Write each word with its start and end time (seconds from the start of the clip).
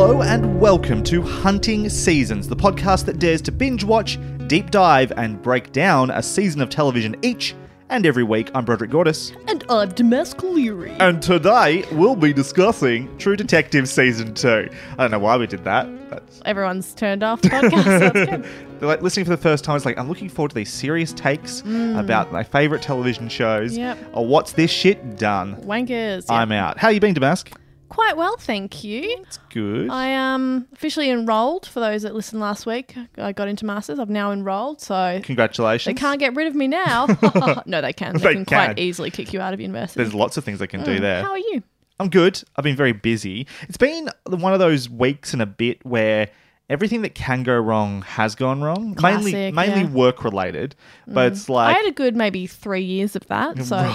Hello 0.00 0.22
and 0.22 0.60
welcome 0.60 1.02
to 1.02 1.20
Hunting 1.20 1.88
Seasons, 1.88 2.46
the 2.46 2.54
podcast 2.54 3.04
that 3.06 3.18
dares 3.18 3.42
to 3.42 3.50
binge 3.50 3.82
watch, 3.82 4.16
deep 4.46 4.70
dive, 4.70 5.10
and 5.16 5.42
break 5.42 5.72
down 5.72 6.12
a 6.12 6.22
season 6.22 6.60
of 6.60 6.70
television 6.70 7.16
each 7.20 7.56
and 7.88 8.06
every 8.06 8.22
week. 8.22 8.48
I'm 8.54 8.64
Broderick 8.64 8.92
Gordis. 8.92 9.32
And 9.48 9.64
I'm 9.68 9.88
Damask 9.88 10.40
Leary. 10.40 10.92
And 11.00 11.20
today 11.20 11.84
we'll 11.90 12.14
be 12.14 12.32
discussing 12.32 13.18
True 13.18 13.34
Detective 13.34 13.88
Season 13.88 14.32
2. 14.34 14.70
I 14.92 14.96
don't 14.98 15.10
know 15.10 15.18
why 15.18 15.36
we 15.36 15.48
did 15.48 15.64
that. 15.64 15.88
That's 16.10 16.42
Everyone's 16.44 16.94
turned 16.94 17.24
off 17.24 17.42
podcast. 17.42 18.46
They're 18.78 18.88
like 18.88 19.02
listening 19.02 19.24
for 19.24 19.30
the 19.30 19.36
first 19.36 19.64
time. 19.64 19.74
It's 19.74 19.84
like 19.84 19.98
I'm 19.98 20.08
looking 20.08 20.28
forward 20.28 20.50
to 20.50 20.54
these 20.54 20.72
serious 20.72 21.12
takes 21.12 21.62
about 21.62 22.30
my 22.30 22.44
favorite 22.44 22.82
television 22.82 23.28
shows. 23.28 23.72
Mm. 23.72 23.78
Yep. 23.78 23.98
Or 24.12 24.24
what's 24.24 24.52
this 24.52 24.70
shit 24.70 25.18
done? 25.18 25.56
Wankers. 25.62 26.26
I'm 26.28 26.52
out. 26.52 26.78
How 26.78 26.88
you 26.90 27.00
been, 27.00 27.16
Damask? 27.16 27.52
Quite 27.88 28.16
well, 28.16 28.36
thank 28.36 28.84
you. 28.84 29.02
It's 29.26 29.38
good. 29.50 29.88
I 29.90 30.06
am 30.08 30.68
officially 30.72 31.10
enrolled. 31.10 31.66
For 31.66 31.80
those 31.80 32.02
that 32.02 32.14
listened 32.14 32.40
last 32.40 32.66
week, 32.66 32.94
I 33.16 33.32
got 33.32 33.48
into 33.48 33.64
masters. 33.64 33.98
I've 33.98 34.10
now 34.10 34.30
enrolled, 34.30 34.80
so 34.80 35.20
Congratulations. 35.24 35.94
they 35.94 35.98
can't 35.98 36.20
get 36.20 36.34
rid 36.36 36.46
of 36.46 36.54
me 36.54 36.68
now. 36.68 37.06
no, 37.66 37.80
they 37.80 37.92
can. 37.92 38.14
They, 38.14 38.20
They 38.20 38.34
can, 38.34 38.44
can. 38.44 38.66
quite 38.66 38.78
easily 38.78 39.10
kick 39.10 39.32
you 39.32 39.40
out 39.40 39.54
of 39.54 39.60
university. 39.60 40.02
There's 40.02 40.14
lots 40.14 40.36
of 40.36 40.44
things 40.44 40.58
they 40.58 40.66
can 40.66 40.84
do 40.84 40.98
Mm. 40.98 41.00
there. 41.00 41.22
How 41.22 41.30
are 41.30 41.38
you? 41.38 41.62
I'm 42.00 42.10
good. 42.10 42.42
I've 42.56 42.62
been 42.64 42.76
very 42.76 42.92
busy. 42.92 43.46
It's 43.62 43.76
been 43.78 44.08
one 44.26 44.52
of 44.52 44.58
those 44.58 44.88
weeks 44.88 45.32
and 45.32 45.42
a 45.42 45.46
bit 45.46 45.84
where 45.84 46.28
everything 46.70 47.02
that 47.02 47.14
can 47.14 47.42
go 47.42 47.56
wrong 47.58 48.02
has 48.02 48.34
gone 48.34 48.60
wrong. 48.62 48.94
mainly 49.02 49.32
Classic, 49.32 49.54
mainly 49.54 49.80
yeah. 49.80 49.86
Mm. 49.88 49.92
work 49.92 50.22
related. 50.24 50.76
But 51.06 51.32
it's 51.32 51.48
like 51.48 51.74
I 51.74 51.78
had 51.78 51.88
a 51.88 51.92
good 51.92 52.14
maybe 52.14 52.46
three 52.46 52.82
years 52.82 53.16
of 53.16 53.26
that. 53.28 53.62
So 53.64 53.76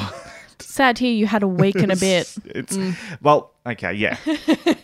sad 0.59 0.98
here 0.98 1.12
you 1.14 1.28
had 1.28 1.44
a 1.44 1.48
week 1.48 1.76
and 1.76 1.92
a 1.92 1.96
bit. 1.96 2.34
It's 2.46 2.76
Mm. 2.78 2.96
well, 3.22 3.52
okay, 3.66 3.94
yeah. 3.94 4.18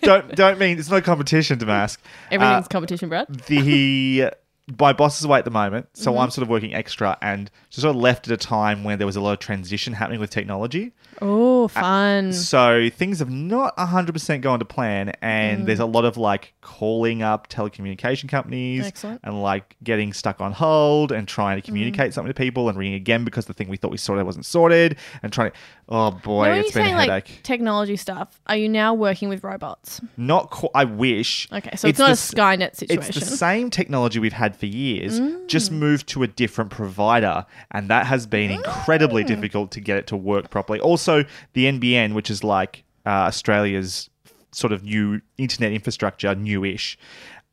don't 0.01 0.35
don't 0.35 0.59
mean 0.59 0.79
it's 0.79 0.89
no 0.89 1.01
competition 1.01 1.59
to 1.59 1.65
mask. 1.65 2.01
Everything's 2.31 2.65
Uh, 2.65 2.69
competition, 2.69 3.09
Brad. 3.09 3.27
the 3.47 4.31
my 4.79 4.93
boss 4.93 5.17
is 5.19 5.25
away 5.25 5.39
at 5.39 5.45
the 5.45 5.51
moment, 5.51 5.87
so 5.93 6.11
Mm-hmm. 6.11 6.21
I'm 6.21 6.29
sort 6.31 6.43
of 6.43 6.49
working 6.49 6.73
extra 6.75 7.17
and 7.21 7.49
just 7.69 7.81
sort 7.81 7.95
of 7.95 8.01
left 8.01 8.27
at 8.27 8.33
a 8.33 8.37
time 8.37 8.83
when 8.83 8.97
there 8.99 9.07
was 9.07 9.15
a 9.15 9.21
lot 9.21 9.33
of 9.33 9.39
transition 9.39 9.93
happening 9.93 10.19
with 10.19 10.29
technology. 10.29 10.91
Oh, 11.21 11.67
fun. 11.67 12.33
So 12.33 12.89
things 12.89 13.19
have 13.19 13.29
not 13.29 13.75
100% 13.77 14.41
gone 14.41 14.59
to 14.59 14.65
plan, 14.65 15.09
and 15.21 15.65
there's 15.67 15.79
a 15.79 15.85
lot 15.85 16.05
of 16.05 16.17
like 16.17 16.53
calling 16.61 17.21
up 17.21 17.49
telecommunication 17.49 18.29
companies 18.29 18.85
Excellent. 18.85 19.19
and 19.23 19.41
like 19.41 19.75
getting 19.83 20.13
stuck 20.13 20.39
on 20.41 20.51
hold 20.51 21.11
and 21.11 21.27
trying 21.27 21.59
to 21.59 21.65
communicate 21.65 22.13
something 22.13 22.29
to 22.29 22.33
people 22.37 22.69
and 22.69 22.77
ringing 22.77 22.93
again 22.95 23.23
because 23.23 23.45
the 23.45 23.53
thing 23.53 23.67
we 23.69 23.77
thought 23.77 23.91
we 23.91 23.97
sorted 23.97 24.25
wasn't 24.25 24.45
sorted 24.45 24.97
and 25.23 25.33
trying 25.33 25.51
to. 25.51 25.57
Oh 25.91 26.11
boy, 26.11 26.45
Now, 26.45 26.53
it's 26.53 26.71
been 26.71 26.85
a 26.85 26.89
headache. 26.89 27.07
like 27.09 27.43
technology 27.43 27.95
stuff, 27.95 28.39
are 28.45 28.55
you 28.55 28.69
now 28.69 28.93
working 28.93 29.27
with 29.27 29.43
robots? 29.43 29.99
not 30.17 30.51
qu- 30.51 30.69
I 30.75 30.83
wish. 30.85 31.47
Okay, 31.51 31.75
so 31.75 31.87
it's, 31.87 31.97
not 31.97 32.05
the 32.07 32.11
a 32.11 32.15
Skynet 32.15 32.75
situation. 32.75 33.09
It's 33.09 33.19
the 33.29 33.37
same 33.37 33.71
technology 33.71 34.19
we've 34.19 34.31
had 34.33 34.55
for 34.55 34.67
years, 34.67 35.19
Mm. 35.19 35.47
just 35.47 35.71
moved 35.71 36.07
to 36.09 36.21
a 36.21 36.27
different 36.27 36.69
provider, 36.69 37.45
and 37.71 37.87
that 37.89 38.05
has 38.05 38.27
been 38.27 38.51
incredibly 38.51 39.23
Mm. 39.23 39.27
difficult 39.27 39.71
to 39.71 39.79
get 39.81 39.97
it 39.97 40.05
to 40.07 40.15
work 40.15 40.51
properly. 40.51 40.79
Also, 40.79 41.08
the 41.53 41.65
NBN, 41.65 42.13
which 42.13 42.29
is 42.29 42.43
like 42.43 42.83
uh, 43.05 43.09
Australia's 43.09 44.09
sort 44.51 44.73
of 44.73 44.83
new 44.83 45.21
internet 45.37 45.71
infrastructure, 45.71 46.33
newish, 46.35 46.97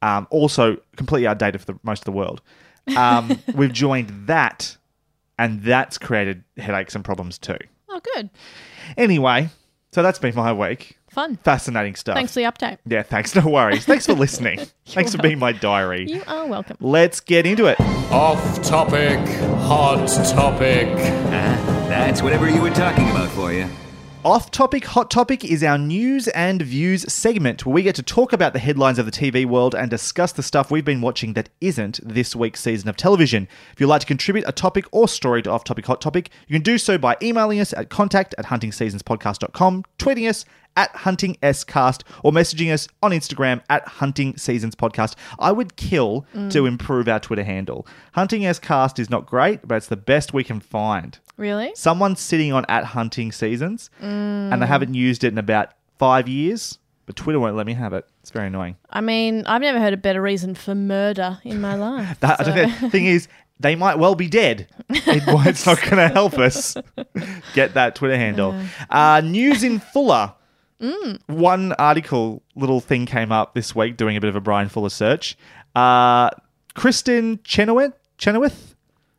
um, 0.02 0.26
also 0.30 0.76
completely 0.96 1.26
outdated 1.26 1.60
for 1.60 1.66
the, 1.72 1.78
most 1.82 2.00
of 2.00 2.04
the 2.04 2.12
world. 2.12 2.42
Um, 2.96 3.38
we've 3.54 3.72
joined 3.72 4.26
that, 4.26 4.76
and 5.38 5.62
that's 5.62 5.98
created 5.98 6.44
headaches 6.56 6.94
and 6.94 7.04
problems 7.04 7.38
too. 7.38 7.58
Oh, 7.88 8.00
good. 8.14 8.30
Anyway, 8.96 9.48
so 9.92 10.02
that's 10.02 10.18
been 10.18 10.34
my 10.34 10.52
week. 10.52 10.98
Fun. 11.10 11.36
Fascinating 11.36 11.94
stuff. 11.94 12.14
Thanks 12.14 12.34
for 12.34 12.40
the 12.40 12.44
update. 12.44 12.78
Yeah, 12.86 13.02
thanks. 13.02 13.34
No 13.34 13.48
worries. 13.48 13.86
Thanks 13.86 14.04
for 14.04 14.12
listening. 14.24 14.60
thanks 14.86 15.12
for 15.14 15.22
being 15.22 15.38
my 15.38 15.52
diary. 15.52 16.06
You 16.10 16.22
are 16.26 16.46
welcome. 16.46 16.76
Let's 16.80 17.20
get 17.20 17.46
into 17.46 17.66
it. 17.66 17.80
Off 18.10 18.62
topic, 18.62 19.18
hot 19.60 20.06
topic. 20.08 20.88
That's 21.96 22.20
whatever 22.20 22.48
you 22.48 22.60
were 22.60 22.70
talking 22.70 23.08
about 23.10 23.30
for 23.30 23.52
you. 23.54 23.66
Off 24.22 24.50
Topic 24.50 24.84
Hot 24.84 25.10
Topic 25.10 25.44
is 25.44 25.64
our 25.64 25.78
news 25.78 26.28
and 26.28 26.60
views 26.60 27.10
segment 27.10 27.64
where 27.64 27.72
we 27.72 27.82
get 27.82 27.94
to 27.94 28.02
talk 28.02 28.34
about 28.34 28.52
the 28.52 28.58
headlines 28.58 28.98
of 28.98 29.06
the 29.06 29.12
TV 29.12 29.46
world 29.46 29.74
and 29.74 29.88
discuss 29.90 30.30
the 30.32 30.42
stuff 30.42 30.70
we've 30.70 30.84
been 30.84 31.00
watching 31.00 31.32
that 31.32 31.48
isn't 31.62 31.98
this 32.06 32.36
week's 32.36 32.60
season 32.60 32.90
of 32.90 32.98
television. 32.98 33.48
If 33.72 33.80
you'd 33.80 33.86
like 33.86 34.02
to 34.02 34.06
contribute 34.06 34.44
a 34.46 34.52
topic 34.52 34.84
or 34.92 35.08
story 35.08 35.40
to 35.42 35.50
Off 35.50 35.64
Topic 35.64 35.86
Hot 35.86 36.02
Topic, 36.02 36.28
you 36.46 36.54
can 36.54 36.62
do 36.62 36.76
so 36.76 36.98
by 36.98 37.16
emailing 37.22 37.60
us 37.60 37.72
at 37.72 37.88
contact 37.88 38.34
at 38.36 38.44
huntingseasonspodcast.com, 38.44 39.84
tweeting 39.98 40.28
us 40.28 40.44
at 40.76 40.94
hunting 40.94 41.36
huntingscast, 41.42 42.02
or 42.22 42.32
messaging 42.32 42.72
us 42.72 42.88
on 43.02 43.10
Instagram 43.10 43.62
at 43.68 43.86
Hunting 43.86 44.36
Seasons 44.36 44.74
Podcast. 44.74 45.14
I 45.38 45.52
would 45.52 45.76
kill 45.76 46.26
to 46.50 46.66
improve 46.66 47.08
our 47.08 47.20
Twitter 47.20 47.44
handle. 47.44 47.86
Hunting 48.12 48.42
Cast 48.60 48.98
is 48.98 49.10
not 49.10 49.26
great, 49.26 49.66
but 49.66 49.76
it's 49.76 49.88
the 49.88 49.96
best 49.96 50.32
we 50.32 50.44
can 50.44 50.60
find. 50.60 51.18
Really? 51.36 51.72
Someone's 51.74 52.20
sitting 52.20 52.52
on 52.52 52.64
at 52.68 52.84
hunting 52.84 53.32
seasons 53.32 53.90
and 54.00 54.62
they 54.62 54.66
haven't 54.66 54.94
used 54.94 55.24
it 55.24 55.28
in 55.28 55.38
about 55.38 55.72
five 55.98 56.28
years, 56.28 56.78
but 57.06 57.16
Twitter 57.16 57.40
won't 57.40 57.56
let 57.56 57.66
me 57.66 57.74
have 57.74 57.92
it. 57.92 58.06
It's 58.20 58.30
very 58.30 58.48
annoying. 58.48 58.76
I 58.90 59.00
mean, 59.00 59.44
I've 59.46 59.60
never 59.60 59.78
heard 59.78 59.92
a 59.92 59.98
better 59.98 60.20
reason 60.20 60.54
for 60.54 60.74
murder 60.74 61.38
in 61.44 61.60
my 61.60 61.74
life. 61.74 62.18
That, 62.20 62.40
I 62.40 62.66
the 62.80 62.90
thing 62.90 63.06
is, 63.06 63.28
they 63.58 63.74
might 63.74 63.98
well 63.98 64.14
be 64.14 64.28
dead. 64.28 64.68
It, 64.90 65.22
it's 65.26 65.66
not 65.66 65.80
going 65.80 65.96
to 65.96 66.08
help 66.08 66.34
us 66.34 66.76
get 67.54 67.74
that 67.74 67.94
Twitter 67.94 68.16
handle. 68.16 68.54
Uh, 68.90 69.22
news 69.24 69.62
in 69.62 69.78
Fuller. 69.78 70.34
One 71.26 71.72
article, 71.74 72.42
little 72.54 72.80
thing 72.80 73.06
came 73.06 73.32
up 73.32 73.54
this 73.54 73.74
week 73.74 73.96
doing 73.96 74.16
a 74.16 74.20
bit 74.20 74.28
of 74.28 74.36
a 74.36 74.40
Bryan 74.40 74.68
Fuller 74.68 74.90
search. 74.90 75.36
Uh, 75.74 76.30
Kristin 76.74 77.38
Chenoweth, 77.44 77.94
Chenoweth 78.18 78.74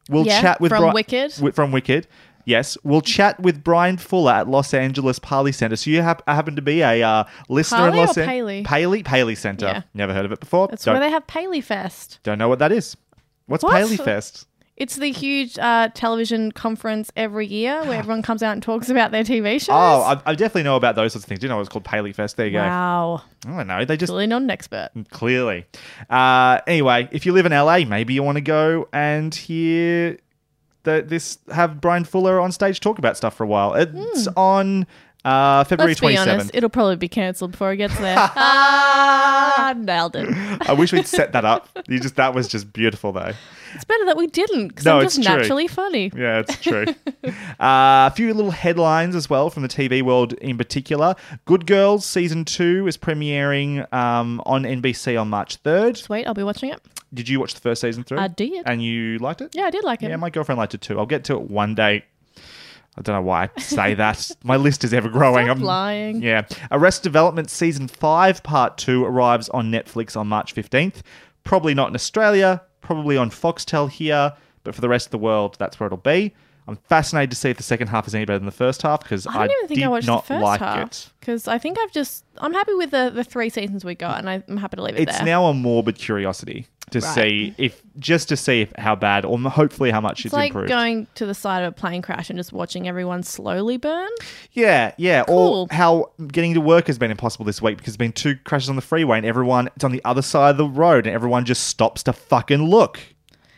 will 0.10 0.26
Yeah, 0.26 0.42
chat 0.42 0.62
with 0.62 0.70
from 0.72 0.84
Bri- 0.84 0.92
Wicked. 0.94 1.32
wi- 1.34 1.52
from 1.52 1.72
Wicked. 1.72 2.08
Yes, 2.46 2.78
we'll 2.84 3.02
chat 3.02 3.40
with 3.42 3.62
Bryan 3.62 3.98
Fuller 3.98 4.32
at 4.32 4.48
Los 4.48 4.74
Angeles 4.74 5.20
Paley 5.20 5.52
Center. 5.52 5.76
So 5.76 5.90
you 5.90 6.02
hap- 6.02 6.26
happen 6.30 6.56
to 6.56 6.62
be 6.62 6.82
a 6.82 7.04
uh, 7.04 7.24
listener 7.50 7.90
in 7.90 7.96
Los 7.98 8.10
Angeles. 8.18 8.26
Paley? 8.28 8.64
Paley, 8.64 9.04
Paley 9.04 9.36
Center. 9.36 9.66
Yeah. 9.66 9.82
Never 9.94 10.14
heard 10.14 10.24
of 10.26 10.32
it 10.32 10.40
before. 10.40 10.68
That's 10.70 10.86
don't, 10.86 10.94
where 10.94 11.02
they 11.02 11.10
have 11.10 11.28
Paley 11.28 11.60
Fest. 11.60 12.20
don't 12.24 12.38
know 12.38 12.48
what 12.48 12.60
that 12.60 12.72
is. 12.72 12.96
What's 13.48 13.64
What? 13.66 13.74
Paley 13.74 13.98
Fest? 13.98 14.48
It's 14.78 14.96
the 14.96 15.12
huge 15.12 15.58
uh, 15.58 15.90
television 15.96 16.52
conference 16.52 17.12
every 17.18 17.48
year 17.48 17.84
where 17.86 17.98
everyone 17.98 18.22
comes 18.22 18.44
out 18.44 18.54
and 18.54 18.62
talks 18.62 18.90
about 18.90 19.10
their 19.12 19.24
TV 19.24 19.54
shows. 19.60 19.70
Oh, 19.72 19.74
I, 20.04 20.22
I 20.24 20.36
definitely 20.36 20.64
know 20.64 20.76
about 20.76 20.96
those 20.96 21.14
sorts 21.14 21.26
of 21.26 21.28
things. 21.30 21.40
Do 21.40 21.48
you 21.48 21.50
know 21.50 21.56
what 21.56 21.62
it's 21.62 21.70
called 21.70 21.84
Paley 21.84 22.14
Fest? 22.14 22.38
There 22.38 22.46
you 22.46 22.52
go. 22.54 22.60
wow. 22.60 23.24
go. 23.44 23.52
I 23.54 23.58
don't 23.58 23.68
know. 23.68 23.86
They 23.86 23.98
just 23.98 24.12
Really 24.12 24.28
not 24.28 24.44
an 24.44 24.52
expert. 24.52 24.90
clearly. 25.10 25.66
Uh, 26.12 26.60
anyway, 26.68 27.10
if 27.12 27.26
you 27.26 27.34
live 27.34 27.48
in 27.48 27.52
LA, 27.54 27.80
maybe 27.86 28.14
you 28.14 28.22
want 28.22 28.36
to 28.38 28.42
go 28.42 28.88
and 28.94 29.34
hear 29.34 30.20
the, 30.84 31.04
this 31.06 31.40
have 31.52 31.82
Bryan 31.82 32.06
Fuller 32.06 32.40
on 32.40 32.52
stage 32.52 32.80
talk 32.80 33.00
about 33.00 33.18
stuff 33.18 33.36
for 33.36 33.44
a 33.44 33.48
while. 33.48 33.74
It's 33.74 34.26
Hmm. 34.28 34.32
on 34.38 34.88
Uh, 35.26 35.64
February 35.66 35.92
Let's 35.92 36.00
be 36.00 36.18
honest, 36.18 36.52
it'll 36.54 36.70
probably 36.70 36.96
be 36.96 37.10
cancelled 37.10 37.52
before 37.52 37.74
it 37.74 37.78
gets 37.78 37.98
there. 37.98 38.16
ah, 38.18 39.74
nailed 39.78 40.16
it. 40.16 40.28
I 40.70 40.74
wish 40.74 40.94
we'd 40.94 41.08
set 41.08 41.34
that 41.34 41.44
up. 41.44 41.68
You 41.88 42.00
just 42.00 42.16
that 42.16 42.34
was 42.34 42.48
just 42.48 42.72
beautiful 42.72 43.12
though. 43.12 43.34
It's 43.76 43.84
better 43.84 44.06
that 44.06 44.16
we 44.16 44.28
didn't 44.28 44.70
because 44.70 44.86
No, 44.86 45.00
I'm 45.00 45.06
it's 45.06 45.16
just 45.16 45.28
true. 45.28 45.38
naturally 45.38 45.68
funny. 45.68 46.12
Yeah, 46.16 46.40
it's 46.40 46.58
true. 46.62 46.86
uh, 47.26 48.08
a 48.10 48.14
few 48.16 48.34
little 48.34 48.52
headlines 48.52 49.16
as 49.16 49.30
well 49.30 49.50
from 49.50 49.64
the 49.64 49.70
TV 49.70 50.02
world 50.02 50.34
in 50.34 50.58
particular. 50.58 51.16
Good 51.46 51.66
Girls 51.68 52.06
season 52.06 52.46
two 52.46 52.88
is 52.88 52.98
premiering 52.98 53.92
um, 53.94 54.42
on 54.46 54.64
NBC 54.64 55.20
on 55.20 55.30
March 55.30 55.58
third. 55.58 55.98
Sweet, 55.98 56.26
I'll 56.26 56.34
be 56.34 56.44
watching 56.44 56.70
it. 56.72 56.82
Did 57.14 57.28
you 57.30 57.40
watch 57.40 57.54
the 57.54 57.62
first 57.62 57.82
season 57.82 58.04
through? 58.04 58.20
I 58.20 58.28
did. 58.28 58.64
And 58.66 58.82
you 58.84 59.18
liked 59.20 59.42
it? 59.42 59.56
Yeah, 59.56 59.64
I 59.64 59.72
did 59.72 59.84
like 59.84 60.04
it. 60.04 60.10
Yeah, 60.10 60.16
my 60.18 60.30
girlfriend 60.30 60.58
liked 60.60 60.74
it 60.74 60.82
too. 60.82 61.00
I'll 61.00 61.06
get 61.06 61.24
to 61.26 61.34
it 61.36 61.42
one 61.50 61.76
day. 61.76 62.06
I 62.98 63.02
don't 63.02 63.16
know 63.16 63.22
why 63.22 63.50
I 63.56 63.62
say 63.62 63.94
that. 63.94 64.32
My 64.44 64.58
list 64.58 64.84
is 64.84 64.94
ever 64.94 65.08
growing. 65.10 65.46
Stop 65.46 65.58
I'm 65.58 65.64
lying. 65.64 66.22
Yeah. 66.22 66.46
Arrest 66.72 67.04
Development 67.04 67.50
season 67.50 67.88
five, 67.88 68.42
part 68.44 68.78
two 68.78 69.06
arrives 69.06 69.50
on 69.50 69.72
Netflix 69.72 70.18
on 70.18 70.28
March 70.28 70.56
15th. 70.56 71.02
Probably 71.44 71.74
not 71.74 71.90
in 71.90 71.96
Australia, 71.96 72.62
probably 72.82 73.16
on 73.16 73.30
Foxtel 73.30 73.90
here, 73.90 74.34
but 74.64 74.74
for 74.74 74.82
the 74.82 74.90
rest 74.90 75.08
of 75.08 75.12
the 75.12 75.18
world, 75.20 75.56
that's 75.60 75.80
where 75.80 75.86
it'll 75.88 75.98
be. 75.98 76.34
I'm 76.68 76.76
fascinated 76.76 77.30
to 77.30 77.38
see 77.38 77.50
if 77.50 77.58
the 77.58 77.64
second 77.64 77.88
half 77.88 78.08
is 78.08 78.16
any 78.16 78.26
better 78.26 78.40
than 78.40 78.46
the 78.46 78.52
first 78.52 78.82
half 78.82 79.02
because 79.02 79.26
I, 79.26 79.32
I 79.32 79.48
don't 79.48 79.56
even 79.58 79.68
think 79.70 79.80
did 79.80 79.86
I 79.86 79.88
watched 79.88 80.08
not 80.08 80.24
the 80.24 80.34
first 80.34 80.44
like 80.44 80.60
half 80.60 80.88
it. 80.92 81.10
because 81.20 81.48
I 81.48 81.58
think 81.58 81.80
I've 81.80 81.94
just 81.94 82.26
I'm 82.40 82.54
happy 82.54 82.74
with 82.74 82.92
the 82.92 83.10
the 83.10 83.24
three 83.24 83.50
seasons 83.50 83.86
we 83.86 83.96
got, 83.96 84.20
and 84.20 84.30
I'm 84.30 84.58
happy 84.58 84.76
to 84.76 84.84
leave 84.84 84.96
it 84.96 85.02
It's 85.04 85.12
there. 85.14 85.22
It's 85.22 85.26
now 85.26 85.46
a 85.46 85.54
morbid 85.54 85.98
curiosity 85.98 86.68
to 86.92 87.00
Right. 87.00 87.16
see 87.16 87.54
if 87.58 87.82
just 88.00 88.30
to 88.30 88.38
see 88.38 88.62
if 88.62 88.72
how 88.78 88.96
bad 88.96 89.26
or 89.26 89.38
hopefully 89.40 89.92
how 89.92 90.00
much 90.00 90.20
it's 90.20 90.28
it's, 90.28 90.34
like 90.34 90.52
improved. 90.52 90.70
going 90.70 91.06
to 91.16 91.26
the 91.26 91.34
side 91.34 91.64
of 91.64 91.70
a 91.70 91.72
plane 91.76 92.02
crash 92.02 92.30
and 92.30 92.40
just 92.40 92.54
watching 92.54 92.88
everyone 92.88 93.24
slowly 93.24 93.76
burn. 93.78 94.08
Yeah, 94.54 94.94
yeah. 94.98 95.24
Cool. 95.26 95.68
Or 95.70 95.76
how 95.76 96.12
getting 96.28 96.54
to 96.54 96.62
work 96.62 96.88
has 96.88 96.98
been 96.98 97.12
impossible 97.12 97.46
this 97.46 97.62
week 97.62 97.78
because 97.78 97.94
there's 97.94 97.98
been 97.98 98.14
two 98.14 98.36
crashes 98.46 98.70
on 98.70 98.76
the 98.78 98.82
freeway 98.82 99.18
and 99.18 99.26
everyone 99.26 99.68
it's 99.76 99.84
on 99.84 99.92
the 99.92 100.02
other 100.06 100.22
side 100.22 100.52
of 100.52 100.58
the 100.58 100.68
road 100.68 101.06
and 101.08 101.14
everyone 101.14 101.44
just 101.44 101.66
stops 101.68 102.04
to 102.04 102.14
fucking 102.14 102.64
look. 102.64 103.00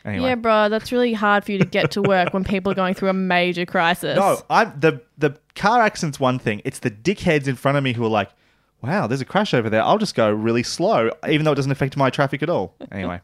Anyway. 0.05 0.29
Yeah, 0.29 0.35
bro, 0.35 0.69
that's 0.69 0.91
really 0.91 1.13
hard 1.13 1.43
for 1.43 1.51
you 1.51 1.59
to 1.59 1.65
get 1.65 1.91
to 1.91 2.01
work 2.01 2.33
when 2.33 2.43
people 2.43 2.71
are 2.71 2.75
going 2.75 2.93
through 2.95 3.09
a 3.09 3.13
major 3.13 3.65
crisis. 3.65 4.15
No, 4.15 4.39
I'm 4.49 4.73
the 4.79 5.01
the 5.17 5.37
car 5.55 5.81
accident's 5.81 6.19
one 6.19 6.39
thing. 6.39 6.61
It's 6.65 6.79
the 6.79 6.89
dickheads 6.89 7.47
in 7.47 7.55
front 7.55 7.77
of 7.77 7.83
me 7.83 7.93
who 7.93 8.03
are 8.05 8.09
like, 8.09 8.29
"Wow, 8.81 9.07
there's 9.07 9.21
a 9.21 9.25
crash 9.25 9.53
over 9.53 9.69
there. 9.69 9.83
I'll 9.83 9.97
just 9.97 10.15
go 10.15 10.31
really 10.31 10.63
slow, 10.63 11.11
even 11.27 11.45
though 11.45 11.51
it 11.51 11.55
doesn't 11.55 11.71
affect 11.71 11.95
my 11.97 12.09
traffic 12.09 12.41
at 12.43 12.49
all." 12.49 12.75
Anyway. 12.91 13.21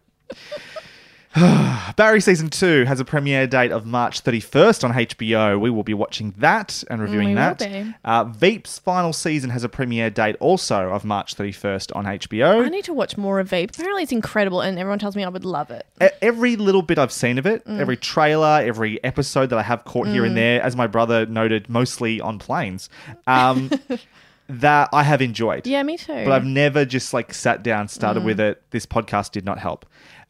Barry 1.97 2.21
season 2.21 2.49
two 2.49 2.85
has 2.85 3.01
a 3.01 3.05
premiere 3.05 3.45
date 3.45 3.73
of 3.73 3.85
March 3.85 4.23
31st 4.23 4.85
on 4.85 4.93
HBO. 4.93 5.59
We 5.59 5.69
will 5.69 5.83
be 5.83 5.93
watching 5.93 6.33
that 6.37 6.81
and 6.89 7.01
reviewing 7.01 7.35
that. 7.35 7.61
Uh, 8.05 8.23
Veep's 8.23 8.79
final 8.79 9.11
season 9.11 9.49
has 9.49 9.65
a 9.65 9.69
premiere 9.69 10.09
date 10.09 10.37
also 10.39 10.91
of 10.91 11.03
March 11.03 11.35
31st 11.35 11.93
on 11.93 12.05
HBO. 12.05 12.63
I 12.65 12.69
need 12.69 12.85
to 12.85 12.93
watch 12.93 13.17
more 13.17 13.41
of 13.41 13.49
Veep. 13.49 13.71
Apparently, 13.71 14.03
it's 14.03 14.13
incredible, 14.13 14.61
and 14.61 14.79
everyone 14.79 14.97
tells 14.97 15.17
me 15.17 15.25
I 15.25 15.29
would 15.29 15.43
love 15.43 15.71
it. 15.71 15.85
Every 16.21 16.55
little 16.55 16.81
bit 16.81 16.97
I've 16.97 17.11
seen 17.11 17.37
of 17.37 17.45
it, 17.45 17.65
Mm. 17.65 17.79
every 17.81 17.97
trailer, 17.97 18.61
every 18.63 19.03
episode 19.03 19.49
that 19.49 19.59
I 19.59 19.63
have 19.63 19.83
caught 19.83 20.07
here 20.07 20.23
and 20.23 20.37
there, 20.37 20.61
as 20.61 20.77
my 20.77 20.87
brother 20.87 21.25
noted, 21.25 21.67
mostly 21.69 22.21
on 22.21 22.39
planes, 22.39 22.89
um, 23.27 23.69
that 24.47 24.89
I 24.93 25.03
have 25.03 25.21
enjoyed. 25.21 25.65
Yeah, 25.67 25.81
me 25.83 25.97
too. 25.97 26.13
But 26.25 26.31
I've 26.31 26.45
never 26.45 26.85
just 26.85 27.13
like 27.13 27.33
sat 27.33 27.63
down, 27.63 27.87
started 27.87 28.21
Mm. 28.23 28.25
with 28.25 28.39
it. 28.39 28.61
This 28.71 28.85
podcast 28.85 29.31
did 29.31 29.45
not 29.45 29.57
help. 29.59 29.85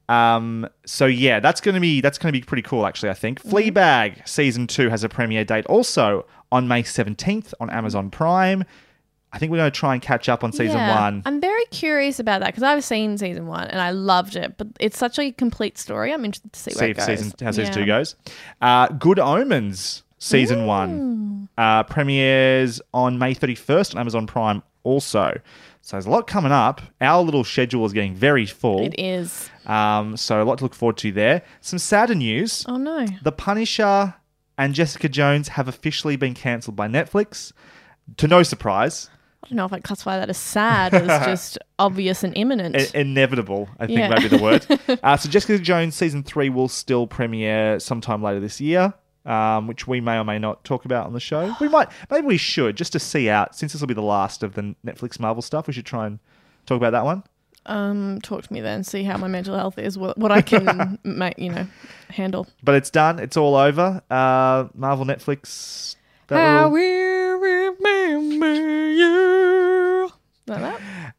Um, 0.07 0.67
so 0.85 1.05
yeah, 1.07 1.39
that's 1.39 1.61
gonna 1.61 1.79
be 1.79 1.99
that's 2.01 2.17
gonna 2.19 2.31
be 2.31 2.41
pretty 2.41 2.61
cool. 2.61 2.85
Actually, 2.85 3.09
I 3.09 3.15
think 3.15 3.41
Mm-hmm. 3.41 3.55
Fleabag 3.55 4.27
season 4.27 4.67
two 4.67 4.89
has 4.89 5.03
a 5.03 5.09
premiere 5.09 5.43
date 5.43 5.65
also 5.65 6.25
on 6.51 6.67
May 6.67 6.83
seventeenth 6.83 7.53
on 7.59 7.69
Amazon 7.71 8.09
Prime. 8.11 8.63
I 9.33 9.37
think 9.39 9.51
we're 9.51 9.57
gonna 9.57 9.71
try 9.71 9.93
and 9.93 10.01
catch 10.01 10.29
up 10.29 10.43
on 10.45 10.51
season 10.53 10.77
Yeah. 10.77 11.01
one. 11.01 11.23
I'm 11.25 11.41
very 11.41 11.65
curious 11.65 12.19
about 12.19 12.39
that 12.39 12.47
because 12.49 12.63
I've 12.63 12.83
seen 12.85 13.17
season 13.17 13.47
one 13.47 13.67
and 13.67 13.81
I 13.81 13.89
loved 13.91 14.35
it, 14.37 14.57
but 14.57 14.67
it's 14.79 14.97
such 14.97 15.17
a 15.19 15.31
complete 15.31 15.77
story. 15.77 16.13
I'm 16.13 16.23
interested 16.23 16.53
to 16.53 16.59
see 16.59 16.71
where 16.79 16.89
it 16.91 16.97
goes. 16.97 17.05
season 17.07 17.33
how 17.41 17.51
season 17.51 17.65
Yeah. 17.65 17.71
two 17.71 17.85
goes. 17.85 18.15
Uh, 18.61 18.87
Good 18.89 19.19
Omens 19.19 20.03
season 20.17 20.65
one 20.65 21.49
uh, 21.57 21.83
premieres 21.83 22.81
on 22.93 23.17
May 23.19 23.33
thirty 23.33 23.55
first 23.55 23.93
on 23.95 23.99
Amazon 23.99 24.27
Prime. 24.27 24.63
Also, 24.83 25.33
so 25.81 25.95
there's 25.97 26.05
a 26.05 26.09
lot 26.11 26.27
coming 26.27 26.51
up. 26.51 26.79
Our 27.01 27.23
little 27.23 27.43
schedule 27.43 27.85
is 27.85 27.93
getting 27.93 28.13
very 28.13 28.45
full. 28.45 28.81
It 28.85 28.93
is. 28.99 29.49
Um, 29.65 30.15
so 30.15 30.41
a 30.41 30.45
lot 30.45 30.59
to 30.59 30.63
look 30.65 30.75
forward 30.75 30.97
to 30.97 31.11
there. 31.11 31.41
Some 31.61 31.79
sadder 31.79 32.13
news: 32.15 32.65
Oh 32.67 32.77
no. 32.77 33.05
The 33.23 33.31
Punisher 33.31 34.13
and 34.57 34.73
Jessica 34.75 35.09
Jones 35.09 35.47
have 35.49 35.67
officially 35.67 36.15
been 36.17 36.33
cancelled 36.35 36.75
by 36.75 36.87
Netflix. 36.87 37.51
To 38.17 38.27
no 38.27 38.43
surprise, 38.43 39.09
I 39.43 39.47
don't 39.47 39.55
know 39.57 39.65
if 39.65 39.73
I'd 39.73 39.83
classify 39.83 40.19
that 40.19 40.29
as 40.29 40.37
sad 40.37 40.93
as 40.93 41.07
just 41.25 41.57
obvious 41.79 42.23
and 42.23 42.37
imminent. 42.37 42.75
I- 42.75 42.87
inevitable, 42.93 43.67
I 43.79 43.87
think 43.87 43.97
Yeah. 43.97 44.09
might 44.09 44.21
be 44.21 44.27
the 44.27 44.37
word. 44.37 44.99
uh, 45.03 45.17
so 45.17 45.27
Jessica 45.29 45.57
Jones 45.57 45.95
season 45.95 46.21
three 46.21 46.49
will 46.49 46.67
still 46.67 47.07
premiere 47.07 47.79
sometime 47.79 48.21
later 48.21 48.39
this 48.39 48.61
year, 48.61 48.93
um, 49.25 49.67
which 49.67 49.87
we 49.87 49.99
may 50.01 50.17
or 50.17 50.23
may 50.23 50.39
not 50.39 50.63
talk 50.63 50.85
about 50.85 51.05
on 51.05 51.13
the 51.13 51.19
show. 51.19 51.55
We 51.59 51.67
might, 51.67 51.89
maybe 52.09 52.27
we 52.27 52.37
should, 52.37 52.77
just 52.77 52.91
to 52.93 52.99
see 52.99 53.29
out, 53.29 53.55
since 53.55 53.71
this 53.73 53.81
will 53.81 53.87
be 53.87 53.93
the 53.93 54.01
last 54.01 54.43
of 54.43 54.53
the 54.53 54.75
Netflix 54.85 55.19
Marvel 55.19 55.41
stuff, 55.41 55.67
we 55.67 55.73
should 55.73 55.85
try 55.85 56.05
and 56.07 56.19
talk 56.65 56.77
about 56.77 56.91
that 56.91 57.05
one. 57.05 57.23
um, 57.65 58.19
talk 58.21 58.43
to 58.43 58.53
me 58.53 58.61
then. 58.61 58.83
See 58.83 59.03
how 59.03 59.17
my 59.17 59.27
mental 59.27 59.55
health 59.55 59.77
is. 59.79 59.97
What, 59.97 60.17
what 60.17 60.31
I 60.31 60.41
can 60.41 60.99
make, 61.03 61.39
you 61.39 61.49
know, 61.49 61.67
handle. 62.09 62.47
But 62.63 62.75
it's 62.75 62.89
done, 62.91 63.19
it's 63.19 63.37
all 63.37 63.55
over. 63.55 64.01
Uh, 64.09 64.65
Marvel, 64.75 65.05
Netflix. 65.05 65.95
that 66.27 66.35
How 66.37 66.69
little- 66.69 66.71
we 66.71 66.87
remember 67.81 68.91
you. 68.91 69.44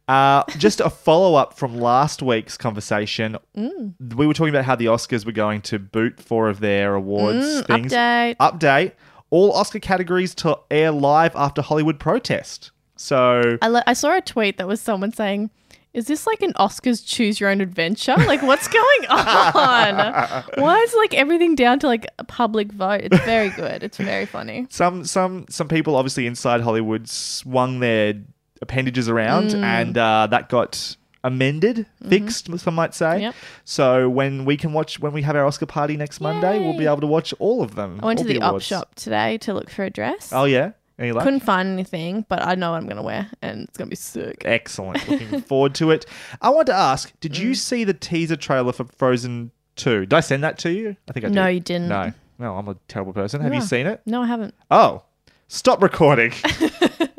Uh, 0.07 0.43
just 0.57 0.79
a 0.79 0.89
follow 0.89 1.35
up 1.35 1.53
from 1.57 1.77
last 1.79 2.21
week's 2.21 2.55
conversation. 2.57 3.37
Mm. 3.57 4.15
We 4.15 4.25
were 4.25 4.33
talking 4.33 4.53
about 4.53 4.63
how 4.65 4.75
the 4.75 4.85
Oscars 4.85 5.25
were 5.25 5.33
going 5.33 5.61
to 5.63 5.79
boot 5.79 6.21
four 6.21 6.47
of 6.49 6.61
their 6.61 6.95
awards 6.95 7.45
Mm, 7.45 7.67
things. 7.67 7.91
update. 7.93 8.37
Update. 8.37 8.91
All 9.29 9.51
Oscar 9.51 9.79
categories 9.79 10.33
to 10.35 10.57
air 10.71 10.91
live 10.91 11.35
after 11.35 11.61
Hollywood 11.61 11.99
protest. 11.99 12.71
So 12.95 13.57
I, 13.61 13.67
le- 13.67 13.83
I 13.85 13.93
saw 13.93 14.15
a 14.15 14.21
tweet 14.21 14.57
that 14.57 14.67
was 14.67 14.79
someone 14.79 15.11
saying, 15.11 15.49
"Is 15.93 16.07
this 16.07 16.25
like 16.25 16.41
an 16.41 16.53
Oscars 16.53 17.05
choose 17.05 17.39
your 17.41 17.49
own 17.49 17.59
adventure? 17.59 18.15
Like 18.15 18.41
what's 18.41 18.69
going 18.69 19.05
on? 19.09 20.43
Why 20.55 20.77
is 20.79 20.93
like 20.95 21.13
everything 21.13 21.55
down 21.55 21.79
to 21.79 21.87
like 21.87 22.07
a 22.17 22.23
public 22.23 22.71
vote? 22.71 23.01
It's 23.03 23.19
very 23.25 23.49
good. 23.49 23.83
It's 23.83 23.97
very 23.97 24.25
funny. 24.25 24.67
some 24.69 25.03
some 25.03 25.45
some 25.49 25.67
people 25.67 25.95
obviously 25.97 26.25
inside 26.25 26.61
Hollywood 26.61 27.09
swung 27.09 27.81
their 27.81 28.13
appendages 28.61 29.07
around, 29.09 29.49
Mm. 29.51 29.63
and 29.63 29.97
uh, 29.97 30.27
that 30.27 30.49
got 30.49 30.95
amended, 31.23 31.85
fixed, 32.07 32.47
some 32.59 32.75
might 32.75 32.93
say. 32.93 33.05
Mm-hmm. 33.05 33.21
Yep. 33.21 33.35
So 33.65 34.09
when 34.09 34.45
we 34.45 34.55
can 34.57 34.71
watch, 34.73 34.99
when 34.99 35.11
we 35.13 35.21
have 35.23 35.35
our 35.35 35.45
Oscar 35.45 35.65
party 35.65 35.97
next 35.97 36.21
Monday, 36.21 36.59
we'll 36.59 36.77
be 36.77 36.85
able 36.85 37.01
to 37.01 37.07
watch 37.07 37.33
all 37.39 37.61
of 37.61 37.75
them. 37.75 37.99
I 38.01 38.05
went 38.05 38.19
to 38.19 38.25
the, 38.25 38.39
op 38.41 38.61
shop 38.61 38.95
today 38.95 39.37
to 39.39 39.53
look 39.53 39.69
for 39.69 39.83
a 39.83 39.89
dress. 39.89 40.31
Oh 40.31 40.45
yeah, 40.45 40.71
any 40.97 41.11
luck? 41.11 41.23
Couldn't 41.23 41.41
find 41.41 41.67
anything, 41.69 42.25
but 42.29 42.41
I 42.45 42.55
know 42.55 42.71
what 42.71 42.77
I'm 42.77 42.87
gonna 42.87 43.03
wear, 43.03 43.29
and 43.41 43.67
it's 43.67 43.77
gonna 43.77 43.89
be 43.89 43.95
sick. 43.95 44.43
Excellent. 44.45 45.05
Looking 45.09 45.41
forward 45.41 45.75
to 45.75 45.91
it. 45.91 46.05
I 46.41 46.49
want 46.49 46.67
to 46.67 46.73
ask, 46.75 47.11
did 47.19 47.33
Mm. 47.33 47.39
you 47.39 47.55
see 47.55 47.83
the 47.83 47.93
teaser 47.93 48.35
trailer 48.37 48.71
for 48.71 48.85
Frozen 48.85 49.51
2? 49.75 50.01
Did 50.01 50.13
I 50.13 50.21
send 50.21 50.43
that 50.43 50.57
to 50.59 50.71
you? 50.71 50.95
I 51.09 51.11
think 51.11 51.25
I 51.25 51.29
did. 51.29 51.35
No, 51.35 51.47
you 51.47 51.59
didn't. 51.59 51.89
No. 51.89 52.13
No, 52.39 52.55
I'm 52.55 52.67
a 52.69 52.75
terrible 52.87 53.13
person. 53.13 53.41
Have 53.41 53.53
you 53.53 53.61
seen 53.61 53.87
it? 53.87 53.99
No, 54.05 54.21
I 54.21 54.27
haven't. 54.27 54.53
Oh, 54.69 55.01
stop 55.47 55.81
recording. 55.81 56.31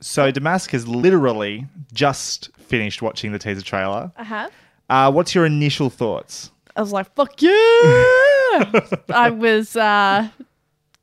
so 0.00 0.30
Damask 0.30 0.70
has 0.70 0.86
literally 0.88 1.66
just 1.92 2.50
finished 2.58 3.02
watching 3.02 3.32
the 3.32 3.38
teaser 3.38 3.62
trailer. 3.62 4.12
I 4.16 4.24
have. 4.24 4.52
Uh, 4.88 5.10
what's 5.12 5.34
your 5.34 5.46
initial 5.46 5.90
thoughts? 5.90 6.50
I 6.76 6.80
was 6.80 6.92
like, 6.92 7.14
"Fuck 7.14 7.40
yeah!" 7.42 7.50
I 9.14 9.30
was 9.34 9.76
uh, 9.76 10.28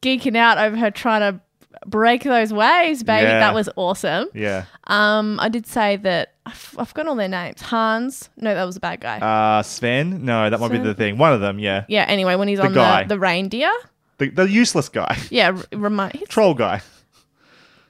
geeking 0.02 0.36
out 0.36 0.58
over 0.58 0.76
her 0.78 0.92
trying 0.92 1.22
to 1.34 1.42
break 1.88 2.24
those 2.24 2.52
waves, 2.54 3.04
baby. 3.04 3.24
Yeah. 3.28 3.40
That 3.40 3.54
was 3.54 3.70
awesome. 3.76 4.28
Yeah. 4.34 4.66
Um, 4.88 5.40
I 5.40 5.50
did 5.50 5.66
say 5.68 5.96
that 5.98 6.34
I've, 6.46 6.76
I've 6.78 6.90
forgotten 6.90 7.10
all 7.10 7.16
their 7.16 7.28
names. 7.30 7.62
Hans, 7.62 8.30
no, 8.38 8.54
that 8.54 8.66
was 8.66 8.76
a 8.76 8.80
bad 8.80 9.00
guy. 9.02 9.20
Uh, 9.20 9.64
Sven? 9.64 10.26
No, 10.26 10.50
that 10.50 10.60
might 10.60 10.72
be 10.72 10.78
the 10.80 10.94
thing. 10.94 11.18
One 11.18 11.34
of 11.34 11.42
them, 11.42 11.60
yeah. 11.60 11.86
yeah. 11.88 12.06
Anyway, 12.08 12.36
when 12.36 12.48
he's 12.48 12.58
the 12.60 12.66
on 12.66 12.74
guy. 12.74 13.04
the, 13.04 13.10
the 13.10 13.20
reindeer, 13.20 13.72
The, 14.18 14.30
the 14.30 14.50
useless 14.50 14.90
guy. 14.90 15.18
yeah, 15.30 15.52
r- 15.56 15.64
remind. 15.80 16.24
Troll 16.28 16.54
guy. 16.54 16.82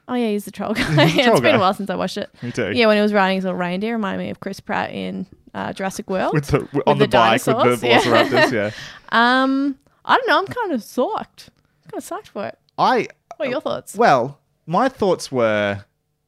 Oh 0.10 0.16
yeah, 0.16 0.30
he's 0.30 0.46
the 0.46 0.52
troll 0.52 0.74
guy. 0.76 0.84
The 0.84 1.06
Yeah, 1.06 1.24
troll 1.26 1.36
it's 1.36 1.42
been 1.42 1.52
guy. 1.52 1.58
a 1.58 1.60
while 1.60 1.74
since 1.74 1.90
I 1.90 1.96
watched 1.96 2.18
it. 2.18 2.30
Me 2.42 2.52
too. 2.52 2.72
Yeah, 2.72 2.88
when 2.88 2.98
he 2.98 3.02
was 3.02 3.14
riding 3.14 3.36
his 3.36 3.46
little 3.46 3.58
reindeer, 3.60 3.94
reminded 3.94 4.24
me 4.24 4.30
of 4.32 4.40
Chris 4.40 4.60
Pratt 4.60 4.92
in 4.92 5.28
uh, 5.54 5.72
Jurassic 5.74 6.10
World. 6.10 6.34
With 6.34 6.48
the, 6.48 6.68
on 6.88 6.98
the, 6.98 7.06
the 7.06 7.10
bike 7.10 7.46
with 7.46 7.80
the 7.80 7.88
yeah. 7.88 8.02
Velociraptors, 8.02 8.52
yeah. 8.52 8.72
um, 9.44 9.78
I 10.04 10.18
don't 10.18 10.28
know. 10.28 10.40
I'm 10.40 10.48
kind 10.48 10.72
of 10.74 10.82
psyched. 10.82 11.50
kind 11.90 11.96
of 11.96 12.04
psyched 12.04 12.28
for 12.28 12.48
it. 12.48 12.58
I 12.78 13.08
What 13.38 13.48
are 13.48 13.52
your 13.52 13.62
thoughts? 13.62 13.96
Well, 13.96 14.40
my 14.66 14.90
thoughts 14.90 15.32
were, 15.32 15.86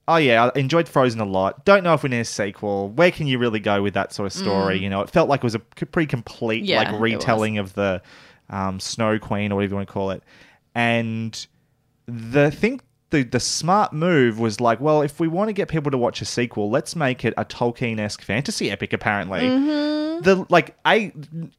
oh 0.07 0.17
yeah, 0.17 0.50
I 0.53 0.59
enjoyed 0.59 0.88
Frozen 0.88 1.19
a 1.19 1.25
lot. 1.25 1.65
Don't 1.65 1.83
know 1.83 1.93
if 1.93 2.03
we 2.03 2.09
need 2.09 2.19
a 2.19 2.25
sequel. 2.25 2.89
Where 2.89 3.11
can 3.11 3.25
you 3.27 3.39
really 3.39 3.59
go 3.59 3.81
with 3.81 3.93
that 3.95 4.13
sort 4.13 4.27
of 4.27 4.33
story? 4.33 4.79
You 4.79 4.89
know, 4.89 5.01
it 5.01 5.09
felt 5.09 5.27
like 5.29 5.39
it 5.39 5.43
was 5.43 5.55
a 5.55 5.59
pretty 5.59 6.07
complete 6.07 6.63
Mm. 6.63 6.67
Yeah, 6.67 6.91
like 6.91 7.00
retelling 7.01 7.57
of 7.57 7.73
the 7.73 8.01
um, 8.50 8.79
Snow 8.79 9.17
Queen 9.17 9.51
or 9.51 9.55
whatever 9.55 9.71
you 9.71 9.75
want 9.77 9.88
to 9.88 9.93
call 9.93 10.11
it. 10.11 10.23
And 10.75 11.47
the 12.05 12.51
thing 12.51 12.81
the 13.12 13.24
the 13.24 13.39
smart 13.39 13.94
move 13.94 14.39
was 14.39 14.60
like, 14.60 14.80
well, 14.82 15.01
if 15.01 15.20
we 15.20 15.27
want 15.27 15.50
to 15.50 15.53
get 15.53 15.68
people 15.70 15.91
to 15.91 15.98
watch 15.98 16.22
a 16.22 16.25
sequel, 16.25 16.70
let's 16.70 16.96
make 16.96 17.24
it 17.24 17.34
a 17.38 17.46
Tolkien 17.46 18.00
esque 18.00 18.22
fantasy 18.24 18.72
epic. 18.72 18.94
Apparently, 18.94 19.41
Mm-hmm. 19.41 20.22
the 20.24 20.46
like 20.50 20.75
a, 20.88 21.13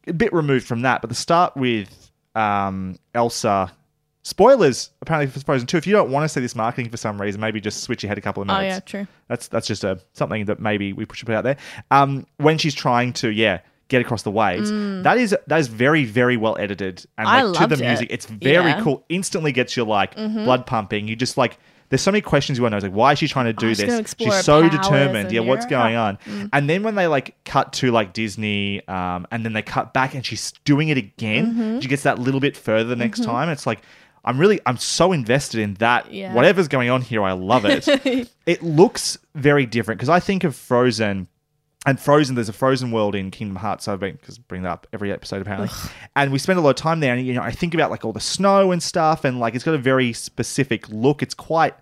a 0.06 0.12
bit 0.12 0.32
removed 0.32 0.66
from 0.66 0.82
that, 0.82 1.00
but 1.00 1.08
the 1.08 1.14
start 1.16 1.56
with 1.56 2.10
um, 2.34 2.98
Elsa. 3.14 3.72
Spoilers 4.24 4.90
apparently 5.00 5.26
for 5.32 5.40
Frozen 5.44 5.66
Two. 5.66 5.76
If 5.76 5.84
you 5.84 5.92
don't 5.92 6.12
want 6.12 6.22
to 6.22 6.28
see 6.28 6.40
this 6.40 6.54
marketing 6.54 6.88
for 6.92 6.96
some 6.96 7.20
reason, 7.20 7.40
maybe 7.40 7.60
just 7.60 7.82
switch 7.82 8.04
ahead 8.04 8.18
a 8.18 8.20
couple 8.20 8.40
of 8.40 8.46
minutes. 8.46 8.60
Oh 8.60 8.62
minutes. 8.62 8.76
yeah, 8.94 9.00
true. 9.02 9.06
That's 9.26 9.48
that's 9.48 9.66
just 9.66 9.82
a 9.82 9.98
something 10.12 10.44
that 10.44 10.60
maybe 10.60 10.92
we 10.92 11.04
should 11.12 11.26
put 11.26 11.34
out 11.34 11.42
there. 11.42 11.56
Um, 11.90 12.24
when 12.36 12.56
she's 12.56 12.72
trying 12.74 13.14
to, 13.14 13.30
yeah, 13.30 13.62
get 13.88 14.00
across 14.00 14.22
the 14.22 14.30
waves, 14.30 14.70
that 14.70 15.18
is 15.18 15.36
that 15.46 15.58
is 15.60 15.68
very 15.68 16.04
very 16.04 16.36
well 16.36 16.56
edited 16.58 17.04
and 17.18 17.26
Mm. 17.26 17.30
I 17.30 17.42
like 17.42 17.52
to 17.60 17.66
the 17.66 17.68
loved 17.76 17.82
it. 17.82 17.86
music. 17.88 18.08
It's 18.10 18.26
very 18.26 18.52
Yeah. 18.54 18.74
Mm-hmm. 18.76 18.84
cool. 18.84 19.04
Instantly 19.08 19.52
gets 19.52 19.76
your 19.76 19.86
like 19.86 20.14
blood 20.16 20.66
pumping. 20.66 21.08
You 21.08 21.16
just 21.16 21.36
like. 21.36 21.58
There's 21.88 22.00
so 22.00 22.10
many 22.10 22.22
questions 22.22 22.56
you 22.56 22.62
want 22.62 22.72
to 22.72 22.80
know. 22.80 22.86
Like, 22.86 22.96
why 22.96 23.12
is 23.12 23.18
she 23.18 23.28
trying 23.28 23.44
to 23.44 23.52
do 23.52 23.66
Oh, 23.72 23.74
this? 23.74 24.14
She's 24.18 24.44
so 24.44 24.66
determined. 24.66 25.30
Yeah, 25.30 25.40
what's 25.40 25.66
going 25.66 25.94
on? 25.94 26.16
Mm. 26.24 26.48
And 26.54 26.70
then 26.70 26.84
when 26.84 26.94
they 26.94 27.06
like 27.06 27.34
cut 27.44 27.74
to 27.74 27.90
like 27.90 28.14
Disney, 28.14 28.80
um, 28.88 29.26
and 29.30 29.44
then 29.44 29.52
they 29.52 29.60
cut 29.60 29.92
back 29.92 30.14
and 30.14 30.24
she's 30.24 30.52
doing 30.64 30.88
it 30.88 30.96
again, 30.96 31.52
Mm-hmm. 31.52 31.80
she 31.80 31.88
gets 31.88 32.04
that 32.04 32.18
little 32.18 32.40
bit 32.40 32.56
further 32.56 32.88
the 32.88 32.96
next 32.96 33.22
time. 33.22 33.50
It's 33.50 33.66
like 33.66 33.82
I'm 34.24 34.38
really, 34.38 34.58
I'm 34.64 34.78
so 34.78 35.12
invested 35.12 35.60
in 35.60 35.74
that. 35.74 36.10
Yeah. 36.10 36.32
Whatever's 36.32 36.66
going 36.68 36.88
on 36.88 37.02
here, 37.02 37.22
I 37.22 37.32
love 37.32 37.66
it 37.66 37.86
it 38.46 38.62
looks 38.62 39.18
very 39.34 39.66
different 39.66 39.98
because 39.98 40.08
I 40.08 40.18
think 40.20 40.44
of 40.44 40.56
Frozen. 40.56 41.28
And 41.84 41.98
Frozen, 41.98 42.36
there's 42.36 42.48
a 42.48 42.52
Frozen 42.52 42.92
world 42.92 43.14
in 43.14 43.30
Kingdom 43.30 43.56
Hearts. 43.56 43.84
So 43.84 43.92
I've 43.92 44.00
been 44.00 44.14
because 44.14 44.38
bring 44.38 44.62
that 44.62 44.70
up 44.70 44.86
every 44.92 45.12
episode 45.12 45.42
apparently, 45.42 45.70
and 46.14 46.32
we 46.32 46.38
spend 46.38 46.58
a 46.58 46.62
lot 46.62 46.70
of 46.70 46.76
time 46.76 47.00
there. 47.00 47.14
And 47.14 47.26
you 47.26 47.34
know, 47.34 47.42
I 47.42 47.50
think 47.50 47.74
about 47.74 47.90
like 47.90 48.04
all 48.04 48.12
the 48.12 48.20
snow 48.20 48.70
and 48.70 48.82
stuff, 48.82 49.24
and 49.24 49.40
like 49.40 49.54
it's 49.54 49.64
got 49.64 49.74
a 49.74 49.78
very 49.78 50.12
specific 50.12 50.88
look. 50.88 51.22
It's 51.22 51.34
quite 51.34 51.74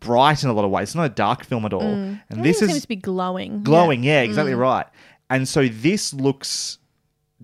bright 0.00 0.42
in 0.42 0.48
a 0.48 0.52
lot 0.52 0.64
of 0.64 0.70
ways. 0.70 0.88
It's 0.88 0.94
not 0.94 1.06
a 1.06 1.14
dark 1.14 1.44
film 1.44 1.64
at 1.64 1.72
all. 1.72 1.82
And 1.82 2.20
this 2.30 2.62
is 2.62 2.70
seems 2.70 2.82
to 2.82 2.88
be 2.88 2.96
glowing. 2.96 3.62
glowing. 3.62 4.02
Yeah, 4.02 4.22
exactly 4.22 4.54
right. 4.54 4.86
And 5.30 5.48
so 5.48 5.68
this 5.68 6.14
looks, 6.14 6.78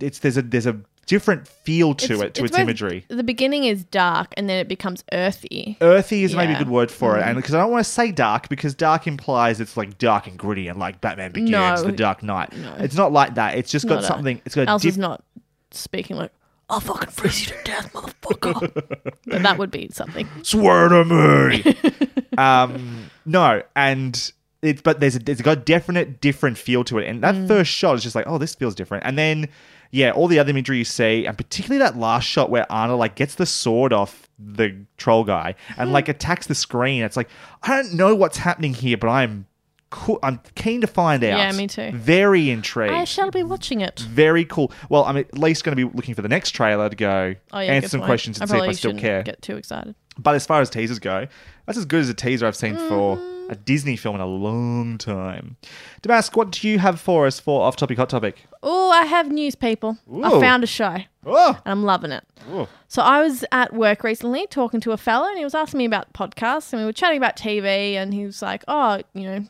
it's 0.01 0.21
there's 0.21 0.37
a 0.37 0.43
there's 0.43 0.67
a 0.67 0.81
different 1.11 1.49
feel 1.49 1.93
to 1.95 2.05
It's- 2.15 2.21
it 2.29 2.35
to 2.35 2.45
its, 2.45 2.53
both- 2.53 2.61
imagery. 2.61 3.05
The 3.09 3.25
beginning 3.25 3.65
is 3.65 3.83
dark 3.85 4.33
and 4.37 4.49
then 4.49 4.59
it 4.59 4.69
becomes 4.69 5.03
earthy. 5.13 5.77
Earthy 5.81 6.23
is 6.23 6.37
maybe 6.37 6.53
a 6.53 6.59
good 6.59 6.69
word 6.71 6.91
for 6.91 7.19
it, 7.19 7.23
and 7.23 7.35
because 7.37 7.53
I 7.55 7.59
don't 7.61 7.73
want 7.73 7.85
to 7.85 7.91
say 7.91 8.13
dark 8.13 8.49
because 8.49 8.75
dark 8.75 9.07
implies 9.09 9.61
it's 9.61 9.77
like 9.77 9.99
dark 9.99 10.27
and 10.29 10.39
gritty 10.39 10.69
and 10.69 10.79
like 10.79 11.01
Batman 11.01 11.33
Begins, 11.33 11.51
No. 11.51 11.83
The 11.83 11.93
Dark 11.93 12.23
Knight. 12.23 12.57
No. 12.57 12.75
It's 12.79 12.95
not 12.95 13.13
like 13.13 13.35
that. 13.35 13.59
It's 13.59 13.71
just 13.71 13.89
got 13.89 13.97
Not 13.97 14.05
a- 14.05 14.07
something. 14.07 14.41
It's 14.45 14.55
got 14.55 14.69
a 14.69 14.71
Elsa's 14.71 14.95
diff- 14.95 14.99
not 15.01 15.25
speaking 15.73 16.17
like, 16.17 16.31
I'll 16.69 16.79
fucking 16.79 17.11
freeze 17.11 17.41
you 17.49 17.57
to 17.57 17.63
death, 17.65 17.93
motherfucker. 17.93 18.73
but 19.27 19.43
that 19.43 19.59
would 19.59 19.73
be 19.73 19.89
something. 19.93 20.29
swear 20.45 20.89
to 20.89 21.05
me. 21.05 21.75
um, 22.39 23.11
no, 23.27 23.63
and 23.75 24.33
it's 24.63 24.81
but 24.83 25.01
there's 25.01 25.17
a, 25.17 25.21
it's 25.27 25.43
got 25.43 25.59
a 25.59 25.61
definite 25.61 26.21
different 26.21 26.57
feel 26.59 26.85
to 26.85 26.99
it, 26.99 27.09
and 27.09 27.19
Mm. 27.19 27.23
that 27.23 27.49
first 27.49 27.73
shot 27.73 27.97
is 27.97 28.03
just 28.05 28.15
like, 28.15 28.27
oh, 28.29 28.39
this 28.39 28.55
feels 28.55 28.75
different, 28.77 29.05
and 29.05 29.19
then 29.19 29.49
yeah, 29.91 30.11
all 30.13 30.29
the 30.29 30.39
other 30.39 30.51
imagery 30.51 30.79
you 30.79 30.85
see, 30.85 31.27
and 31.27 31.37
particularly 31.37 31.79
that 31.79 31.97
last 31.97 32.25
shot 32.25 32.51
where 32.51 32.71
Anna 32.73 32.97
like 32.97 33.15
gets 33.17 33.35
the 33.35 33.47
sword 33.47 33.93
off 33.93 34.29
the 34.39 34.85
troll 34.97 35.25
guy 35.25 35.55
and 35.77 35.93
like 35.93 36.09
attacks 36.09 36.47
the 36.47 36.55
screen. 36.55 37.03
It's 37.03 37.17
like 37.17 37.29
I 37.63 37.83
don't 37.83 37.95
know 37.95 38.15
what's 38.15 38.39
happening 38.39 38.73
here, 38.75 38.97
but 38.97 39.09
I'm 39.09 39.47
cool. 39.91 40.19
I'm 40.23 40.41
keen 40.55 40.81
to 40.83 40.87
find 40.87 41.23
out. 41.25 41.39
Yeah, 41.39 41.53
me 41.53 41.67
too. 41.67 41.91
Very 41.93 42.51
intrigued. 42.51 42.93
I 42.95 43.05
shall 43.05 43.31
be 43.31 43.43
watching 43.43 43.81
it. 43.81 44.01
very 44.01 44.45
cool. 44.45 44.73
Well, 44.89 45.05
I'm 45.05 45.17
at 45.17 45.37
least 45.37 45.65
going 45.65 45.77
to 45.77 45.87
be 45.89 45.93
looking 45.97 46.15
for 46.15 46.23
the 46.23 46.29
next 46.29 46.53
trailer 46.53 46.89
to 46.89 46.97
go 46.97 47.35
Oh 47.53 47.59
yeah, 47.61 47.73
answer 47.73 47.89
some 47.89 48.01
point. 48.01 48.09
questions 48.09 48.41
and 48.41 48.49
see 48.49 48.57
if 48.57 48.63
I 48.63 48.73
still 48.73 48.95
care. 48.97 49.23
Get 49.25 49.43
too 49.43 49.57
excited. 49.57 49.95
But 50.19 50.35
as 50.37 50.47
far 50.47 50.61
as 50.61 50.71
teasers 50.71 50.99
go, 50.99 51.27
that's 51.67 51.79
as 51.79 51.85
good 51.87 52.01
as 52.01 52.09
a 52.09 52.15
teaser 52.15 52.47
I've 52.47 52.57
seen 52.57 52.77
for 52.77 53.17
Mm-hmm. 53.17 53.40
A 53.51 53.57
Disney 53.57 53.97
film 53.97 54.15
in 54.15 54.21
a 54.21 54.27
long 54.27 54.97
time. 54.97 55.57
Damask, 56.03 56.37
what 56.37 56.53
do 56.53 56.69
you 56.69 56.79
have 56.79 57.01
for 57.01 57.27
us 57.27 57.39
for 57.41 57.63
Off 57.63 57.77
Topic 57.77 57.99
Hot 57.99 58.09
Topic? 58.09 58.37
Oh, 58.63 58.91
I 58.91 59.05
have 59.05 59.31
news, 59.31 59.55
people. 59.57 59.99
Ooh. 60.11 60.23
I 60.25 60.41
found 60.41 60.63
a 60.65 60.67
show 60.67 60.97
Oh. 61.27 61.61
and 61.65 61.73
I'm 61.73 61.83
loving 61.83 62.13
it. 62.13 62.25
Ooh. 62.51 62.69
So 62.89 63.03
I 63.03 63.21
was 63.23 63.45
at 63.53 63.75
work 63.75 64.05
recently 64.05 64.47
talking 64.47 64.81
to 64.81 64.93
a 64.93 64.97
fella 64.97 65.29
and 65.31 65.39
he 65.39 65.45
was 65.45 65.55
asking 65.55 65.79
me 65.79 65.85
about 65.85 66.13
podcasts 66.13 66.73
and 66.73 66.81
we 66.81 66.87
were 66.87 66.93
chatting 66.93 67.19
about 67.19 67.37
TV 67.37 67.95
and 67.95 68.15
he 68.15 68.25
was 68.25 68.41
like, 68.41 68.63
oh, 68.69 69.03
you 69.15 69.25
know, 69.25 69.45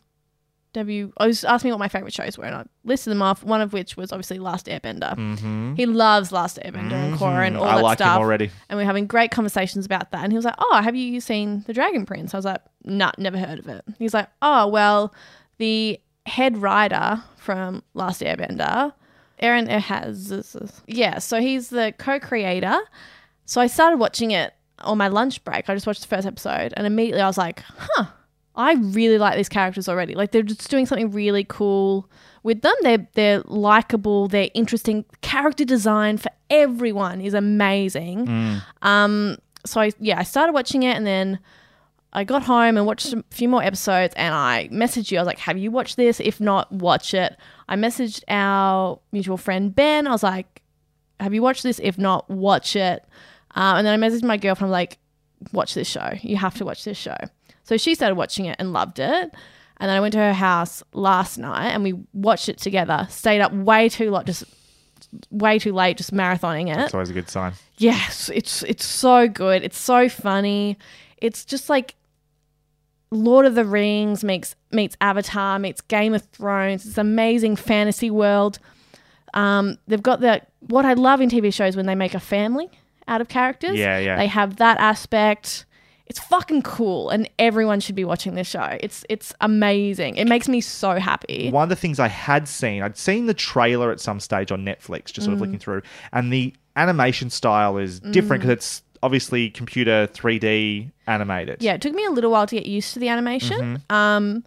you, 0.74 1.12
I 1.18 1.26
was 1.26 1.44
asking 1.44 1.68
me 1.68 1.72
what 1.72 1.78
my 1.80 1.88
favorite 1.88 2.12
shows 2.14 2.38
were 2.38 2.44
and 2.44 2.54
I 2.54 2.64
listed 2.84 3.10
them 3.10 3.22
off, 3.22 3.42
one 3.42 3.60
of 3.60 3.72
which 3.72 3.96
was 3.96 4.12
obviously 4.12 4.38
Last 4.38 4.66
Airbender. 4.66 5.76
He 5.76 5.86
loves 5.86 6.30
Last 6.32 6.58
Airbender 6.64 6.92
and 6.92 7.18
Korra 7.18 7.46
and 7.46 7.56
all 7.56 7.64
Mm-hmm. 7.64 7.72
I 7.72 7.76
that 7.76 7.82
like 7.82 7.98
him 8.00 8.04
stuff. 8.06 8.18
already. 8.18 8.50
And 8.68 8.76
we 8.76 8.82
are 8.84 8.86
having 8.86 9.06
great 9.06 9.30
conversations 9.30 9.84
about 9.86 10.12
that. 10.12 10.22
And 10.22 10.32
he 10.32 10.36
was 10.36 10.44
like, 10.44 10.54
oh, 10.58 10.80
have 10.82 10.94
you 10.94 11.20
seen 11.20 11.62
The 11.66 11.72
Dragon 11.72 12.06
Prince? 12.06 12.34
I 12.34 12.38
was 12.38 12.44
like, 12.44 12.60
nah, 12.84 13.10
never 13.18 13.38
heard 13.38 13.58
of 13.58 13.68
it. 13.68 13.84
He's 13.98 14.14
like, 14.14 14.28
oh, 14.42 14.68
well, 14.68 15.12
the 15.58 15.98
head 16.26 16.56
writer 16.58 17.22
from 17.36 17.82
Last 17.94 18.20
Airbender, 18.22 18.92
Aaron 19.40 19.66
Ehasz, 19.66 20.80
yeah, 20.86 21.18
so 21.18 21.40
he's 21.40 21.70
the 21.70 21.94
co-creator. 21.98 22.78
So 23.46 23.60
I 23.60 23.66
started 23.66 23.96
watching 23.98 24.30
it 24.30 24.54
on 24.80 24.98
my 24.98 25.08
lunch 25.08 25.42
break. 25.44 25.68
I 25.68 25.74
just 25.74 25.86
watched 25.86 26.02
the 26.02 26.08
first 26.08 26.26
episode 26.26 26.72
and 26.76 26.86
immediately 26.86 27.20
I 27.22 27.26
was 27.26 27.38
like, 27.38 27.62
huh, 27.66 28.04
I 28.56 28.74
really 28.74 29.18
like 29.18 29.36
these 29.36 29.48
characters 29.48 29.88
already. 29.88 30.14
Like 30.14 30.32
they're 30.32 30.42
just 30.42 30.68
doing 30.70 30.86
something 30.86 31.10
really 31.10 31.44
cool 31.44 32.10
with 32.42 32.62
them. 32.62 32.74
They're 32.82 33.06
they're 33.14 33.42
likable, 33.46 34.28
they're 34.28 34.50
interesting. 34.54 35.04
Character 35.22 35.64
design 35.64 36.18
for 36.18 36.30
everyone 36.50 37.20
is 37.20 37.34
amazing. 37.34 38.60
Um 38.82 39.38
so 39.64 39.80
I 39.80 39.92
yeah, 39.98 40.18
I 40.18 40.24
started 40.24 40.52
watching 40.52 40.82
it 40.82 40.96
and 40.96 41.06
then 41.06 41.38
I 42.12 42.24
got 42.24 42.42
home 42.42 42.76
and 42.76 42.86
watched 42.86 43.12
a 43.12 43.22
few 43.30 43.48
more 43.48 43.62
episodes 43.62 44.14
and 44.16 44.34
I 44.34 44.68
messaged 44.72 45.12
you. 45.12 45.18
I 45.18 45.20
was 45.20 45.26
like, 45.26 45.38
Have 45.38 45.56
you 45.58 45.70
watched 45.70 45.96
this? 45.96 46.18
If 46.18 46.40
not, 46.40 46.70
watch 46.72 47.14
it. 47.14 47.36
I 47.68 47.76
messaged 47.76 48.24
our 48.28 48.98
mutual 49.12 49.36
friend 49.36 49.74
Ben. 49.74 50.06
I 50.06 50.10
was 50.10 50.24
like, 50.24 50.60
Have 51.20 51.32
you 51.32 51.42
watched 51.42 51.62
this? 51.62 51.78
If 51.82 51.98
not, 51.98 52.28
watch 52.28 52.74
it. 52.74 53.04
Um, 53.54 53.78
and 53.78 53.86
then 53.86 54.02
I 54.02 54.08
messaged 54.08 54.24
my 54.24 54.36
girlfriend. 54.36 54.70
I'm 54.70 54.72
like, 54.72 54.98
Watch 55.52 55.74
this 55.74 55.88
show. 55.88 56.12
You 56.20 56.36
have 56.36 56.54
to 56.56 56.64
watch 56.64 56.84
this 56.84 56.98
show. 56.98 57.16
So 57.70 57.76
she 57.76 57.94
started 57.94 58.16
watching 58.16 58.46
it 58.46 58.56
and 58.58 58.72
loved 58.72 58.98
it. 58.98 59.32
And 59.76 59.88
then 59.88 59.90
I 59.90 60.00
went 60.00 60.10
to 60.14 60.18
her 60.18 60.32
house 60.32 60.82
last 60.92 61.38
night 61.38 61.68
and 61.68 61.84
we 61.84 61.94
watched 62.12 62.48
it 62.48 62.58
together. 62.58 63.06
Stayed 63.08 63.40
up 63.40 63.52
way 63.52 63.88
too 63.88 64.10
late, 64.10 64.26
just 64.26 64.42
way 65.30 65.60
too 65.60 65.72
late, 65.72 65.96
just 65.96 66.12
marathoning 66.12 66.68
it. 66.68 66.80
It's 66.80 66.94
always 66.94 67.10
a 67.10 67.12
good 67.12 67.28
sign. 67.28 67.52
Yes, 67.78 68.28
it's 68.34 68.64
it's 68.64 68.84
so 68.84 69.28
good. 69.28 69.62
It's 69.62 69.78
so 69.78 70.08
funny. 70.08 70.78
It's 71.18 71.44
just 71.44 71.70
like 71.70 71.94
Lord 73.12 73.46
of 73.46 73.54
the 73.54 73.64
Rings 73.64 74.24
meets 74.24 74.56
meets 74.72 74.96
Avatar 75.00 75.60
meets 75.60 75.80
Game 75.80 76.12
of 76.12 76.22
Thrones. 76.22 76.84
It's 76.84 76.98
amazing 76.98 77.54
fantasy 77.54 78.10
world. 78.10 78.58
Um, 79.32 79.78
they've 79.86 80.02
got 80.02 80.18
the 80.20 80.42
what 80.58 80.84
I 80.84 80.94
love 80.94 81.20
in 81.20 81.30
TV 81.30 81.54
shows 81.54 81.76
when 81.76 81.86
they 81.86 81.94
make 81.94 82.14
a 82.14 82.20
family 82.20 82.68
out 83.06 83.20
of 83.20 83.28
characters. 83.28 83.78
Yeah, 83.78 84.00
yeah. 84.00 84.16
They 84.16 84.26
have 84.26 84.56
that 84.56 84.80
aspect. 84.80 85.66
It's 86.10 86.18
fucking 86.18 86.62
cool, 86.62 87.08
and 87.10 87.30
everyone 87.38 87.78
should 87.80 87.94
be 87.94 88.04
watching 88.04 88.34
this 88.34 88.48
show. 88.48 88.76
It's 88.80 89.04
it's 89.08 89.32
amazing. 89.40 90.16
It 90.16 90.26
makes 90.26 90.48
me 90.48 90.60
so 90.60 90.96
happy. 90.96 91.50
One 91.50 91.62
of 91.62 91.68
the 91.68 91.76
things 91.76 92.00
I 92.00 92.08
had 92.08 92.48
seen, 92.48 92.82
I'd 92.82 92.98
seen 92.98 93.26
the 93.26 93.32
trailer 93.34 93.92
at 93.92 94.00
some 94.00 94.18
stage 94.20 94.50
on 94.50 94.64
Netflix, 94.64 95.12
just 95.12 95.24
sort 95.26 95.28
Mm. 95.30 95.32
of 95.34 95.40
looking 95.40 95.58
through, 95.60 95.82
and 96.12 96.32
the 96.32 96.52
animation 96.76 97.30
style 97.30 97.78
is 97.78 98.00
different 98.00 98.42
because 98.42 98.52
it's 98.56 98.82
obviously 99.04 99.50
computer 99.50 100.08
3D 100.12 100.90
animated. 101.06 101.62
Yeah, 101.62 101.74
it 101.74 101.80
took 101.80 101.94
me 101.94 102.04
a 102.04 102.10
little 102.10 102.30
while 102.32 102.46
to 102.46 102.54
get 102.56 102.66
used 102.66 102.92
to 102.94 102.98
the 102.98 103.08
animation. 103.08 103.60
Mm-hmm. 103.88 103.94
Um, 103.94 104.44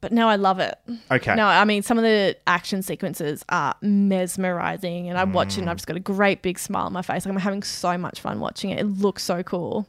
but 0.00 0.12
now 0.12 0.28
I 0.28 0.36
love 0.36 0.60
it. 0.60 0.76
Okay. 1.10 1.34
No, 1.34 1.46
I 1.46 1.64
mean 1.64 1.82
some 1.82 1.98
of 1.98 2.04
the 2.04 2.36
action 2.46 2.82
sequences 2.82 3.44
are 3.48 3.74
mesmerizing, 3.82 5.08
and 5.08 5.18
I 5.18 5.24
watch 5.24 5.54
it 5.54 5.58
Mm. 5.58 5.62
and 5.62 5.70
I've 5.70 5.76
just 5.78 5.86
got 5.88 5.96
a 5.96 6.00
great 6.00 6.42
big 6.42 6.58
smile 6.60 6.86
on 6.86 6.92
my 6.92 7.02
face. 7.02 7.26
Like 7.26 7.34
I'm 7.34 7.40
having 7.40 7.62
so 7.64 7.98
much 7.98 8.20
fun 8.20 8.38
watching 8.40 8.70
it. 8.70 8.78
It 8.78 8.84
looks 8.84 9.24
so 9.24 9.42
cool. 9.42 9.88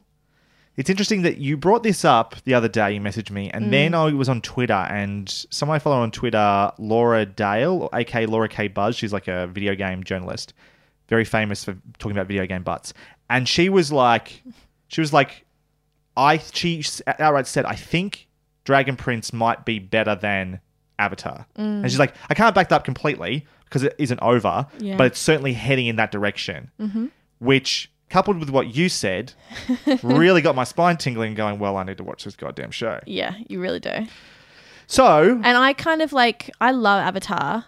It's 0.78 0.88
interesting 0.88 1.22
that 1.22 1.38
you 1.38 1.56
brought 1.56 1.82
this 1.82 2.04
up 2.04 2.36
the 2.44 2.54
other 2.54 2.68
day. 2.68 2.94
You 2.94 3.00
messaged 3.00 3.30
me, 3.32 3.48
Mm. 3.48 3.50
and 3.54 3.72
then 3.72 3.94
I 3.94 4.12
was 4.12 4.28
on 4.28 4.40
Twitter, 4.40 4.72
and 4.72 5.28
someone 5.50 5.74
I 5.74 5.78
follow 5.80 5.96
on 5.96 6.12
Twitter, 6.12 6.70
Laura 6.78 7.26
Dale, 7.26 7.88
aka 7.92 8.26
Laura 8.26 8.48
K 8.48 8.68
Buzz. 8.68 8.94
She's 8.96 9.12
like 9.12 9.26
a 9.26 9.48
video 9.48 9.74
game 9.74 10.04
journalist, 10.04 10.54
very 11.08 11.24
famous 11.24 11.64
for 11.64 11.76
talking 11.98 12.16
about 12.16 12.28
video 12.28 12.46
game 12.46 12.62
butts. 12.62 12.94
And 13.28 13.48
she 13.48 13.68
was 13.68 13.90
like, 13.90 14.42
she 14.86 15.00
was 15.00 15.12
like, 15.12 15.44
I 16.16 16.38
she 16.38 16.84
outright 17.06 17.48
said, 17.48 17.64
I 17.64 17.74
think 17.74 18.28
Dragon 18.64 18.94
Prince 18.96 19.32
might 19.32 19.64
be 19.64 19.80
better 19.80 20.14
than 20.14 20.60
Avatar, 20.98 21.46
Mm. 21.58 21.82
and 21.82 21.90
she's 21.90 21.98
like, 21.98 22.14
I 22.30 22.34
can't 22.34 22.54
back 22.54 22.68
that 22.68 22.76
up 22.76 22.84
completely 22.84 23.46
because 23.64 23.82
it 23.82 23.96
isn't 23.98 24.20
over, 24.22 24.66
Yeah. 24.78 24.96
but 24.96 25.08
it's 25.08 25.18
certainly 25.18 25.54
heading 25.54 25.86
in 25.86 25.96
that 25.96 26.12
direction, 26.12 26.70
mm-hmm. 26.80 27.06
which. 27.40 27.90
Coupled 28.08 28.38
with 28.38 28.50
what 28.50 28.74
you 28.74 28.88
said, 28.88 29.34
really 30.02 30.40
got 30.40 30.54
my 30.54 30.64
spine 30.64 30.96
tingling, 30.96 31.34
going, 31.34 31.58
Well, 31.58 31.76
I 31.76 31.84
need 31.84 31.98
to 31.98 32.04
watch 32.04 32.24
this 32.24 32.36
goddamn 32.36 32.70
show. 32.70 33.00
Yeah, 33.06 33.34
you 33.48 33.60
really 33.60 33.80
do. 33.80 34.06
So, 34.86 35.38
And 35.44 35.58
I 35.58 35.74
kind 35.74 36.00
of 36.00 36.14
like 36.14 36.50
I 36.60 36.70
love 36.70 37.02
Avatar, 37.02 37.66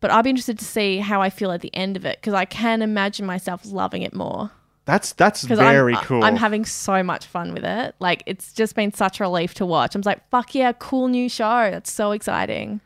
but 0.00 0.10
I'd 0.10 0.22
be 0.22 0.30
interested 0.30 0.58
to 0.58 0.64
see 0.64 0.98
how 0.98 1.20
I 1.20 1.28
feel 1.28 1.50
at 1.50 1.60
the 1.60 1.74
end 1.74 1.96
of 1.96 2.06
it 2.06 2.18
because 2.18 2.32
I 2.32 2.46
can 2.46 2.80
imagine 2.80 3.26
myself 3.26 3.66
loving 3.66 4.02
it 4.02 4.14
more. 4.14 4.50
That's 4.86 5.12
that's 5.12 5.44
very 5.44 5.94
I'm, 5.94 6.04
cool. 6.04 6.24
I'm 6.24 6.36
having 6.36 6.64
so 6.64 7.02
much 7.02 7.26
fun 7.26 7.54
with 7.54 7.64
it. 7.64 7.94
Like 8.00 8.22
it's 8.26 8.52
just 8.52 8.74
been 8.74 8.92
such 8.92 9.20
a 9.20 9.24
relief 9.24 9.54
to 9.54 9.66
watch. 9.66 9.94
I'm 9.94 10.02
like, 10.02 10.28
fuck 10.28 10.54
yeah, 10.54 10.72
cool 10.72 11.08
new 11.08 11.28
show. 11.28 11.70
That's 11.70 11.90
so 11.90 12.12
exciting. 12.12 12.80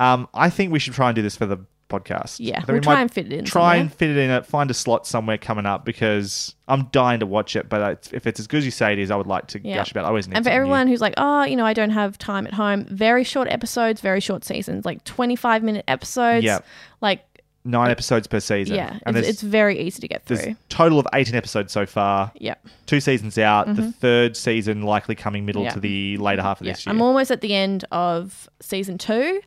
Um, 0.00 0.28
I 0.34 0.50
think 0.50 0.72
we 0.72 0.80
should 0.80 0.94
try 0.94 1.08
and 1.08 1.16
do 1.16 1.22
this 1.22 1.36
for 1.36 1.46
the 1.46 1.58
podcast. 2.00 2.36
Yeah, 2.40 2.62
we'll 2.66 2.76
we 2.76 2.80
try 2.80 3.00
and 3.00 3.10
fit 3.10 3.26
it 3.26 3.32
in 3.32 3.44
Try 3.44 3.60
somewhere. 3.62 3.80
and 3.80 3.92
fit 3.94 4.10
it 4.10 4.16
in. 4.16 4.30
It, 4.30 4.46
find 4.46 4.70
a 4.70 4.74
slot 4.74 5.06
somewhere 5.06 5.38
coming 5.38 5.66
up 5.66 5.84
because 5.84 6.54
I'm 6.68 6.84
dying 6.92 7.20
to 7.20 7.26
watch 7.26 7.56
it. 7.56 7.68
But 7.68 7.80
it's- 7.92 8.10
if 8.12 8.26
it's 8.26 8.40
as 8.40 8.46
good 8.46 8.58
as 8.58 8.64
you 8.64 8.70
say 8.70 8.92
it 8.92 8.98
is, 8.98 9.10
I 9.10 9.16
would 9.16 9.26
like 9.26 9.46
to 9.48 9.60
Yeah. 9.62 9.76
gush 9.76 9.90
about. 9.90 10.02
it. 10.02 10.04
I 10.04 10.08
always 10.08 10.26
need 10.28 10.36
And 10.36 10.44
for 10.44 10.48
something 10.50 10.52
new. 10.58 10.60
everyone 10.62 10.88
who's 10.88 11.00
like, 11.00 11.14
oh, 11.16 11.44
you 11.44 11.56
know, 11.56 11.66
I 11.66 11.72
don't 11.72 11.90
have 11.90 12.18
time 12.18 12.46
at 12.46 12.54
home, 12.54 12.84
very 12.90 13.24
short 13.24 13.48
episodes, 13.48 14.00
very 14.00 14.20
short 14.20 14.44
seasons, 14.44 14.84
like 14.84 15.04
25 15.04 15.62
minute 15.62 15.84
episodes. 15.88 16.44
Yeah, 16.44 16.58
Like, 17.00 17.24
nine 17.66 17.90
episodes 17.90 18.26
per 18.26 18.40
season. 18.40 18.76
yeah, 18.76 18.98
and 19.06 19.16
it's, 19.16 19.26
it's 19.26 19.40
very 19.40 19.80
easy 19.80 19.98
to 20.02 20.06
get 20.08 20.22
through. 20.26 20.54
total 20.68 20.98
of 20.98 21.06
18 21.14 21.34
episodes 21.34 21.72
so 21.72 21.86
far. 21.86 22.30
Yeah, 22.38 22.56
Two 22.84 23.00
seasons 23.00 23.38
out. 23.38 23.74
The 23.74 23.90
third 23.90 24.36
season 24.36 24.82
likely 24.82 25.14
coming 25.14 25.46
middle 25.46 25.62
Mm-hmm. 25.62 25.68
Yeah. 25.68 25.72
to 25.74 25.80
the 25.80 26.16
later 26.18 26.42
half 26.42 26.60
of 26.60 26.66
Yeah. 26.66 26.74
this 26.74 26.84
year. 26.84 26.90
I'm 26.94 27.00
almost 27.00 27.30
at 27.30 27.40
the 27.40 27.54
end 27.54 27.86
of 27.90 28.50
season 28.60 28.98
two. 28.98 29.40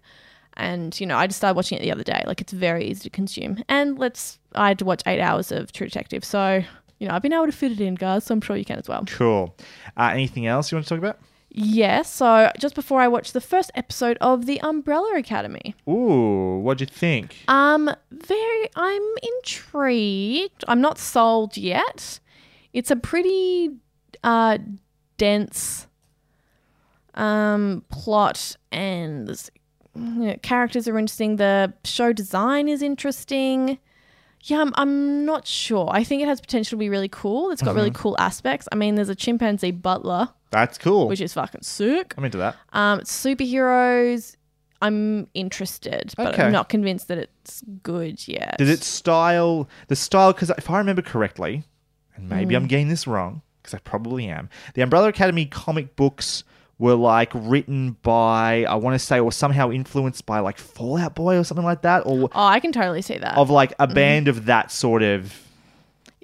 And, 0.58 1.00
you 1.00 1.06
know, 1.06 1.16
I 1.18 1.28
just 1.28 1.38
started 1.38 1.56
watching 1.56 1.78
it 1.78 1.82
the 1.82 1.92
other 1.92 2.04
day. 2.04 2.24
Like, 2.28 2.42
it's 2.42 2.52
very 2.52 2.86
easy 2.86 3.04
to 3.04 3.10
consume. 3.10 3.64
And 3.70 3.98
let's, 3.98 4.40
I 4.56 4.68
had 4.70 4.80
to 4.80 4.86
watch 4.86 5.02
eight 5.06 5.22
hours 5.22 5.52
of 5.52 5.72
True 5.72 5.88
Detective. 5.88 6.26
So, 6.26 6.64
you 7.00 7.08
know, 7.08 7.14
I've 7.14 7.22
been 7.22 7.32
able 7.34 7.46
to 7.46 7.52
fit 7.52 7.72
it 7.72 7.80
in, 7.80 7.94
guys. 7.96 8.26
So 8.26 8.34
I'm 8.34 8.42
sure 8.42 8.58
you 8.58 8.66
can 8.66 8.80
as 8.80 8.88
well. 8.90 9.06
cool. 9.08 9.56
Uh, 9.96 10.10
anything 10.14 10.48
else 10.48 10.72
you 10.72 10.76
want 10.76 10.86
to 10.86 10.90
talk 10.90 10.98
about? 10.98 11.20
Yeah. 11.50 12.02
So 12.02 12.52
just 12.60 12.76
before 12.76 13.02
I 13.02 13.08
watched 13.08 13.34
the 13.34 13.42
first 13.42 13.72
episode 13.76 14.18
of 14.20 14.46
The 14.48 14.60
Umbrella 14.62 15.16
Academy. 15.18 15.76
Ooh, 15.88 16.60
what'd 16.60 16.82
you 16.82 16.88
think? 16.94 17.36
Um, 17.48 17.90
very. 18.12 18.70
I'm 18.76 19.02
intrigued. 19.40 20.64
I'm 20.68 20.82
not 20.82 20.98
sold 20.98 21.56
yet. 21.56 22.20
It's 22.74 22.92
a 22.92 22.96
pretty 22.96 23.72
uh 24.24 24.58
dense 25.18 25.88
um 27.16 27.84
plot, 27.90 28.56
and 28.72 29.28
there's- 29.28 29.50
characters 30.42 30.88
are 30.88 30.98
interesting. 30.98 31.36
The 31.38 31.74
show 31.84 32.13
design 32.13 32.68
is 32.68 32.82
interesting. 32.82 33.77
Yeah, 34.44 34.62
I'm, 34.62 34.74
I'm 34.75 35.25
not 35.25 35.46
sure. 35.48 35.89
I 35.92 36.04
think 36.04 36.22
it 36.22 36.27
has 36.27 36.39
potential 36.39 36.77
to 36.77 36.80
be 36.80 36.89
really 36.89 37.10
cool. 37.10 37.50
It's 37.51 37.62
got 37.62 37.75
really 37.75 37.92
cool 37.92 38.16
aspects. 38.20 38.68
I 38.72 38.75
mean, 38.75 38.96
there's 38.96 39.10
a 39.10 39.16
chimpanzee 39.16 39.72
butler, 39.72 40.30
That's 40.51 40.77
cool. 40.77 41.08
which 41.08 41.20
is 41.22 41.34
fucking 41.34 41.63
sick. 41.63 42.13
I'm 42.18 42.24
into 42.24 42.38
that. 42.38 42.56
Um, 42.72 43.00
superheroes. 43.01 44.36
I'm 44.82 45.27
interested, 45.34 46.13
but 46.16 46.34
Okay. 46.34 46.44
I'm 46.44 46.51
not 46.51 46.70
convinced 46.70 47.08
that 47.08 47.18
it's 47.18 47.63
good 47.82 48.27
yet. 48.27 48.58
Did 48.60 48.70
it 48.70 48.84
style 48.84 49.68
the 49.88 49.96
style? 49.96 50.34
Because 50.34 50.51
if 50.51 50.70
I 50.70 50.77
remember 50.77 51.01
correctly, 51.01 51.63
and 52.16 52.30
maybe 52.30 52.54
Mm. 52.54 52.58
I'm 52.58 52.68
getting 52.68 52.88
this 52.88 53.08
wrong, 53.08 53.42
because 53.63 53.74
I 53.74 53.80
probably 53.80 54.27
am. 54.27 54.50
The 54.75 54.84
Umbrella 54.84 55.08
Academy 55.08 55.48
comic 55.48 55.96
books 55.96 56.44
were 56.79 56.93
like 56.96 57.31
written 57.34 57.98
by 58.03 58.63
I 58.65 58.75
want 58.75 58.93
to 58.93 59.00
say, 59.00 59.19
or 59.19 59.31
somehow 59.31 59.72
influenced 59.72 60.25
by 60.25 60.39
like 60.39 60.57
Fall 60.57 60.98
Out 60.98 61.15
Boy 61.15 61.38
or 61.38 61.43
something 61.43 61.65
like 61.65 61.81
that, 61.81 62.03
or 62.05 62.29
Oh, 62.34 62.43
I 62.46 62.60
can 62.60 62.72
totally 62.72 63.01
see 63.01 63.17
that. 63.17 63.36
of 63.38 63.50
like 63.50 63.74
a 63.79 63.88
band 63.88 64.27
of 64.27 64.46
that 64.46 64.72
sort 64.72 65.01
of 65.03 65.34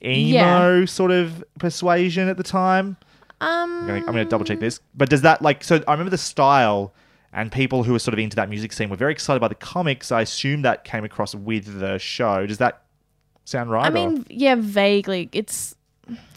emo 0.04 0.86
sort 0.86 1.12
of 1.12 1.44
persuasion 1.60 2.28
at 2.28 2.38
the 2.38 2.44
time. 2.44 2.98
um, 3.42 3.50
I'm 3.82 3.88
gonna, 3.88 4.00
I'm 4.00 4.06
gonna 4.06 4.26
double 4.26 4.46
check 4.46 4.60
this. 4.60 4.80
But 4.96 5.10
does 5.10 5.22
that 5.22 5.42
like 5.42 5.64
so? 5.64 5.82
I 5.88 5.92
remember 5.92 6.12
the 6.12 6.18
style 6.18 6.94
and 7.32 7.52
people 7.52 7.84
who 7.84 7.94
were 7.94 8.00
sort 8.00 8.14
of 8.14 8.20
into 8.20 8.36
that 8.36 8.50
music 8.50 8.74
scene 8.74 8.90
were 8.90 8.96
very 8.96 9.12
excited 9.12 9.40
by 9.40 9.48
the 9.48 9.56
comics. 9.56 10.12
I 10.12 10.22
assume 10.22 10.62
that 10.64 10.84
came 10.84 11.04
across 11.04 11.34
with 11.34 11.80
the 11.80 11.98
show. 11.98 12.46
Does 12.46 12.60
that 12.60 12.84
sound 13.46 13.72
right? 13.72 13.86
I 13.86 13.90
or- 13.90 13.92
mean, 13.92 14.26
yeah, 14.30 14.56
vaguely. 14.58 15.30
It's 15.32 15.76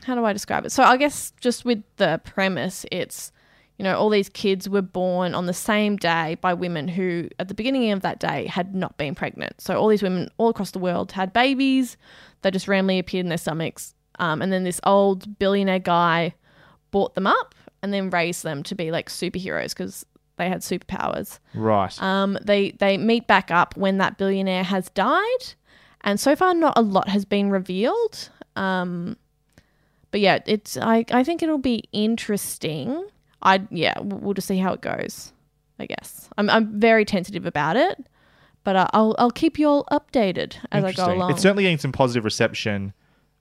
how 0.04 0.14
do 0.14 0.24
I 0.24 0.32
describe 0.32 0.64
it? 0.64 0.70
So 0.72 0.82
I 0.84 0.96
guess 0.96 1.32
just 1.40 1.64
with 1.64 1.82
the 1.96 2.20
premise, 2.24 2.86
it's 2.92 3.32
you 3.78 3.82
know 3.82 3.96
all 3.96 4.08
these 4.08 4.28
kids 4.28 4.68
were 4.68 4.82
born 4.82 5.34
on 5.34 5.46
the 5.46 5.54
same 5.54 5.96
day 5.96 6.36
by 6.40 6.54
women 6.54 6.88
who, 6.88 7.28
at 7.38 7.48
the 7.48 7.54
beginning 7.54 7.90
of 7.92 8.00
that 8.02 8.18
day, 8.18 8.46
had 8.46 8.74
not 8.74 8.96
been 8.96 9.14
pregnant. 9.14 9.60
So 9.60 9.78
all 9.78 9.88
these 9.88 10.02
women 10.02 10.30
all 10.38 10.48
across 10.48 10.70
the 10.70 10.78
world 10.78 11.12
had 11.12 11.32
babies. 11.32 11.96
They 12.42 12.50
just 12.50 12.68
randomly 12.68 12.98
appeared 12.98 13.24
in 13.24 13.28
their 13.28 13.38
stomachs, 13.38 13.94
um, 14.18 14.42
and 14.42 14.52
then 14.52 14.64
this 14.64 14.80
old 14.84 15.38
billionaire 15.38 15.78
guy 15.78 16.34
bought 16.90 17.14
them 17.14 17.26
up 17.26 17.54
and 17.82 17.92
then 17.92 18.10
raised 18.10 18.42
them 18.42 18.62
to 18.64 18.74
be 18.74 18.90
like 18.90 19.08
superheroes 19.08 19.70
because 19.70 20.06
they 20.36 20.48
had 20.48 20.60
superpowers. 20.60 21.38
right. 21.54 22.00
Um, 22.02 22.38
they 22.42 22.72
they 22.72 22.98
meet 22.98 23.26
back 23.26 23.50
up 23.50 23.76
when 23.76 23.98
that 23.98 24.18
billionaire 24.18 24.64
has 24.64 24.90
died, 24.90 25.54
and 26.02 26.18
so 26.20 26.36
far 26.36 26.54
not 26.54 26.74
a 26.76 26.82
lot 26.82 27.08
has 27.08 27.24
been 27.24 27.50
revealed. 27.50 28.30
Um, 28.54 29.16
but 30.10 30.20
yeah, 30.20 30.38
it's 30.46 30.76
I 30.76 31.04
I 31.10 31.24
think 31.24 31.42
it'll 31.42 31.58
be 31.58 31.84
interesting. 31.92 33.06
I 33.42 33.66
yeah, 33.70 33.94
we'll 34.00 34.34
just 34.34 34.48
see 34.48 34.58
how 34.58 34.72
it 34.72 34.80
goes. 34.80 35.32
I 35.78 35.86
guess 35.86 36.28
I'm 36.38 36.48
I'm 36.48 36.80
very 36.80 37.04
tentative 37.04 37.46
about 37.46 37.76
it, 37.76 38.06
but 38.64 38.76
uh, 38.76 38.88
I'll 38.92 39.14
I'll 39.18 39.30
keep 39.30 39.58
you 39.58 39.68
all 39.68 39.84
updated 39.90 40.56
as 40.72 40.84
I 40.84 40.92
go 40.92 41.12
along. 41.12 41.32
It's 41.32 41.42
certainly 41.42 41.64
getting 41.64 41.78
some 41.78 41.92
positive 41.92 42.24
reception 42.24 42.94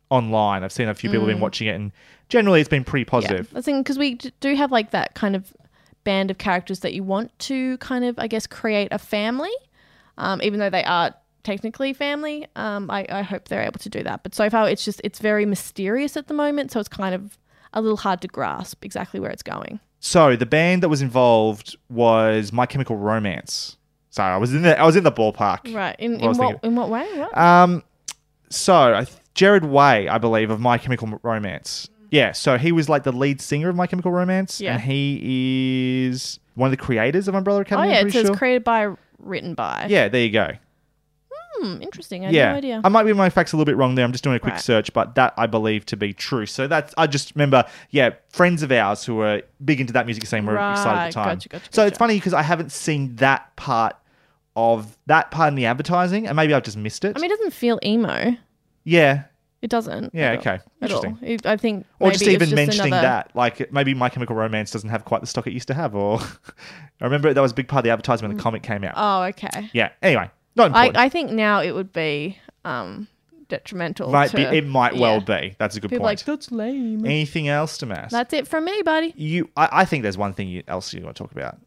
online. 0.10 0.64
I've 0.64 0.72
seen 0.72 0.88
a 0.88 0.94
few 0.94 1.10
people 1.10 1.26
have 1.26 1.34
been 1.34 1.42
watching 1.42 1.68
it, 1.68 1.76
and 1.76 1.92
generally 2.30 2.60
it's 2.60 2.70
been 2.70 2.84
pretty 2.84 3.06
positive. 3.06 3.50
Mm. 3.50 3.58
I 3.58 3.62
think 3.62 3.86
because 3.86 3.98
we 3.98 4.16
d- 4.16 4.32
do 4.40 4.56
have 4.56 4.72
like 4.72 4.92
that 4.92 5.16
kind 5.16 5.36
of 5.36 5.54
band 6.04 6.32
of 6.32 6.38
characters 6.38 6.82
that 6.82 6.94
you 6.94 7.04
want 7.04 7.38
to 7.40 7.78
kind 7.80 8.06
of, 8.06 8.20
I 8.20 8.28
guess, 8.28 8.48
create 8.48 8.90
a 8.92 9.00
family, 9.00 9.52
um, 10.18 10.42
even 10.42 10.60
though 10.60 10.70
they 10.70 10.84
are 10.84 11.14
technically 11.44 11.94
family. 11.94 12.48
Um, 12.56 12.90
I, 12.92 13.06
I 13.10 13.22
hope 13.22 13.48
they're 13.48 13.64
able 13.64 13.80
to 13.80 13.90
do 13.90 14.04
that. 14.04 14.24
But 14.24 14.36
so 14.36 14.50
far, 14.50 14.70
it's 14.70 14.86
just 14.86 15.02
it's 15.04 15.20
very 15.20 15.46
mysterious 15.46 16.16
at 16.16 16.28
the 16.28 16.34
moment, 16.34 16.72
so 16.72 16.80
it's 16.80 16.90
kind 16.90 17.16
of 17.16 17.38
a 17.74 17.82
little 17.82 17.98
hard 17.98 18.22
to 18.22 18.28
grasp 18.28 18.86
exactly 18.86 19.20
where 19.20 19.32
it's 19.32 19.44
going. 19.44 19.80
So 20.06 20.36
the 20.36 20.46
band 20.46 20.84
that 20.84 20.90
was 20.90 21.02
involved 21.02 21.76
was 21.90 22.54
My 22.54 22.68
Chemical 22.68 22.96
Romance. 22.96 23.76
So 24.12 24.22
I 24.22 24.38
was 24.38 24.54
in 24.54 24.62
the 24.62 24.80
I 24.80 24.86
was 24.86 24.96
in 24.96 25.04
the 25.04 25.12
ballpark. 25.12 25.74
Right? 25.74 25.96
In, 25.98 26.20
in 26.20 26.38
what 26.38 26.60
in 26.64 26.76
what 26.76 26.90
way? 26.90 27.08
What? 27.18 27.36
Um, 27.36 27.82
so 28.52 28.76
I 28.76 29.08
Gerard 29.34 29.66
Way, 29.66 30.08
I 30.08 30.20
believe, 30.20 30.52
of 30.52 30.60
My 30.60 30.78
Chemical 30.78 31.20
Romance. 31.24 31.90
Yeah, 32.12 32.34
so 32.34 32.60
he 32.60 32.72
was 32.72 32.88
like 32.88 33.02
the 33.02 33.12
lead 33.12 33.42
singer 33.42 33.68
of 33.68 33.76
My 33.76 33.88
Chemical 33.88 34.12
Romance, 34.12 34.62
Yeah. 34.62 34.74
and 34.74 34.82
he 34.84 36.06
is 36.06 36.40
one 36.54 36.68
of 36.68 36.72
the 36.72 36.78
creators 36.78 37.28
of 37.28 37.34
Umbrella 37.34 37.60
oh 37.60 37.62
Academy. 37.64 37.90
yeah, 37.92 38.00
I'm 38.02 38.08
it 38.08 38.14
says 38.14 38.28
sure. 38.28 38.36
created 38.36 38.64
by, 38.64 38.94
written 39.18 39.56
by. 39.56 39.88
yeah, 39.90 40.08
there 40.08 40.22
you 40.22 40.30
go. 40.30 40.52
Hmm, 41.66 41.82
interesting. 41.82 42.24
I 42.24 42.26
had 42.28 42.36
yeah, 42.36 42.52
no 42.52 42.58
idea. 42.58 42.82
I 42.84 42.90
might 42.90 43.04
be 43.04 43.14
my 43.14 43.30
facts 43.30 43.54
a 43.54 43.56
little 43.56 43.66
bit 43.66 43.76
wrong 43.78 43.96
there. 43.96 44.06
I'm 44.06 44.12
just 44.12 44.24
doing 44.24 44.36
a 44.36 44.40
quick 44.40 44.54
Right. 44.56 44.62
search, 44.62 44.94
but 44.94 45.16
that 45.16 45.34
I 45.38 45.48
believe 45.48 45.86
to 45.88 45.98
be 45.98 46.14
true. 46.14 46.46
So 46.46 46.68
that's 46.68 46.94
I 46.98 47.08
just 47.08 47.34
remember, 47.36 47.66
yeah, 47.90 48.12
friends 48.30 48.62
of 48.64 48.72
ours 48.72 49.04
who 49.06 49.16
were 49.16 49.42
big 49.64 49.80
into 49.82 49.94
that 49.94 50.06
music 50.06 50.26
scene 50.28 50.46
were 50.46 50.54
excited 50.56 50.90
at 50.90 50.94
Right, 50.96 51.08
the 51.08 51.14
time. 51.14 51.36
gotcha, 51.36 51.50
gotcha, 51.50 51.66
So 51.72 51.84
it's 51.86 51.92
gotcha. 51.94 52.00
funny 52.00 52.16
because 52.16 52.34
I 52.34 52.42
haven't 52.44 52.72
seen 52.72 53.16
that 53.18 53.56
part 53.56 53.96
of 54.56 54.98
that 55.08 55.32
part 55.32 55.50
in 55.50 55.56
the 55.56 55.66
advertising, 55.66 56.28
and 56.28 56.36
maybe 56.36 56.54
I've 56.54 56.64
just 56.64 56.78
missed 56.78 57.04
it. 57.04 57.16
I 57.16 57.20
mean, 57.20 57.32
it 57.32 57.36
doesn't 57.38 57.54
feel 57.54 57.80
emo. 57.84 58.38
yeah, 58.84 59.24
It 59.62 59.70
doesn't. 59.72 60.14
Yeah, 60.14 60.26
at 60.32 60.34
all- 60.36 60.40
okay. 60.42 60.50
At 60.82 60.92
all. 60.92 61.04
Interesting. 61.04 61.18
It- 61.28 61.46
I 61.48 61.58
think. 61.58 61.86
or 62.00 62.08
maybe 62.08 62.14
just 62.20 62.28
it's 62.28 62.44
even 62.44 62.56
mentioning 62.56 62.94
another- 62.94 63.08
that, 63.08 63.32
like 63.36 63.72
maybe 63.74 63.94
My 63.96 64.10
Chemical 64.10 64.36
Romance 64.36 64.70
doesn't 64.70 64.90
have 64.92 65.04
quite 65.06 65.22
the 65.22 65.28
stock 65.28 65.48
it 65.48 65.54
used 65.54 65.68
to 65.70 65.74
have, 65.74 65.96
or 65.96 66.20
I 67.02 67.04
remember 67.06 67.34
that 67.34 67.42
was 67.42 67.52
a 67.52 67.56
big 67.56 67.68
part 67.68 67.80
of 67.80 67.84
the 67.86 67.90
advertising 67.90 68.28
when 68.28 68.38
the 68.38 68.44
comic 68.44 68.62
came 68.64 68.84
out. 68.84 68.94
Oh, 68.96 69.24
okay. 69.24 69.70
yeah. 69.74 69.90
Anyway, 70.04 70.30
not 70.56 70.72
I, 70.74 70.86
important. 70.86 70.98
I 70.98 71.10
think 71.10 71.32
now 71.32 71.62
it 71.62 71.72
would 71.72 71.92
be 71.94 72.38
um, 72.64 73.08
detrimental. 73.50 74.12
might 74.12 74.32
to, 74.32 74.38
be, 74.38 74.44
it 74.44 74.66
might 74.68 74.96
well 74.96 75.24
yeah. 75.28 75.42
be. 75.42 75.56
That's 75.60 75.76
a 75.76 75.80
good 75.80 75.90
People 75.90 76.06
are 76.06 76.10
like 76.10 76.20
point. 76.20 76.26
that's 76.26 76.52
lame. 76.52 77.06
Anything 77.06 77.48
else, 77.48 77.78
to 77.80 77.86
Damas? 77.86 78.12
That's 78.12 78.34
it 78.34 78.48
from 78.48 78.66
me, 78.66 78.82
buddy. 78.84 79.14
you, 79.16 79.50
I, 79.58 79.70
I 79.82 79.86
think 79.86 80.04
there's 80.04 80.18
one 80.18 80.34
thing 80.34 80.48
you, 80.48 80.64
else 80.68 80.94
you 80.94 81.02
want 81.04 81.16
to 81.16 81.24
talk 81.24 81.32
about. 81.32 81.58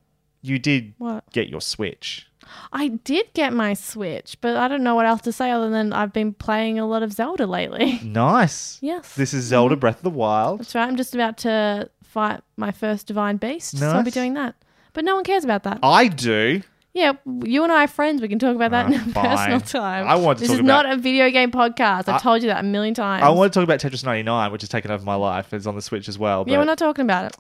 You 0.43 0.59
did 0.59 0.95
What? 0.99 1.31
get 1.33 1.49
your 1.49 1.61
Switch. 1.61 2.27
I 2.73 2.89
did 2.89 3.33
get 3.35 3.53
my 3.53 3.75
Switch, 3.75 4.39
but 4.41 4.57
I 4.57 4.69
don't 4.69 4.83
know 4.83 4.95
what 4.95 5.05
else 5.05 5.21
to 5.23 5.33
say 5.33 5.51
other 5.51 5.69
than 5.69 5.93
I've 5.93 6.13
been 6.13 6.33
playing 6.33 6.79
a 6.79 6.87
lot 6.87 7.03
of 7.03 7.13
Zelda 7.13 7.47
lately. 7.47 8.01
Nice. 8.05 8.79
yes, 8.81 9.15
This 9.15 9.35
is 9.35 9.45
Zelda 9.45 9.77
Breath 9.77 9.97
of 9.99 10.03
the 10.03 10.11
Wild. 10.11 10.61
that's 10.61 10.75
right. 10.75 10.87
I'm 10.89 10.97
just 10.97 11.15
about 11.15 11.37
to 11.39 11.91
fight 12.03 12.41
my 12.57 12.71
first 12.71 13.07
divine 13.07 13.37
beast, 13.37 13.77
so 13.79 13.87
I'll 13.89 13.99
be 14.03 14.07
Nice. 14.07 14.15
doing 14.15 14.35
that. 14.35 14.55
But 14.95 15.05
no 15.05 15.15
one 15.15 15.25
cares 15.25 15.45
about 15.45 15.65
that. 15.65 15.81
I 15.83 16.09
do. 16.09 16.63
Yeah, 16.99 17.13
you 17.45 17.63
and 17.63 17.73
I 17.73 17.85
are 17.85 17.87
friends. 17.89 18.21
We 18.21 18.29
can 18.29 18.39
talk 18.39 18.57
about 18.57 18.73
that 18.73 18.87
Ah, 18.87 18.89
in 18.89 18.95
a 18.95 18.99
fine. 19.13 19.37
personal 19.37 19.61
time. 19.61 20.07
I 20.09 20.17
want 20.17 20.39
to 20.39 20.43
This 20.43 20.49
talk 20.49 20.55
is 20.55 20.61
about- 20.61 20.85
not 20.87 20.93
a 20.93 20.97
video 20.97 21.31
game 21.31 21.51
podcast. 21.53 22.09
I've 22.09 22.21
told 22.21 22.43
you 22.43 22.49
that 22.49 22.61
a 22.61 22.67
million 22.67 22.93
times. 22.95 23.23
I 23.23 23.29
want 23.31 23.53
to 23.53 23.59
talk 23.59 23.65
about 23.65 23.79
Tetris 23.81 24.05
99, 24.05 24.51
which 24.53 24.63
has 24.63 24.69
taken 24.69 24.91
over 24.91 25.05
my 25.05 25.15
life. 25.15 25.53
It's 25.55 25.67
on 25.67 25.77
the 25.77 25.83
Switch 25.83 26.09
as 26.09 26.19
well. 26.19 26.45
But 26.45 26.51
yeah, 26.53 26.59
we're 26.59 26.65
not 26.65 26.79
talking 26.79 27.05
about 27.05 27.27
it. 27.27 27.37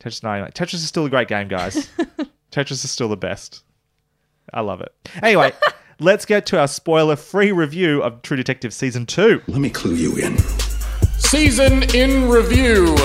Tetris 0.00 0.22
99. 0.22 0.52
Tetris 0.52 0.74
is 0.74 0.88
still 0.88 1.04
a 1.04 1.10
great 1.10 1.28
game, 1.28 1.48
guys. 1.48 1.88
Tetris 2.50 2.82
is 2.84 2.90
still 2.90 3.08
the 3.08 3.16
best. 3.16 3.62
I 4.54 4.62
love 4.62 4.80
it. 4.80 4.90
Anyway, 5.22 5.52
let's 6.00 6.24
get 6.24 6.46
to 6.46 6.58
our 6.58 6.68
spoiler 6.68 7.16
free 7.16 7.52
review 7.52 8.02
of 8.02 8.22
True 8.22 8.36
Detective 8.38 8.72
Season 8.72 9.04
2. 9.04 9.42
Let 9.48 9.60
me 9.60 9.68
clue 9.68 9.94
you 9.96 10.16
in. 10.16 10.38
Season 11.18 11.82
in 11.94 12.28
review. 12.30 12.96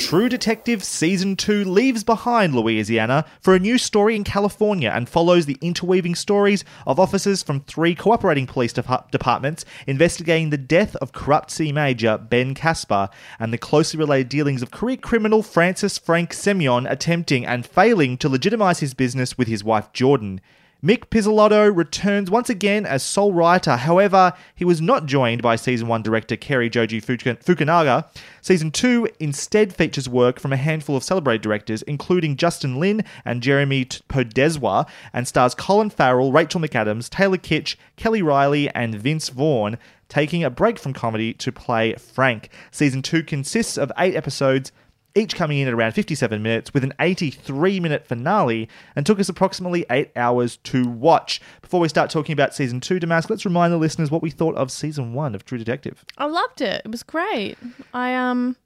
True 0.00 0.30
Detective 0.30 0.82
Season 0.82 1.36
2 1.36 1.62
leaves 1.62 2.04
behind 2.04 2.54
Louisiana 2.54 3.26
for 3.42 3.54
a 3.54 3.58
new 3.58 3.76
story 3.76 4.16
in 4.16 4.24
California 4.24 4.90
and 4.92 5.06
follows 5.06 5.44
the 5.44 5.58
interweaving 5.60 6.14
stories 6.14 6.64
of 6.86 6.98
officers 6.98 7.42
from 7.42 7.60
three 7.60 7.94
cooperating 7.94 8.46
police 8.46 8.72
de- 8.72 9.04
departments 9.12 9.66
investigating 9.86 10.48
the 10.48 10.56
death 10.56 10.96
of 10.96 11.12
corrupt 11.12 11.50
C 11.50 11.70
Major 11.70 12.16
Ben 12.16 12.54
Casper 12.54 13.10
and 13.38 13.52
the 13.52 13.58
closely 13.58 13.98
related 13.98 14.30
dealings 14.30 14.62
of 14.62 14.70
career 14.70 14.96
criminal 14.96 15.42
Francis 15.42 15.98
Frank 15.98 16.32
Semyon 16.32 16.86
attempting 16.86 17.44
and 17.44 17.66
failing 17.66 18.16
to 18.18 18.28
legitimize 18.30 18.80
his 18.80 18.94
business 18.94 19.36
with 19.36 19.48
his 19.48 19.62
wife 19.62 19.92
Jordan. 19.92 20.40
Nic 20.82 21.10
Pizzolatto 21.10 21.70
returns 21.76 22.30
once 22.30 22.48
again 22.48 22.86
as 22.86 23.02
sole 23.02 23.34
writer. 23.34 23.76
However, 23.76 24.32
he 24.54 24.64
was 24.64 24.80
not 24.80 25.04
joined 25.04 25.42
by 25.42 25.56
season 25.56 25.88
one 25.88 26.02
director 26.02 26.36
Cary 26.36 26.70
Joji 26.70 27.02
Fukunaga. 27.02 28.06
Season 28.40 28.70
two 28.70 29.06
instead 29.18 29.74
features 29.74 30.08
work 30.08 30.40
from 30.40 30.54
a 30.54 30.56
handful 30.56 30.96
of 30.96 31.04
celebrated 31.04 31.42
directors, 31.42 31.82
including 31.82 32.36
Justin 32.36 32.80
Lin 32.80 33.04
and 33.26 33.42
Jeremy 33.42 33.84
Podeswa, 33.84 34.88
and 35.12 35.28
stars 35.28 35.54
Colin 35.54 35.90
Farrell, 35.90 36.32
Rachel 36.32 36.62
McAdams, 36.62 37.10
Taylor 37.10 37.36
Kitsch, 37.36 37.76
Kelly 37.96 38.22
Reilly, 38.22 38.70
and 38.70 38.94
Vince 38.94 39.28
Vaughn. 39.28 39.76
Taking 40.08 40.42
a 40.42 40.50
break 40.50 40.78
from 40.78 40.92
comedy 40.92 41.34
to 41.34 41.52
play 41.52 41.94
Frank. 41.94 42.48
Season 42.72 43.00
2 43.00 43.22
consists 43.22 43.78
of 43.78 43.92
eight 43.96 44.16
episodes, 44.16 44.72
each 45.14 45.34
coming 45.34 45.58
in 45.58 45.68
at 45.68 45.74
around 45.74 45.92
57 45.92 46.42
minutes 46.42 46.72
with 46.72 46.84
an 46.84 46.92
83 47.00 47.80
minute 47.80 48.06
finale 48.06 48.68
and 48.94 49.04
took 49.04 49.18
us 49.20 49.28
approximately 49.28 49.84
8 49.90 50.10
hours 50.16 50.56
to 50.58 50.88
watch. 50.88 51.40
Before 51.62 51.80
we 51.80 51.88
start 51.88 52.10
talking 52.10 52.32
about 52.32 52.54
season 52.54 52.80
2 52.80 53.00
Damask, 53.00 53.28
let's 53.30 53.44
remind 53.44 53.72
the 53.72 53.78
listeners 53.78 54.10
what 54.10 54.22
we 54.22 54.30
thought 54.30 54.54
of 54.56 54.70
season 54.70 55.14
1 55.14 55.34
of 55.34 55.44
True 55.44 55.58
Detective. 55.58 56.04
I 56.18 56.26
loved 56.26 56.60
it. 56.60 56.82
It 56.84 56.90
was 56.90 57.02
great. 57.02 57.56
I 57.92 58.14
um 58.14 58.56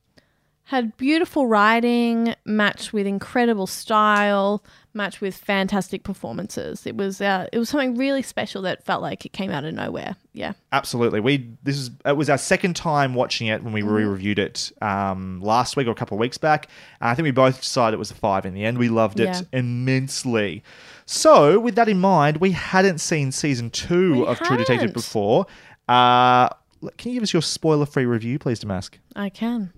had 0.69 0.97
beautiful 0.97 1.47
writing 1.47 2.35
matched 2.45 2.93
with 2.93 3.07
incredible 3.07 3.67
style, 3.67 4.65
matched 4.95 5.21
with 5.21 5.37
fantastic 5.37 6.03
performances. 6.05 6.87
It 6.87 6.97
was 6.97 7.21
uh, 7.21 7.47
it 7.53 7.59
was 7.59 7.69
something 7.69 7.97
really 7.97 8.23
special 8.23 8.63
that 8.63 8.85
felt 8.85 9.03
like 9.03 9.27
it 9.27 9.33
came 9.33 9.51
out 9.51 9.65
of 9.65 9.75
nowhere. 9.75 10.17
Yeah. 10.33 10.53
Absolutely. 10.73 11.21
We 11.21 11.49
this 11.63 11.77
is 11.77 11.91
it 12.05 12.17
was 12.17 12.31
our 12.31 12.39
second 12.39 12.77
time 12.77 13.15
watching 13.15 13.47
it 13.49 13.63
when 13.63 13.73
we 13.73 13.83
re-reviewed 13.83 14.39
it 14.39 14.73
um, 14.83 15.41
last 15.41 15.77
week 15.77 15.87
or 15.87 15.91
a 15.91 15.95
couple 15.95 16.17
of 16.17 16.21
weeks 16.21 16.39
back. 16.39 16.69
And 17.01 17.11
I 17.11 17.15
think 17.15 17.25
we 17.25 17.31
both 17.31 17.61
decided 17.61 17.95
it 17.95 17.99
was 17.99 18.11
a 18.11 18.15
5 18.15 18.47
in 18.47 18.55
the 18.55 18.65
end. 18.65 18.79
We 18.79 18.89
loved 18.89 19.21
it 19.21 19.25
Yeah. 19.27 19.41
immensely. 19.53 20.63
So, 21.07 21.61
with 21.61 21.75
that 21.75 21.89
in 21.89 22.01
mind, 22.01 22.39
we 22.39 22.53
hadn't 22.53 22.99
seen 22.99 23.31
season 23.31 23.71
2 23.71 24.13
We 24.21 24.27
of 24.27 24.39
True 24.41 24.57
Detective 24.57 24.93
before. 24.95 25.47
Uh, 25.87 26.49
can 26.97 27.11
you 27.11 27.15
give 27.17 27.23
us 27.23 27.33
your 27.33 27.43
spoiler-free 27.43 28.07
review, 28.07 28.39
please, 28.39 28.61
Damask? 28.61 28.95
I 29.15 29.29
can. 29.29 29.73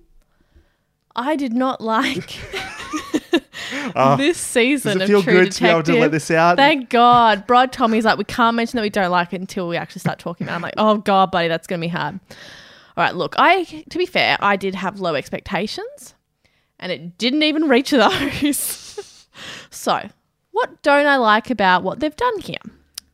I 1.16 1.35
did 1.35 1.52
not 1.52 1.81
like 1.81 2.38
Oh, 3.94 4.16
this 4.16 4.38
season 4.38 5.01
of 5.01 5.09
feel 5.09 5.22
True 5.22 5.33
good 5.33 5.53
to 5.53 5.62
be 5.62 5.68
able 5.68 5.83
to 5.83 5.92
let 5.92 5.96
Detective. 5.96 6.12
this 6.12 6.31
out? 6.31 6.57
Thank 6.57 6.90
God. 6.90 7.46
Brod 7.46 7.72
Tommy's 7.72 8.05
like, 8.05 8.18
we 8.18 8.25
can't 8.25 8.55
mention 8.57 8.77
that 8.77 8.83
we 8.83 8.90
don't 8.90 9.11
like 9.11 9.33
it 9.33 9.40
until 9.40 9.68
we 9.68 9.77
actually 9.77 10.01
start 10.01 10.18
talking 10.18 10.46
about 10.46 10.55
it. 10.55 10.57
I'm 10.57 10.62
like, 10.62 10.75
oh 10.77 10.99
God, 10.99 11.31
buddy, 11.31 11.49
that's 11.49 11.66
going 11.66 11.81
to 11.81 11.85
be 11.85 11.88
hard. 11.90 12.20
All 12.96 13.05
right, 13.05 13.14
look, 13.14 13.35
I, 13.38 13.64
to 13.64 13.99
be 13.99 14.07
fair, 14.07 14.37
I 14.40 14.57
did 14.57 14.75
have 14.75 15.01
low 15.01 15.14
expectations 15.14 16.14
and 16.79 16.92
it 16.92 17.18
didn't 17.18 17.42
even 17.42 17.68
reach 17.68 17.90
those. 17.90 19.27
so, 19.70 20.09
what 20.53 20.83
don't 20.83 21.07
I 21.07 21.16
like 21.16 21.51
about 21.51 21.83
what 21.83 22.01
they've 22.01 22.14
done 22.14 22.38
here? 22.40 22.59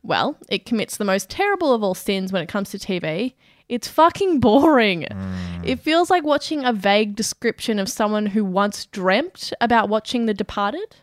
Well, 0.03 0.37
it 0.49 0.67
commits 0.67 0.97
the 0.97 1.05
most 1.05 1.31
terrible 1.31 1.73
of 1.73 1.83
all 1.83 1.95
sins 1.95 2.33
when 2.33 2.43
it 2.43 2.49
comes 2.49 2.71
to 2.71 2.79
TV. 2.79 3.35
It's 3.73 3.89
fucking 3.89 4.41
boring. 4.41 5.07
Mm. 5.11 5.65
It 5.65 5.81
feels 5.81 6.11
like 6.11 6.25
watching 6.25 6.63
a 6.63 6.75
vague 6.75 7.17
description 7.17 7.79
of 7.79 7.89
someone 7.89 8.27
who 8.27 8.45
once 8.45 8.85
dreamt 8.85 9.51
about 9.63 9.89
watching 9.89 10.27
The 10.27 10.35
Departed. 10.35 10.97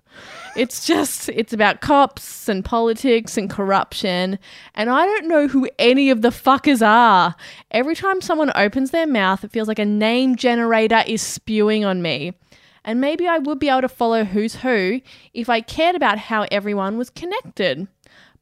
It's 0.55 0.85
just, 0.85 1.29
it's 1.29 1.51
about 1.51 1.81
cops 1.81 2.47
and 2.47 2.63
politics 2.63 3.37
and 3.37 3.49
corruption. 3.49 4.37
And 4.75 4.91
I 4.91 5.07
don't 5.07 5.27
know 5.27 5.47
who 5.47 5.67
any 5.79 6.11
of 6.11 6.21
the 6.21 6.29
fuckers 6.29 6.87
are. 6.87 7.33
Every 7.71 7.95
time 7.95 8.21
someone 8.21 8.51
opens 8.53 8.91
their 8.91 9.07
mouth, 9.07 9.43
it 9.43 9.51
feels 9.51 9.67
like 9.67 9.79
a 9.79 9.85
name 9.85 10.35
generator 10.35 11.03
is 11.07 11.23
spewing 11.23 11.85
on 11.85 12.03
me. 12.03 12.33
And 12.85 13.01
maybe 13.01 13.27
I 13.27 13.39
would 13.39 13.57
be 13.57 13.69
able 13.69 13.81
to 13.81 13.89
follow 13.89 14.25
who's 14.25 14.57
who 14.57 15.01
if 15.33 15.49
I 15.49 15.61
cared 15.61 15.95
about 15.95 16.19
how 16.19 16.45
everyone 16.51 16.99
was 16.99 17.09
connected. 17.09 17.87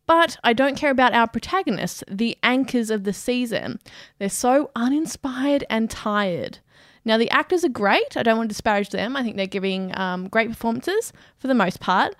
But 0.07 0.37
I 0.43 0.53
don't 0.53 0.75
care 0.77 0.89
about 0.91 1.13
our 1.13 1.27
protagonists, 1.27 2.03
the 2.09 2.37
anchors 2.41 2.89
of 2.89 3.03
the 3.03 3.13
season. 3.13 3.79
They're 4.17 4.29
so 4.29 4.71
uninspired 4.75 5.65
and 5.69 5.89
tired. 5.89 6.59
Now, 7.05 7.17
the 7.17 7.29
actors 7.29 7.63
are 7.63 7.69
great. 7.69 8.17
I 8.17 8.23
don't 8.23 8.37
want 8.37 8.49
to 8.49 8.53
disparage 8.53 8.89
them. 8.89 9.15
I 9.15 9.23
think 9.23 9.35
they're 9.37 9.47
giving 9.47 9.97
um, 9.97 10.27
great 10.27 10.49
performances 10.49 11.13
for 11.37 11.47
the 11.47 11.53
most 11.53 11.79
part. 11.79 12.15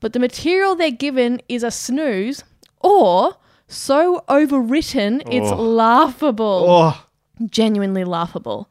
But 0.00 0.12
the 0.12 0.18
material 0.18 0.74
they're 0.74 0.90
given 0.90 1.40
is 1.48 1.62
a 1.62 1.70
snooze 1.70 2.42
or 2.80 3.36
so 3.68 4.22
overwritten, 4.28 5.22
it's 5.26 5.50
laughable. 5.50 6.66
Oh, 6.68 7.06
Genuinely 7.50 8.04
laughable. 8.04 8.70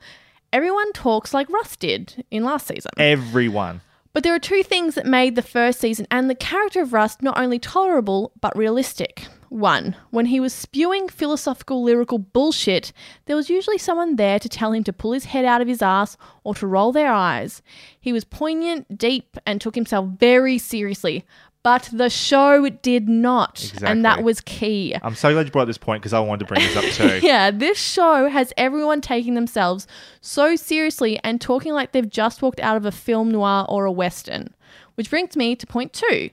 Everyone 0.53 0.91
talks 0.93 1.33
like 1.33 1.49
Rust 1.49 1.79
did 1.79 2.23
in 2.31 2.43
last 2.43 2.67
season. 2.67 2.91
everyone. 2.97 3.81
But 4.15 4.23
there 4.23 4.33
are 4.33 4.39
two 4.39 4.63
things 4.63 4.95
that 4.95 5.05
made 5.05 5.35
the 5.35 5.41
first 5.41 5.81
season 5.81 6.07
and 6.09 6.29
the 6.29 6.35
character 6.35 6.81
of 6.81 6.93
Rust 6.93 7.21
not 7.21 7.37
only 7.37 7.59
tolerable, 7.59 8.31
but 8.39 8.55
realistic. 8.57 9.27
One, 9.49 9.97
when 10.09 10.27
he 10.27 10.39
was 10.39 10.53
spewing 10.53 11.09
philosophical 11.09 11.83
lyrical 11.83 12.17
bullshit, 12.17 12.93
there 13.25 13.35
was 13.35 13.49
usually 13.49 13.77
someone 13.77 14.15
there 14.15 14.39
to 14.39 14.47
tell 14.47 14.71
him 14.71 14.85
to 14.85 14.93
pull 14.93 15.11
his 15.11 15.25
head 15.25 15.43
out 15.43 15.59
of 15.59 15.67
his 15.67 15.81
ass 15.81 16.15
or 16.45 16.55
to 16.55 16.65
roll 16.65 16.93
their 16.93 17.11
eyes. 17.11 17.61
He 17.99 18.13
was 18.13 18.23
poignant, 18.23 18.97
deep, 18.97 19.35
and 19.45 19.59
took 19.59 19.75
himself 19.75 20.07
very 20.17 20.57
seriously. 20.59 21.25
But 21.65 21.89
the 21.91 22.11
show 22.11 22.69
did 22.69 23.09
not. 23.09 23.73
And 23.81 24.05
that 24.05 24.21
was 24.21 24.39
key. 24.39 24.95
I'm 25.01 25.15
so 25.15 25.33
glad 25.33 25.47
you 25.47 25.51
brought 25.51 25.63
up 25.63 25.67
this 25.67 25.79
point 25.79 26.03
because 26.03 26.13
I 26.13 26.19
wanted 26.19 26.45
to 26.45 26.53
bring 26.53 26.61
this 26.61 26.77
up 26.77 26.83
too. 26.83 27.19
Yeah, 27.25 27.49
this 27.49 27.79
show 27.79 28.29
has 28.29 28.53
everyone 28.55 29.01
taking 29.01 29.33
themselves 29.33 29.87
so 30.21 30.55
seriously 30.55 31.19
and 31.23 31.41
talking 31.41 31.73
like 31.73 31.91
they've 31.91 32.07
just 32.07 32.43
walked 32.43 32.59
out 32.59 32.77
of 32.77 32.85
a 32.85 32.91
film 32.91 33.31
noir 33.31 33.65
or 33.67 33.85
a 33.85 33.91
western. 33.91 34.53
Which 34.93 35.09
brings 35.09 35.35
me 35.35 35.55
to 35.55 35.65
point 35.65 35.91
two. 35.91 36.29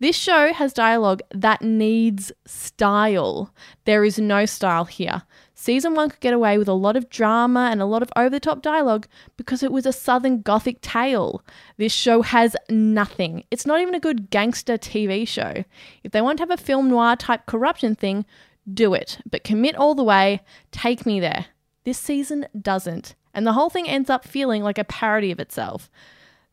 This 0.00 0.16
show 0.16 0.52
has 0.52 0.74
dialogue 0.74 1.22
that 1.30 1.62
needs 1.62 2.30
style. 2.46 3.54
There 3.86 4.04
is 4.04 4.18
no 4.18 4.44
style 4.44 4.84
here. 4.84 5.22
Season 5.54 5.94
one 5.94 6.10
could 6.10 6.20
get 6.20 6.34
away 6.34 6.58
with 6.58 6.68
a 6.68 6.72
lot 6.72 6.96
of 6.96 7.08
drama 7.08 7.68
and 7.70 7.80
a 7.80 7.86
lot 7.86 8.02
of 8.02 8.10
over 8.16 8.28
the 8.28 8.40
top 8.40 8.60
dialogue 8.60 9.06
because 9.36 9.62
it 9.62 9.70
was 9.70 9.86
a 9.86 9.92
Southern 9.92 10.42
Gothic 10.42 10.80
tale. 10.80 11.42
This 11.76 11.92
show 11.92 12.22
has 12.22 12.56
nothing. 12.68 13.44
It's 13.50 13.64
not 13.64 13.80
even 13.80 13.94
a 13.94 14.00
good 14.00 14.30
gangster 14.30 14.76
TV 14.76 15.26
show. 15.26 15.64
If 16.02 16.10
they 16.10 16.20
want 16.20 16.38
to 16.38 16.42
have 16.42 16.50
a 16.50 16.56
film 16.56 16.90
noir 16.90 17.14
type 17.14 17.46
corruption 17.46 17.94
thing, 17.94 18.26
do 18.72 18.94
it, 18.94 19.18
but 19.30 19.44
commit 19.44 19.76
all 19.76 19.94
the 19.94 20.02
way, 20.02 20.40
take 20.72 21.06
me 21.06 21.20
there. 21.20 21.46
This 21.84 21.98
season 21.98 22.46
doesn't, 22.60 23.14
and 23.32 23.46
the 23.46 23.52
whole 23.52 23.70
thing 23.70 23.88
ends 23.88 24.10
up 24.10 24.26
feeling 24.26 24.62
like 24.62 24.78
a 24.78 24.84
parody 24.84 25.30
of 25.30 25.38
itself. 25.38 25.90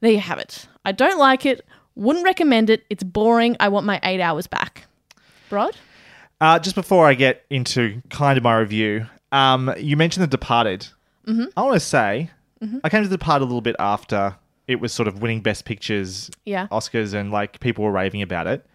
There 0.02 0.12
you 0.12 0.20
have 0.20 0.40
it. 0.40 0.68
I 0.84 0.92
don't 0.92 1.18
like 1.18 1.46
it, 1.46 1.66
wouldn't 1.96 2.26
recommend 2.26 2.70
it, 2.70 2.84
it's 2.90 3.04
boring, 3.04 3.56
I 3.60 3.70
want 3.70 3.86
my 3.86 4.00
eight 4.04 4.20
hours 4.20 4.46
back. 4.46 4.88
Brod? 5.50 5.78
Uh, 6.42 6.58
just 6.60 6.76
before 6.76 7.06
I 7.08 7.14
get 7.14 7.46
into 7.50 8.02
kind 8.10 8.38
of 8.38 8.44
my 8.44 8.58
review, 8.58 9.06
um, 9.32 9.74
you 9.78 9.96
mentioned 9.96 10.24
The 10.24 10.28
Departed. 10.28 10.88
Mm-hmm. 11.28 11.46
I 11.56 11.62
want 11.62 11.76
to 11.76 11.80
say 11.80 12.32
I 12.84 12.90
came 12.90 13.04
to 13.04 13.08
The 13.08 13.18
Departed 13.18 13.44
a 13.44 13.46
little 13.46 13.62
bit 13.62 13.76
after 13.80 14.36
it 14.68 14.80
was 14.80 14.92
sort 14.92 15.08
of 15.08 15.22
winning 15.22 15.42
Best 15.42 15.66
Pictures, 15.66 16.32
Yeah. 16.46 16.68
Oscars, 16.72 17.14
and 17.14 17.32
like 17.32 17.60
people 17.60 17.84
were 17.86 17.92
raving 17.92 18.22
about 18.24 18.48
it. 18.48 18.66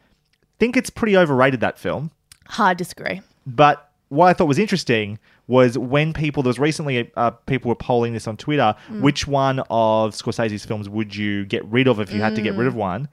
Think 0.58 0.76
it's 0.76 0.90
pretty 0.90 1.16
overrated 1.16 1.60
that 1.60 1.78
film. 1.78 2.12
Hard 2.46 2.78
disagree. 2.78 3.20
But 3.46 3.90
what 4.08 4.26
I 4.28 4.32
thought 4.32 4.46
was 4.46 4.58
interesting 4.58 5.18
was 5.48 5.76
when 5.76 6.12
people 6.12 6.42
there 6.42 6.50
was 6.50 6.58
recently 6.58 7.10
uh, 7.16 7.30
people 7.30 7.68
were 7.68 7.74
polling 7.76 8.12
this 8.12 8.26
on 8.28 8.36
Twitter. 8.36 8.74
Which 9.00 9.26
one 9.26 9.60
of 9.70 10.12
Scorsese's 10.14 10.64
films 10.64 10.88
would 10.88 11.14
you 11.14 11.44
get 11.44 11.64
rid 11.66 11.88
of 11.88 11.98
if 12.00 12.12
you 12.12 12.20
had 12.20 12.36
to 12.36 12.42
get 12.42 12.54
rid 12.54 12.66
of 12.68 12.74
one? 12.76 13.08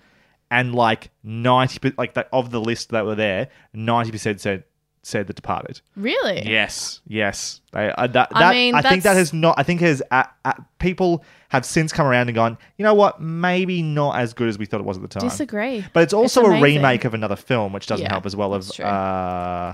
And 0.54 0.76
like 0.76 1.10
ninety, 1.24 1.80
per- 1.80 1.94
like 1.98 2.14
that 2.14 2.30
of 2.32 2.52
the 2.52 2.62
list 2.62 2.90
that 2.92 3.06
were 3.06 3.16
there, 3.16 3.50
ninety 3.74 4.12
percent 4.12 4.40
said 4.40 4.64
said 5.06 5.28
The 5.28 5.34
Departed. 5.34 5.82
Really? 5.98 6.44
Yes, 6.50 7.02
yes. 7.08 7.60
They, 7.74 7.92
uh, 7.92 8.08
that, 8.08 8.30
I 8.34 8.54
mean, 8.54 8.74
I 8.76 8.82
think 8.82 9.04
that 9.04 9.18
has 9.18 9.34
not. 9.34 9.56
I 9.58 9.64
think 9.64 9.82
has 9.82 10.02
uh, 10.12 10.24
uh, 10.46 10.54
people 10.80 11.26
have 11.50 11.66
since 11.66 11.92
come 11.92 12.06
around 12.08 12.30
and 12.30 12.36
gone. 12.36 12.58
You 12.78 12.86
know 12.86 12.94
what? 12.94 13.20
Maybe 13.22 13.82
not 13.82 14.18
as 14.18 14.34
good 14.34 14.48
as 14.48 14.58
we 14.58 14.66
thought 14.66 14.80
it 14.80 14.86
was 14.86 14.98
at 14.98 15.02
the 15.02 15.10
time. 15.10 15.28
Disagree. 15.28 15.84
But 15.92 16.04
it's 16.04 16.14
also 16.14 16.46
a 16.46 16.62
remake 16.62 17.04
of 17.04 17.14
another 17.14 17.36
film, 17.36 17.74
which 17.74 17.88
doesn't 17.88 18.06
Yeah, 18.06 18.12
help 18.14 18.26
as 18.26 18.36
well. 18.36 18.54
Of 18.54 18.70
uh, 18.80 19.74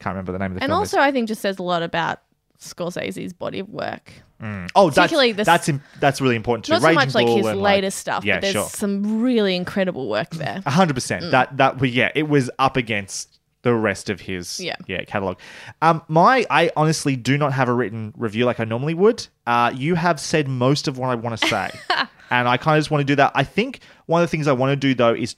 can't 0.00 0.14
remember 0.14 0.32
the 0.32 0.38
name 0.38 0.52
of 0.52 0.56
the 0.58 0.62
And 0.64 0.70
film. 0.70 0.80
also, 0.80 0.98
I 0.98 1.12
think 1.12 1.28
just 1.28 1.40
says 1.40 1.58
a 1.58 1.62
lot 1.62 1.82
about 1.82 2.20
Scorsese's 2.60 3.32
body 3.32 3.60
of 3.60 3.68
work. 3.70 4.12
Oh, 4.40 4.90
that's 4.90 4.94
particularly 4.94 5.32
this- 5.32 5.46
that's 5.46 5.68
im- 5.68 5.82
that's 6.00 6.20
really 6.20 6.36
important 6.36 6.64
too. 6.64 6.72
Not 6.72 6.82
so 6.82 6.88
Raging 6.88 6.94
much 6.96 7.14
like 7.14 7.26
Bull 7.26 7.36
his 7.38 7.46
and, 7.46 7.60
latest 7.60 7.98
stuff, 7.98 8.24
Yeah, 8.24 8.36
but 8.36 8.42
there's 8.42 8.52
sure. 8.54 8.68
some 8.68 9.20
really 9.22 9.56
incredible 9.56 10.08
work 10.08 10.30
there. 10.30 10.62
A 10.64 10.70
hundred 10.70 10.94
percent. 10.94 11.30
That 11.30 11.56
that 11.56 11.80
well, 11.80 11.90
yeah, 11.90 12.10
it 12.14 12.28
was 12.28 12.50
up 12.58 12.76
against 12.76 13.38
the 13.62 13.74
rest 13.74 14.08
of 14.08 14.20
his 14.20 14.60
Yeah. 14.60 14.76
yeah 14.86 15.02
catalog. 15.04 15.38
Um, 15.82 16.02
my 16.08 16.46
I 16.48 16.70
honestly 16.76 17.16
do 17.16 17.36
not 17.36 17.52
have 17.52 17.68
a 17.68 17.72
written 17.72 18.12
review 18.16 18.44
like 18.44 18.60
I 18.60 18.64
normally 18.64 18.94
would. 18.94 19.26
Uh, 19.46 19.72
you 19.74 19.96
have 19.96 20.20
said 20.20 20.46
most 20.46 20.86
of 20.86 20.96
what 20.98 21.08
I 21.10 21.16
want 21.16 21.40
to 21.40 21.46
say, 21.48 21.70
and 22.30 22.46
I 22.48 22.56
kind 22.56 22.78
of 22.78 22.82
just 22.82 22.90
want 22.92 23.00
to 23.00 23.04
do 23.04 23.16
that. 23.16 23.32
I 23.34 23.42
think 23.42 23.80
one 24.06 24.22
of 24.22 24.28
the 24.28 24.30
things 24.30 24.46
I 24.46 24.52
want 24.52 24.70
to 24.70 24.76
do 24.76 24.94
though 24.94 25.14
is, 25.14 25.34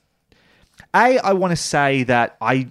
a 0.94 1.18
I 1.18 1.32
want 1.32 1.52
to 1.52 1.56
say 1.56 2.02
that 2.04 2.36
I 2.42 2.70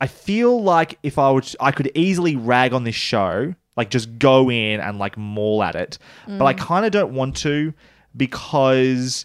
I 0.00 0.06
feel 0.06 0.62
like 0.62 0.98
if 1.02 1.18
I 1.18 1.30
would, 1.30 1.52
I 1.60 1.72
could 1.72 1.90
easily 1.94 2.36
rag 2.36 2.72
on 2.72 2.84
this 2.84 2.94
show, 2.94 3.54
like 3.80 3.88
just 3.88 4.18
go 4.18 4.50
in 4.50 4.78
and 4.78 4.98
like 4.98 5.16
maul 5.16 5.62
at 5.62 5.74
it, 5.74 5.96
but 6.26 6.44
I 6.44 6.52
mm. 6.52 6.58
kind 6.58 6.84
of 6.84 6.92
don't 6.92 7.14
want 7.14 7.34
to 7.38 7.72
because 8.14 9.24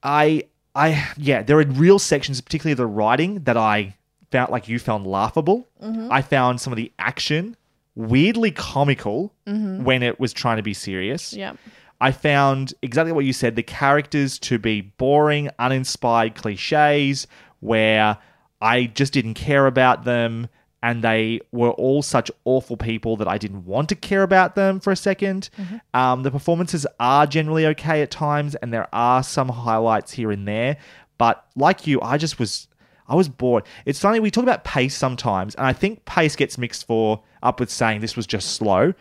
I, 0.00 0.44
I, 0.76 1.08
yeah, 1.16 1.42
there 1.42 1.58
are 1.58 1.64
real 1.64 1.98
sections, 1.98 2.40
particularly 2.40 2.74
the 2.74 2.86
writing, 2.86 3.42
that 3.44 3.56
I 3.56 3.96
found 4.30 4.52
like 4.52 4.68
you 4.68 4.78
found 4.78 5.08
laughable. 5.08 5.68
Mm-hmm. 5.82 6.12
I 6.12 6.22
found 6.22 6.60
some 6.60 6.72
of 6.72 6.76
the 6.76 6.92
action 7.00 7.56
weirdly 7.96 8.52
comical 8.52 9.34
mm-hmm. 9.44 9.82
when 9.82 10.04
it 10.04 10.20
was 10.20 10.32
trying 10.32 10.58
to 10.58 10.62
be 10.62 10.72
serious. 10.74 11.32
Yeah. 11.32 11.54
I 12.00 12.12
found 12.12 12.74
exactly 12.80 13.10
what 13.10 13.24
you 13.24 13.32
said 13.32 13.56
the 13.56 13.64
characters 13.64 14.38
to 14.40 14.58
be 14.60 14.82
boring, 14.82 15.50
uninspired 15.58 16.36
cliches 16.36 17.26
where 17.58 18.18
I 18.60 18.86
just 18.86 19.12
didn't 19.12 19.34
care 19.34 19.66
about 19.66 20.04
them 20.04 20.48
and 20.84 21.02
they 21.02 21.40
were 21.50 21.70
all 21.70 22.02
such 22.02 22.30
awful 22.44 22.76
people 22.76 23.16
that 23.16 23.26
I 23.26 23.38
didn't 23.38 23.64
want 23.64 23.88
to 23.88 23.94
care 23.94 24.22
about 24.22 24.54
them 24.54 24.80
for 24.80 24.92
a 24.92 24.94
2nd 24.94 25.48
Um, 25.94 26.22
the 26.22 26.30
performances 26.30 26.86
are 27.00 27.26
generally 27.26 27.64
okay 27.68 28.02
at 28.02 28.10
times 28.10 28.54
and 28.54 28.70
there 28.70 28.86
are 28.92 29.22
some 29.22 29.48
highlights 29.48 30.12
here 30.12 30.30
and 30.30 30.46
there. 30.46 30.76
But 31.16 31.42
like 31.56 31.86
you, 31.86 32.00
I 32.02 32.18
just 32.18 32.38
was. 32.38 32.68
I 33.06 33.14
was 33.14 33.28
bored. 33.28 33.64
It's 33.84 34.00
funny 34.00 34.18
we 34.18 34.30
talk 34.30 34.44
about 34.44 34.64
pace 34.64 34.96
sometimes, 34.96 35.54
and 35.56 35.66
I 35.66 35.74
think 35.74 36.06
pace 36.06 36.36
gets 36.36 36.56
mixed 36.56 36.86
for 36.86 37.22
up 37.42 37.60
with 37.60 37.70
saying 37.70 38.00
this 38.00 38.16
was 38.16 38.26
just 38.26 38.52
slow. 38.52 38.94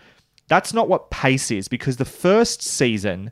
That's 0.49 0.73
not 0.73 0.89
what 0.89 1.09
pace 1.09 1.51
is 1.51 1.69
because 1.69 1.95
the 1.95 2.05
first 2.25 2.61
season 2.61 3.31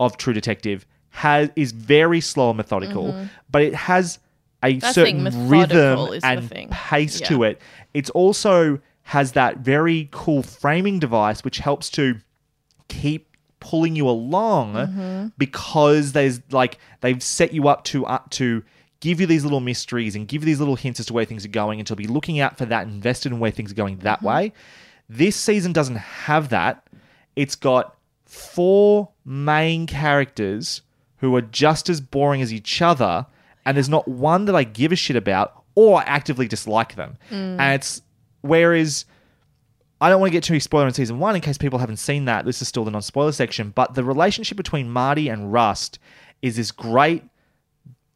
of 0.00 0.16
True 0.16 0.32
Detective 0.32 0.86
has 1.10 1.50
is 1.54 1.70
very 1.70 2.20
slow 2.20 2.50
and 2.50 2.56
methodical, 2.56 3.06
but 3.50 3.62
it 3.62 3.74
has 3.74 4.18
a 4.62 4.78
That 4.78 4.94
certain 4.94 5.24
rhythm 5.24 5.46
methodical, 5.48 6.12
is 6.12 6.22
the 6.22 6.28
and 6.28 6.70
pace 6.70 7.20
Yeah. 7.20 7.28
to 7.28 7.42
it. 7.44 7.60
It's 7.94 8.10
also 8.10 8.80
has 9.04 9.32
that 9.32 9.58
very 9.58 10.08
cool 10.10 10.42
framing 10.42 10.98
device 10.98 11.42
which 11.44 11.58
helps 11.58 11.88
to 11.90 12.16
keep 12.88 13.26
pulling 13.60 13.96
you 13.96 14.08
along 14.08 14.74
Mm-hmm. 14.74 15.26
because 15.38 16.12
there's 16.12 16.40
like 16.50 16.78
they've 17.00 17.22
set 17.22 17.52
you 17.52 17.68
up 17.68 17.84
to 17.84 18.06
uh, 18.06 18.18
to 18.30 18.62
give 19.00 19.20
you 19.20 19.26
these 19.26 19.44
little 19.44 19.60
mysteries 19.60 20.16
and 20.16 20.26
give 20.26 20.42
you 20.42 20.46
these 20.46 20.58
little 20.58 20.74
hints 20.76 20.98
as 21.00 21.06
to 21.06 21.12
where 21.12 21.24
things 21.24 21.44
are 21.44 21.48
going 21.48 21.78
and 21.80 21.86
to 21.86 21.94
be 21.96 22.06
looking 22.06 22.40
out 22.40 22.58
for 22.58 22.66
that 22.66 22.86
invested 22.86 23.30
in 23.32 23.38
where 23.38 23.50
things 23.50 23.70
are 23.72 23.74
going 23.76 23.96
that 23.98 24.18
Mm-hmm. 24.18 24.26
way. 24.26 24.52
This 25.08 25.36
season 25.36 25.72
doesn't 25.72 25.96
have 25.96 26.48
that. 26.50 26.86
It's 27.36 27.54
got 27.54 27.96
four 28.26 29.08
main 29.24 29.86
characters 29.86 30.82
who 31.18 31.34
are 31.34 31.40
just 31.42 31.88
as 31.88 32.00
boring 32.00 32.42
as 32.42 32.52
each 32.52 32.82
other 32.82 33.26
and 33.68 33.76
there's 33.76 33.88
not 33.90 34.08
one 34.08 34.46
that 34.46 34.56
I 34.56 34.64
give 34.64 34.92
a 34.92 34.96
shit 34.96 35.14
about 35.16 35.62
or 35.74 36.02
actively 36.06 36.48
dislike 36.48 36.96
them. 36.96 37.18
Mm. 37.30 37.60
And 37.60 37.74
it's 37.74 38.00
whereas 38.40 39.04
I 40.00 40.08
don't 40.08 40.20
want 40.20 40.30
to 40.30 40.36
get 40.36 40.44
too 40.44 40.58
spoiler 40.60 40.86
in 40.86 40.94
season 40.94 41.18
one 41.18 41.34
in 41.34 41.40
case 41.42 41.58
people 41.58 41.78
haven't 41.78 41.98
seen 41.98 42.24
that. 42.24 42.44
This 42.44 42.62
is 42.62 42.68
still 42.68 42.84
the 42.84 42.90
non 42.90 43.02
spoiler 43.02 43.32
section, 43.32 43.70
but 43.70 43.94
the 43.94 44.02
relationship 44.04 44.56
between 44.56 44.88
Marty 44.90 45.28
and 45.28 45.52
Rust 45.52 45.98
is 46.40 46.56
this 46.56 46.70
great, 46.70 47.24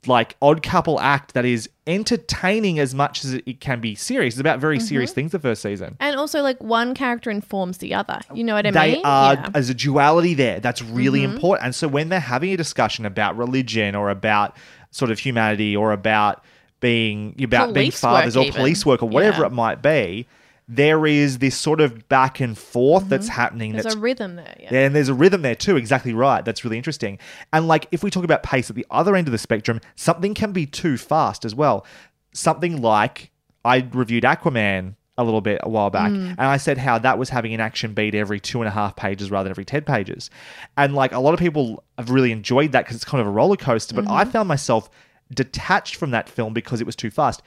like, 0.07 0.37
odd 0.41 0.63
couple 0.63 0.99
act 1.01 1.35
that 1.35 1.45
is 1.45 1.69
entertaining 1.87 2.79
as 2.79 2.95
much 2.95 3.25
as 3.25 3.35
it 3.35 3.61
can 3.61 3.81
be 3.81 3.95
serious. 3.95 4.35
It's 4.35 4.41
about 4.41 4.59
very 4.61 4.79
Mm-hmm. 4.79 4.87
serious 4.87 5.13
things 5.13 5.33
the 5.33 5.39
first 5.39 5.61
season. 5.63 5.97
And 6.01 6.17
also, 6.17 6.41
like, 6.43 6.63
one 6.63 6.95
character 6.95 7.31
informs 7.31 7.79
the 7.79 7.95
other. 7.95 8.21
You 8.35 8.45
know 8.45 8.55
what 8.55 8.67
I 8.67 8.71
They 8.71 8.93
mean? 8.95 9.03
are, 9.05 9.35
Yeah. 9.35 9.43
Mm-hmm. 9.43 9.57
as 9.57 9.71
a 9.71 9.75
duality 9.75 10.35
there, 10.35 10.61
that's 10.61 10.83
really 10.83 11.23
important. 11.25 11.67
And 11.67 11.75
so 11.75 11.89
when 11.89 12.09
they're 12.09 12.21
having 12.21 12.53
a 12.53 12.57
discussion 12.57 13.05
about 13.07 13.37
religion 13.37 13.95
or 13.95 14.11
about 14.11 14.57
sort 14.93 15.11
of 15.11 15.19
humanity 15.19 15.77
or 15.77 15.91
about 15.93 16.45
being, 16.79 17.35
about 17.43 17.75
being 17.75 17.91
fathers 17.91 18.37
or 18.37 18.45
even. 18.45 18.55
police 18.55 18.87
work 18.87 19.03
or 19.03 19.09
whatever 19.09 19.41
Yeah. 19.41 19.47
it 19.47 19.53
might 19.53 19.83
be, 19.83 20.27
there 20.69 21.05
is 21.07 21.39
this 21.39 21.57
sort 21.57 21.81
of 21.81 22.09
back 22.09 22.39
and 22.41 22.57
forth 22.57 23.09
that's 23.09 23.27
happening 23.29 23.71
Mm-hmm. 23.71 23.77
There's 23.79 23.85
that's 23.85 23.95
a 23.97 23.99
rhythm 23.99 24.37
there. 24.37 24.57
Yeah, 24.61 24.75
and 24.87 24.95
there's 24.95 25.09
a 25.09 25.15
rhythm 25.15 25.43
there 25.43 25.57
too. 25.57 25.77
Exactly 25.77 26.15
right. 26.15 26.45
That's 26.45 26.65
really 26.65 26.77
interesting. 26.77 27.19
And 27.53 27.67
like, 27.69 27.89
if 27.91 28.03
we 28.05 28.11
talk 28.11 28.25
about 28.25 28.43
pace 28.45 28.71
at 28.71 28.77
the 28.77 28.87
other 28.91 29.17
end 29.17 29.27
of 29.29 29.33
the 29.33 29.39
spectrum, 29.39 29.81
something 29.97 30.35
can 30.35 30.53
be 30.53 30.67
too 30.67 30.97
fast 30.97 31.45
as 31.45 31.55
well. 31.55 31.85
Something 32.33 32.81
like 32.81 33.31
I 33.65 33.87
reviewed 33.93 34.25
Aquaman 34.25 34.95
a 35.19 35.25
little 35.25 35.41
bit 35.43 35.61
a 35.63 35.69
while 35.69 35.91
back, 35.91 36.11
mm. 36.11 36.31
and 36.31 36.41
I 36.41 36.57
said 36.57 36.79
how 36.79 36.99
that 36.99 37.19
was 37.19 37.29
having 37.29 37.53
an 37.53 37.61
action 37.61 37.93
beat 37.93 38.15
every 38.15 38.41
two 38.41 38.61
and 38.61 38.69
a 38.69 38.71
half 38.71 38.97
pages 38.97 39.31
rather 39.31 39.45
than 39.45 39.51
every 39.51 39.65
ten 39.65 39.83
pages. 39.83 40.31
And 40.77 40.95
like, 40.95 41.13
a 41.13 41.19
lot 41.19 41.35
of 41.35 41.41
people 41.41 41.85
have 41.99 42.11
really 42.11 42.33
enjoyed 42.33 42.73
that 42.73 42.85
because 42.85 42.97
it's 42.97 43.05
kind 43.05 43.21
of 43.21 43.27
a 43.27 43.31
roller 43.31 43.57
coaster. 43.57 43.95
But 43.95 44.09
I 44.09 44.25
mm. 44.25 44.33
found 44.33 44.49
myself 44.49 44.89
detached 45.33 45.97
from 45.97 46.13
that 46.13 46.29
film 46.29 46.55
because 46.55 46.81
it 46.81 46.87
was 46.87 46.97
too 46.97 47.11
fast. 47.11 47.43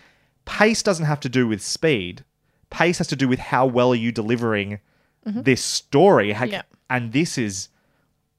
Pace 0.46 0.84
doesn't 0.84 1.06
have 1.06 1.20
to 1.22 1.30
do 1.30 1.48
with 1.48 1.62
speed. 1.62 2.24
Pace 2.70 3.00
has 3.00 3.08
to 3.08 3.16
do 3.16 3.28
with 3.28 3.40
how 3.40 3.66
well 3.66 3.92
are 3.94 3.96
you 3.96 4.12
delivering 4.12 4.80
mm-hmm. 5.26 5.42
this 5.42 5.64
story. 5.64 6.30
Yeah. 6.32 6.62
And 6.90 7.14
this 7.14 7.38
is 7.38 7.70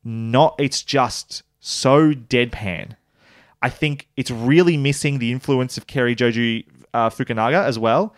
not, 0.05 0.55
it's 0.59 0.83
just 0.83 1.43
so 1.59 2.13
deadpan. 2.13 2.93
I 3.61 3.71
think 3.71 4.09
it's 4.17 4.31
really 4.31 4.77
missing 4.77 5.19
the 5.19 5.33
influence 5.33 5.77
of 5.77 5.87
Cary 5.87 6.15
Joji 6.15 6.67
uh, 6.95 7.11
Fukunaga 7.11 7.65
as 7.65 7.79
well. 7.79 8.15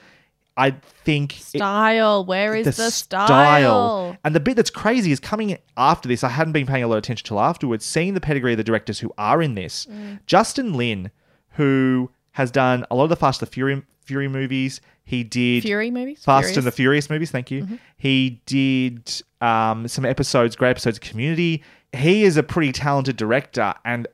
I 0.59 0.73
think 1.05 1.39
it- 1.39 1.59
Style. 1.59 2.25
Where 2.25 2.55
is 2.55 2.67
the, 2.77 2.91
style? 2.91 4.17
and 4.25 4.35
the 4.35 4.41
bit 4.41 4.57
that's 4.57 4.71
crazy 4.71 5.13
is 5.13 5.21
coming 5.21 5.57
after 5.77 6.09
this. 6.09 6.25
I 6.25 6.29
hadn't 6.29 6.53
been 6.53 6.67
paying 6.67 6.83
a 6.83 6.89
lot 6.89 6.97
of 6.97 7.05
attention 7.05 7.27
till 7.27 7.41
afterwards, 7.41 7.85
seeing 7.85 8.15
the 8.15 8.21
pedigree 8.21 8.53
of 8.53 8.59
the 8.59 8.65
directors 8.65 8.99
who 8.99 9.13
are 9.17 9.41
in 9.41 9.55
this. 9.55 9.87
Mm. 9.87 10.19
Justin 10.27 10.75
Lin, 10.75 11.11
who 11.53 12.11
has 12.33 12.51
done 12.51 12.85
a 12.91 12.97
lot 12.97 13.05
of 13.05 13.11
the 13.11 13.17
Fast 13.17 13.41
and 13.41 13.49
the 13.49 13.53
Fury, 13.53 13.83
Fury 14.05 14.29
movies. 14.29 14.81
He 15.05 15.25
did 15.25 15.63
Fury 15.63 15.91
movies? 15.91 16.23
Fast 16.25 16.57
and 16.57 16.67
the 16.67 16.73
Furious? 16.73 17.07
Furious 17.07 17.11
movies. 17.11 17.31
Thank 17.31 17.51
you. 17.51 17.79
He 17.97 18.43
did 18.47 19.23
um, 19.41 19.87
some 19.89 20.05
episodes, 20.05 20.57
great 20.57 20.71
episodes 20.71 20.99
of 20.99 21.03
Community. 21.03 21.63
He 21.93 22.25
is 22.25 22.37
a 22.37 22.43
pretty 22.43 22.73
talented 22.73 23.17
director, 23.17 23.75
and 23.85 24.07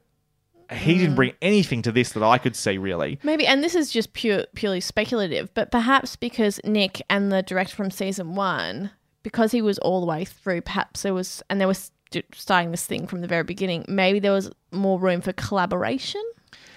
he 0.74 0.94
Mm. 0.94 0.98
didn't 0.98 1.14
bring 1.16 1.32
anything 1.42 1.82
to 1.82 1.92
this 1.92 2.12
that 2.12 2.22
I 2.22 2.38
could 2.38 2.56
see 2.56 2.78
really. 2.78 3.18
Maybe, 3.22 3.46
and 3.46 3.62
this 3.62 3.74
is 3.74 3.90
just 3.90 4.12
pure, 4.12 4.44
purely 4.54 4.80
speculative, 4.80 5.52
but 5.54 5.70
perhaps 5.70 6.16
because 6.16 6.60
Nick 6.64 7.02
and 7.08 7.30
the 7.32 7.42
director 7.42 7.74
from 7.76 7.90
season 7.90 8.34
one, 8.34 8.90
because 9.22 9.52
he 9.52 9.62
was 9.62 9.78
all 9.78 10.00
the 10.00 10.06
way 10.06 10.24
through, 10.24 10.60
perhaps 10.62 11.02
there 11.02 11.14
was, 11.14 11.42
and 11.48 11.60
they 11.60 11.66
were 11.66 11.74
st- 11.74 12.24
starting 12.34 12.70
this 12.70 12.86
thing 12.86 13.06
from 13.06 13.20
the 13.22 13.26
very 13.26 13.42
beginning, 13.44 13.84
maybe 13.88 14.18
there 14.18 14.32
was 14.32 14.50
more 14.70 14.98
room 15.00 15.20
for 15.20 15.32
collaboration 15.32 16.22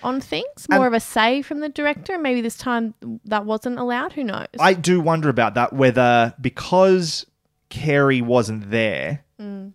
on 0.03 0.21
things, 0.21 0.67
more 0.69 0.87
of 0.87 0.93
a 0.93 0.99
say 0.99 1.41
from 1.41 1.59
the 1.59 1.69
director. 1.69 2.13
and 2.13 2.23
Maybe 2.23 2.41
this 2.41 2.55
time 2.57 2.93
that 3.25 3.45
wasn't 3.45 3.79
allowed. 3.79 4.13
Who 4.13 4.23
knows? 4.23 4.47
I 4.59 4.73
do 4.73 5.01
wonder 5.01 5.27
about 5.29 5.55
that 5.55 5.73
whether 5.73 6.33
because 6.39 7.25
Cary 7.69 8.21
wasn't 8.21 8.71
there, 8.71 9.23
Mm. 9.41 9.73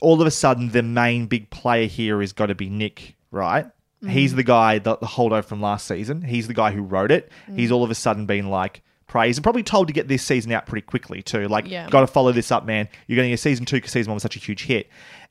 all 0.00 0.20
of 0.20 0.26
a 0.26 0.30
sudden 0.30 0.70
the 0.70 0.82
main 0.82 1.26
big 1.26 1.50
player 1.50 1.86
here 1.86 2.22
is 2.22 2.32
got 2.32 2.46
to 2.46 2.54
be 2.54 2.68
Nick, 2.70 3.16
right? 3.34 3.66
Mm. 4.02 4.10
He's 4.10 4.34
the 4.34 4.42
guy, 4.42 4.78
the, 4.78 4.96
the 4.96 5.06
holdover 5.06 5.44
from 5.44 5.60
last 5.60 5.86
season. 5.86 6.22
He's 6.22 6.46
the 6.48 6.54
guy 6.54 6.70
who 6.72 6.82
wrote 6.82 7.10
it. 7.10 7.30
Mm. 7.50 7.58
He's 7.58 7.70
all 7.72 7.84
of 7.84 7.90
a 7.90 7.94
sudden 7.94 8.26
been 8.26 8.48
like 8.48 8.82
praised 9.06 9.38
and 9.38 9.42
probably 9.44 9.62
told 9.62 9.86
to 9.88 9.92
get 9.92 10.08
this 10.08 10.22
season 10.22 10.50
out 10.52 10.66
pretty 10.66 10.84
quickly 10.86 11.22
too. 11.22 11.46
Like, 11.48 11.68
Yeah. 11.68 11.88
got 11.90 12.00
to 12.00 12.06
follow 12.06 12.32
this 12.32 12.50
up, 12.50 12.64
man. 12.64 12.88
You're 13.06 13.16
going 13.16 13.26
to 13.26 13.30
get 13.32 13.40
season 13.40 13.64
two 13.66 13.76
because 13.76 13.92
season 13.92 14.10
one 14.10 14.16
was 14.16 14.22
such 14.22 14.36
a 14.36 14.40
huge 14.40 14.64
hit. 14.64 14.88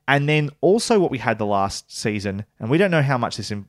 And 0.07 0.27
then 0.27 0.49
also 0.61 0.99
what 0.99 1.11
we 1.11 1.17
had 1.17 1.37
the 1.39 1.45
last 1.45 1.89
season, 1.91 2.45
and 2.59 2.69
we 2.69 2.77
don't 2.77 2.91
know 2.91 3.01
how 3.01 3.17
much 3.17 3.37
this 3.37 3.51
in, 3.51 3.65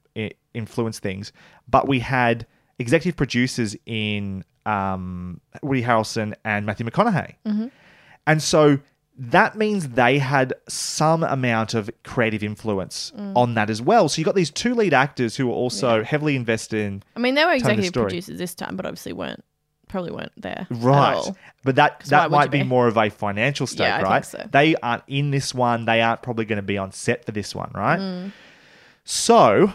influenced 0.53 1.01
things, 1.01 1.33
but 1.69 1.87
we 1.87 2.01
had 2.01 2.47
executive 2.79 3.17
producers 3.17 3.77
in 3.87 4.45
um, 4.67 5.41
Woody 5.63 5.83
Harrelson 5.83 6.35
and 6.45 6.67
Matthew 6.67 6.87
McConaughey. 6.87 7.71
And 8.27 8.43
so 8.43 8.79
that 9.17 9.57
means 9.57 9.91
they 9.91 10.19
had 10.19 10.53
some 10.69 11.23
amount 11.23 11.73
of 11.75 11.89
creative 12.03 12.43
influence 12.43 13.13
Mm. 13.17 13.37
on 13.37 13.55
that 13.55 13.71
as 13.71 13.81
well. 13.81 14.09
So 14.09 14.19
you 14.19 14.25
got 14.25 14.35
these 14.35 14.51
two 14.51 14.75
lead 14.75 14.93
actors 14.93 15.37
who 15.37 15.47
were 15.47 15.53
also 15.55 16.03
heavily 16.03 16.35
invested 16.37 16.81
in 16.81 17.03
I 17.17 17.21
mean, 17.21 17.35
they 17.35 17.45
were 17.45 17.51
Tell 17.59 17.71
me 17.71 17.77
the 17.77 17.81
executive 17.83 17.93
producers 17.95 18.39
this 18.39 18.55
time, 18.55 18.77
but 18.77 18.87
obviously 18.87 19.13
weren't, 19.13 19.45
probably 19.87 20.11
weren't 20.11 20.33
there. 20.37 20.67
Right. 20.69 21.23
But 21.63 21.77
that 21.77 22.01
that 22.07 22.31
might 22.33 22.51
be 22.51 22.59
be? 22.59 22.65
more 22.65 22.89
of 22.89 22.97
a 22.97 23.09
financial 23.09 23.67
stake, 23.69 23.87
Yeah, 23.87 23.95
I 23.95 23.99
think 23.99 24.09
right? 24.11 24.27
so. 24.27 24.49
They 24.51 24.75
aren't 24.83 25.05
in 25.07 25.31
this 25.31 25.55
one. 25.55 25.85
They 25.85 26.03
aren't 26.03 26.23
probably 26.23 26.45
going 26.45 26.57
to 26.57 26.63
be 26.63 26.77
on 26.79 26.91
set 26.91 27.25
for 27.25 27.31
this 27.31 27.55
one, 27.55 27.71
right? 27.73 28.01
Mm. 28.01 28.33
So 29.05 29.73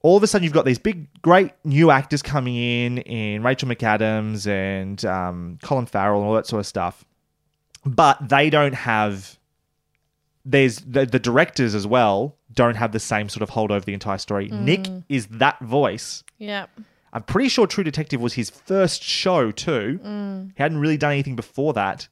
all 0.00 0.16
of 0.16 0.22
a 0.22 0.26
sudden 0.26 0.44
you've 0.44 0.52
got 0.52 0.64
these 0.64 0.78
big, 0.78 1.08
great 1.22 1.52
new 1.64 1.90
actors 1.90 2.22
coming 2.22 2.56
in, 2.56 2.98
in 2.98 3.42
Rachel 3.42 3.68
McAdams 3.68 4.46
and 4.46 5.04
um, 5.04 5.58
Colin 5.62 5.86
Farrell 5.86 6.20
and 6.20 6.28
all 6.28 6.34
that 6.34 6.46
sort 6.46 6.60
of 6.60 6.66
stuff. 6.66 7.04
But 7.84 8.28
they 8.28 8.50
don't 8.50 8.74
have. 8.74 9.38
There's 10.44 10.76
the, 10.80 11.06
the 11.06 11.18
directors 11.18 11.74
as 11.74 11.86
well 11.86 12.36
don't 12.52 12.76
have 12.76 12.92
the 12.92 13.00
same 13.00 13.28
sort 13.28 13.42
of 13.42 13.50
hold 13.50 13.70
over 13.70 13.84
the 13.84 13.94
entire 13.94 14.18
story. 14.18 14.48
Nick 14.48 14.82
Mm. 14.84 15.02
is 15.08 15.26
that 15.28 15.58
voice. 15.60 16.22
Yeah. 16.38 16.66
I'm 17.12 17.22
pretty 17.22 17.48
sure 17.48 17.66
True 17.66 17.84
Detective 17.84 18.20
was 18.20 18.34
his 18.34 18.50
first 18.50 19.02
show 19.02 19.50
too. 19.50 19.98
Mm. 20.04 20.48
He 20.56 20.62
hadn't 20.62 20.78
really 20.78 20.96
done 20.96 21.12
anything 21.12 21.36
before 21.36 21.72
that. 21.74 22.08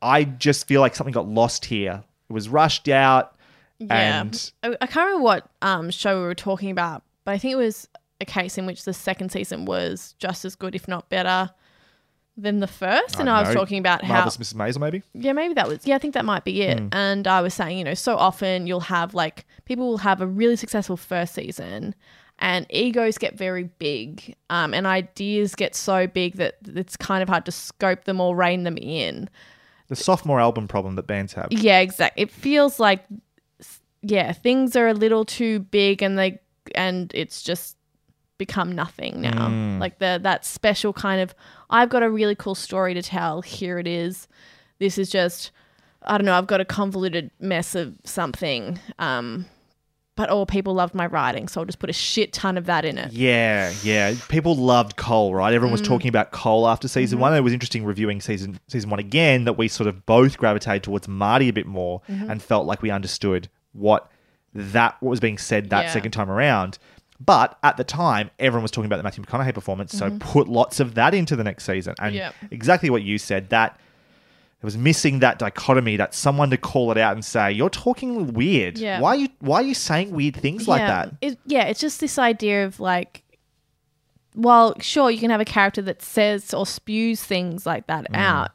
I 0.00 0.24
just 0.24 0.66
feel 0.68 0.80
like 0.80 0.94
something 0.94 1.12
got 1.12 1.26
lost 1.28 1.64
here. 1.66 2.02
It 2.28 2.32
was 2.32 2.48
rushed 2.48 2.88
out. 2.88 3.36
Yeah. 3.78 4.20
And 4.20 4.52
I, 4.62 4.76
I 4.80 4.86
can't 4.86 5.06
remember 5.06 5.22
what 5.24 5.48
um, 5.62 5.90
show 5.90 6.20
we 6.20 6.26
were 6.26 6.34
talking 6.34 6.70
about, 6.70 7.02
but 7.24 7.32
I 7.32 7.38
think 7.38 7.52
it 7.52 7.56
was 7.56 7.88
a 8.20 8.24
case 8.24 8.56
in 8.56 8.66
which 8.66 8.84
the 8.84 8.92
second 8.92 9.32
season 9.32 9.64
was 9.64 10.14
just 10.18 10.44
as 10.44 10.54
good, 10.54 10.74
if 10.76 10.86
not 10.86 11.08
better, 11.08 11.50
than 12.36 12.60
the 12.60 12.66
first. 12.66 13.16
and 13.16 13.26
don't 13.26 13.36
I 13.36 13.40
was 13.40 13.48
know, 13.50 13.54
talking 13.54 13.78
about 13.78 14.04
how 14.04 14.14
Marvelous 14.14 14.36
Mrs. 14.36 14.54
Maisel, 14.54 14.80
maybe. 14.80 15.02
yeah, 15.14 15.32
maybe 15.32 15.54
that 15.54 15.68
was 15.68 15.86
yeah, 15.86 15.96
I 15.96 15.98
think 15.98 16.14
that 16.14 16.24
might 16.24 16.44
be 16.44 16.62
it. 16.62 16.78
Hmm. 16.78 16.88
And 16.92 17.26
I 17.26 17.40
was 17.40 17.54
saying, 17.54 17.78
you 17.78 17.84
know, 17.84 17.94
so 17.94 18.16
often 18.16 18.66
you'll 18.66 18.80
have 18.80 19.14
like 19.14 19.46
people 19.64 19.88
will 19.88 19.98
have 19.98 20.20
a 20.20 20.26
really 20.26 20.56
successful 20.56 20.96
first 20.96 21.34
season 21.34 21.94
and 22.38 22.66
egos 22.70 23.18
get 23.18 23.36
very 23.36 23.64
big 23.64 24.34
um, 24.50 24.74
and 24.74 24.86
ideas 24.86 25.54
get 25.54 25.74
so 25.74 26.06
big 26.06 26.36
that 26.36 26.56
it's 26.66 26.96
kind 26.96 27.22
of 27.22 27.28
hard 27.28 27.44
to 27.46 27.52
scope 27.52 28.04
them 28.04 28.20
or 28.20 28.34
rein 28.34 28.64
them 28.64 28.76
in. 28.76 29.28
The 29.88 29.96
sophomore 29.96 30.40
album 30.40 30.68
problem 30.68 30.96
that 30.96 31.06
bands 31.06 31.34
have. 31.34 31.48
Yeah, 31.50 31.80
exactly. 31.80 32.22
It 32.22 32.30
feels 32.30 32.80
like 32.80 33.04
yeah, 34.02 34.32
things 34.32 34.74
are 34.74 34.88
a 34.88 34.94
little 34.94 35.24
too 35.24 35.60
big 35.60 36.02
and 36.02 36.18
they 36.18 36.40
and 36.74 37.12
it's 37.14 37.42
just 37.42 37.76
become 38.46 38.72
nothing 38.72 39.20
now. 39.20 39.48
Mm. 39.48 39.78
Like 39.80 39.98
the 39.98 40.18
that 40.22 40.44
special 40.44 40.92
kind 40.92 41.20
of 41.20 41.34
I've 41.70 41.88
got 41.88 42.02
a 42.02 42.10
really 42.10 42.34
cool 42.34 42.54
story 42.54 42.92
to 42.94 43.02
tell. 43.02 43.42
Here 43.42 43.78
it 43.78 43.86
is. 43.86 44.28
This 44.78 44.98
is 44.98 45.08
just 45.10 45.50
I 46.04 46.18
don't 46.18 46.24
know, 46.24 46.34
I've 46.36 46.48
got 46.48 46.60
a 46.60 46.64
convoluted 46.64 47.30
mess 47.38 47.74
of 47.74 47.94
something. 48.04 48.78
Um 48.98 49.46
but 50.14 50.28
all 50.28 50.44
people 50.44 50.74
loved 50.74 50.94
my 50.94 51.06
writing, 51.06 51.48
so 51.48 51.60
I'll 51.60 51.64
just 51.64 51.78
put 51.78 51.88
a 51.88 51.92
shit 51.94 52.34
ton 52.34 52.58
of 52.58 52.66
that 52.66 52.84
in 52.84 52.98
it. 52.98 53.12
Yeah, 53.12 53.72
yeah. 53.82 54.14
People 54.28 54.54
loved 54.56 54.96
Cohle, 54.96 55.34
right? 55.34 55.54
Everyone 55.54 55.70
Mm. 55.74 55.80
was 55.80 55.88
talking 55.88 56.10
about 56.10 56.32
Cohle 56.32 56.68
after 56.68 56.86
season 56.86 57.16
Mm-hmm. 57.16 57.22
one. 57.22 57.34
It 57.34 57.40
was 57.40 57.54
interesting 57.54 57.82
reviewing 57.86 58.20
season 58.20 58.60
season 58.68 58.90
one 58.90 59.00
again 59.00 59.44
that 59.44 59.54
we 59.54 59.68
sort 59.68 59.86
of 59.86 60.04
both 60.04 60.36
gravitated 60.36 60.82
towards 60.82 61.08
Marty 61.08 61.48
a 61.48 61.52
bit 61.52 61.66
more 61.66 62.02
Mm-hmm. 62.10 62.30
and 62.30 62.42
felt 62.42 62.66
like 62.66 62.82
we 62.82 62.90
understood 62.90 63.48
what 63.72 64.10
that 64.54 64.96
what 65.00 65.08
was 65.08 65.20
being 65.20 65.38
said 65.38 65.70
that 65.70 65.84
Yeah. 65.84 65.92
second 65.92 66.10
time 66.10 66.30
around. 66.30 66.78
But 67.24 67.58
at 67.62 67.76
the 67.76 67.84
time, 67.84 68.30
everyone 68.38 68.62
was 68.62 68.70
talking 68.70 68.86
about 68.86 68.96
the 68.96 69.02
Matthew 69.02 69.22
McConaughey 69.24 69.54
performance, 69.54 69.92
so 69.92 70.10
put 70.18 70.48
lots 70.48 70.80
of 70.80 70.94
that 70.94 71.14
into 71.14 71.36
the 71.36 71.44
next 71.44 71.64
season. 71.64 71.94
And 71.98 72.14
Mm-hmm. 72.14 72.16
Yep. 72.16 72.34
exactly 72.50 72.90
what 72.90 73.02
you 73.02 73.18
said, 73.18 73.50
that 73.50 73.78
it 74.60 74.64
was 74.64 74.76
missing 74.78 75.18
that 75.20 75.38
dichotomy, 75.38 75.96
that 75.96 76.14
someone 76.14 76.50
to 76.50 76.56
call 76.56 76.90
it 76.90 76.98
out 76.98 77.12
and 77.14 77.24
say, 77.24 77.52
You're 77.52 77.68
talking 77.70 78.32
weird. 78.32 78.78
Yeah. 78.78 79.00
Why 79.00 79.10
are 79.10 79.16
you 79.16 79.28
why 79.40 79.56
are 79.60 79.62
you 79.64 79.74
saying 79.74 80.10
weird 80.12 80.36
things 80.36 80.66
like 80.66 80.80
that? 80.80 81.14
It, 81.20 81.38
yeah, 81.46 81.64
it's 81.64 81.80
just 81.80 82.00
this 82.00 82.18
idea 82.18 82.64
of 82.64 82.80
like, 82.80 83.22
well, 84.34 84.74
sure, 84.80 85.10
you 85.10 85.18
can 85.18 85.30
have 85.30 85.40
a 85.40 85.44
character 85.44 85.82
that 85.82 86.00
says 86.02 86.54
or 86.54 86.64
spews 86.66 87.22
things 87.22 87.66
like 87.66 87.86
that 87.88 88.10
Mm. 88.12 88.16
out. 88.16 88.50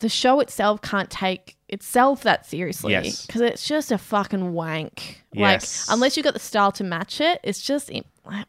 The 0.00 0.08
show 0.08 0.40
itself 0.40 0.82
can't 0.82 1.08
take 1.10 1.56
itself 1.72 2.22
that 2.22 2.46
seriously 2.46 2.92
Yes. 2.92 3.26
because 3.26 3.40
it's 3.40 3.66
just 3.66 3.90
a 3.90 3.98
fucking 3.98 4.52
wank. 4.52 5.22
Yes. 5.32 5.88
Like, 5.88 5.94
unless 5.94 6.16
you've 6.16 6.24
got 6.24 6.34
the 6.34 6.40
style 6.40 6.70
to 6.72 6.84
match 6.84 7.20
it, 7.20 7.40
it's 7.42 7.60
just 7.62 7.90
it 7.90 8.06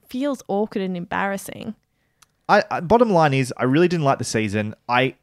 feels 0.07 0.43
awkward 0.47 0.81
and 0.83 0.95
embarrassing. 0.97 1.73
I, 2.49 2.63
I 2.69 2.79
bottom 2.81 3.09
line 3.11 3.33
is 3.33 3.53
I 3.57 3.63
really 3.63 3.87
didn't 3.87 4.05
like 4.05 4.17
the 4.19 4.23
season. 4.25 4.75
I 4.89 5.15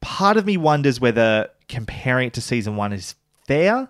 part 0.00 0.36
of 0.36 0.46
me 0.46 0.56
wonders 0.56 1.00
whether 1.00 1.48
comparing 1.68 2.28
it 2.28 2.34
to 2.34 2.40
season 2.40 2.76
one 2.76 2.92
is 2.92 3.14
fair 3.46 3.88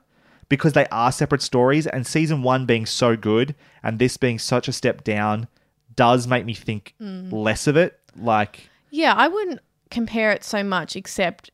because 0.49 0.73
they 0.73 0.87
are 0.87 1.13
separate 1.13 1.43
stories, 1.43 1.87
and 1.87 2.07
season 2.07 2.43
one 2.43 2.65
being 2.65 2.87
so 2.87 3.17
good 3.17 3.55
and 3.83 3.99
this 3.99 4.17
being 4.17 4.39
such 4.39 4.67
a 4.69 4.73
step 4.73 5.05
down 5.05 5.47
does 5.95 6.27
make 6.27 6.47
me 6.47 6.55
think 6.55 6.95
Mm. 7.03 7.31
less 7.33 7.67
of 7.67 7.77
it. 7.77 7.99
Like, 8.17 8.71
Yeah, 8.91 9.13
I 9.15 9.29
wouldn't 9.29 9.61
compare 9.91 10.31
it 10.33 10.45
so 10.45 10.63
much, 10.65 10.97
except 10.97 11.51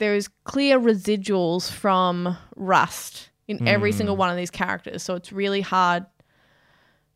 there 0.00 0.14
is 0.14 0.28
clear 0.44 0.80
residuals 0.80 1.70
from 1.70 2.36
Rust 2.56 3.28
in 3.46 3.68
every 3.68 3.92
single 3.92 4.14
hmm. 4.14 4.20
one 4.20 4.30
of 4.30 4.36
these 4.36 4.50
characters. 4.50 5.02
So 5.02 5.14
it's 5.14 5.30
really 5.30 5.60
hard 5.60 6.06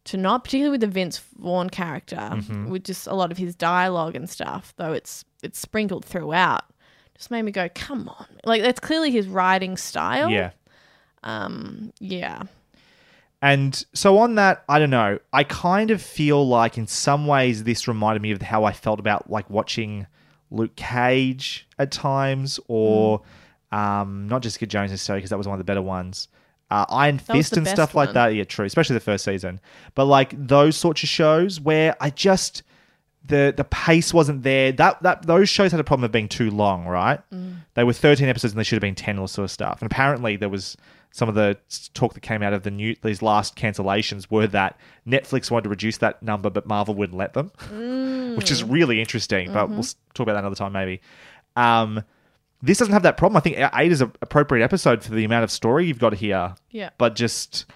to 0.05 0.19
not, 0.19 0.45
particularly 0.45 0.73
with 0.73 0.83
the 0.83 0.87
Vince 0.87 1.19
Vaughn 1.39 1.71
character, 1.71 2.17
mm-hmm. 2.17 2.69
with 2.69 2.85
just 2.85 3.07
a 3.07 3.15
lot 3.15 3.33
of 3.33 3.39
his 3.39 3.57
dialogue 3.57 4.15
and 4.15 4.29
stuff. 4.29 4.75
Though 4.77 4.93
it's 4.93 5.25
it's 5.43 5.59
sprinkled 5.59 6.05
throughout, 6.05 6.65
just 7.17 7.31
made 7.31 7.43
me 7.43 7.53
go, 7.53 7.69
"Come 7.75 8.09
on!" 8.09 8.27
Like 8.45 8.61
that's 8.63 8.81
clearly 8.81 9.11
his 9.11 9.27
writing 9.27 9.77
style. 9.77 10.31
yeah. 10.31 10.51
Um, 11.23 11.91
yeah, 12.01 12.43
And 13.41 13.83
so 13.95 14.19
on 14.19 14.35
that, 14.35 14.63
I 14.69 14.79
don't 14.79 14.91
know. 14.91 15.19
I 15.33 15.43
kind 15.45 15.91
of 15.91 16.03
feel 16.03 16.47
like 16.47 16.77
in 16.77 16.87
some 16.87 17.27
ways 17.27 17.65
this 17.65 17.89
reminded 17.89 18.21
me 18.21 18.33
of 18.33 18.43
how 18.43 18.65
I 18.65 18.73
felt 18.73 19.01
about 19.01 19.31
like 19.31 19.49
watching 19.49 20.07
Luke 20.55 20.77
Cage 20.77 21.67
at 21.79 21.91
times, 21.91 22.61
or 22.69 23.23
um, 23.73 24.29
not 24.29 24.43
Jessica 24.43 24.67
Jones 24.67 24.91
necessarily 24.91 25.21
because 25.21 25.31
that 25.31 25.39
was 25.39 25.47
one 25.49 25.55
of 25.55 25.59
the 25.59 25.65
better 25.65 25.83
ones. 25.83 26.29
Uh, 26.71 26.87
Iron 26.89 27.17
was 27.17 27.25
Fist 27.25 27.57
and 27.57 27.69
stuff 27.69 27.95
like 27.95 28.13
that. 28.15 28.35
Yeah, 28.35 28.45
true. 28.45 28.65
Especially 28.65 28.95
the 28.95 29.01
first 29.01 29.25
season. 29.25 29.61
But 29.95 30.07
like 30.07 30.35
those 30.37 30.77
sorts 30.77 31.03
of 31.03 31.09
shows 31.09 31.61
where 31.61 31.95
I 32.01 32.11
just 32.11 32.63
the 33.27 33.55
the 33.57 33.65
pace 33.65 34.13
wasn't 34.13 34.43
there. 34.43 34.73
That 34.73 35.03
that 35.03 35.27
those 35.27 35.49
shows 35.49 35.71
had 35.71 35.81
a 35.81 35.85
problem 35.85 36.05
of 36.05 36.13
being 36.13 36.29
too 36.29 36.51
long, 36.51 36.87
right? 36.87 37.21
Mm. 37.33 37.59
They 37.75 37.85
were 37.85 37.93
13 37.93 38.29
episodes 38.29 38.53
and 38.53 38.61
they 38.61 38.65
should 38.65 38.77
have 38.77 38.83
been 38.83 38.95
10 38.95 39.19
or 39.19 39.29
sort 39.29 39.45
of 39.45 39.51
stuff. 39.51 39.81
And 39.83 39.91
apparently 39.91 40.37
there 40.37 40.49
was 40.49 40.77
some 41.17 41.29
of 41.29 41.37
the 41.37 41.57
talk 41.95 42.13
that 42.15 42.23
came 42.23 42.43
out 42.43 42.53
of 42.53 42.65
the 42.65 42.73
new 42.73 42.97
these 43.03 43.23
last 43.23 43.55
cancellations 43.55 44.29
were 44.33 44.49
that 44.49 44.77
Netflix 45.07 45.49
wanted 45.49 45.63
to 45.65 45.69
reduce 45.69 45.99
that 45.99 46.21
number, 46.25 46.51
but 46.51 46.67
Marvel 46.67 46.93
wouldn't 46.97 47.17
let 47.17 47.35
them, 47.35 47.53
which 48.37 48.47
Mm. 48.49 48.51
is 48.51 48.65
really 48.65 48.99
interesting. 48.99 49.53
But 49.53 49.67
Mm-hmm. 49.67 49.75
we'll 49.75 49.85
talk 50.15 50.25
about 50.25 50.33
that 50.33 50.41
another 50.41 50.57
time 50.57 50.73
maybe. 50.73 51.01
Um, 51.55 52.03
this 52.63 52.79
doesn't 52.79 52.93
have 52.95 53.05
that 53.05 53.17
problem. 53.17 53.37
I 53.37 53.41
think 53.41 53.59
eight 53.77 53.93
is 53.93 54.01
an 54.01 54.11
appropriate 54.23 54.65
episode 54.65 55.05
for 55.05 55.13
the 55.15 55.25
amount 55.25 55.45
of 55.45 55.53
story 55.53 55.87
you've 55.87 56.01
got 56.01 56.15
here. 56.15 56.57
Yeah. 56.71 56.91
But 56.99 57.15
just, 57.15 57.67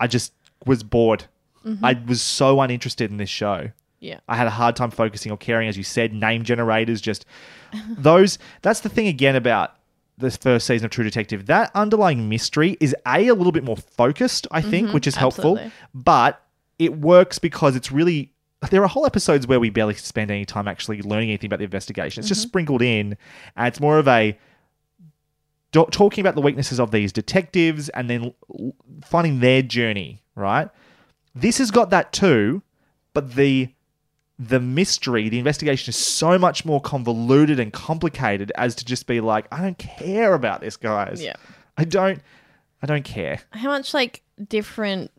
I 0.00 0.06
just 0.06 0.32
was 0.64 0.82
bored. 0.82 1.24
Mm-hmm. 1.66 1.84
I 1.84 2.00
was 2.06 2.22
so 2.22 2.60
uninterested 2.62 3.10
in 3.10 3.18
this 3.18 3.28
show. 3.28 3.72
yeah, 4.00 4.20
I 4.26 4.36
had 4.36 4.46
a 4.46 4.50
hard 4.50 4.74
time 4.76 4.90
focusing 4.90 5.32
or 5.32 5.36
caring, 5.36 5.68
as 5.68 5.76
you 5.76 5.82
said. 5.82 6.14
Name 6.14 6.44
generators, 6.44 7.00
just 7.02 7.26
those. 7.98 8.38
That's 8.62 8.80
the 8.80 8.88
thing 8.88 9.06
again 9.08 9.36
about 9.36 9.74
this 10.18 10.36
first 10.36 10.66
season 10.66 10.86
of 10.86 10.90
True 10.90 11.04
Detective. 11.04 11.46
That 11.46 11.70
underlying 11.74 12.28
mystery 12.28 12.76
is 12.80 12.94
a 13.06 13.28
a 13.28 13.34
little 13.34 13.52
bit 13.52 13.64
more 13.64 13.76
focused, 13.76 14.46
I 14.50 14.62
think, 14.62 14.86
mm-hmm. 14.86 14.94
which 14.94 15.06
is 15.06 15.16
helpful. 15.16 15.58
absolutely. 15.58 15.72
But 15.94 16.42
it 16.78 16.98
works 16.98 17.38
because 17.38 17.76
it's 17.76 17.92
really. 17.92 18.32
There 18.70 18.82
are 18.82 18.88
whole 18.88 19.06
episodes 19.06 19.46
where 19.46 19.60
we 19.60 19.68
barely 19.68 19.94
spend 19.94 20.30
any 20.30 20.46
time 20.46 20.66
actually 20.66 21.02
learning 21.02 21.28
anything 21.28 21.48
about 21.48 21.58
the 21.58 21.64
investigation. 21.64 22.20
It's 22.20 22.28
just 22.28 22.40
mm-hmm. 22.40 22.48
sprinkled 22.48 22.82
in, 22.82 23.16
and 23.54 23.68
it's 23.68 23.80
more 23.80 23.98
of 23.98 24.08
a 24.08 24.36
do- 25.72 25.86
talking 25.90 26.22
about 26.22 26.34
the 26.34 26.40
weaknesses 26.40 26.80
of 26.80 26.90
these 26.90 27.12
detectives 27.12 27.90
and 27.90 28.08
then 28.08 28.34
l- 28.58 28.74
finding 29.04 29.40
their 29.40 29.62
journey. 29.62 30.22
Right. 30.34 30.68
This 31.34 31.58
has 31.58 31.70
got 31.70 31.90
that 31.90 32.12
too, 32.12 32.62
but 33.12 33.34
the 33.34 33.68
the 34.38 34.60
mystery, 34.60 35.28
the 35.28 35.38
investigation 35.38 35.90
is 35.90 35.96
so 35.96 36.38
much 36.38 36.64
more 36.64 36.80
convoluted 36.80 37.58
and 37.58 37.72
complicated 37.72 38.52
as 38.56 38.74
to 38.76 38.84
just 38.84 39.06
be 39.06 39.20
like, 39.20 39.46
I 39.50 39.62
don't 39.62 39.78
care 39.78 40.34
about 40.34 40.60
this, 40.60 40.76
guys. 40.76 41.22
Yeah. 41.22 41.36
I 41.76 41.84
don't 41.84 42.20
I 42.82 42.86
don't 42.86 43.04
care. 43.04 43.40
how 43.52 43.70
much 43.70 43.94
like 43.94 44.22
different 44.48 45.10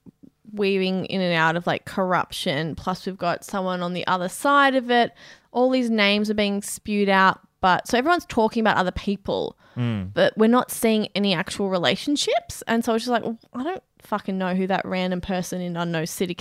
weaving 0.53 1.05
in 1.05 1.21
and 1.21 1.33
out 1.33 1.55
of 1.55 1.67
like 1.67 1.85
corruption 1.85 2.75
plus 2.75 3.05
we've 3.05 3.17
got 3.17 3.43
someone 3.43 3.81
on 3.81 3.93
the 3.93 4.05
other 4.07 4.29
side 4.29 4.75
of 4.75 4.89
it 4.89 5.11
all 5.51 5.69
these 5.69 5.89
names 5.89 6.29
are 6.29 6.35
being 6.35 6.61
spewed 6.61 7.09
out 7.09 7.41
but 7.59 7.85
so 7.87 7.97
everyone's 7.97 8.25
talking 8.27 8.61
about 8.61 8.77
other 8.77 8.91
people 8.91 9.57
hmm. 9.75 10.03
but 10.13 10.35
we're 10.37 10.47
not 10.47 10.71
seeing 10.71 11.09
any 11.15 11.33
actual 11.33 11.69
relationships 11.69 12.63
and 12.65 12.85
so 12.85 12.93
it's 12.93 13.05
just 13.05 13.11
like 13.11 13.23
well, 13.23 13.37
i 13.55 13.63
don't 13.63 13.83
fucking 13.99 14.37
know 14.37 14.55
who 14.55 14.65
that 14.67 14.85
random 14.85 15.19
person 15.19 15.59
in 15.59 15.75
unknown 15.75 16.05
city 16.05 16.33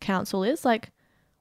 council 0.00 0.44
is 0.44 0.64
like 0.64 0.90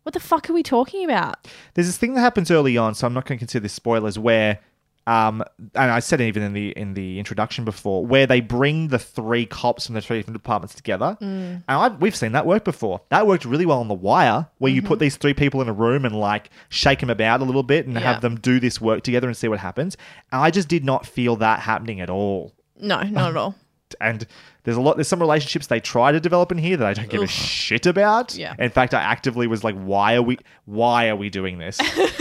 what 0.04 0.14
the 0.14 0.20
fuck 0.20 0.50
are 0.50 0.54
we 0.54 0.64
talking 0.64 1.04
about 1.04 1.48
There's 1.74 1.88
this 1.88 1.98
thing 1.98 2.14
that 2.14 2.22
happens 2.22 2.52
early 2.52 2.78
on, 2.78 2.94
so 2.96 3.08
I'm 3.08 3.14
not 3.14 3.26
going 3.26 3.38
to 3.38 3.42
consider 3.42 3.64
this 3.64 3.74
spoilers, 3.74 4.18
where 4.20 4.60
um 5.06 5.44
and 5.76 5.92
I 5.92 6.00
said 6.00 6.22
it 6.22 6.28
even 6.28 6.44
in 6.44 6.54
the 6.54 6.70
in 6.72 6.94
the 6.94 7.20
introduction 7.20 7.66
before, 7.66 8.06
where 8.06 8.26
they 8.26 8.40
bring 8.40 8.88
the 8.88 8.98
three 9.00 9.46
cops 9.46 9.86
from 9.86 9.96
the 9.96 10.02
three 10.02 10.18
different 10.18 10.38
departments 10.42 10.76
together. 10.76 11.18
And 11.20 11.62
I've, 11.68 12.02
we've 12.02 12.16
seen 12.16 12.32
that 12.32 12.46
work 12.46 12.64
before. 12.64 13.02
That 13.10 13.28
worked 13.28 13.44
really 13.44 13.66
well 13.66 13.82
on 13.82 13.90
The 13.90 13.94
Wire, 13.96 14.48
where 14.60 14.72
you 14.72 14.82
put 14.82 15.00
these 15.00 15.18
three 15.18 15.34
people 15.34 15.62
in 15.62 15.68
a 15.68 15.74
room 15.74 16.06
and 16.06 16.16
like 16.18 16.52
shake 16.70 17.02
them 17.02 17.10
about 17.10 17.42
a 17.42 17.44
little 17.44 17.64
bit 17.64 17.86
and 17.86 17.96
Yeah. 17.96 18.14
have 18.14 18.22
them 18.22 18.40
do 18.40 18.62
this 18.62 18.80
work 18.80 19.04
together 19.04 19.28
and 19.28 19.36
see 19.36 19.50
what 19.50 19.60
happens. 19.60 19.98
And 20.32 20.42
I 20.42 20.52
just 20.52 20.70
did 20.70 20.86
not 20.86 21.06
feel 21.06 21.36
that 21.38 21.60
happening 21.60 22.00
at 22.00 22.10
all. 22.10 22.54
no 22.80 23.02
not 23.04 23.32
at 23.32 23.36
all 23.38 23.56
and 24.02 24.26
there's 24.64 24.78
a 24.78 24.82
lot 24.82 24.98
there's 24.98 25.08
some 25.08 25.20
relationships 25.20 25.68
they 25.68 25.80
try 25.80 26.12
to 26.12 26.20
develop 26.20 26.52
in 26.52 26.58
here 26.58 26.78
that 26.78 26.88
I 26.88 26.94
don't 26.94 27.10
give 27.10 27.22
a 27.22 27.28
shit 27.28 27.86
about. 27.86 28.36
Yeah. 28.36 28.56
In 28.60 28.70
fact, 28.70 28.94
I 28.94 29.02
actively 29.02 29.48
was 29.48 29.64
like, 29.64 29.76
why 29.76 30.16
are 30.16 30.22
we 30.22 30.38
why 30.66 31.10
are 31.10 31.16
we 31.16 31.30
doing 31.30 31.58
this? 31.58 31.80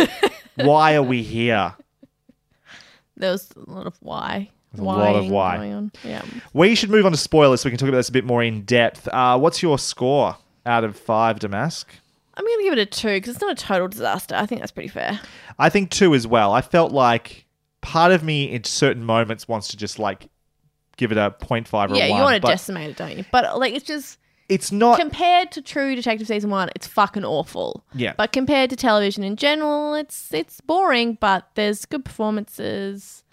why 0.56 0.94
are 0.94 1.02
we 1.02 1.22
here? 1.22 1.74
there 3.16 3.30
was 3.32 3.50
a 3.68 3.70
lot 3.70 3.86
of 3.86 3.96
why 4.00 4.50
a 4.78 4.82
lot 4.82 5.16
of 5.16 5.28
why. 5.28 5.70
on. 5.70 5.92
yeah 6.04 6.22
We 6.52 6.74
should 6.74 6.90
move 6.90 7.04
on 7.04 7.12
to 7.12 7.18
spoilers 7.18 7.60
so 7.60 7.66
we 7.66 7.70
can 7.70 7.78
talk 7.78 7.88
about 7.88 7.98
this 7.98 8.08
a 8.08 8.12
bit 8.12 8.24
more 8.24 8.42
in 8.42 8.62
depth. 8.62 9.08
Uh, 9.08 9.38
what's 9.38 9.62
your 9.62 9.78
score 9.78 10.36
out 10.64 10.84
of 10.84 10.96
five, 10.96 11.38
Damask? 11.38 11.84
I'm 12.34 12.44
gonna 12.44 12.62
give 12.62 12.72
it 12.72 12.78
a 12.78 12.86
two 12.86 13.08
because 13.08 13.34
it's 13.34 13.42
not 13.42 13.52
a 13.52 13.54
total 13.54 13.88
disaster. 13.88 14.34
I 14.34 14.46
think 14.46 14.60
that's 14.62 14.72
pretty 14.72 14.88
fair. 14.88 15.20
I 15.58 15.68
think 15.68 15.90
two 15.90 16.14
as 16.14 16.26
well. 16.26 16.52
I 16.52 16.62
felt 16.62 16.92
like 16.92 17.46
part 17.82 18.12
of 18.12 18.22
me 18.22 18.50
in 18.50 18.64
certain 18.64 19.04
moments 19.04 19.46
wants 19.46 19.68
to 19.68 19.76
just 19.76 19.98
like 19.98 20.28
give 20.96 21.12
it 21.12 21.18
a 21.18 21.34
0.5 21.40 21.72
or 21.72 21.88
one. 21.88 21.94
yeah, 21.96 22.04
a 22.04 22.08
you 22.08 22.14
want 22.14 22.36
to 22.36 22.42
but 22.42 22.48
decimate 22.48 22.90
it, 22.90 22.96
don't 22.96 23.16
you? 23.16 23.24
But 23.30 23.58
like, 23.58 23.74
it's 23.74 23.84
just 23.84 24.18
it's 24.48 24.70
not. 24.72 24.98
compared 24.98 25.50
to 25.52 25.62
True 25.62 25.94
Detective 25.94 26.26
season 26.26 26.50
one, 26.50 26.70
it's 26.74 26.86
fucking 26.86 27.24
awful. 27.24 27.84
Yeah. 27.94 28.12
But 28.16 28.32
compared 28.32 28.70
to 28.70 28.76
television 28.76 29.24
in 29.24 29.36
general, 29.36 29.94
it's 29.94 30.32
it's 30.34 30.60
boring. 30.60 31.14
But 31.20 31.48
there's 31.54 31.84
good 31.86 32.04
performances. 32.04 33.24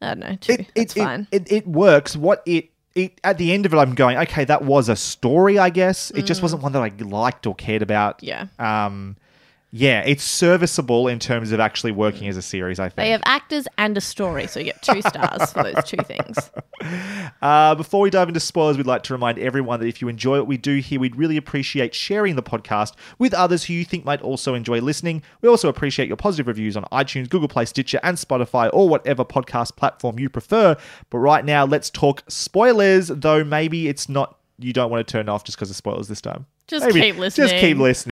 I 0.00 0.06
don't 0.14 0.18
know. 0.20 0.36
Two. 0.36 0.52
it, 0.54 0.70
That's 0.74 0.96
it, 0.96 1.00
it- 1.00 1.04
fine. 1.04 1.28
It, 1.30 1.52
it, 1.52 1.66
works. 1.66 2.16
What 2.16 2.42
it. 2.46 2.70
It, 2.94 3.18
at 3.24 3.38
the 3.38 3.54
end 3.54 3.64
of 3.64 3.72
it, 3.72 3.78
I'm 3.78 3.94
going, 3.94 4.18
okay, 4.18 4.44
that 4.44 4.64
was 4.66 4.90
a 4.90 4.96
story, 4.96 5.58
I 5.58 5.70
guess. 5.70 6.10
It 6.10 6.26
just 6.26 6.42
wasn't 6.42 6.62
one 6.62 6.72
that 6.72 6.82
I 6.82 6.92
liked 7.02 7.46
or 7.46 7.54
cared 7.54 7.80
about. 7.80 8.18
Mm. 8.18 8.28
yeah. 8.58 8.84
Um, 8.86 9.16
yeah, 9.74 10.02
it's 10.04 10.22
serviceable 10.22 11.08
in 11.08 11.18
terms 11.18 11.50
of 11.50 11.58
actually 11.58 11.92
working 11.92 12.28
as 12.28 12.36
a 12.36 12.42
series, 12.42 12.78
I 12.78 12.90
think. 12.90 12.96
They 12.96 13.10
have 13.10 13.22
actors 13.24 13.66
and 13.78 13.96
a 13.96 14.02
story, 14.02 14.46
so 14.46 14.60
you 14.60 14.66
get 14.66 14.82
two 14.82 15.00
stars 15.00 15.50
for 15.50 15.62
those 15.62 15.82
two 15.84 15.96
things. 16.04 16.50
Uh, 17.40 17.76
before 17.76 18.00
we 18.00 18.10
dive 18.10 18.26
into 18.26 18.40
spoilers, 18.40 18.76
we'd 18.76 18.86
like 18.86 19.04
to 19.04 19.12
remind 19.12 19.38
everyone 19.38 19.78
that 19.78 19.86
if 19.86 20.02
you 20.02 20.08
enjoy 20.08 20.38
what 20.38 20.48
we 20.48 20.56
do 20.56 20.78
here, 20.78 20.98
we'd 20.98 21.14
really 21.14 21.36
appreciate 21.36 21.94
sharing 21.94 22.34
the 22.34 22.42
podcast 22.42 22.94
with 23.20 23.32
others 23.34 23.64
who 23.64 23.72
you 23.72 23.84
think 23.84 24.04
might 24.04 24.20
also 24.20 24.54
enjoy 24.54 24.80
listening. 24.80 25.22
We 25.42 25.48
also 25.48 25.68
appreciate 25.68 26.08
your 26.08 26.16
positive 26.16 26.48
reviews 26.48 26.76
on 26.76 26.84
iTunes, 26.92 27.28
Google 27.28 27.46
Play, 27.48 27.66
Stitcher, 27.66 28.00
and 28.02 28.16
Spotify, 28.16 28.68
or 28.72 28.88
whatever 28.88 29.24
podcast 29.24 29.76
platform 29.76 30.18
you 30.18 30.28
prefer. 30.28 30.76
But 31.10 31.18
right 31.18 31.44
now, 31.44 31.64
let's 31.64 31.88
talk 31.88 32.24
spoilers, 32.28 33.08
though 33.08 33.44
maybe 33.44 33.86
it's 33.88 34.08
not, 34.08 34.38
you 34.58 34.72
don't 34.72 34.90
want 34.90 35.06
to 35.06 35.12
turn 35.12 35.28
off 35.28 35.44
just 35.44 35.56
because 35.56 35.70
of 35.70 35.76
spoilers 35.76 36.08
this 36.08 36.20
time. 36.20 36.46
Just 36.66 36.86
Maybe- 36.86 37.12
keep 37.12 37.16
Just 37.32 37.54
keep 37.56 37.78
listening. 37.78 38.11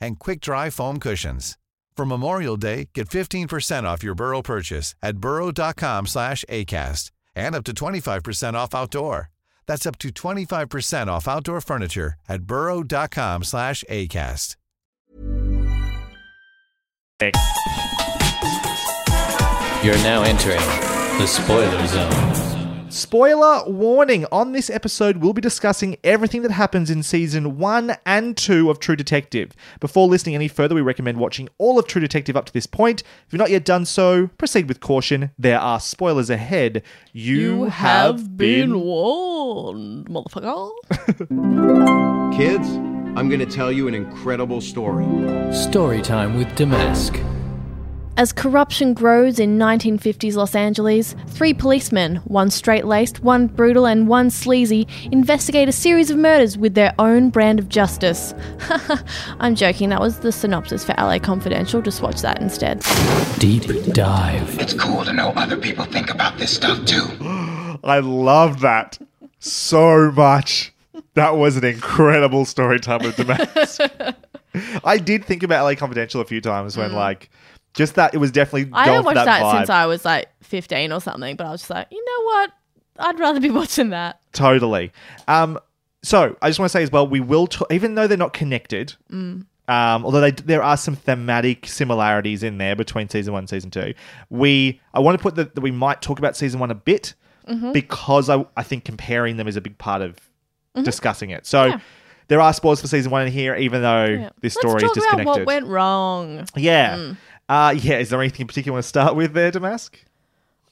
and 0.00 0.18
quick-dry 0.18 0.70
foam 0.70 0.98
cushions. 0.98 1.56
For 1.96 2.06
Memorial 2.06 2.56
Day, 2.56 2.88
get 2.94 3.08
15% 3.08 3.84
off 3.84 4.02
your 4.02 4.14
Burrow 4.14 4.42
purchase 4.42 4.94
at 5.02 5.18
burrow.com 5.18 6.06
slash 6.06 6.44
ACAST 6.48 7.10
and 7.34 7.54
up 7.54 7.64
to 7.64 7.72
25% 7.74 8.54
off 8.54 8.74
outdoor. 8.74 9.30
That's 9.66 9.86
up 9.86 9.98
to 9.98 10.08
25% 10.08 11.08
off 11.08 11.28
outdoor 11.28 11.60
furniture 11.60 12.14
at 12.28 12.42
burrow.com 12.44 13.44
slash 13.44 13.84
ACAST. 13.90 14.56
You're 19.84 20.02
now 20.02 20.22
entering 20.22 20.60
the 21.18 21.26
spoiler 21.26 21.86
zone. 21.86 22.59
Spoiler 22.90 23.62
warning 23.70 24.26
on 24.32 24.50
this 24.50 24.68
episode, 24.68 25.18
we'll 25.18 25.32
be 25.32 25.40
discussing 25.40 25.96
everything 26.02 26.42
that 26.42 26.50
happens 26.50 26.90
in 26.90 27.04
season 27.04 27.56
one 27.56 27.94
and 28.04 28.36
two 28.36 28.68
of 28.68 28.80
True 28.80 28.96
Detective. 28.96 29.52
Before 29.78 30.08
listening 30.08 30.34
any 30.34 30.48
further, 30.48 30.74
we 30.74 30.80
recommend 30.80 31.18
watching 31.18 31.48
all 31.58 31.78
of 31.78 31.86
True 31.86 32.00
Detective 32.00 32.36
up 32.36 32.46
to 32.46 32.52
this 32.52 32.66
point. 32.66 33.02
If 33.02 33.32
you've 33.32 33.38
not 33.38 33.50
yet 33.50 33.64
done 33.64 33.84
so, 33.84 34.26
proceed 34.38 34.66
with 34.66 34.80
caution. 34.80 35.30
There 35.38 35.60
are 35.60 35.78
spoilers 35.78 36.30
ahead. 36.30 36.82
You, 37.12 37.64
have, 37.66 38.36
been. 38.36 38.80
warned, 38.80 40.06
motherfucker. 40.08 40.70
Kids, 42.36 42.68
I'm 43.16 43.28
going 43.28 43.38
to 43.38 43.46
tell 43.46 43.70
you 43.70 43.86
an 43.86 43.94
incredible 43.94 44.60
story. 44.60 45.06
Story 45.54 46.02
time 46.02 46.36
with 46.36 46.48
Damask. 46.56 47.39
As 48.20 48.34
corruption 48.34 48.92
grows 48.92 49.38
in 49.38 49.56
1950s 49.56 50.34
Los 50.34 50.54
Angeles, 50.54 51.16
three 51.28 51.54
policemen, 51.54 52.16
one 52.26 52.50
straight 52.50 52.84
laced, 52.84 53.22
one 53.22 53.46
brutal, 53.46 53.86
and 53.86 54.06
one 54.08 54.28
sleazy, 54.28 54.86
investigate 55.10 55.70
a 55.70 55.72
series 55.72 56.10
of 56.10 56.18
murders 56.18 56.58
with 56.58 56.74
their 56.74 56.94
own 56.98 57.30
brand 57.30 57.58
of 57.58 57.70
justice. 57.70 58.34
I'm 59.40 59.54
joking, 59.54 59.88
that 59.88 60.02
was 60.02 60.18
the 60.18 60.32
synopsis 60.32 60.84
for 60.84 60.94
LA 60.98 61.18
Confidential. 61.18 61.80
Just 61.80 62.02
watch 62.02 62.20
that 62.20 62.42
instead. 62.42 62.84
Deep 63.38 63.62
dive. 63.94 64.58
It's 64.58 64.74
cool 64.74 65.02
to 65.06 65.14
know 65.14 65.30
other 65.30 65.56
people 65.56 65.86
think 65.86 66.10
about 66.10 66.36
this 66.36 66.54
stuff 66.54 66.84
too. 66.84 67.06
I 67.84 68.00
love 68.00 68.60
that 68.60 68.98
so 69.38 70.10
much. 70.10 70.74
That 71.14 71.38
was 71.38 71.56
an 71.56 71.64
incredible 71.64 72.44
story 72.44 72.80
time 72.80 73.00
with 73.02 73.16
Damascus. 73.16 73.80
I 74.84 74.98
did 74.98 75.24
think 75.24 75.42
about 75.42 75.64
LA 75.64 75.74
Confidential 75.74 76.20
a 76.20 76.26
few 76.26 76.42
times 76.42 76.76
when, 76.76 76.90
mm. 76.90 76.96
like, 76.96 77.30
just 77.74 77.94
that 77.94 78.14
it 78.14 78.18
was 78.18 78.30
definitely 78.30 78.70
I 78.72 78.86
haven't 78.86 79.04
watched 79.04 79.14
that, 79.16 79.24
that, 79.26 79.56
since 79.56 79.70
I 79.70 79.86
was 79.86 80.04
like 80.04 80.28
15 80.42 80.92
or 80.92 81.00
something, 81.00 81.36
but 81.36 81.46
I 81.46 81.50
was 81.50 81.60
just 81.60 81.70
like, 81.70 81.86
you 81.90 82.04
know 82.04 82.24
what? 82.24 82.52
I'd 82.98 83.18
rather 83.18 83.40
be 83.40 83.50
watching 83.60 83.90
that. 83.90 84.20
Totally. 84.32 84.92
Um, 85.28 85.58
so 86.02 86.36
I 86.42 86.48
just 86.50 86.58
want 86.58 86.70
to 86.70 86.72
say 86.72 86.82
as 86.82 86.90
well, 86.90 87.06
we 87.06 87.20
will, 87.20 87.46
t- 87.46 87.64
even 87.70 87.94
though 87.94 88.06
they're 88.06 88.16
not 88.18 88.32
connected, 88.32 88.94
Mm. 89.10 89.44
um, 89.68 90.04
although 90.04 90.20
they, 90.20 90.30
there 90.32 90.62
are 90.62 90.76
some 90.76 90.96
thematic 90.96 91.66
similarities 91.66 92.42
in 92.42 92.58
there 92.58 92.74
between 92.74 93.08
season 93.08 93.32
one 93.32 93.40
and 93.40 93.48
season 93.50 93.70
two, 93.70 93.94
we 94.30 94.80
I 94.94 95.00
want 95.00 95.18
to 95.18 95.22
put 95.22 95.34
that 95.36 95.58
we 95.60 95.70
might 95.70 96.02
talk 96.02 96.18
about 96.18 96.36
season 96.36 96.60
one 96.60 96.70
a 96.70 96.74
bit 96.74 97.14
Mm-hmm. 97.48 97.72
because 97.72 98.28
I, 98.30 98.44
I 98.56 98.62
think 98.62 98.84
comparing 98.84 99.36
them 99.36 99.48
is 99.48 99.56
a 99.56 99.60
big 99.60 99.76
part 99.78 100.02
of 100.02 100.16
discussing 100.84 101.30
it. 101.30 101.46
So 101.46 101.72
there 102.28 102.40
are 102.40 102.52
spoilers 102.52 102.80
for 102.80 102.86
season 102.86 103.10
one 103.10 103.26
in 103.26 103.32
here, 103.32 103.56
even 103.56 103.82
though 103.82 104.04
Yeah. 104.04 104.30
this 104.40 104.54
Let's 104.54 104.68
story 104.68 104.80
talk 104.82 104.90
is 104.96 105.02
disconnected. 105.02 105.26
about 105.26 105.38
what 105.38 105.46
went 105.46 105.66
wrong. 105.66 106.44
yeah. 106.54 107.14
Uh, 107.50 107.72
yeah. 107.72 107.98
Is 107.98 108.10
there 108.10 108.20
anything 108.20 108.42
in 108.42 108.46
particular 108.46 108.70
you 108.70 108.74
want 108.74 108.84
to 108.84 108.88
start 108.88 109.16
with 109.16 109.32
there, 109.32 109.50
Damask? 109.50 109.98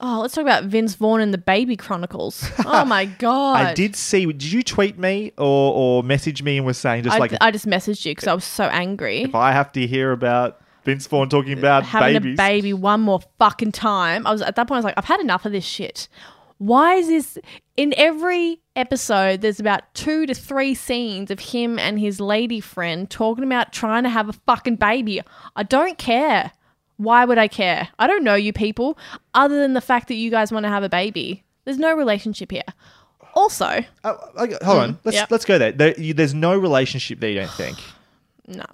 Oh, 0.01 0.21
let's 0.21 0.33
talk 0.33 0.43
about 0.43 0.63
Vince 0.65 0.95
Vaughn 0.95 1.21
and 1.21 1.35
the 1.35 1.39
Baby 1.39 1.77
Chronicles. 1.77 2.49
Oh 2.65 2.85
my 2.85 3.05
god! 3.19 3.57
I 3.57 3.75
did 3.75 3.97
see. 3.97 4.27
Did 4.27 4.45
you 4.45 4.63
tweet 4.63 4.97
me 4.97 5.33
or, 5.37 5.75
or 5.75 6.03
message 6.05 6.41
me 6.41 6.57
and 6.57 6.65
was 6.65 6.79
saying 6.79 7.03
just 7.03 7.17
I, 7.17 7.19
like 7.19 7.35
I 7.41 7.51
just 7.51 7.67
messaged 7.67 8.07
you 8.07 8.13
because 8.13 8.29
I 8.29 8.33
was 8.35 8.45
so 8.45 8.65
angry. 8.67 9.23
if 9.23 9.35
I 9.35 9.51
have 9.51 9.73
to 9.73 9.89
hear 9.89 10.13
about 10.13 10.61
Vince 10.85 11.09
Vaughn 11.09 11.29
talking 11.29 11.59
about 11.59 11.83
having 11.83 12.15
babies, 12.15 12.35
a 12.35 12.37
baby 12.37 12.73
one 12.73 13.01
more 13.01 13.23
fucking 13.41 13.73
time. 13.73 14.25
I 14.25 14.31
was 14.31 14.41
at 14.41 14.55
that 14.55 14.69
point. 14.69 14.77
I 14.77 14.79
was 14.79 14.85
like, 14.85 14.95
I've 14.97 15.05
had 15.05 15.19
enough 15.19 15.45
of 15.45 15.51
this 15.51 15.65
shit. 15.65 16.07
Why 16.59 16.95
is 16.95 17.09
this 17.09 17.39
in 17.77 17.93
every 17.97 18.61
episode? 18.77 19.41
There's 19.41 19.59
about 19.59 19.95
two 19.95 20.27
to 20.27 20.35
three 20.35 20.75
scenes 20.75 21.33
of 21.33 21.41
him 21.41 21.77
and 21.77 21.99
his 21.99 22.21
lady 22.21 22.61
friend 22.61 23.11
talking 23.11 23.43
about 23.43 23.73
trying 23.73 24.05
to 24.05 24.09
have 24.09 24.29
a 24.29 24.33
fucking 24.33 24.77
baby. 24.77 25.21
I 25.57 25.65
don't 25.65 25.99
care. 25.99 26.53
Why 26.99 27.25
would 27.25 27.39
I 27.39 27.49
care? 27.49 27.89
I 27.99 28.07
don't 28.07 28.23
know 28.25 28.35
you 28.35 28.53
people, 28.53 28.99
other 29.35 29.59
than 29.61 29.73
the 29.73 29.81
fact 29.81 30.09
that 30.09 30.15
you 30.15 30.31
guys 30.31 30.53
want 30.53 30.65
to 30.65 30.69
have 30.71 30.83
a 30.83 30.89
baby. 30.89 31.43
There's 31.65 31.79
no 31.79 31.95
relationship 31.97 32.51
here. 32.53 32.63
Also, 33.35 33.85
Uh, 34.05 34.15
okay, 34.37 34.57
hold 34.65 34.79
on, 34.79 34.99
let's 35.05 35.17
yep. 35.17 35.31
let's 35.31 35.45
go 35.45 35.59
there. 35.59 35.73
there. 35.73 35.95
you- 36.01 36.15
There's 36.15 36.35
no 36.35 36.57
relationship 36.57 37.21
there. 37.21 37.31
You 37.31 37.41
don't 37.41 37.51
think? 37.53 37.79
no. 38.47 38.65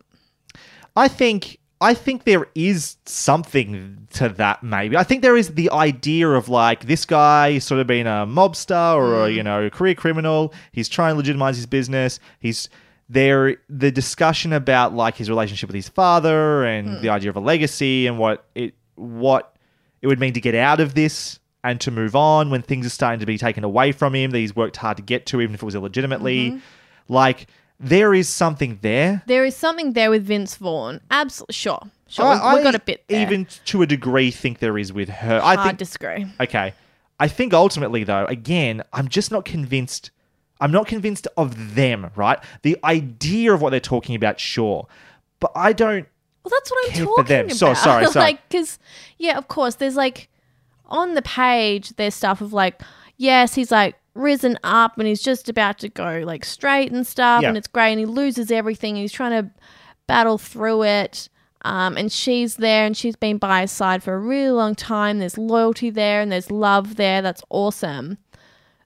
I 0.97 1.09
think 1.09 1.59
I 1.81 1.93
think 1.93 2.25
there 2.25 2.47
is 2.55 2.97
something 3.05 4.07
to 4.14 4.29
that. 4.31 4.62
Maybe 4.62 4.97
I 4.97 5.03
think 5.03 5.20
there 5.22 5.37
is 5.37 5.55
the 5.55 5.70
idea 5.70 6.31
of 6.31 6.49
like 6.49 6.87
this 6.87 7.05
guy 7.05 7.59
sort 7.59 7.81
of 7.81 7.87
being 7.87 8.07
a 8.07 8.25
mobster 8.27 8.95
or 8.95 9.27
a, 9.27 9.31
you 9.31 9.43
know 9.43 9.66
a 9.66 9.70
career 9.70 9.95
criminal. 9.95 10.55
He's 10.72 10.89
trying 10.89 11.12
to 11.14 11.16
legitimize 11.18 11.57
his 11.57 11.66
business. 11.66 12.20
He's 12.39 12.68
there. 13.09 13.57
The 13.69 13.91
discussion 13.91 14.53
about 14.53 14.95
like 14.95 15.17
his 15.17 15.29
relationship 15.29 15.69
with 15.69 15.77
his 15.77 15.89
father 15.89 16.65
and 16.65 16.89
hmm. 16.89 17.03
the 17.03 17.09
idea 17.11 17.31
of 17.31 17.37
a 17.37 17.41
legacy 17.41 18.07
and 18.07 18.19
what 18.19 18.47
it 18.55 18.75
what 18.97 19.57
it 20.03 20.07
would 20.07 20.21
mean 20.21 20.35
to 20.35 20.41
get 20.41 20.55
out 20.55 20.81
of 20.81 20.95
this 20.95 21.41
and 21.65 21.81
to 21.81 21.91
move 21.91 22.15
on 22.15 22.51
when 22.51 22.63
things 22.63 22.87
are 22.87 22.91
starting 22.91 23.21
to 23.21 23.27
be 23.27 23.39
taken 23.39 23.65
away 23.65 23.91
from 23.91 24.15
him 24.15 24.31
that 24.31 24.39
he's 24.39 24.55
worked 24.55 24.77
hard 24.77 24.99
to 24.99 25.03
get 25.03 25.25
to, 25.27 25.41
even 25.41 25.55
if 25.55 25.63
it 25.63 25.65
was 25.65 25.75
illegitimately. 25.75 26.51
Mm-hmm. 26.51 27.13
Like 27.13 27.47
there 27.81 28.15
is 28.15 28.29
something 28.29 28.79
there. 28.83 29.23
There 29.27 29.45
is 29.45 29.57
something 29.57 29.95
there 29.95 30.11
with 30.11 30.25
Vince 30.25 30.57
Vaughn. 30.57 31.01
Absolutely, 31.11 31.55
sure, 31.55 31.81
sure. 32.07 32.27
I, 32.27 32.55
we 32.55 32.63
got 32.63 32.75
a 32.75 32.81
bit 32.81 33.05
there. 33.09 33.23
Even 33.23 33.47
to 33.65 33.83
a 33.83 33.87
degree, 33.87 34.31
think 34.31 34.59
there 34.59 34.79
is 34.79 34.93
with 34.93 35.09
her. 35.09 35.41
I 35.43 35.55
Hard 35.55 35.69
think. 35.69 35.79
disagree. 35.79 36.27
okay, 36.39 36.75
I 37.19 37.29
think 37.29 37.55
ultimately 37.55 38.05
though, 38.05 38.27
again, 38.27 38.83
I'm 38.93 39.09
just 39.09 39.31
not 39.31 39.45
convinced 39.45 40.11
I'm 40.61 40.71
not 40.73 40.87
convinced 40.87 41.27
of 41.37 41.75
them, 41.75 42.11
right? 42.17 42.39
The 42.63 42.79
idea 42.85 43.53
of 43.53 43.61
what 43.61 43.71
they're 43.71 43.81
talking 43.81 44.15
about, 44.15 44.39
sure. 44.41 44.87
But 45.41 45.53
I 45.55 45.73
don't 45.73 46.07
Well, 46.45 46.51
that's 46.51 46.71
what 46.71 46.87
I'm 46.87 46.93
care 46.93 47.05
talking 47.05 47.25
for 47.25 47.29
them. 47.29 47.45
about. 47.47 47.57
So- 47.57 47.75
sorry, 47.75 48.07
sorry. 48.07 48.25
like, 48.33 48.49
because 48.49 48.79
yeah, 49.19 49.37
of 49.37 49.49
course, 49.49 49.75
there's 49.77 49.97
like 49.97 50.29
on 50.87 51.15
the 51.15 51.23
page, 51.23 51.91
there's 51.97 52.15
stuff 52.15 52.41
of 52.41 52.53
like, 52.53 52.81
yes, 53.17 53.55
he's 53.55 53.71
like 53.73 53.97
risen 54.15 54.57
up 54.63 54.97
and 54.99 55.09
he's 55.09 55.23
just 55.23 55.49
about 55.49 55.79
to 55.79 55.89
go 55.89 56.23
like 56.25 56.45
straight 56.45 56.93
and 56.93 57.07
stuff, 57.07 57.43
Yeah. 57.43 57.49
and 57.49 57.59
it's 57.59 57.67
great, 57.69 57.91
and 57.93 57.99
he 58.01 58.07
loses 58.07 58.51
everything, 58.53 58.95
and 58.95 59.01
he's 59.03 59.13
trying 59.13 59.33
to 59.43 59.51
battle 60.07 60.39
through 60.39 60.85
it. 60.85 61.29
Um, 61.67 61.97
and 61.97 62.13
she's 62.13 62.57
there, 62.57 62.85
and 62.85 62.95
she's 62.95 63.17
been 63.17 63.39
by 63.39 63.63
his 63.63 63.73
side 63.73 64.03
for 64.03 64.13
a 64.15 64.19
really 64.19 64.51
long 64.51 64.75
time. 64.75 65.19
There's 65.19 65.39
loyalty 65.39 65.89
there, 65.89 66.21
and 66.21 66.31
there's 66.31 66.51
love 66.51 66.97
there. 66.97 67.23
That's 67.23 67.43
awesome. 67.49 68.19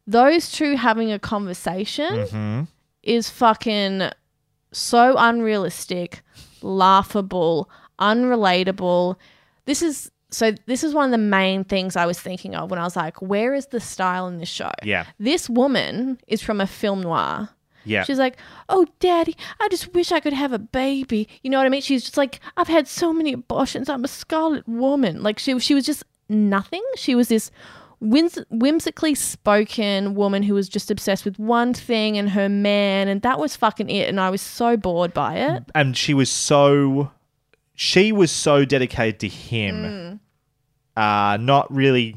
Those 0.08 0.50
two 0.50 0.76
having 0.76 1.12
a 1.12 1.18
conversation 1.18 2.12
Mm-hmm. 2.12 2.62
is 3.02 3.28
fucking 3.30 4.10
so 4.72 5.14
unrealistic, 5.18 6.22
laughable, 6.62 7.68
unrelatable. 8.00 9.16
This 9.66 9.82
is 9.82 10.10
so 10.30 10.52
this 10.66 10.84
is 10.84 10.92
one 10.94 11.06
of 11.06 11.10
the 11.10 11.18
main 11.18 11.64
things 11.64 11.96
I 11.96 12.04
was 12.06 12.18
thinking 12.20 12.54
of 12.54 12.70
when 12.70 12.78
I 12.78 12.84
was 12.84 12.96
like, 12.96 13.20
where 13.22 13.54
is 13.54 13.66
the 13.66 13.80
style 13.80 14.26
in 14.28 14.38
this 14.38 14.48
show? 14.48 14.70
Yeah. 14.82 15.06
This 15.18 15.48
woman 15.48 16.18
is 16.26 16.42
from 16.42 16.60
a 16.60 16.66
film 16.66 17.00
noir. 17.02 17.48
Yeah. 17.84 18.02
She's 18.04 18.18
like, 18.18 18.36
"Oh, 18.68 18.86
daddy, 19.00 19.34
I 19.60 19.68
just 19.68 19.94
wish 19.94 20.12
I 20.12 20.20
could 20.20 20.34
have 20.34 20.52
a 20.52 20.58
baby." 20.58 21.26
You 21.42 21.48
know 21.50 21.56
what 21.56 21.64
I 21.64 21.70
mean? 21.70 21.80
She's 21.80 22.02
just 22.02 22.18
like, 22.18 22.40
"I've 22.56 22.68
had 22.68 22.86
so 22.86 23.14
many 23.14 23.32
abortions. 23.32 23.88
I'm 23.88 24.04
a 24.04 24.08
scarlet 24.08 24.68
woman." 24.68 25.22
Like 25.22 25.38
she 25.38 25.58
she 25.58 25.74
was 25.74 25.86
just 25.86 26.04
nothing. 26.28 26.82
She 26.96 27.14
was 27.14 27.28
this 27.28 27.50
whims- 28.00 28.38
whimsically 28.50 29.14
spoken 29.14 30.14
woman 30.14 30.42
who 30.42 30.54
was 30.54 30.68
just 30.68 30.90
obsessed 30.90 31.24
with 31.24 31.38
one 31.38 31.74
thing 31.74 32.16
and 32.18 32.30
her 32.30 32.48
man, 32.48 33.08
and 33.08 33.22
that 33.22 33.38
was 33.38 33.56
fucking 33.56 33.90
it. 33.90 34.08
And 34.08 34.20
I 34.20 34.30
was 34.30 34.40
so 34.42 34.76
bored 34.76 35.12
by 35.14 35.36
it. 35.36 35.64
and 35.74 35.96
she 35.96 36.14
was 36.14 36.30
so 36.30 37.10
she 37.74 38.10
was 38.12 38.30
so 38.32 38.64
dedicated 38.64 39.20
to 39.20 39.28
him 39.28 40.18
uh 40.96 41.36
not 41.40 41.72
really 41.72 42.16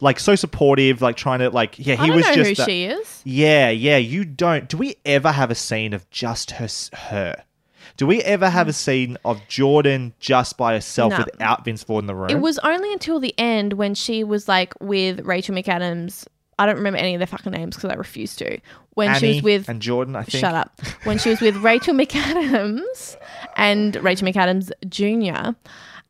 like 0.00 0.18
so 0.18 0.34
supportive 0.34 1.00
like 1.00 1.16
trying 1.16 1.38
to 1.38 1.48
like 1.50 1.76
yeah 1.78 1.94
he 1.94 2.10
was 2.10 2.26
know 2.26 2.34
just 2.34 2.48
who 2.50 2.54
that- 2.56 2.68
she 2.68 2.84
is. 2.86 3.22
yeah 3.24 3.70
yeah 3.70 3.96
you 3.96 4.24
don't 4.24 4.68
do 4.68 4.76
we 4.76 4.96
ever 5.04 5.30
have 5.30 5.48
a 5.50 5.54
scene 5.54 5.92
of 5.92 6.10
just 6.10 6.50
her 6.52 6.66
her 6.92 7.44
do 7.96 8.06
we 8.06 8.22
ever 8.22 8.48
have 8.48 8.68
a 8.68 8.72
mm. 8.72 8.74
scene 8.74 9.16
of 9.24 9.40
jordan 9.48 10.12
just 10.20 10.56
by 10.56 10.74
herself 10.74 11.12
No. 11.12 11.18
without 11.18 11.64
vince 11.64 11.82
ford 11.82 12.02
in 12.02 12.06
the 12.06 12.14
room 12.14 12.30
It 12.30 12.40
was 12.40 12.58
only 12.60 12.92
until 12.92 13.20
the 13.20 13.34
end 13.38 13.74
when 13.74 13.94
she 13.94 14.24
was 14.24 14.48
like 14.48 14.74
with 14.80 15.20
Rachel 15.20 15.54
McAdams. 15.54 16.26
I 16.58 16.64
don't 16.64 16.76
remember 16.76 16.98
any 16.98 17.14
of 17.14 17.18
their 17.20 17.26
fucking 17.26 17.52
names 17.52 17.76
because 17.76 17.90
I 17.90 17.94
refuse 17.94 18.34
to. 18.36 18.58
When 18.94 19.14
she 19.16 19.34
was 19.34 19.42
with 19.42 19.68
and 19.68 19.82
jordan 19.82 20.16
i 20.16 20.22
think 20.22 20.40
Shut 20.40 20.54
up. 20.54 20.80
When 21.04 21.18
she 21.18 21.28
was 21.28 21.40
with 21.40 21.56
Rachel 21.56 21.94
McAdams 22.00 23.16
and 23.56 23.96
Rachel 23.96 24.26
McAdams 24.26 24.70
Jr. 24.88 25.54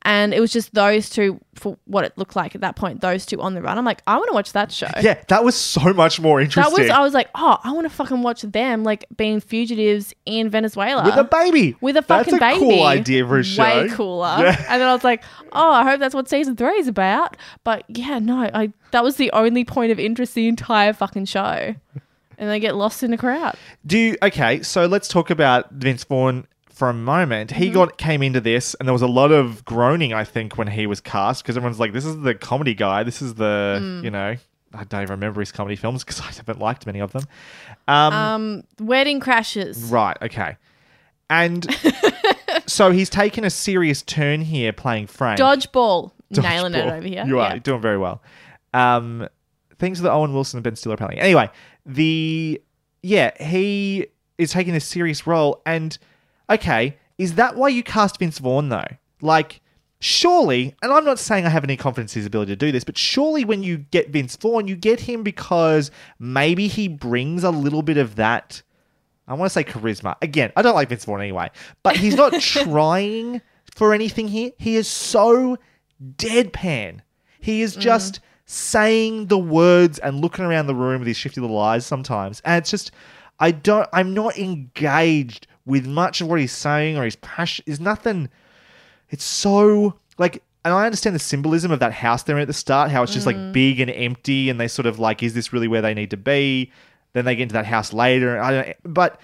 And 0.07 0.33
it 0.33 0.39
was 0.39 0.53
just 0.53 0.73
those 0.73 1.11
two 1.11 1.41
for 1.55 1.77
what 1.87 2.05
it 2.05 2.17
looked 2.17 2.37
like 2.37 2.55
at 2.55 2.61
that 2.61 2.77
point, 2.77 3.01
those 3.01 3.27
two 3.27 3.43
on 3.43 3.55
the 3.55 3.61
run. 3.61 3.77
I'm 3.77 3.85
like, 3.85 4.03
I 4.07 4.17
want 4.17 4.29
to 4.29 4.35
watch 4.35 4.53
that 4.53 4.71
show. 4.71 4.87
yeah 5.01 5.21
that 5.27 5.43
was 5.43 5.57
so 5.57 5.93
much 5.93 6.21
more 6.21 6.41
interesting. 6.41 6.73
That 6.73 6.81
was 6.81 6.91
I 6.91 7.01
was 7.01 7.13
like, 7.13 7.29
oh, 7.35 7.59
I 7.65 7.73
want 7.73 7.87
to 7.87 7.91
fucking 7.91 8.23
watch 8.23 8.43
them 8.43 8.85
like 8.85 9.05
being 9.17 9.41
fugitives 9.41 10.15
in 10.25 10.49
Venezuela 10.49 11.05
with 11.05 11.17
a 11.17 11.25
baby 11.25 11.77
with 11.81 11.97
a 11.97 12.03
fucking 12.03 12.39
baby. 12.39 12.39
That's 12.39 12.55
fucking 12.55 12.61
a 12.61 12.69
baby. 12.69 12.77
cool 12.77 12.87
idea 12.87 13.27
for 13.27 13.39
a 13.41 13.45
show 13.45 13.63
Way 13.65 13.89
cooler. 13.89 14.37
Yeah. 14.39 14.65
And 14.69 14.81
then 14.81 14.89
I 14.89 14.95
was 14.95 15.03
like, 15.03 15.25
oh, 15.53 15.73
I 15.73 15.83
hope 15.83 15.99
that's 15.99 16.15
what 16.15 16.29
season 16.29 16.55
three 16.55 16.79
is 16.79 16.87
about. 16.87 17.37
But 17.65 17.83
yeah, 17.89 18.21
no, 18.21 18.49
I 18.55 18.73
that 18.93 19.03
was 19.03 19.17
the 19.17 19.33
only 19.33 19.65
point 19.65 19.91
of 19.91 19.99
interest 19.99 20.35
the 20.35 20.47
entire 20.47 20.93
fucking 20.93 21.25
show. 21.25 21.75
And 22.39 22.51
they 22.51 22.61
get 22.61 22.77
lost 22.77 23.03
in 23.03 23.11
the 23.11 23.17
crowd. 23.17 23.57
Do 23.87 23.97
you, 23.99 24.17
okay, 24.23 24.63
so 24.63 24.85
let's 24.85 25.09
talk 25.09 25.31
about 25.31 25.73
Vince 25.73 26.05
Vaughn 26.05 26.47
for 26.77 26.91
a 26.91 26.95
moment. 26.95 27.51
He 27.53 27.71
got 27.71 27.97
came 27.97 28.23
into 28.23 28.41
this, 28.41 28.75
and 28.75 28.87
there 28.87 28.93
was 28.93 29.01
a 29.03 29.07
lot 29.09 29.33
of 29.33 29.65
groaning. 29.65 30.13
I 30.13 30.25
think 30.25 30.59
when 30.59 30.69
he 30.69 30.87
was 30.87 31.01
cast, 31.01 31.43
because 31.43 31.57
everyone's 31.57 31.81
like, 31.81 31.95
"This 31.95 32.05
is 32.05 32.21
the 32.21 32.35
comedy 32.35 32.75
guy. 32.75 33.03
This 33.03 33.23
is 33.23 33.35
the 33.35 34.01
you 34.05 34.11
know." 34.11 34.37
I 34.75 34.85
don't 34.85 35.01
even 35.03 35.13
remember 35.13 35.41
his 35.41 35.53
comedy 35.53 35.75
films 35.77 36.05
because 36.05 36.21
I 36.29 36.33
haven't 36.33 36.59
liked 36.59 36.85
many 36.87 37.01
of 37.01 37.13
them. 37.13 37.23
Um, 37.89 38.13
Um, 38.13 38.63
Wedding 38.79 39.21
Crashers. 39.21 39.91
right, 39.91 40.19
okay, 40.21 40.57
and 41.31 41.67
so 42.67 42.91
he's 42.91 43.09
taken 43.09 43.45
a 43.45 43.51
serious 43.51 44.03
turn 44.03 44.43
here 44.43 44.73
playing 44.75 45.07
Frank. 45.07 45.41
Dodgeball. 45.41 46.13
Nailing 46.31 46.75
it 46.75 46.85
over 46.85 47.07
here. 47.07 47.25
You 47.25 47.39
are 47.39 47.55
Yeah. 47.55 47.59
Doing 47.59 47.81
very 47.81 47.97
well. 47.97 48.21
Um, 48.75 49.29
to 49.79 50.03
the 50.03 50.11
Owen 50.11 50.35
Wilson 50.35 50.59
and 50.59 50.65
Ben 50.65 50.77
Stiller 50.77 50.95
apparently. 50.95 51.21
Anyway, 51.21 51.49
the 51.87 52.61
yeah, 53.03 53.31
he 53.43 54.09
is 54.37 54.51
taking 54.51 54.75
a 54.75 54.81
serious 54.81 55.27
role, 55.27 55.63
and 55.65 55.97
okay, 56.51 56.97
is 57.19 57.35
that 57.35 57.57
why 57.57 57.69
you 57.69 57.83
cast 57.83 58.19
Vince 58.19 58.39
Vaughn 58.39 58.69
though? 58.69 58.87
Like, 59.21 59.61
surely, 60.01 60.75
and 60.83 60.93
I'm 60.93 61.05
not 61.05 61.19
saying 61.19 61.47
I 61.47 61.49
have 61.49 61.65
any 61.65 61.77
confidence 61.77 62.15
in 62.15 62.21
his 62.21 62.27
ability 62.27 62.53
to 62.53 62.57
do 62.57 62.73
this, 62.73 62.85
but 62.85 62.99
surely 62.99 63.45
when 63.45 63.63
you 63.63 63.79
get 63.79 64.11
Vince 64.11 64.37
Vaughn, 64.37 64.69
you 64.69 64.77
get 64.77 65.01
him 65.01 65.23
because 65.23 65.91
maybe 66.19 66.69
he 66.69 66.89
brings 66.89 67.45
a 67.45 67.51
little 67.51 67.83
bit 67.83 67.97
of 67.97 68.17
that. 68.17 68.63
I 69.29 69.35
want 69.35 69.51
to 69.51 69.55
say 69.55 69.65
charisma. 69.65 70.15
Again, 70.23 70.53
I 70.55 70.63
don't 70.63 70.75
like 70.75 70.89
Vince 70.89 71.05
Vaughn 71.05 71.21
anyway, 71.21 71.51
but 71.83 71.97
he's 71.97 72.15
not 72.15 72.33
trying 72.41 73.41
for 73.75 73.93
anything 73.93 74.29
here. 74.29 74.53
He 74.59 74.77
is 74.77 74.89
so 74.89 75.59
deadpan. 76.17 77.01
He 77.41 77.63
is 77.63 77.73
mm-hmm. 77.73 77.81
just 77.81 78.21
saying 78.45 79.27
the 79.27 79.39
words 79.39 79.99
and 79.99 80.21
looking 80.21 80.45
around 80.45 80.69
the 80.69 80.75
room 80.75 81.01
with 81.01 81.09
his 81.09 81.17
shifty 81.17 81.41
little 81.41 81.59
eyes 81.59 81.85
sometimes. 81.85 82.41
And 82.45 82.59
it's 82.59 82.71
just, 82.71 82.93
I 83.41 83.51
don't, 83.51 83.89
I'm 83.93 84.15
not 84.15 84.39
engaged 84.39 85.49
with 85.67 85.87
much 85.87 86.21
of 86.21 86.29
what 86.29 86.41
he's 86.41 86.53
saying 86.53 86.97
or 86.97 87.05
his 87.05 87.17
passion. 87.17 87.65
Is 87.67 87.81
nothing, 87.81 88.31
it's 89.11 89.25
so, 89.25 89.95
like, 90.19 90.43
and 90.65 90.73
I 90.73 90.87
understand 90.87 91.15
the 91.15 91.21
symbolism 91.21 91.71
of 91.71 91.81
that 91.81 91.93
house 91.93 92.23
they're 92.23 92.37
in 92.37 92.43
at 92.43 92.49
the 92.49 92.55
start, 92.55 92.91
how 92.91 93.03
it's 93.03 93.13
just 93.13 93.27
like 93.27 93.37
mm. 93.37 93.53
big 93.53 93.81
and 93.81 93.91
empty, 93.91 94.49
and 94.49 94.59
they 94.59 94.69
sort 94.69 94.87
of 94.87 94.99
like, 94.99 95.23
is 95.23 95.35
this 95.35 95.53
really 95.53 95.69
where 95.69 95.83
they 95.83 95.95
need 95.95 96.11
to 96.11 96.17
be? 96.17 96.73
Then 97.13 97.25
they 97.25 97.37
get 97.37 97.45
into 97.45 97.55
that 97.55 97.67
house 97.67 97.93
later. 97.93 98.41
I 98.41 98.51
don't, 98.51 98.77
but 98.85 99.21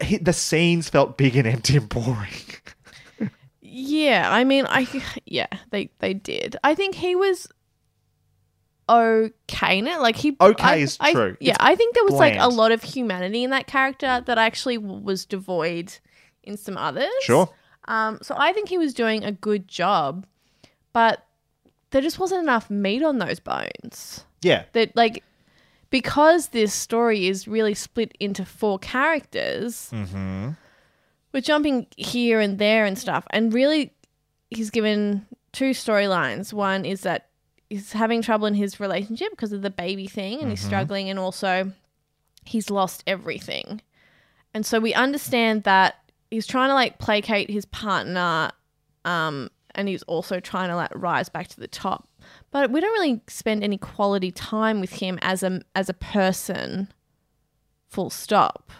he, 0.00 0.16
the 0.16 0.32
scenes 0.32 0.88
felt 0.88 1.16
big 1.16 1.36
and 1.36 1.46
empty 1.46 1.76
and 1.76 1.88
boring. 1.88 2.32
Yeah, 3.74 4.28
I 4.30 4.44
mean, 4.44 4.66
I 4.68 4.86
yeah, 5.24 5.46
they 5.70 5.88
they 5.98 6.12
did. 6.12 6.56
I 6.62 6.74
think 6.74 6.94
he 6.94 7.16
was 7.16 7.48
okay 8.92 9.78
in 9.78 9.86
it. 9.86 10.00
Like 10.00 10.16
he 10.16 10.36
Okay 10.40 10.64
I- 10.64 10.76
is 10.76 10.96
I- 11.00 11.12
true. 11.12 11.36
yeah, 11.40 11.52
It's 11.52 11.58
I 11.60 11.74
think 11.74 11.94
there 11.94 12.04
was 12.04 12.14
like 12.14 12.36
a 12.38 12.48
lot 12.48 12.72
of 12.72 12.82
humanity 12.82 13.44
in 13.44 13.50
that 13.50 13.66
character 13.66 14.22
that 14.26 14.38
actually 14.38 14.78
was 14.78 15.24
devoid 15.24 15.92
in 16.42 16.56
some 16.56 16.76
others. 16.76 17.10
Sure. 17.22 17.48
Um, 17.88 18.18
so 18.22 18.34
I 18.38 18.52
think 18.52 18.68
he 18.68 18.78
was 18.78 18.94
doing 18.94 19.24
a 19.24 19.32
good 19.32 19.66
job, 19.68 20.26
but 20.92 21.26
there 21.90 22.00
just 22.00 22.18
wasn't 22.18 22.42
enough 22.42 22.70
meat 22.70 23.02
on 23.02 23.18
those 23.18 23.40
bones. 23.40 24.24
Yeah. 24.42 24.64
That 24.72 24.94
like 24.96 25.22
because 25.90 26.48
this 26.48 26.72
story 26.72 27.26
is 27.28 27.46
really 27.46 27.74
split 27.74 28.16
into 28.18 28.44
four 28.44 28.78
characters 28.78 29.90
Mm-hmm. 29.92 30.50
we're 31.32 31.40
jumping 31.42 31.86
here 31.96 32.40
and 32.40 32.58
there 32.58 32.84
and 32.86 32.98
stuff. 32.98 33.26
And 33.30 33.52
really, 33.52 33.92
he's 34.50 34.70
given 34.70 35.26
two 35.52 35.70
storylines. 35.72 36.52
One 36.52 36.84
is 36.84 37.02
that 37.02 37.28
he's 37.72 37.92
having 37.92 38.22
trouble 38.22 38.46
in 38.46 38.54
his 38.54 38.78
relationship 38.78 39.30
because 39.30 39.52
of 39.52 39.62
the 39.62 39.70
baby 39.70 40.06
thing 40.06 40.40
and 40.40 40.50
he's 40.50 40.62
Mhm. 40.62 40.66
struggling, 40.66 41.08
and 41.10 41.18
also 41.18 41.72
he's 42.44 42.70
lost 42.70 43.02
everything. 43.06 43.80
And 44.54 44.66
so 44.66 44.78
we 44.80 44.92
understand 44.94 45.62
that 45.64 45.96
he's 46.30 46.46
trying 46.46 46.68
to 46.68 46.74
like 46.74 46.98
placate 46.98 47.50
his 47.50 47.64
partner, 47.64 48.50
um, 49.04 49.48
and 49.74 49.88
he's 49.88 50.02
also 50.04 50.38
trying 50.40 50.68
to 50.68 50.76
like 50.76 50.90
rise 50.94 51.28
back 51.30 51.48
to 51.48 51.58
the 51.60 51.66
top. 51.68 52.08
But 52.50 52.70
we 52.70 52.80
don't 52.80 52.92
really 52.92 53.22
spend 53.26 53.64
any 53.64 53.78
quality 53.78 54.30
time 54.30 54.80
with 54.80 54.92
him 54.94 55.18
as 55.22 55.42
a 55.42 55.62
as 55.74 55.88
a 55.88 55.94
person. 55.94 56.88
Full 57.88 58.10
stop. 58.10 58.70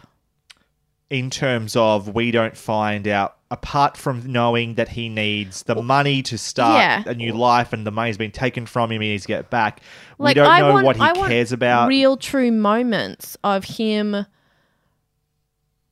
In 1.12 1.28
terms 1.30 1.76
of 1.76 2.14
we 2.14 2.30
don't 2.30 2.56
find 2.56 3.06
out 3.06 3.36
apart 3.50 3.98
from 3.98 4.24
knowing 4.32 4.74
that 4.76 4.88
he 4.88 5.10
needs 5.10 5.62
the 5.64 5.74
money 5.82 6.22
to 6.22 6.38
start 6.38 6.78
Yeah. 6.78 7.02
a 7.06 7.14
new 7.14 7.34
life 7.34 7.74
and 7.74 7.86
the 7.86 7.90
money's 7.90 8.16
been 8.16 8.30
taken 8.30 8.64
from 8.64 8.90
him 8.90 9.02
he 9.02 9.08
needs 9.10 9.24
to 9.24 9.28
get 9.28 9.40
it 9.40 9.50
back 9.50 9.80
we 10.16 10.32
don't 10.32 10.46
I 10.46 10.60
know 10.60 10.72
want, 10.72 10.86
what 10.86 10.96
he 10.96 11.02
I 11.02 11.12
want 11.12 11.30
cares 11.30 11.52
about 11.52 11.88
Real 11.88 12.16
true 12.16 12.50
moments 12.50 13.36
of 13.44 13.64
him 13.64 14.24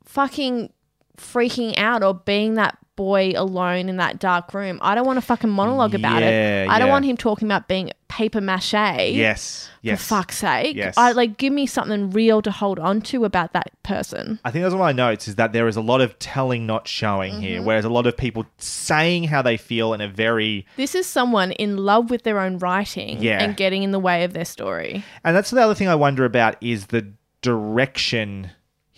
fucking 0.05 0.73
freaking 1.17 1.77
out 1.77 2.03
or 2.03 2.15
being 2.15 2.55
that 2.55 2.79
boy 3.01 3.33
alone 3.35 3.89
in 3.89 3.97
that 3.97 4.19
dark 4.19 4.53
room. 4.53 4.79
I 4.83 4.95
don't 4.95 5.07
want 5.07 5.19
a 5.19 5.23
fucking 5.23 5.49
monologue 5.49 5.95
about 5.95 6.21
Yeah, 6.21 6.65
it. 6.65 6.69
I 6.69 6.79
don't 6.79 6.91
want 6.91 7.07
him 7.07 7.17
talking 7.17 7.49
about 7.49 7.67
being 7.67 7.93
paper 8.09 8.43
mache. 8.43 8.75
yes 8.75 9.71
yes 9.81 10.01
For 10.03 10.09
fuck's 10.17 10.37
sake. 10.39 10.77
Yes. 10.77 10.99
I 10.99 11.13
like 11.13 11.39
give 11.39 11.51
me 11.53 11.65
something 11.67 12.11
real 12.11 12.43
to 12.43 12.51
hold 12.51 12.79
on 12.79 13.01
to 13.03 13.25
about 13.25 13.55
that 13.55 13.71
person. 13.85 14.39
I 14.45 14.51
think 14.51 14.65
that's 14.65 14.75
one 14.75 14.83
of 14.91 14.97
my 14.97 15.03
notes 15.07 15.29
is 15.29 15.37
that 15.37 15.55
there 15.55 15.67
is 15.67 15.77
a 15.77 15.81
lot 15.81 16.03
of 16.03 16.19
telling 16.19 16.67
not 16.67 16.87
showing 16.87 17.33
Mm-hmm. 17.35 17.41
here 17.43 17.63
whereas 17.63 17.87
a 17.87 17.89
lot 17.89 18.07
of 18.07 18.17
people 18.19 18.45
saying 18.59 19.25
how 19.25 19.41
they 19.41 19.57
feel 19.57 19.95
in 19.95 20.01
a 20.03 20.09
very 20.09 20.67
This 20.77 20.95
is 20.95 21.07
someone 21.07 21.53
in 21.53 21.79
love 21.79 22.11
with 22.11 22.25
their 22.25 22.39
own 22.39 22.59
writing 22.59 23.23
Yeah. 23.23 23.43
and 23.43 23.57
getting 23.57 23.83
in 23.83 23.93
the 23.93 23.99
way 23.99 24.25
of 24.25 24.35
their 24.35 24.45
story. 24.45 25.05
And 25.25 25.35
that's 25.35 25.51
the 25.51 25.63
other 25.63 25.75
thing 25.75 25.89
I 25.89 25.95
wonder 25.95 26.27
about 26.27 26.57
is 26.61 26.89
the 26.89 27.07
direction 27.41 28.51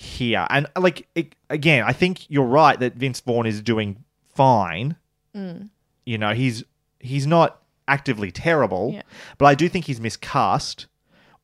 here. 0.03 0.47
And 0.51 0.67
like 0.77 1.07
it, 1.15 1.35
again, 1.51 1.85
I 1.87 1.93
think 1.93 2.29
you're 2.31 2.45
right 2.47 2.79
that 2.81 2.95
Vince 2.95 3.21
Vaughn 3.21 3.47
is 3.47 3.61
doing 3.63 4.05
fine. 4.35 4.97
Mm. 5.37 5.69
You 6.05 6.19
know, 6.19 6.33
he's 6.35 6.65
he's 7.01 7.27
not 7.27 7.61
actively 7.89 8.31
terrible, 8.31 8.93
Yeah. 8.95 9.03
but 9.39 9.47
I 9.47 9.55
do 9.55 9.69
think 9.69 9.87
he's 9.87 10.01
miscast 10.01 10.87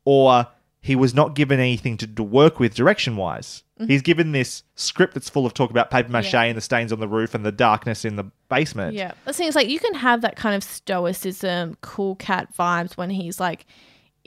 or 0.05 0.47
he 0.81 0.95
was 0.95 1.13
not 1.13 1.35
given 1.35 1.59
anything 1.59 1.97
to, 1.99 2.07
to 2.07 2.23
work 2.23 2.61
with 2.61 2.75
direction 2.75 3.17
wise. 3.17 3.65
Mhm. 3.81 3.91
He's 3.91 4.03
given 4.03 4.31
this 4.33 4.63
script 4.77 5.15
that's 5.15 5.29
full 5.29 5.45
of 5.45 5.53
talk 5.53 5.71
about 5.71 5.91
paper 5.91 6.09
mache 6.11 6.33
Yeah. 6.33 6.43
and 6.43 6.57
the 6.57 6.61
stains 6.61 6.93
on 6.93 7.01
the 7.01 7.09
roof 7.09 7.35
and 7.35 7.45
the 7.45 7.51
darkness 7.53 8.05
in 8.05 8.15
the 8.17 8.25
basement. 8.49 8.95
Yeah. 8.95 9.13
The 9.25 9.33
thing 9.33 9.49
is, 9.49 9.57
like, 9.57 9.69
you 9.69 9.81
can 9.81 9.95
have 9.95 10.21
that 10.23 10.37
kind 10.37 10.55
of 10.55 10.63
stoicism, 10.63 11.77
cool 11.81 12.15
cat 12.17 12.49
vibes 12.57 12.97
when 12.97 13.11
he's 13.11 13.41
like 13.41 13.67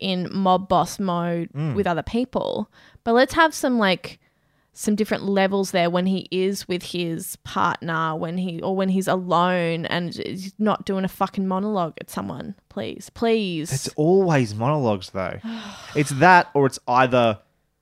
in 0.01 0.27
mob 0.33 0.67
boss 0.67 0.99
mode 0.99 1.49
Mm. 1.53 1.75
with 1.75 1.87
other 1.87 2.03
people. 2.03 2.69
But 3.03 3.13
let's 3.13 3.33
have 3.33 3.53
some 3.53 3.77
like 3.79 4.19
some 4.73 4.95
different 4.95 5.23
levels 5.25 5.71
there 5.71 5.89
when 5.89 6.05
he 6.05 6.27
is 6.31 6.65
with 6.67 6.81
his 6.81 7.35
partner, 7.43 8.15
when 8.15 8.37
he 8.37 8.61
or 8.61 8.73
when 8.75 8.87
he's 8.89 9.07
alone 9.07 9.85
and 9.85 10.15
he's 10.15 10.53
not 10.57 10.85
doing 10.85 11.03
a 11.03 11.09
fucking 11.09 11.45
monologue 11.47 11.93
at 11.99 12.09
someone. 12.09 12.55
Please, 12.69 13.09
please. 13.09 13.71
It's 13.73 13.89
always 13.95 14.55
monologues 14.55 15.09
though. 15.09 15.39
it's 15.95 16.11
that 16.11 16.49
or 16.53 16.65
it's 16.67 16.79
either 16.87 17.39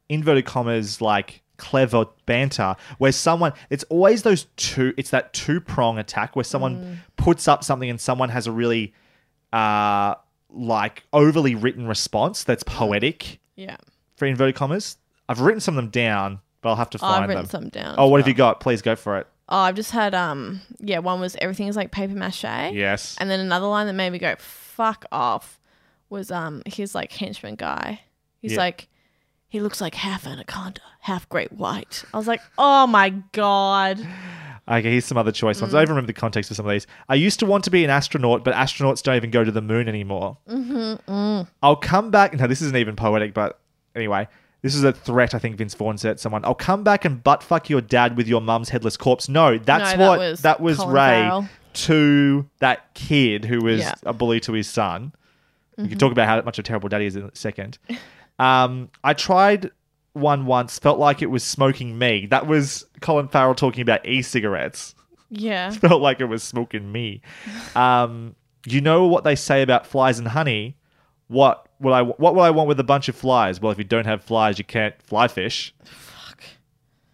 inverted 0.09 0.45
commas 0.45 0.99
like 0.99 1.41
clever 1.57 2.05
banter 2.25 2.73
where 2.99 3.11
someone 3.11 3.51
it's 3.69 3.83
always 3.89 4.23
those 4.23 4.47
two 4.55 4.93
it's 4.97 5.09
that 5.09 5.33
two 5.33 5.59
prong 5.59 5.99
attack 5.99 6.33
where 6.35 6.43
someone 6.45 6.77
Mm. 6.77 6.97
puts 7.17 7.47
up 7.49 7.65
something 7.65 7.89
and 7.89 7.99
someone 7.99 8.29
has 8.29 8.47
a 8.47 8.51
really 8.51 8.93
uh 9.51 10.15
like 10.49 11.03
overly 11.13 11.55
written 11.55 11.87
response 11.87 12.43
that's 12.43 12.63
poetic 12.63 13.39
yeah. 13.55 13.77
for 14.15 14.25
inverted 14.25 14.55
commas. 14.55 14.97
I've 15.27 15.41
written 15.41 15.59
some 15.61 15.77
of 15.77 15.83
them 15.83 15.91
down, 15.91 16.39
but 16.61 16.69
I'll 16.69 16.75
have 16.75 16.89
to 16.91 16.99
Oh, 17.01 17.05
I've 17.07 17.21
written 17.29 17.43
them. 17.43 17.49
some 17.49 17.69
down 17.69 17.95
Oh, 17.97 18.07
what 18.07 18.19
have 18.19 18.27
you 18.27 18.33
got? 18.33 18.59
Please 18.59 18.81
go 18.81 18.95
for 18.95 19.17
it. 19.19 19.27
Oh, 19.47 19.57
I've 19.57 19.75
just 19.75 19.91
had 19.91 20.13
um 20.15 20.61
yeah, 20.79 20.99
one 20.99 21.19
was 21.19 21.35
everything 21.41 21.67
is 21.67 21.75
like 21.75 21.91
paper 21.91 22.13
mache. 22.13 22.43
Yes. 22.43 23.15
And 23.19 23.29
then 23.29 23.39
another 23.39 23.67
line 23.67 23.87
that 23.87 23.93
made 23.93 24.11
me 24.11 24.19
go 24.19 24.35
fuck 24.39 25.05
off 25.11 25.59
was 26.09 26.31
um 26.31 26.61
his 26.65 26.93
like 26.95 27.11
henchman 27.11 27.55
guy. 27.55 28.01
He's 28.41 28.53
Yeah. 28.53 28.59
like 28.59 28.87
he 29.47 29.59
looks 29.59 29.81
like 29.81 29.95
half 29.95 30.27
anaconda, 30.27 30.81
half 31.01 31.27
great 31.29 31.51
white. 31.51 32.03
I 32.13 32.17
was 32.17 32.27
like, 32.27 32.41
"Oh 32.57 32.85
my 32.87 33.09
god." 33.31 33.99
Okay, 34.69 34.91
here's 34.91 35.05
some 35.05 35.17
other 35.17 35.31
choice 35.31 35.59
ones. 35.61 35.73
Mm. 35.73 35.77
I 35.77 35.79
don't 35.81 35.89
remember 35.89 36.07
the 36.07 36.13
context 36.13 36.51
of 36.51 36.57
some 36.57 36.65
of 36.65 36.71
these. 36.71 36.85
I 37.07 37.15
used 37.15 37.39
to 37.39 37.45
want 37.47 37.63
to 37.63 37.71
be 37.71 37.83
an 37.83 37.89
astronaut, 37.89 38.43
but 38.43 38.53
astronauts 38.53 39.01
don't 39.01 39.15
even 39.15 39.31
go 39.31 39.43
to 39.43 39.51
the 39.51 39.61
moon 39.61 39.87
anymore. 39.89 40.37
Mm-hmm. 40.47 41.11
Mm. 41.11 41.47
I'll 41.63 41.75
come 41.75 42.11
back. 42.11 42.33
No, 42.33 42.45
this 42.45 42.61
isn't 42.61 42.77
even 42.77 42.95
poetic, 42.95 43.33
but 43.33 43.59
anyway, 43.95 44.27
this 44.61 44.75
is 44.75 44.83
a 44.83 44.93
threat. 44.93 45.33
I 45.33 45.39
think 45.39 45.55
Vince 45.55 45.73
Vaughn 45.73 45.97
said 45.97 46.17
to 46.17 46.21
someone. 46.21 46.45
I'll 46.45 46.53
come 46.53 46.83
back 46.83 47.03
and 47.03 47.23
butt 47.23 47.41
fuck 47.41 47.69
your 47.69 47.81
dad 47.81 48.15
with 48.15 48.27
your 48.27 48.41
mum's 48.41 48.69
headless 48.69 48.95
corpse. 48.95 49.27
No, 49.27 49.57
that's 49.57 49.93
No, 49.93 49.97
that 49.97 50.07
what 50.09 50.19
was 50.19 50.41
that 50.43 50.59
was 50.59 50.77
Colin 50.77 50.93
Ray 50.93 51.01
Farrell. 51.23 51.49
to 51.73 52.49
that 52.59 52.93
kid 52.93 53.45
who 53.45 53.59
was 53.63 53.79
Yeah. 53.81 53.93
a 54.05 54.13
bully 54.13 54.39
to 54.41 54.53
his 54.53 54.67
son. 54.67 55.13
We 55.77 55.87
can 55.87 55.95
Mhm. 55.95 55.99
talk 55.99 56.11
about 56.11 56.27
how 56.27 56.41
much 56.41 56.59
of 56.59 56.63
a 56.63 56.67
terrible 56.67 56.89
daddy 56.89 57.05
is 57.05 57.15
in 57.15 57.23
a 57.23 57.29
second. 57.33 57.79
um, 58.39 58.89
I 59.03 59.13
tried 59.13 59.71
one 60.19 60.45
once. 60.45 60.79
Felt 60.79 60.99
like 60.99 61.21
it 61.21 61.27
was 61.27 61.43
smoking 61.43 61.97
me. 61.97 62.25
That 62.27 62.47
was 62.47 62.85
Colin 63.01 63.27
Farrell 63.27 63.55
talking 63.55 63.81
about 63.81 64.05
e-cigarettes. 64.05 64.95
Yeah. 65.29 65.71
Felt 65.71 66.01
like 66.01 66.19
it 66.19 66.25
was 66.25 66.43
smoking 66.43 66.91
me. 66.91 67.21
Um, 67.75 68.35
you 68.65 68.81
know 68.81 69.07
what 69.07 69.23
they 69.23 69.35
say 69.35 69.61
about 69.61 69.85
flies 69.85 70.19
and 70.19 70.27
honey? 70.27 70.77
What 71.27 71.67
will 71.79 71.93
I 71.93 72.01
what 72.01 72.35
will 72.35 72.41
I 72.41 72.49
want 72.49 72.67
with 72.67 72.79
a 72.79 72.83
bunch 72.83 73.07
of 73.07 73.15
flies? 73.15 73.61
Well, 73.61 73.71
if 73.71 73.77
you 73.77 73.83
don't 73.83 74.05
have 74.05 74.23
flies, 74.23 74.57
you 74.57 74.65
can't 74.65 74.99
fly 75.03 75.27
fish. 75.27 75.73
Fuck. 75.83 76.43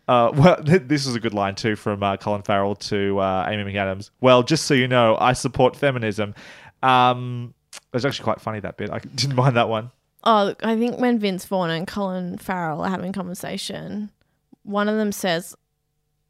Uh, 0.07 0.31
well, 0.35 0.61
this 0.63 1.05
is 1.05 1.15
a 1.15 1.19
good 1.19 1.33
line 1.33 1.55
too 1.55 1.75
from 1.75 2.01
uh, 2.01 2.17
Colin 2.17 2.41
Farrell 2.41 2.75
to 2.75 3.19
uh, 3.19 3.45
Amy 3.49 3.71
McAdams. 3.71 4.11
Well, 4.21 4.43
just 4.43 4.65
so 4.65 4.73
you 4.73 4.87
know, 4.87 5.17
I 5.19 5.33
support 5.33 5.75
feminism. 5.75 6.33
Um, 6.81 7.53
it 7.73 7.93
was 7.93 8.05
actually 8.05 8.23
quite 8.23 8.41
funny 8.41 8.59
that 8.61 8.77
bit. 8.77 8.89
I 8.89 8.99
didn't 9.15 9.35
mind 9.35 9.57
that 9.57 9.69
one. 9.69 9.91
Oh, 10.25 10.55
I 10.63 10.75
think 10.77 10.99
when 10.99 11.19
Vince 11.19 11.45
Vaughn 11.45 11.69
and 11.69 11.85
Colin 11.87 12.37
Farrell 12.37 12.81
are 12.81 12.89
having 12.89 13.09
a 13.11 13.13
conversation, 13.13 14.09
one 14.63 14.89
of 14.89 14.97
them 14.97 15.11
says, 15.11 15.55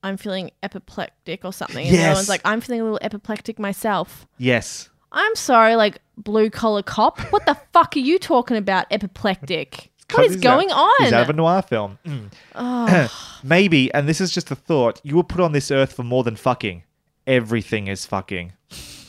I'm 0.03 0.17
feeling 0.17 0.51
apoplectic 0.61 1.45
or 1.45 1.53
something. 1.53 1.85
And 1.87 1.95
the 1.95 1.99
other 1.99 2.07
Yes. 2.09 2.15
one's 2.17 2.29
like, 2.29 2.41
I'm 2.45 2.61
feeling 2.61 2.81
a 2.81 2.83
little 2.83 2.99
apoplectic 3.01 3.57
myself. 3.57 4.27
Yes. 4.37 4.89
I'm 5.11 5.35
sorry, 5.35 5.75
like 5.75 5.99
blue 6.17 6.49
collar 6.49 6.83
cop. 6.83 7.19
What 7.31 7.45
the 7.45 7.55
fuck 7.73 7.95
are 7.95 7.99
you 7.99 8.19
talking 8.19 8.57
about, 8.57 8.85
apoplectic? 8.91 9.91
What 10.11 10.25
is 10.25 10.35
going 10.35 10.69
out- 10.71 10.77
on? 10.77 10.91
He's 11.05 11.13
out 11.13 11.23
of 11.23 11.29
a 11.29 11.33
noir 11.33 11.61
film. 11.61 11.97
Mm. 12.05 12.31
Oh. 12.53 13.39
Maybe, 13.43 13.91
and 13.93 14.07
this 14.09 14.19
is 14.21 14.29
just 14.31 14.51
a 14.51 14.55
thought, 14.55 14.99
you 15.03 15.15
were 15.15 15.23
put 15.23 15.39
on 15.41 15.51
this 15.53 15.71
earth 15.71 15.93
for 15.93 16.03
more 16.03 16.23
than 16.23 16.35
fucking. 16.35 16.83
Everything 17.25 17.87
is 17.87 18.05
fucking. 18.05 18.53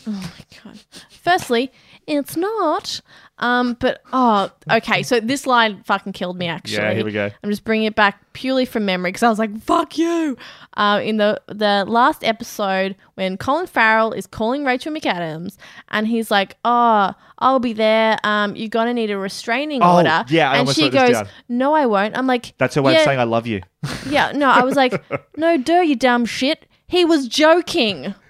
Oh 0.07 0.12
my 0.12 0.30
god. 0.64 0.78
Firstly, 1.11 1.70
it's 2.07 2.36
not. 2.36 3.00
Um, 3.38 3.76
but 3.80 4.00
oh, 4.14 4.50
okay. 4.70 5.02
So 5.02 5.20
this 5.20 5.46
line 5.46 5.82
fucking 5.84 6.14
killed 6.14 6.38
me. 6.38 6.46
Actually, 6.48 6.78
Yeah, 6.78 6.94
here 6.94 7.04
we 7.04 7.12
go. 7.12 7.30
I'm 7.42 7.50
just 7.50 7.64
bringing 7.64 7.86
it 7.86 7.94
back 7.94 8.32
purely 8.32 8.64
from 8.64 8.86
memory 8.86 9.11
because 9.11 9.22
I 9.22 9.28
was 9.28 9.38
like, 9.38 9.61
"Fuck 9.61 9.98
you." 9.98 10.38
Uh, 10.74 11.00
in 11.04 11.18
the 11.18 11.40
the 11.48 11.84
last 11.86 12.24
episode 12.24 12.96
when 13.14 13.36
Colin 13.36 13.66
Farrell 13.66 14.12
is 14.12 14.26
calling 14.26 14.64
Rachel 14.64 14.90
McAdams 14.92 15.57
and 15.90 16.07
he's 16.07 16.30
like, 16.30 16.57
"Oh, 16.64 17.12
I'll 17.38 17.59
be 17.59 17.74
there. 17.74 18.16
Um, 18.24 18.57
you're 18.57 18.70
gonna 18.70 18.94
need 18.94 19.11
a 19.11 19.18
restraining 19.18 19.82
Oh, 19.82 19.96
order." 19.96 20.24
yeah, 20.28 20.50
I 20.52 20.57
and 20.59 20.68
she 20.70 20.88
goes. 20.88 21.16
"No, 21.50 21.74
I 21.74 21.84
won't." 21.84 22.16
I'm 22.16 22.26
like, 22.26 22.54
That's 22.57 22.74
her 22.76 22.82
way 22.82 22.92
yeah, 22.92 23.00
of 23.00 23.04
saying 23.04 23.20
I 23.20 23.24
love 23.24 23.46
you. 23.46 23.61
yeah, 24.09 24.32
no, 24.32 24.48
I 24.48 24.62
was 24.62 24.76
like, 24.76 25.04
"No, 25.36 25.59
do 25.59 25.74
you 25.86 25.94
dumb 25.96 26.24
shit." 26.24 26.64
He 26.86 27.04
was 27.04 27.28
joking. 27.28 28.14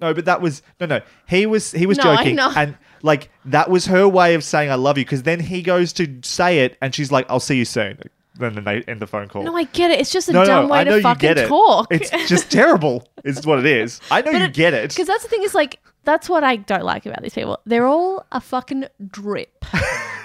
No, 0.00 0.14
but 0.14 0.26
that 0.26 0.40
was 0.40 0.62
no, 0.78 0.86
no. 0.86 1.00
He 1.28 1.44
was 1.44 1.72
he 1.72 1.86
was 1.86 1.98
No, 1.98 2.04
joking, 2.14 2.38
and 2.38 2.78
like 3.02 3.30
that 3.44 3.70
was 3.70 3.86
her 3.86 4.08
way 4.08 4.34
of 4.34 4.44
saying 4.44 4.70
I 4.70 4.74
love 4.74 4.98
you. 4.98 5.04
Because 5.04 5.22
then 5.24 5.40
he 5.40 5.62
goes 5.62 5.92
to 5.94 6.18
say 6.22 6.60
it, 6.60 6.76
and 6.80 6.94
she's 6.94 7.10
like, 7.12 7.26
"I'll 7.28 7.40
see 7.40 7.56
you 7.58 7.64
soon." 7.64 7.98
Then 8.38 8.54
then 8.54 8.64
they 8.64 8.82
end 8.82 9.00
the 9.00 9.06
phone 9.06 9.28
call. 9.28 9.42
No, 9.42 9.56
I 9.56 9.64
get 9.64 9.90
it. 9.90 10.00
It's 10.00 10.10
just 10.12 10.28
a 10.28 10.32
no, 10.32 10.44
dumb 10.44 10.66
no, 10.66 10.72
way 10.72 10.80
I 10.80 10.84
know 10.84 10.90
to 10.92 10.96
you 10.98 11.02
fucking 11.02 11.20
get 11.20 11.38
it. 11.38 11.48
talk. 11.48 11.86
It's 11.90 12.10
just 12.28 12.50
terrible. 12.50 13.08
Is 13.24 13.46
what 13.46 13.58
it 13.58 13.66
is. 13.66 14.00
I 14.10 14.20
know 14.22 14.30
you 14.32 14.48
get 14.48 14.74
it. 14.74 14.90
Because 14.90 15.06
that's 15.06 15.22
the 15.22 15.28
thing 15.28 15.42
is 15.42 15.54
like 15.54 15.80
that's 16.04 16.28
what 16.28 16.44
I 16.44 16.56
don't 16.56 16.84
like 16.84 17.06
about 17.06 17.22
these 17.22 17.34
people. 17.34 17.58
They're 17.66 17.86
all 17.86 18.24
a 18.32 18.40
fucking 18.40 18.86
drip. 19.10 19.64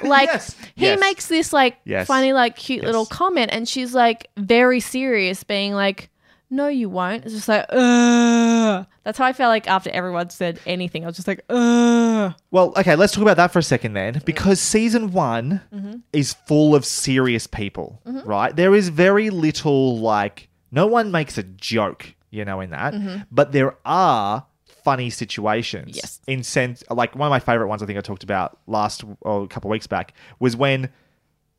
Like 0.04 0.32
he 0.76 0.86
yes. 0.88 1.00
makes 1.00 1.28
this 1.28 1.54
like 1.54 1.78
Yes. 1.86 2.08
funny, 2.08 2.34
like 2.34 2.56
cute 2.56 2.84
little 2.84 3.06
comment, 3.06 3.52
and 3.54 3.68
she's 3.70 3.94
like 3.94 4.30
very 4.36 4.80
serious, 4.80 5.44
being 5.44 5.74
like, 5.74 6.10
"No, 6.52 6.68
you 6.68 6.90
won't." 6.90 7.26
It's 7.26 7.34
just 7.34 7.48
like, 7.48 7.66
Ugh. 7.70 8.86
That's 9.04 9.18
how 9.18 9.26
I 9.26 9.34
felt 9.34 9.50
like 9.50 9.68
after 9.68 9.90
everyone 9.90 10.30
said 10.30 10.60
anything. 10.68 11.04
I 11.04 11.08
was 11.08 11.16
just 11.16 11.28
like, 11.28 11.44
Ugh. 11.50 12.34
Well, 12.52 12.74
okay, 12.78 12.96
let's 12.96 13.14
talk 13.14 13.22
about 13.24 13.38
that 13.38 13.52
for 13.52 13.60
a 13.60 13.64
second 13.64 13.94
then, 13.94 14.22
because 14.26 14.60
season 14.60 15.12
one 15.12 15.62
Mhm. 15.74 16.02
is 16.14 16.34
full 16.34 16.76
of 16.76 16.86
serious 16.86 17.48
people, 17.48 18.00
Mhm. 18.08 18.26
right? 18.28 18.56
There 18.56 18.76
is 18.76 18.90
very 18.90 19.30
little 19.32 19.98
like 20.00 20.50
no 20.72 20.86
one 20.88 21.12
makes 21.12 21.38
a 21.38 21.44
joke, 21.44 22.14
you 22.30 22.46
know, 22.46 22.60
in 22.62 22.70
that, 22.70 22.94
Mhm. 22.94 23.26
but 23.32 23.52
there 23.54 23.76
are 23.86 24.46
funny 24.84 25.10
situations. 25.10 25.96
Yes. 25.96 26.20
In 26.28 26.44
sense, 26.44 26.84
like 26.90 27.16
one 27.16 27.28
of 27.28 27.32
my 27.32 27.40
favorite 27.40 27.68
ones, 27.68 27.84
I 27.84 27.86
think 27.86 27.98
I 27.98 28.02
talked 28.02 28.24
about 28.24 28.58
last 28.68 29.04
or 29.22 29.44
a 29.44 29.48
couple 29.48 29.70
of 29.70 29.72
weeks 29.72 29.88
back 29.88 30.14
was 30.40 30.56
when. 30.56 30.90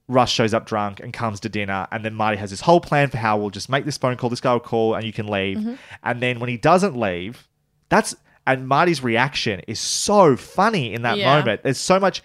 Rust 0.08 0.34
shows 0.34 0.52
up 0.52 0.66
drunk 0.66 1.00
and 1.00 1.12
comes 1.12 1.40
to 1.40 1.48
dinner, 1.48 1.86
and 1.92 2.04
then 2.04 2.14
Marty 2.14 2.36
has 2.36 2.50
this 2.50 2.60
whole 2.62 2.80
plan 2.80 3.08
for 3.08 3.18
how 3.18 3.36
we'll 3.38 3.50
just 3.50 3.68
make 3.68 3.84
this 3.84 3.96
phone 3.96 4.16
call, 4.16 4.28
this 4.30 4.40
guy 4.40 4.52
will 4.52 4.60
call, 4.60 4.94
and 4.94 5.04
you 5.04 5.12
can 5.12 5.26
leave. 5.28 5.58
Mhm. 5.58 5.78
And 6.02 6.20
then 6.20 6.40
when 6.40 6.48
he 6.50 6.56
doesn't 6.56 6.96
leave, 6.98 7.48
that's 7.88 8.14
and 8.44 8.66
Marty's 8.66 9.02
reaction 9.04 9.60
is 9.68 9.78
so 9.78 10.36
funny 10.36 10.92
in 10.92 11.02
that 11.02 11.16
Yeah. 11.16 11.38
moment. 11.38 11.62
There's 11.62 11.78
so 11.78 12.00
much 12.00 12.20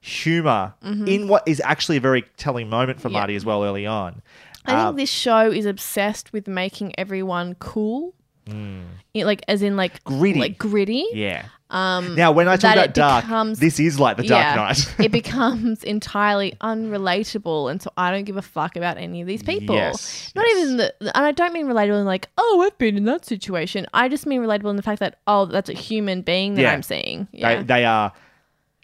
humor 0.00 0.74
Mhm. 0.84 1.08
in 1.08 1.28
what 1.28 1.42
is 1.46 1.62
actually 1.64 1.96
a 1.96 2.00
very 2.00 2.24
telling 2.36 2.68
moment 2.68 3.00
for 3.00 3.08
Yeah. 3.08 3.18
Marty 3.20 3.36
as 3.36 3.44
well 3.46 3.64
early 3.64 3.86
on. 3.86 4.20
I 4.66 4.70
think 4.70 4.78
Um, 4.78 4.96
this 4.96 5.10
show 5.10 5.50
is 5.50 5.64
obsessed 5.64 6.32
with 6.32 6.46
making 6.46 6.92
everyone 6.98 7.54
cool. 7.58 8.14
Mm, 8.48 8.82
It- 9.14 9.26
like 9.26 9.42
as 9.48 9.62
in 9.62 9.76
like 9.76 10.02
Gritty. 10.04 10.38
like 10.40 10.58
gritty. 10.58 11.06
yeah. 11.12 11.46
Um, 11.74 12.16
Now, 12.16 12.32
when 12.32 12.48
I 12.48 12.56
talk 12.56 12.74
about 12.76 12.92
dark, 12.92 13.24
becomes- 13.24 13.58
this 13.58 13.80
is 13.80 13.98
like 13.98 14.18
the 14.18 14.24
Dark 14.24 14.44
Yeah, 14.44 14.54
Knight. 14.56 14.94
it 14.98 15.10
becomes 15.20 15.82
entirely 15.82 16.52
unrelatable, 16.60 17.70
and 17.70 17.80
so 17.80 17.90
I 17.96 18.10
don't 18.10 18.24
give 18.24 18.36
a 18.36 18.42
fuck 18.42 18.76
about 18.76 18.98
any 18.98 19.22
of 19.22 19.26
these 19.26 19.42
people. 19.42 19.74
Yes, 19.74 20.30
Not 20.34 20.44
even 20.50 20.76
the, 20.76 20.94
and 21.00 21.24
I 21.24 21.32
don't 21.32 21.54
mean 21.54 21.66
relatable 21.66 21.98
in 21.98 22.04
like, 22.04 22.28
oh, 22.36 22.62
I've 22.66 22.76
been 22.76 22.98
in 22.98 23.04
that 23.06 23.24
situation. 23.24 23.86
I 23.94 24.10
just 24.10 24.26
mean 24.26 24.42
relatable 24.42 24.68
in 24.68 24.76
the 24.76 24.82
fact 24.82 25.00
that 25.00 25.18
oh, 25.26 25.46
that's 25.46 25.70
a 25.70 25.72
human 25.72 26.20
being 26.20 26.56
that 26.56 26.62
Yeah. 26.62 26.72
I'm 26.74 26.82
seeing. 26.82 27.26
Yeah, 27.32 27.56
They, 27.56 27.62
they 27.62 27.84
are 27.86 28.12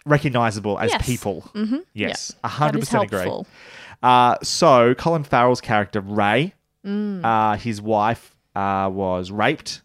recognizable 0.05 0.79
as 0.79 0.91
Yes. 0.91 1.05
people. 1.05 1.49
Mhm. 1.53 1.83
Yes, 1.93 2.33
hundred 2.43 2.79
percent 2.79 3.03
agree. 3.03 3.31
Uh, 4.01 4.35
so 4.41 4.93
Colin 4.95 5.23
Farrell's 5.23 5.61
character 5.61 6.01
Ray, 6.01 6.53
Mm. 6.85 7.23
uh, 7.23 7.57
his 7.57 7.81
wife 7.81 8.33
uh, 8.59 8.89
was 8.89 9.31
raped. 9.31 9.81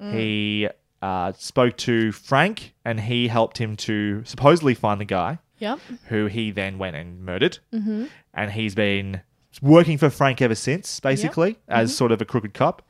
Mm. 0.00 0.12
He 0.14 0.68
uh, 1.02 1.32
spoke 1.38 1.76
to 1.78 2.12
Frank, 2.12 2.74
and 2.84 3.00
he 3.00 3.28
helped 3.28 3.58
him 3.58 3.76
to 3.88 4.22
supposedly 4.24 4.74
find 4.74 5.00
the 5.00 5.04
guy. 5.06 5.38
Yep. 5.58 5.78
Who 6.08 6.26
he 6.26 6.50
then 6.50 6.78
went 6.78 6.96
and 6.96 7.22
murdered, 7.24 7.58
Mhm. 7.72 8.08
and 8.34 8.50
he's 8.52 8.74
been 8.74 9.20
working 9.60 9.98
for 9.98 10.08
Frank 10.10 10.40
ever 10.40 10.54
since, 10.54 11.00
basically, 11.00 11.58
as 11.68 11.94
sort 11.94 12.12
of 12.12 12.20
a 12.22 12.24
crooked 12.24 12.54
cop. 12.54 12.82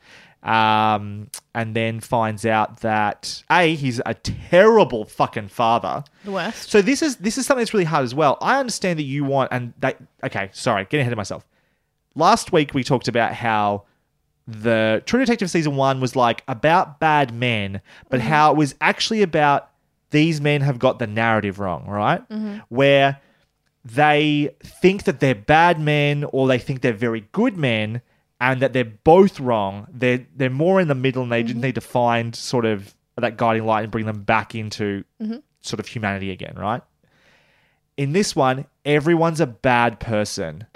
Um, 0.43 1.29
and 1.53 1.75
then 1.75 1.99
finds 1.99 2.45
out 2.45 2.79
that 2.81 3.43
A, 3.51 3.75
he's 3.75 4.01
a 4.07 4.13
terrible 4.15 5.05
fucking 5.05 5.49
father. 5.49 6.03
The 6.25 6.31
worst. 6.31 6.71
So 6.71 6.81
this 6.81 7.01
is 7.03 7.17
this 7.17 7.37
is 7.37 7.45
something 7.45 7.61
that's 7.61 7.73
really 7.75 7.85
hard 7.85 8.03
as 8.05 8.15
well. 8.15 8.37
I 8.41 8.59
understand 8.59 8.97
that 8.99 9.03
you 9.03 9.23
want 9.23 9.49
and 9.51 9.73
that 9.81 9.97
okay, 10.23 10.49
sorry, 10.51 10.85
getting 10.85 11.01
ahead 11.01 11.13
of 11.13 11.17
myself. 11.17 11.45
Last 12.15 12.51
week 12.51 12.73
we 12.73 12.83
talked 12.83 13.07
about 13.07 13.33
how 13.35 13.83
the 14.47 15.03
True 15.05 15.19
Detective 15.19 15.49
season 15.49 15.75
one 15.75 16.01
was 16.01 16.15
like 16.15 16.43
about 16.47 16.99
bad 16.99 17.33
men, 17.33 17.81
but 18.09 18.19
mm-hmm. 18.19 18.29
how 18.29 18.51
it 18.51 18.57
was 18.57 18.75
actually 18.81 19.21
about 19.21 19.69
these 20.11 20.41
men 20.41 20.61
have 20.61 20.79
got 20.79 20.99
the 20.99 21.07
narrative 21.07 21.59
wrong, 21.59 21.85
right? 21.87 22.27
Mm-hmm. 22.29 22.59
Where 22.69 23.19
they 23.83 24.53
think 24.63 25.03
that 25.05 25.19
they're 25.19 25.35
bad 25.35 25.79
men 25.79 26.23
or 26.25 26.47
they 26.47 26.59
think 26.59 26.81
they're 26.81 26.93
very 26.93 27.27
good 27.31 27.57
men 27.57 28.01
and 28.39 28.61
that 28.61 28.73
they're 28.73 28.85
both 28.85 29.39
wrong. 29.39 29.87
They're 29.91 30.25
they're 30.35 30.49
more 30.49 30.81
in 30.81 30.87
the 30.87 30.95
middle 30.95 31.23
and 31.23 31.31
they 31.31 31.43
just 31.43 31.55
mm-hmm. 31.55 31.61
need 31.61 31.75
to 31.75 31.81
find 31.81 32.35
sort 32.35 32.65
of 32.65 32.93
that 33.17 33.37
guiding 33.37 33.65
light 33.65 33.83
and 33.83 33.91
bring 33.91 34.05
them 34.05 34.23
back 34.23 34.55
into 34.55 35.03
sort 35.61 35.79
of 35.79 35.87
humanity 35.87 36.31
again, 36.31 36.55
right? 36.57 36.81
In 37.97 38.13
this 38.13 38.35
one, 38.35 38.65
everyone's 38.83 39.39
a 39.39 39.47
bad 39.47 39.99
person. 39.99 40.65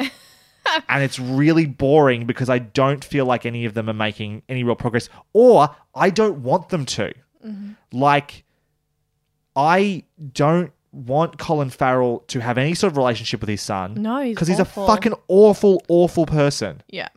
and 0.90 1.04
it's 1.04 1.20
really 1.20 1.66
boring 1.66 2.26
because 2.26 2.50
I 2.50 2.60
don't 2.60 3.04
feel 3.04 3.26
like 3.26 3.46
any 3.46 3.66
of 3.66 3.74
them 3.74 3.90
are 3.90 3.94
making 3.94 4.44
any 4.50 4.64
real 4.64 4.76
progress 4.76 5.10
or 5.34 5.70
I 5.94 6.10
don't 6.10 6.44
want 6.44 6.70
them 6.70 6.86
to. 6.86 7.14
Like 7.92 8.44
I 9.56 10.04
don't 10.34 10.72
want 10.92 11.38
Colin 11.38 11.70
Farrell 11.70 12.20
to 12.28 12.40
have 12.40 12.58
any 12.58 12.74
sort 12.74 12.92
of 12.94 12.98
relationship 12.98 13.42
with 13.42 13.50
his 13.50 13.62
son. 13.62 13.96
No, 13.96 14.24
because 14.24 14.48
he's 14.48 14.60
awful. 14.60 14.86
a 14.86 14.88
fucking 14.88 15.14
awful, 15.28 15.84
awful 15.88 16.26
person. 16.26 16.82
Yeah. 16.90 17.10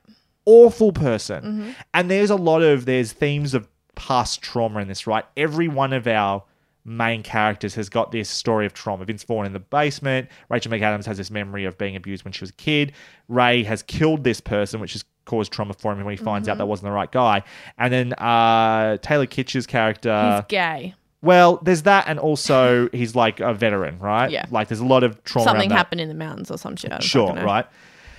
Awful 0.44 0.92
person. 0.92 1.44
Mm-hmm. 1.44 1.70
And 1.94 2.10
there's 2.10 2.30
a 2.30 2.36
lot 2.36 2.62
of 2.62 2.84
there's 2.84 3.12
themes 3.12 3.54
of 3.54 3.68
past 3.94 4.42
trauma 4.42 4.80
in 4.80 4.88
this, 4.88 5.06
right? 5.06 5.24
Every 5.36 5.68
one 5.68 5.92
of 5.92 6.06
our 6.06 6.44
main 6.84 7.22
characters 7.22 7.74
has 7.74 7.88
got 7.88 8.12
this 8.12 8.28
story 8.28 8.64
of 8.66 8.72
trauma. 8.72 9.04
Vince 9.04 9.22
Vaughn 9.24 9.44
in 9.46 9.52
the 9.52 9.58
basement. 9.60 10.28
Rachel 10.48 10.72
McAdams 10.72 11.04
has 11.06 11.16
this 11.18 11.30
memory 11.30 11.64
of 11.64 11.76
being 11.78 11.96
abused 11.96 12.24
when 12.24 12.32
she 12.32 12.40
was 12.42 12.50
a 12.50 12.54
kid. 12.54 12.92
Ray 13.28 13.62
has 13.64 13.82
killed 13.82 14.24
this 14.24 14.40
person, 14.40 14.80
which 14.80 14.92
has 14.94 15.04
caused 15.26 15.52
trauma 15.52 15.74
for 15.74 15.92
him 15.92 16.02
when 16.04 16.16
he 16.16 16.22
finds 16.22 16.48
out 16.48 16.52
Mm-hmm. 16.52 16.58
that 16.60 16.66
wasn't 16.66 16.84
the 16.86 16.92
right 16.92 17.12
guy. 17.12 17.42
And 17.76 17.92
then 17.92 18.12
uh, 18.14 18.96
Taylor 19.02 19.26
Kitsch's 19.26 19.66
character. 19.66 20.36
He's 20.36 20.44
gay. 20.48 20.94
Well, 21.20 21.58
there's 21.62 21.82
that, 21.82 22.04
and 22.06 22.18
also 22.18 22.88
he's 22.92 23.14
like 23.14 23.40
a 23.40 23.52
veteran, 23.52 23.98
right? 23.98 24.30
Yeah. 24.30 24.46
Like 24.50 24.68
there's 24.68 24.80
a 24.80 24.86
lot 24.86 25.02
of 25.02 25.22
trauma. 25.24 25.50
Something 25.50 25.70
happened 25.70 26.00
in 26.00 26.08
the 26.08 26.14
mountains 26.14 26.50
or 26.50 26.56
some 26.58 26.76
shit. 26.76 27.02
Sure, 27.02 27.34
right? 27.34 27.66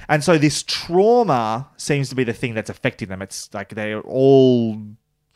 And 0.09 0.23
so 0.23 0.37
this 0.37 0.63
trauma 0.63 1.67
seems 1.77 2.09
to 2.09 2.15
be 2.15 2.23
the 2.23 2.33
thing 2.33 2.53
that's 2.55 2.69
affecting 2.69 3.09
them. 3.09 3.21
It's 3.21 3.53
like 3.53 3.69
they're 3.69 4.01
all, 4.01 4.75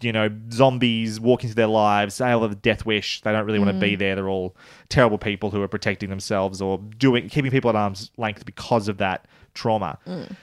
you 0.04 0.12
know, 0.12 0.30
zombies 0.52 1.20
walking 1.20 1.50
through 1.50 1.56
their 1.56 1.68
lives. 1.68 2.18
They 2.18 2.32
all 2.32 2.42
have 2.42 2.52
a 2.52 2.56
death 2.56 2.86
wish. 2.86 3.22
They 3.22 3.32
don't 3.32 3.46
really 3.46 3.60
want 3.60 3.72
to 3.72 3.80
be 3.80 3.96
mm. 3.96 4.00
there. 4.00 4.16
They're 4.16 4.30
all 4.30 4.56
terrible 4.90 5.18
people 5.18 5.52
who 5.52 5.62
are 5.62 5.68
protecting 5.68 6.10
themselves 6.10 6.62
or 6.62 6.78
doing 6.98 7.30
keeping 7.30 7.52
people 7.52 7.70
at 7.70 7.76
arm's 7.76 8.12
length 8.18 8.46
because 8.46 8.88
of 8.88 8.98
that 8.98 9.28
trauma. 9.54 9.98
Mm. 10.08 10.36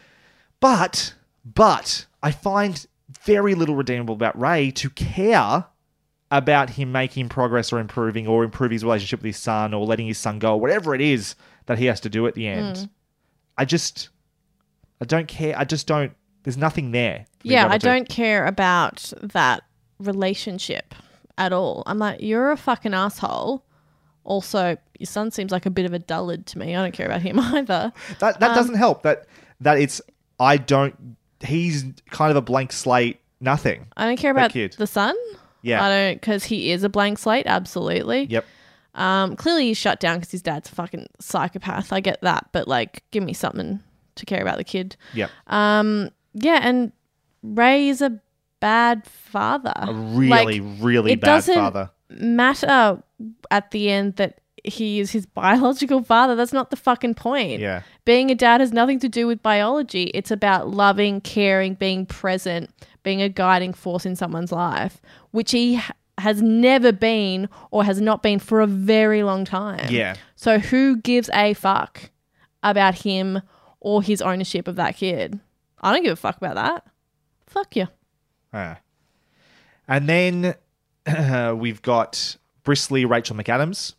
But, 0.61 1.15
but 1.45 2.07
I 2.23 2.31
find 2.31 2.87
very 3.25 3.55
little 3.55 3.75
redeemable 3.75 4.15
about 4.15 4.39
Ray 4.39 4.71
to 4.73 4.91
care 4.91 5.65
about 6.31 6.71
him 6.71 6.93
making 6.93 7.29
progress 7.29 7.73
or 7.73 7.81
improving 7.81 8.27
or 8.27 8.45
improving 8.45 8.77
his 8.77 8.85
relationship 8.85 9.21
with 9.21 9.27
his 9.27 9.37
son 9.37 9.75
or 9.75 9.85
letting 9.85 10.07
his 10.07 10.19
son 10.19 10.39
go, 10.39 10.57
whatever 10.57 10.95
it 10.95 11.01
is 11.01 11.35
that 11.67 11.79
he 11.79 11.87
has 11.87 12.01
to 12.01 12.09
do 12.09 12.27
at 12.27 12.35
the 12.35 12.47
end. 12.47 12.77
Mm. 12.77 12.91
I 13.59 13.65
just, 13.65 14.11
I 15.01 15.05
don't 15.05 15.29
care. 15.29 15.59
I 15.59 15.65
just 15.65 15.87
don't. 15.87 16.13
There's 16.43 16.57
nothing 16.57 16.91
there. 16.93 17.27
for 17.41 17.49
me 17.49 17.51
to 17.51 17.55
Yeah, 17.55 17.69
I 17.71 17.79
to- 17.79 17.87
don't 17.87 18.09
care 18.09 18.47
about 18.47 19.13
that 19.21 19.63
relationship 19.99 20.95
at 21.39 21.53
all. 21.53 21.83
I'm 21.87 21.99
like, 21.99 22.21
you're 22.21 22.51
a 22.51 22.57
fucking 22.57 22.95
asshole. 22.95 23.65
Also, 24.25 24.77
your 24.99 25.07
son 25.07 25.31
seems 25.31 25.51
like 25.51 25.67
a 25.67 25.71
bit 25.71 25.87
of 25.87 25.93
a 25.95 25.99
dullard 25.99 26.45
to 26.47 26.59
me. 26.59 26.77
I 26.77 26.83
don't 26.83 26.93
care 26.93 27.07
about 27.07 27.23
him 27.23 27.39
either. 27.41 27.93
That 28.19 28.35
Um, 28.35 28.41
that 28.41 28.55
doesn't 28.55 28.75
help. 28.77 29.03
That 29.03 29.27
that 29.61 29.79
it's. 29.79 30.01
I 30.39 30.57
don't. 30.57 31.17
He's 31.43 31.85
kind 32.11 32.31
of 32.31 32.37
a 32.37 32.43
blank 32.43 32.73
slate. 32.73 33.19
Nothing. 33.41 33.87
I 33.97 34.05
don't 34.07 34.19
care 34.19 34.31
about 34.31 34.51
kid. 34.53 34.75
the 34.79 34.87
son. 34.87 35.15
Yeah. 35.63 35.83
I 35.85 35.89
don't 35.89 36.15
because 36.21 36.45
he 36.45 36.71
is 36.71 36.83
a 36.85 36.89
blank 36.91 37.19
slate. 37.19 37.47
Absolutely. 37.47 38.25
Yep. 38.25 38.45
Um, 38.95 39.37
clearly 39.37 39.67
he's 39.69 39.79
shut 39.79 40.01
down 40.01 40.17
because 40.19 40.31
his 40.33 40.43
dad's 40.43 40.71
a 40.71 40.75
fucking 40.75 41.07
psychopath. 41.21 41.93
I 41.93 42.01
get 42.01 42.21
that, 42.23 42.49
but 42.53 42.67
like, 42.69 43.03
give 43.13 43.23
me 43.23 43.33
something 43.33 43.81
to 44.17 44.27
care 44.27 44.43
about 44.43 44.59
the 44.59 44.65
kid. 44.65 44.97
Yep. 45.15 45.31
Um, 45.47 46.11
yeah, 46.35 46.61
and 46.63 46.93
Ray 47.43 47.89
is 47.89 48.03
a 48.03 48.21
bad 48.61 49.07
father. 49.07 49.73
A 49.77 49.93
really, 49.93 50.61
really 50.61 51.13
it 51.13 51.21
bad 51.21 51.27
doesn't 51.27 51.55
father. 51.55 51.91
Matter 52.11 53.03
at 53.51 53.71
the 53.71 53.91
end 53.91 54.17
that 54.17 54.41
he 54.65 55.01
is 55.01 55.11
his 55.11 55.27
biological 55.27 56.03
father. 56.03 56.37
That's 56.37 56.53
not 56.53 56.71
the 56.71 56.77
fucking 56.77 57.15
point. 57.15 57.61
Yeah. 57.61 57.83
Being 58.05 58.31
a 58.31 58.35
dad 58.35 58.61
has 58.61 58.73
nothing 58.73 58.99
to 59.01 59.09
do 59.09 59.27
with 59.27 59.43
biology. 59.43 60.05
It's 60.15 60.31
about 60.31 60.69
loving, 60.69 61.21
caring, 61.21 61.75
being 61.75 62.07
present, 62.07 62.71
being 63.03 63.23
a 63.23 63.29
guiding 63.29 63.73
force 63.73 64.05
in 64.05 64.17
someone's 64.17 64.53
life, 64.53 65.01
which 65.31 65.53
he 65.53 65.81
has 66.19 66.43
never 66.43 66.93
been 66.93 67.49
or 67.71 67.85
has 67.85 68.01
not 68.01 68.23
been 68.23 68.39
for 68.39 68.61
a 68.61 68.67
very 68.67 69.23
long 69.23 69.45
time. 69.45 69.87
Yeah. 69.89 70.17
So 70.37 70.59
who 70.59 70.97
gives 70.97 71.31
a 71.33 71.55
fuck 71.55 72.11
about 72.63 72.97
him 72.97 73.41
or 73.81 74.03
his 74.03 74.21
ownership 74.21 74.69
of 74.69 74.77
that 74.77 74.97
kid? 74.97 75.41
I 75.81 75.93
don't 75.93 76.03
give 76.03 76.13
a 76.13 76.17
fuck 76.17 76.37
about 76.37 76.55
that. 76.57 76.87
Fuck 77.47 77.77
you. 77.77 77.89
Ah. 78.53 78.79
And 79.89 80.09
then 80.09 80.55
we've 81.59 81.83
got 81.83 82.37
bristly 82.65 83.05
Rachel 83.05 83.37
McAdams, 83.37 83.95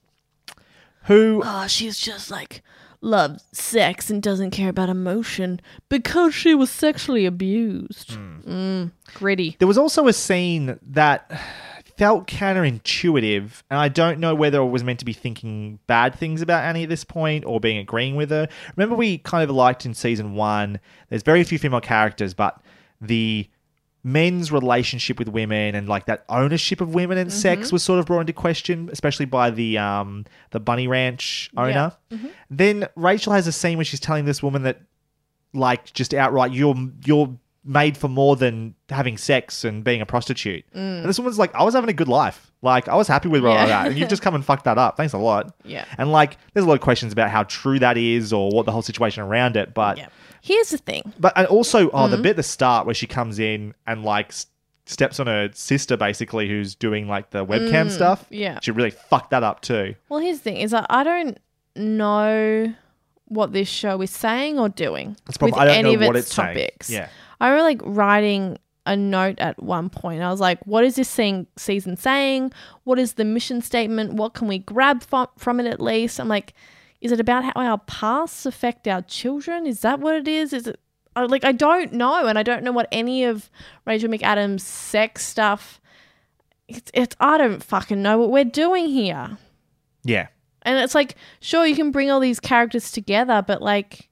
who 1.04 1.42
Oh, 1.44 1.68
she's 1.68 1.98
just 1.98 2.30
like 2.32 2.62
loves 3.02 3.44
sex 3.52 4.10
and 4.10 4.22
doesn't 4.22 4.52
care 4.52 4.70
about 4.70 4.88
emotion 4.90 5.60
because 5.90 6.34
she 6.36 6.54
was 6.54 6.70
sexually 6.70 7.26
abused. 7.26 8.12
Mm, 8.12 8.92
gritty. 9.16 9.56
There 9.60 9.68
was 9.68 9.78
also 9.78 10.08
a 10.08 10.14
scene 10.14 10.80
that 10.84 11.30
felt 12.02 12.26
counterintuitive, 12.26 13.62
and 13.70 13.80
I 13.80 13.88
don't 13.88 14.20
know 14.20 14.34
whether 14.34 14.60
I 14.60 14.66
was 14.66 14.84
meant 14.84 14.98
to 15.00 15.06
be 15.06 15.14
thinking 15.14 15.78
bad 15.86 16.16
things 16.16 16.42
about 16.42 16.64
Annie 16.64 16.82
at 16.82 16.90
this 16.90 17.04
point 17.04 17.46
or 17.46 17.60
being 17.60 17.78
agreeing 17.78 18.16
with 18.16 18.32
her. 18.32 18.48
Remember, 18.76 18.96
we 18.96 19.20
kind 19.20 19.48
of 19.48 19.56
liked 19.56 19.86
in 19.86 19.94
season 19.94 20.34
one, 20.34 20.80
there's 21.10 21.22
very 21.22 21.44
few 21.44 21.60
female 21.60 21.80
characters, 21.80 22.34
but 22.34 22.60
the 23.00 23.48
men's 24.04 24.52
relationship 24.52 25.20
with 25.20 25.28
women 25.28 25.76
and 25.76 25.88
like 25.88 26.08
that 26.08 26.26
ownership 26.28 26.82
of 26.82 26.96
women 26.96 27.20
and 27.20 27.32
sex 27.32 27.72
was 27.72 27.84
sort 27.84 28.00
of 28.00 28.08
brought 28.08 28.22
into 28.22 28.34
question, 28.34 28.90
especially 28.92 29.28
by 29.28 29.52
the 29.52 29.78
um 29.78 30.26
the 30.50 30.60
Bunny 30.60 30.88
Ranch 30.88 31.52
owner. 31.56 31.96
Then 32.50 32.88
Rachel 32.96 33.34
has 33.34 33.46
a 33.46 33.52
scene 33.52 33.78
where 33.78 33.86
she's 33.86 34.00
telling 34.00 34.26
this 34.26 34.42
woman 34.42 34.64
that 34.64 34.82
like 35.54 35.94
just 35.94 36.16
outright 36.16 36.52
you're 36.52 36.74
you're 37.06 37.38
made 37.64 37.96
for 37.96 38.08
more 38.08 38.36
than 38.36 38.74
having 38.90 39.18
sex 39.18 39.64
and 39.64 39.84
being 39.84 40.02
a 40.02 40.06
prostitute. 40.06 40.66
And 40.74 41.06
this 41.08 41.20
woman's 41.20 41.38
like, 41.38 41.54
I 41.54 41.64
was 41.64 41.76
having 41.76 41.90
a 41.92 41.94
good 41.94 42.08
life. 42.08 42.52
Like 42.64 42.88
I 42.88 42.96
was 42.96 43.08
happy 43.08 43.30
with 43.30 43.44
where 43.44 43.52
I 43.52 43.62
was 43.64 43.72
at. 43.72 43.88
And 43.88 43.98
you've 43.98 44.10
just 44.10 44.22
come 44.24 44.34
and 44.36 44.44
fucked 44.44 44.66
that 44.66 44.78
up. 44.80 44.98
Thanks 44.98 45.14
a 45.14 45.18
lot. 45.20 45.54
Yeah. 45.64 45.86
And 46.00 46.12
like 46.12 46.38
there's 46.54 46.66
a 46.66 46.68
lot 46.68 46.74
of 46.76 46.82
questions 46.82 47.14
about 47.14 47.30
how 47.30 47.44
true 47.44 47.78
that 47.80 47.98
is 47.98 48.34
or 48.34 48.50
what 48.50 48.66
the 48.66 48.72
whole 48.72 48.82
situation 48.82 49.22
around 49.24 49.58
it. 49.58 49.74
But 49.74 49.98
Yeah. 50.00 50.08
Here's 50.42 50.72
the 50.72 50.80
thing. 50.80 51.14
but 51.20 51.34
and 51.36 51.46
also 51.48 51.90
oh 51.92 51.98
Mm-hmm. 52.06 52.12
the 52.12 52.18
bit 52.18 52.30
at 52.32 52.36
the 52.38 52.44
start 52.44 52.88
where 52.88 52.96
she 52.96 53.06
comes 53.06 53.38
in 53.38 53.76
and 53.86 54.04
like 54.04 54.34
steps 54.88 55.20
on 55.20 55.28
her 55.28 55.50
sister 55.54 55.96
basically 55.96 56.48
who's 56.50 56.74
doing 56.74 57.08
like 57.08 57.30
the 57.30 57.46
webcam 57.46 57.92
stuff. 57.92 58.22
Mm, 58.24 58.26
yeah. 58.32 58.60
She 58.64 58.72
really 58.72 58.90
fucked 58.90 59.30
that 59.32 59.44
up 59.44 59.62
too. 59.62 59.94
Well, 60.10 60.20
here's 60.20 60.38
the 60.40 60.44
thing: 60.46 60.58
is 60.58 60.72
that 60.72 60.88
I 60.90 61.04
don't 61.04 61.38
know 61.76 62.74
what 63.26 63.54
this 63.54 63.68
show 63.70 64.02
is 64.02 64.12
saying 64.12 64.60
or 64.60 64.68
doing 64.70 65.16
That's 65.26 65.38
probably- 65.38 65.54
with 65.54 65.62
I 65.62 65.66
don't 65.66 65.78
any 65.86 65.96
know 65.96 66.02
of 66.02 66.08
what 66.08 66.16
its 66.18 66.28
it's 66.28 66.36
saying. 66.36 66.48
topics. 66.58 66.90
Yeah. 66.90 67.08
I 67.42 67.50
remember 67.50 67.64
like 67.64 67.98
writing 67.98 68.60
a 68.86 68.96
note 68.96 69.40
at 69.40 69.62
one 69.62 69.90
point. 69.90 70.22
I 70.22 70.30
was 70.30 70.40
like, 70.40 70.66
"What 70.66 70.84
is 70.84 70.96
this 70.96 71.14
thing, 71.14 71.48
season 71.58 71.98
saying? 71.98 72.54
What 72.84 73.00
is 73.00 73.14
the 73.14 73.26
mission 73.26 73.62
statement? 73.62 74.14
What 74.14 74.36
can 74.36 74.48
we 74.48 74.60
grab 74.60 75.04
from 75.04 75.28
from 75.38 75.60
it 75.60 75.66
at 75.66 75.82
least?" 75.82 76.20
I'm 76.20 76.28
like, 76.28 76.54
"Is 77.02 77.12
it 77.12 77.20
about 77.20 77.44
how 77.44 77.54
our 77.56 77.80
pasts 77.80 78.46
affect 78.46 78.88
our 78.88 79.02
children? 79.02 79.66
Is 79.66 79.82
that 79.82 80.00
what 80.00 80.16
it 80.16 80.28
is? 80.28 80.54
Is 80.54 80.68
it?" 80.68 80.80
Like 81.16 81.44
I 81.44 81.52
don't 81.52 81.92
know, 81.94 82.28
and 82.28 82.38
I 82.38 82.44
don't 82.44 82.64
know 82.64 82.72
what 82.72 82.88
any 82.92 83.26
of 83.26 83.50
Rachel 83.86 84.10
McAdams' 84.10 84.62
sex 84.62 85.26
stuff. 85.26 85.82
It's, 86.68 86.92
it's 86.94 87.16
I 87.20 87.40
don't 87.40 87.62
fucking 87.62 88.02
know 88.02 88.20
what 88.20 88.32
we're 88.32 88.46
doing 88.46 88.88
here. 88.88 89.38
Yeah. 90.04 90.28
And 90.62 90.78
it's 90.78 90.96
like, 90.96 91.16
sure, 91.40 91.66
you 91.66 91.76
can 91.76 91.92
bring 91.92 92.12
all 92.12 92.20
these 92.20 92.40
characters 92.40 92.92
together, 92.92 93.44
but 93.46 93.62
like, 93.62 94.10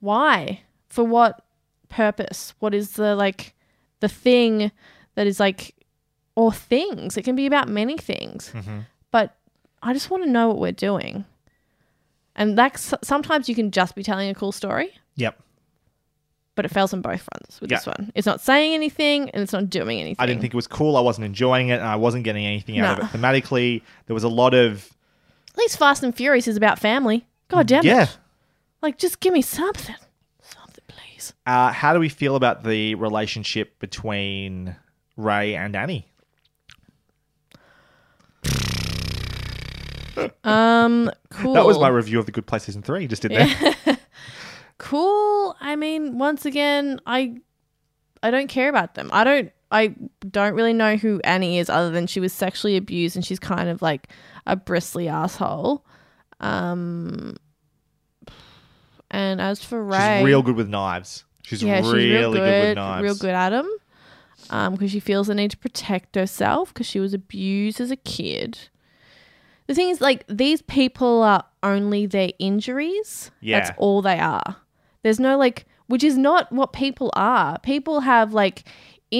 why? 0.00 0.62
For 0.88 1.04
what 1.04 1.45
purpose? 1.88 2.54
What 2.58 2.74
is 2.74 2.92
the 2.92 3.14
like 3.14 3.54
the 4.00 4.08
thing 4.08 4.70
that 5.14 5.26
is 5.26 5.40
like, 5.40 5.74
or 6.34 6.52
things? 6.52 7.16
It 7.16 7.22
can 7.22 7.36
be 7.36 7.46
about 7.46 7.68
many 7.68 7.96
things, 7.96 8.50
mm-hmm. 8.54 8.80
but 9.10 9.36
I 9.82 9.92
just 9.92 10.10
want 10.10 10.24
to 10.24 10.30
know 10.30 10.48
what 10.48 10.58
we're 10.58 10.72
doing. 10.72 11.24
And 12.34 12.56
that's 12.58 12.92
sometimes 13.02 13.48
you 13.48 13.54
can 13.54 13.70
just 13.70 13.94
be 13.94 14.02
telling 14.02 14.28
a 14.28 14.34
cool 14.34 14.52
story. 14.52 14.90
Yep. 15.16 15.38
but 16.54 16.64
it 16.64 16.70
fails 16.70 16.92
on 16.94 17.02
both 17.02 17.20
fronts 17.20 17.60
with 17.60 17.70
Yeah. 17.70 17.76
this 17.78 17.86
one. 17.86 18.12
It's 18.14 18.26
not 18.26 18.40
saying 18.40 18.72
anything 18.72 19.28
and 19.30 19.42
it's 19.42 19.52
not 19.52 19.68
doing 19.68 20.00
anything. 20.00 20.16
I 20.18 20.24
didn't 20.26 20.40
think 20.40 20.54
it 20.54 20.56
was 20.56 20.66
cool. 20.66 20.96
I 20.96 21.00
wasn't 21.00 21.26
enjoying 21.26 21.68
it, 21.68 21.74
and 21.80 21.84
I 21.84 21.96
wasn't 21.96 22.24
getting 22.24 22.46
anything 22.46 22.78
out 22.78 22.98
of 22.98 23.04
it 23.04 23.18
thematically. 23.18 23.82
There 24.06 24.14
was 24.14 24.24
a 24.24 24.28
lot 24.28 24.54
of 24.54 24.90
At 25.52 25.58
least 25.58 25.78
Fast 25.78 26.02
and 26.02 26.14
Furious 26.14 26.48
is 26.48 26.56
about 26.56 26.78
family. 26.78 27.26
God 27.48 27.66
damn 27.66 27.84
yeah. 27.84 28.04
it. 28.04 28.18
Like, 28.82 28.96
just 28.98 29.20
give 29.20 29.32
me 29.34 29.42
something. 29.42 29.96
Please. 31.26 31.34
Uh, 31.46 31.72
how 31.72 31.92
do 31.92 32.00
we 32.00 32.08
feel 32.08 32.36
about 32.36 32.64
the 32.64 32.94
relationship 32.96 33.78
between 33.78 34.76
Ray 35.16 35.54
and 35.54 35.74
Annie? 35.76 36.08
Um, 40.44 41.10
cool. 41.28 41.52
That 41.52 41.66
was 41.66 41.78
my 41.78 41.88
review 41.88 42.18
of 42.18 42.24
the 42.24 42.32
Good 42.32 42.46
Place 42.46 42.62
season 42.62 42.80
three. 42.80 43.02
You 43.02 43.08
just 43.08 43.20
did 43.20 43.32
there. 43.32 43.76
cool. 44.78 45.54
I 45.60 45.76
mean, 45.76 46.16
once 46.16 46.46
again, 46.46 47.00
I 47.04 47.36
I 48.22 48.30
don't 48.30 48.48
care 48.48 48.70
about 48.70 48.94
them. 48.94 49.10
I 49.12 49.24
don't 49.24 49.52
I 49.70 49.94
don't 50.30 50.54
really 50.54 50.72
know 50.72 50.96
who 50.96 51.20
Annie 51.22 51.58
is 51.58 51.68
other 51.68 51.90
than 51.90 52.06
she 52.06 52.20
was 52.20 52.32
sexually 52.32 52.78
abused 52.78 53.14
and 53.14 53.26
she's 53.26 53.38
kind 53.38 53.68
of 53.68 53.82
like 53.82 54.08
a 54.46 54.56
bristly 54.56 55.06
asshole. 55.06 55.84
Um 56.40 57.36
and 59.16 59.40
as 59.40 59.64
for 59.64 59.82
Ray, 59.82 60.18
She's 60.18 60.26
real 60.26 60.42
good 60.42 60.56
with 60.56 60.68
knives. 60.68 61.24
She's 61.42 61.62
yeah, 61.62 61.80
really 61.80 62.02
she's 62.02 62.12
real 62.12 62.32
good, 62.32 62.38
good, 62.38 62.68
with 62.68 62.76
knives. 62.76 63.02
real 63.02 63.14
good 63.14 63.34
at 63.34 63.50
them. 63.50 63.70
Um, 64.50 64.74
because 64.74 64.90
she 64.90 65.00
feels 65.00 65.28
the 65.28 65.34
need 65.34 65.52
to 65.52 65.56
protect 65.56 66.14
herself 66.14 66.74
because 66.74 66.86
she 66.86 67.00
was 67.00 67.14
abused 67.14 67.80
as 67.80 67.90
a 67.90 67.96
kid. 67.96 68.68
The 69.66 69.74
thing 69.74 69.88
is, 69.88 70.02
like, 70.02 70.24
these 70.28 70.60
people 70.60 71.22
are 71.22 71.44
only 71.62 72.04
their 72.04 72.30
injuries. 72.38 73.30
Yeah. 73.40 73.60
That's 73.60 73.72
all 73.78 74.02
they 74.02 74.18
are. 74.18 74.56
There's 75.02 75.18
no, 75.18 75.38
like, 75.38 75.64
which 75.86 76.04
is 76.04 76.18
not 76.18 76.52
what 76.52 76.74
people 76.74 77.10
are. 77.16 77.58
People 77.60 78.00
have, 78.00 78.34
like, 78.34 78.64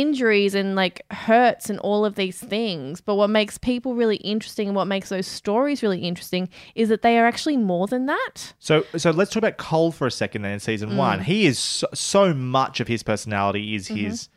injuries 0.01 0.55
and, 0.55 0.75
like, 0.75 1.03
hurts 1.11 1.69
and 1.71 1.79
all 1.81 2.05
of 2.05 2.15
these 2.15 2.39
things. 2.39 3.01
But 3.01 3.15
what 3.17 3.31
makes 3.31 3.59
people 3.59 3.95
really 3.95 4.17
interesting 4.17 4.69
and 4.69 4.77
what 4.77 4.87
makes 4.87 5.09
those 5.09 5.27
stories 5.27 5.83
really 5.83 6.01
interesting 6.01 6.49
is 6.75 6.89
that 6.89 7.03
they 7.03 7.19
are 7.19 7.27
actually 7.27 7.57
more 7.57 7.87
than 7.87 8.07
that. 8.07 8.55
So, 8.59 8.85
so 8.97 9.11
let's 9.11 9.31
talk 9.31 9.43
about 9.43 9.57
Cohle 9.57 9.93
for 9.93 10.07
a 10.07 10.11
second. 10.11 10.43
Then 10.43 10.53
in 10.53 10.61
season 10.61 10.91
Mm. 10.91 10.97
one, 10.97 11.21
he 11.21 11.47
is 11.47 11.59
so, 11.59 11.87
so 11.95 12.35
much 12.35 12.81
of 12.81 12.89
his 12.89 13.03
personality 13.03 13.75
is 13.75 13.89
Mm-hmm. 13.89 14.05
his 14.07 14.29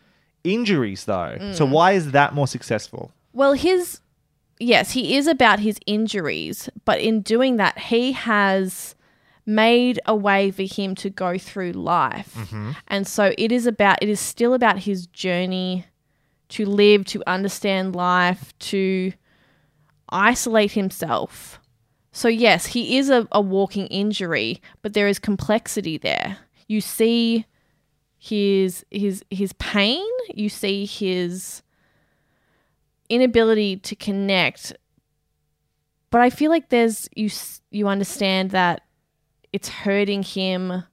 injuries, 0.43 1.05
though. 1.05 1.37
Mm. 1.39 1.55
So 1.55 1.65
why 1.65 1.91
is 1.93 2.11
that 2.11 2.33
more 2.33 2.47
successful? 2.47 3.11
Well, 3.33 3.53
his 3.53 4.01
yes, 4.59 4.91
he 4.91 5.15
is 5.15 5.27
about 5.27 5.59
his 5.59 5.79
injuries, 5.85 6.69
but 6.85 6.99
in 6.99 7.21
doing 7.21 7.57
that, 7.57 7.77
he 7.79 8.11
has 8.13 8.95
made 9.49 9.99
a 10.05 10.15
way 10.15 10.51
for 10.51 10.63
him 10.63 10.95
to 10.95 11.09
go 11.09 11.37
through 11.37 11.71
life. 11.71 12.33
Mm-hmm. 12.35 12.71
And 12.87 13.07
so 13.07 13.33
it 13.37 13.51
is 13.51 13.65
about 13.65 14.01
it 14.01 14.07
is 14.07 14.19
still 14.19 14.53
about 14.53 14.79
his 14.79 15.07
journey 15.07 15.85
to 16.49 16.65
live, 16.65 17.05
to 17.05 17.23
understand 17.27 17.95
life, 17.95 18.57
to 18.59 19.11
isolate 20.09 20.73
himself. 20.73 21.59
So 22.11 22.27
yes, 22.27 22.67
he 22.67 22.97
is 22.97 23.09
a, 23.09 23.27
a 23.31 23.41
walking 23.41 23.87
injury, 23.87 24.61
but 24.81 24.93
there 24.93 25.07
is 25.07 25.19
complexity 25.19 25.97
there. 25.97 26.37
You 26.67 26.81
see 26.81 27.45
his 28.17 28.85
his 28.91 29.23
his 29.31 29.53
pain, 29.53 30.07
you 30.33 30.49
see 30.49 30.85
his 30.85 31.63
inability 33.09 33.75
to 33.77 33.95
connect 33.95 34.73
but 36.11 36.21
i 36.21 36.29
feel 36.29 36.51
like 36.51 36.69
there's 36.69 37.09
you 37.15 37.27
you 37.71 37.87
understand 37.87 38.51
that 38.51 38.83
it's 39.53 39.69
hurting 39.69 40.23
him 40.23 40.83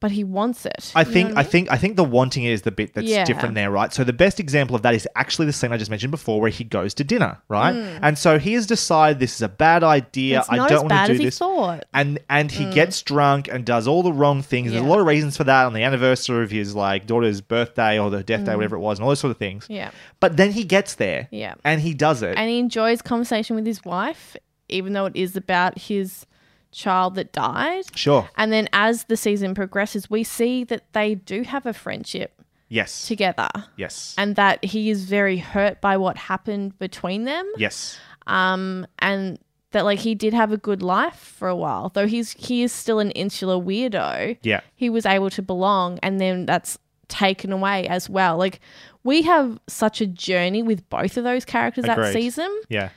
but 0.00 0.10
he 0.10 0.24
wants 0.24 0.66
it 0.66 0.90
I 0.96 1.04
think 1.04 1.30
I 1.30 1.42
mean? 1.42 1.44
think 1.44 1.70
I 1.70 1.76
think 1.76 1.94
the 1.94 2.02
wanting 2.02 2.42
is 2.42 2.62
the 2.62 2.72
bit 2.72 2.92
that's 2.94 3.06
Yeah. 3.06 3.24
different 3.24 3.54
there, 3.54 3.70
right? 3.70 3.92
So 3.92 4.02
the 4.02 4.12
best 4.12 4.40
example 4.40 4.74
of 4.74 4.82
that 4.82 4.94
is 4.96 5.06
actually 5.14 5.46
the 5.46 5.52
scene 5.52 5.72
I 5.72 5.76
just 5.76 5.90
mentioned 5.92 6.10
before, 6.10 6.40
where 6.40 6.50
he 6.50 6.64
goes 6.64 6.92
to 6.94 7.04
dinner, 7.04 7.38
right? 7.48 7.72
And 8.02 8.18
so 8.18 8.40
he 8.40 8.54
has 8.54 8.66
decided 8.66 9.20
this 9.20 9.36
is 9.36 9.42
a 9.42 9.48
bad 9.48 9.84
idea. 9.84 10.38
Mm. 10.38 10.40
It's 10.40 10.50
I 10.50 10.56
don't 10.68 10.70
want 10.78 10.88
bad 10.88 11.06
to 11.06 11.12
as 11.12 11.18
do 11.18 11.22
he 11.22 11.26
this. 11.28 11.38
thought. 11.38 11.84
And 11.94 12.18
and 12.28 12.50
he 12.50 12.64
Mm. 12.64 12.74
gets 12.74 13.00
drunk 13.02 13.46
and 13.46 13.64
does 13.64 13.86
all 13.86 14.02
the 14.02 14.12
wrong 14.12 14.42
things. 14.42 14.72
There's 14.72 14.82
a 14.82 14.86
lot 14.88 14.98
of 14.98 15.06
reasons 15.06 15.36
for 15.36 15.44
that 15.44 15.66
on 15.66 15.72
the 15.72 15.84
anniversary 15.84 16.42
of 16.42 16.50
his 16.50 16.74
like 16.74 17.06
daughter's 17.06 17.40
birthday 17.40 17.96
or 17.96 18.10
the 18.10 18.24
death 18.24 18.44
day, 18.44 18.50
Mm. 18.52 18.56
whatever 18.56 18.74
it 18.74 18.80
was, 18.80 18.98
and 18.98 19.04
all 19.04 19.10
those 19.10 19.20
sort 19.20 19.30
of 19.30 19.36
things. 19.36 19.66
Yeah. 19.70 19.92
But 20.18 20.36
then 20.36 20.50
he 20.50 20.64
gets 20.64 20.94
there, 20.96 21.28
Yeah. 21.30 21.54
and 21.64 21.80
he 21.80 21.94
does 21.94 22.22
it. 22.22 22.36
and 22.36 22.50
he 22.50 22.58
enjoys 22.58 23.02
conversation 23.02 23.54
with 23.54 23.66
his 23.66 23.84
wife 23.84 24.36
even 24.68 24.94
though 24.94 25.04
it 25.06 25.14
is 25.14 25.36
about 25.36 25.78
his 25.78 26.24
child 26.72 27.14
that 27.14 27.32
died 27.32 27.84
Sure. 27.94 28.28
and 28.36 28.52
then 28.52 28.68
as 28.72 29.04
the 29.04 29.16
season 29.16 29.54
progresses 29.54 30.08
we 30.10 30.24
see 30.24 30.64
that 30.64 30.82
they 30.92 31.14
do 31.14 31.42
have 31.42 31.66
a 31.66 31.72
friendship 31.72 32.42
Yes. 32.68 33.06
together 33.06 33.48
Yes. 33.76 34.14
and 34.18 34.34
that 34.36 34.64
he 34.64 34.88
is 34.90 35.04
very 35.04 35.36
hurt 35.36 35.80
by 35.80 35.96
what 35.98 36.16
happened 36.16 36.78
between 36.78 37.24
them 37.24 37.46
yes. 37.56 37.98
um, 38.26 38.86
and 38.98 39.38
that 39.72 39.84
like 39.84 39.98
he 40.00 40.14
did 40.14 40.34
have 40.34 40.52
a 40.52 40.56
good 40.58 40.82
life 40.82 41.16
for 41.38 41.48
a 41.48 41.56
while, 41.56 41.88
though 41.90 42.06
he's 42.06 42.32
he 42.32 42.62
is 42.62 42.72
still 42.72 42.98
an 42.98 43.10
insular 43.12 43.56
weirdo. 43.56 44.36
Yeah. 44.42 44.60
he 44.74 44.90
was 44.90 45.06
able 45.06 45.30
to 45.30 45.40
belong, 45.40 45.98
and 46.02 46.20
then 46.20 46.44
that's 46.44 46.76
taken 47.08 47.52
away 47.52 47.88
as 47.88 48.08
well. 48.10 48.36
Like 48.36 48.60
we 49.02 49.22
have 49.22 49.58
such 49.68 50.02
a 50.02 50.06
journey 50.06 50.62
with 50.62 50.86
both 50.90 51.16
of 51.16 51.24
those 51.24 51.46
characters 51.46 51.86
that 51.86 52.12
season. 52.12 52.50
Yeah. 52.68 52.90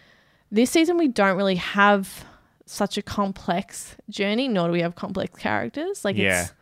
This 0.51 0.69
season 0.69 0.97
we 0.97 1.07
don't 1.07 1.37
really 1.37 1.55
have 1.55 2.25
such 2.65 2.97
a 2.97 3.01
complex 3.01 3.95
journey, 4.09 4.47
nor 4.47 4.67
do 4.67 4.73
we 4.73 4.81
have 4.81 4.95
complex 4.95 5.37
characters. 5.39 6.03
Like 6.05 6.15
Yeah. 6.15 6.41
it's 6.43 6.53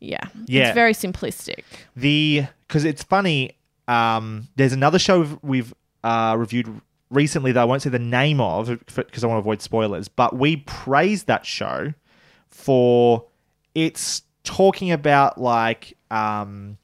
yeah, 0.00 0.24
Yeah. 0.46 0.68
it's 0.68 0.74
very 0.74 0.92
simplistic. 0.94 1.62
The 1.96 2.46
because 2.66 2.84
it's 2.84 3.02
funny. 3.02 3.52
Um, 3.88 4.48
there's 4.56 4.72
another 4.72 4.98
show 4.98 5.20
we've- 5.20 5.38
we've 5.42 5.74
uh, 6.04 6.34
reviewed 6.38 6.80
recently 7.10 7.52
that 7.52 7.60
I 7.60 7.64
won't 7.64 7.82
say 7.82 7.90
the 7.90 7.98
name 7.98 8.40
of 8.40 8.68
because 8.94 9.22
I 9.22 9.26
want 9.26 9.36
to 9.36 9.40
avoid 9.40 9.60
spoilers. 9.62 10.08
But 10.08 10.36
we 10.36 10.56
praised 10.56 11.26
that 11.26 11.44
show 11.46 11.92
for 12.48 13.26
its 13.74 14.22
talking 14.44 14.90
about 14.90 15.38
like 15.40 15.96
um, 16.10 16.78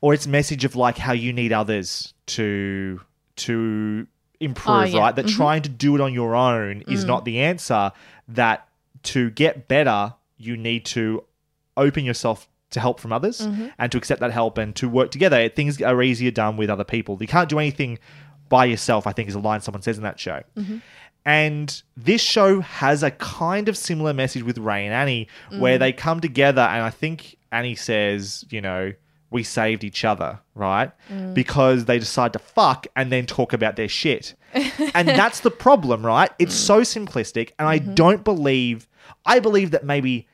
or 0.00 0.14
its 0.14 0.26
message 0.26 0.64
of 0.64 0.76
like 0.76 0.98
how 0.98 1.12
you 1.12 1.32
need 1.32 1.52
others 1.52 2.14
to 2.26 3.00
to 3.36 4.06
improve, 4.40 4.76
Oh, 4.76 4.82
yeah. 4.84 5.00
right? 5.00 5.16
That 5.16 5.26
Mhm. 5.26 5.36
trying 5.36 5.62
to 5.62 5.68
do 5.68 5.94
it 5.94 6.00
on 6.00 6.12
your 6.12 6.34
own 6.34 6.82
is 6.88 7.04
Mm. 7.04 7.08
not 7.08 7.24
the 7.24 7.40
answer. 7.40 7.92
That 8.28 8.66
to 9.04 9.30
get 9.30 9.68
better, 9.68 10.14
you 10.36 10.56
need 10.56 10.84
to 10.86 11.24
open 11.76 12.04
yourself 12.04 12.48
to 12.70 12.80
help 12.80 12.98
from 13.00 13.12
others 13.12 13.46
Mhm. 13.46 13.72
and 13.78 13.92
to 13.92 13.98
accept 13.98 14.20
that 14.20 14.32
help 14.32 14.58
and 14.58 14.74
to 14.76 14.88
work 14.88 15.10
together. 15.10 15.48
Things 15.48 15.80
are 15.80 16.02
easier 16.02 16.30
done 16.30 16.56
with 16.56 16.68
other 16.68 16.84
people. 16.84 17.16
You 17.20 17.26
can't 17.28 17.48
do 17.48 17.58
anything 17.58 17.98
by 18.48 18.64
yourself, 18.64 19.06
I 19.06 19.12
think 19.12 19.28
is 19.28 19.34
a 19.34 19.38
line 19.40 19.60
someone 19.60 19.82
says 19.82 19.96
in 19.96 20.02
that 20.04 20.18
show. 20.20 20.42
Mhm. 20.56 20.82
And 21.24 21.82
this 21.96 22.20
show 22.22 22.60
has 22.60 23.02
a 23.02 23.10
kind 23.12 23.68
of 23.68 23.76
similar 23.76 24.12
message 24.14 24.42
with 24.44 24.58
Ray 24.58 24.84
and 24.84 24.94
Annie, 24.94 25.28
where 25.58 25.76
Mm. 25.76 25.80
they 25.80 25.92
come 25.92 26.20
together, 26.20 26.62
and 26.62 26.82
I 26.82 26.90
think 26.90 27.36
Annie 27.50 27.74
says, 27.74 28.44
you 28.50 28.60
know, 28.60 28.92
we 29.30 29.42
saved 29.42 29.82
each 29.84 30.04
other, 30.04 30.38
right? 30.54 30.90
Mm. 31.12 31.34
Because 31.34 31.84
they 31.86 31.98
decide 31.98 32.32
to 32.34 32.38
fuck 32.38 32.86
and 32.94 33.10
then 33.10 33.26
talk 33.26 33.52
about 33.52 33.76
their 33.76 33.88
shit. 33.88 34.34
and 34.94 35.08
that's 35.08 35.40
the 35.40 35.50
problem, 35.50 36.04
right? 36.06 36.30
It's 36.38 36.54
so 36.54 36.80
simplistic, 36.82 37.50
and 37.58 37.66
I 37.68 37.78
don't 37.78 38.22
believe, 38.24 38.88
I 39.24 39.40
believe 39.40 39.72
that 39.72 39.84
maybe 39.84 40.28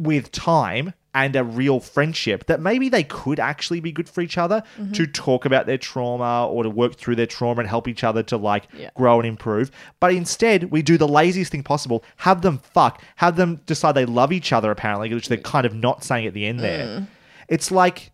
with 0.00 0.30
time 0.32 0.92
and 1.14 1.34
a 1.34 1.42
real 1.42 1.80
friendship 1.80 2.44
that 2.44 2.60
maybe 2.60 2.90
they 2.90 3.02
could 3.02 3.40
actually 3.40 3.80
be 3.80 3.90
good 3.90 4.06
for 4.06 4.20
each 4.20 4.36
other 4.36 4.62
Mhm. 4.78 4.92
to 4.92 5.06
talk 5.06 5.46
about 5.46 5.64
their 5.64 5.78
trauma 5.78 6.46
or 6.46 6.62
to 6.62 6.68
work 6.68 6.96
through 6.96 7.16
their 7.16 7.24
trauma 7.26 7.60
and 7.60 7.68
help 7.70 7.88
each 7.88 8.04
other 8.04 8.22
to 8.24 8.36
like 8.36 8.68
Yeah. 8.78 8.90
grow 8.94 9.18
and 9.18 9.26
improve. 9.26 9.70
But 9.98 10.12
instead, 10.12 10.64
we 10.70 10.82
do 10.82 10.98
the 10.98 11.08
laziest 11.08 11.50
thing 11.50 11.62
possible 11.62 12.04
have 12.16 12.42
them 12.42 12.58
fuck, 12.74 13.00
have 13.16 13.36
them 13.36 13.62
decide 13.64 13.92
they 13.94 14.04
love 14.04 14.30
each 14.30 14.52
other, 14.52 14.70
apparently, 14.70 15.14
which 15.14 15.28
they're 15.28 15.38
kind 15.38 15.64
of 15.64 15.74
not 15.74 16.04
saying 16.04 16.26
at 16.26 16.34
the 16.34 16.44
end 16.44 16.60
there. 16.60 16.86
Mm. 16.86 17.06
It's 17.48 17.70
like 17.70 18.10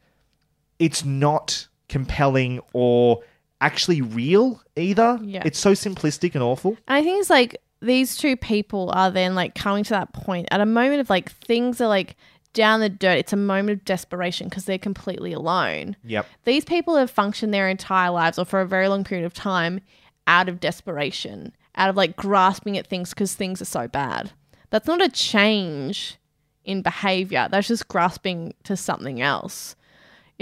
it's 0.83 1.05
not 1.05 1.69
compelling 1.89 2.61
or 2.73 3.23
actually 3.61 4.03
real 4.03 4.61
either. 4.75 5.17
Yeah. 5.23 5.43
It's 5.45 5.59
so 5.59 5.73
simplistic 5.73 6.35
and 6.35 6.43
awful. 6.43 6.71
And 6.89 6.99
I 6.99 7.03
think 7.05 7.21
it's 7.21 7.31
like 7.31 7.57
these 7.81 8.17
two 8.17 8.37
people 8.37 8.91
are 8.93 9.09
then 9.09 9.37
like 9.37 9.55
coming 9.55 9.85
to 9.85 9.91
that 9.91 10.13
point 10.13 10.49
at 10.51 10.61
a 10.61 10.67
moment 10.67 11.01
of 11.01 11.09
like 11.09 11.31
things 11.31 11.81
are 11.81 11.87
like 11.87 12.17
down 12.53 12.81
the 12.81 12.89
dirt. 12.89 13.19
It's 13.19 13.33
a 13.33 13.37
moment 13.37 13.79
of 13.79 13.85
desperation 13.85 14.49
because 14.49 14.65
they're 14.65 14.77
completely 14.77 15.33
alone. 15.33 15.95
Yep. 16.03 16.27
These 16.45 16.65
people 16.65 16.97
have 16.97 17.13
functioned 17.13 17.55
their 17.55 17.69
entire 17.69 18.11
lives 18.11 18.37
or 18.37 18.45
for 18.45 18.61
a 18.61 18.67
very 18.67 18.89
long 18.89 19.05
period 19.05 19.25
of 19.25 19.33
time 19.33 19.81
out 20.27 20.49
of 20.49 20.59
desperation, 20.59 21.55
out 21.77 21.91
of 21.91 21.97
like 21.97 22.17
grasping 22.17 22.77
at 22.77 22.89
things 22.89 23.11
because 23.11 23.35
things 23.37 23.63
are 23.63 23.67
so 23.67 23.87
bad. 23.87 24.33
That's 24.71 24.89
not 24.89 25.01
a 25.01 25.09
change 25.09 26.17
in 26.65 26.83
behavior. 26.83 27.47
That's 27.49 27.69
just 27.69 27.87
grasping 27.87 28.55
to 28.65 28.77
something 28.77 29.21
else. 29.21 29.77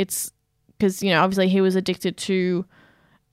It's 0.01 0.33
because, 0.69 1.03
you 1.03 1.11
know, 1.11 1.23
obviously 1.23 1.49
he 1.49 1.61
was 1.61 1.77
addicted 1.77 2.17
to 2.17 2.65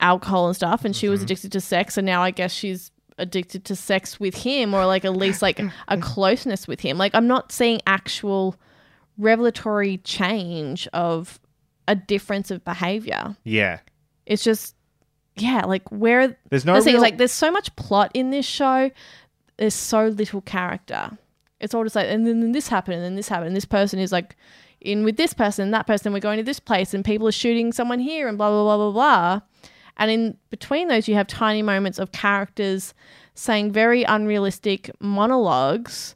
alcohol 0.01 0.47
and 0.47 0.55
stuff 0.55 0.83
and 0.83 0.93
she 0.93 1.07
was 1.07 1.19
mm-hmm. 1.19 1.25
addicted 1.25 1.51
to 1.53 1.61
sex 1.61 1.97
and 1.97 2.05
now 2.05 2.21
I 2.21 2.31
guess 2.31 2.51
she's 2.51 2.91
addicted 3.17 3.63
to 3.65 3.75
sex 3.75 4.19
with 4.19 4.35
him 4.35 4.73
or 4.73 4.85
like 4.85 5.05
at 5.05 5.15
least 5.15 5.41
like 5.41 5.61
a 5.87 5.97
closeness 6.01 6.67
with 6.67 6.81
him. 6.81 6.97
Like 6.97 7.15
I'm 7.15 7.25
not 7.25 7.53
seeing 7.53 7.79
actual 7.87 8.57
revelatory 9.17 9.99
change 9.99 10.89
of 10.91 11.39
a 11.87 11.95
difference 11.95 12.51
of 12.51 12.65
behavior. 12.65 13.37
Yeah. 13.45 13.79
It's 14.25 14.43
just, 14.43 14.75
yeah, 15.37 15.61
like 15.65 15.89
where 15.89 16.37
There's 16.49 16.65
no 16.65 16.75
the 16.75 16.81
thing 16.81 16.93
real- 16.95 17.01
like 17.01 17.17
there's 17.17 17.31
so 17.31 17.49
much 17.49 17.73
plot 17.77 18.11
in 18.13 18.29
this 18.29 18.45
show. 18.45 18.91
There's 19.55 19.73
so 19.73 20.07
little 20.07 20.41
character. 20.41 21.17
It's 21.61 21.73
all 21.73 21.83
just 21.83 21.95
like, 21.95 22.07
and 22.09 22.27
then 22.27 22.51
this 22.51 22.67
happened, 22.67 22.95
and 22.95 23.03
then 23.03 23.15
this 23.15 23.29
happened, 23.29 23.47
and 23.47 23.55
this 23.55 23.65
person 23.65 23.99
is 23.99 24.11
like 24.11 24.35
in 24.87 25.03
with 25.03 25.17
this 25.17 25.33
person, 25.33 25.71
that 25.71 25.85
person. 25.87 26.13
We're 26.13 26.19
going 26.19 26.37
to 26.37 26.43
this 26.43 26.59
place, 26.59 26.93
and 26.93 27.03
people 27.05 27.27
are 27.27 27.31
shooting 27.31 27.71
someone 27.73 27.99
here, 27.99 28.27
and 28.27 28.37
blah 28.37 28.49
blah 28.49 28.63
blah 28.63 28.77
blah 28.77 28.91
blah. 28.91 29.41
And 29.97 30.11
in 30.11 30.37
between 30.49 30.87
those, 30.87 31.07
you 31.07 31.15
have 31.15 31.27
tiny 31.27 31.61
moments 31.61 31.99
of 31.99 32.11
characters 32.11 32.93
saying 33.33 33.71
very 33.71 34.03
unrealistic 34.03 34.91
monologues. 34.99 36.15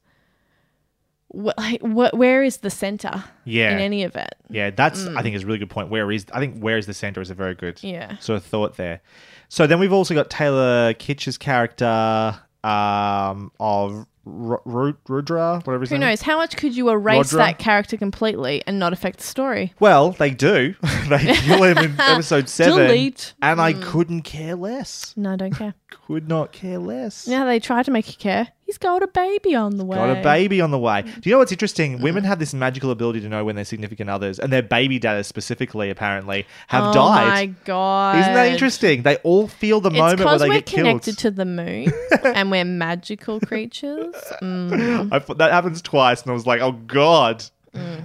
Wh- 1.33 1.57
like, 1.57 1.81
wh- 1.81 2.13
where 2.13 2.43
is 2.43 2.57
the 2.57 2.69
center? 2.69 3.23
Yeah. 3.45 3.71
in 3.73 3.79
any 3.79 4.03
of 4.03 4.15
it. 4.15 4.35
Yeah, 4.49 4.69
that's 4.69 5.05
I 5.07 5.21
think 5.21 5.35
is 5.35 5.43
a 5.43 5.45
really 5.47 5.59
good 5.59 5.69
point. 5.69 5.89
Where 5.89 6.11
is 6.11 6.25
I 6.33 6.39
think 6.39 6.59
where 6.59 6.77
is 6.77 6.85
the 6.85 6.93
center 6.93 7.21
is 7.21 7.29
a 7.29 7.35
very 7.35 7.55
good 7.55 7.81
Yeah. 7.83 8.17
sort 8.17 8.37
of 8.37 8.45
thought 8.45 8.77
there. 8.77 9.01
So 9.49 9.67
then 9.67 9.79
we've 9.79 9.93
also 9.93 10.13
got 10.13 10.29
Taylor 10.29 10.93
Kitsch's 10.93 11.37
character 11.37 12.39
um, 12.63 13.51
of 13.59 14.05
Ru- 14.23 14.61
Ru- 14.65 14.97
Rudra, 15.07 15.61
whatever 15.63 15.81
his 15.81 15.89
Who 15.89 15.97
name 15.97 16.09
is. 16.09 16.21
knows? 16.21 16.25
How 16.25 16.37
much 16.37 16.55
could 16.55 16.75
you 16.75 16.89
erase 16.89 17.33
Rodra? 17.33 17.37
that 17.37 17.59
character 17.59 17.97
completely 17.97 18.61
and 18.67 18.77
not 18.77 18.93
affect 18.93 19.17
the 19.17 19.23
story? 19.23 19.73
Well, 19.79 20.11
they 20.11 20.29
do. 20.29 20.75
they 21.09 21.33
kill 21.35 21.63
him 21.63 21.77
in 21.79 21.95
episode 21.99 22.47
seven, 22.47 22.87
Delete. 22.87 23.33
and 23.41 23.59
I 23.59 23.73
hmm. 23.73 23.81
couldn't 23.81 24.21
care 24.21 24.55
less. 24.55 25.15
No, 25.17 25.33
I 25.33 25.35
don't 25.35 25.55
care. 25.55 25.73
Could 26.07 26.27
not 26.29 26.51
care 26.51 26.77
less. 26.77 27.27
Now 27.27 27.45
they 27.45 27.59
try 27.59 27.83
to 27.83 27.91
make 27.91 28.07
you 28.07 28.17
care. 28.17 28.49
He's 28.71 28.77
got 28.77 29.03
a 29.03 29.07
baby 29.07 29.53
on 29.53 29.75
the 29.75 29.83
way. 29.83 29.97
Got 29.97 30.17
a 30.17 30.23
baby 30.23 30.61
on 30.61 30.71
the 30.71 30.79
way. 30.79 31.01
Do 31.01 31.29
you 31.29 31.33
know 31.35 31.39
what's 31.39 31.51
interesting? 31.51 32.01
Women 32.01 32.23
have 32.23 32.39
this 32.39 32.53
magical 32.53 32.89
ability 32.89 33.19
to 33.19 33.27
know 33.27 33.43
when 33.43 33.57
their 33.57 33.65
significant 33.65 34.09
others 34.09 34.39
and 34.39 34.49
their 34.51 34.61
baby 34.63 34.97
dads 34.97 35.27
specifically 35.27 35.89
apparently 35.89 36.47
have 36.67 36.85
died. 36.85 36.89
oh 36.91 36.93
died. 36.93 37.49
my 37.49 37.55
god! 37.65 38.19
Isn't 38.19 38.33
that 38.33 38.47
interesting? 38.47 39.01
They 39.03 39.17
all 39.17 39.49
feel 39.49 39.81
the 39.81 39.89
It's 39.89 39.97
moment 39.97 40.19
where 40.19 40.25
because 40.25 40.41
they 40.41 40.47
we're 40.47 40.53
get 40.55 40.65
killed. 40.67 40.85
connected 40.87 41.17
to 41.17 41.31
the 41.31 41.43
moon 41.43 41.91
and 42.23 42.49
we're 42.49 42.63
magical 42.63 43.41
creatures. 43.41 44.15
Mm. 44.41 45.09
I 45.11 45.19
thought 45.19 45.37
that 45.39 45.51
happens 45.51 45.81
twice, 45.81 46.21
and 46.21 46.31
I 46.31 46.33
was 46.33 46.47
like, 46.47 46.61
"Oh 46.61 46.71
God, 46.71 47.43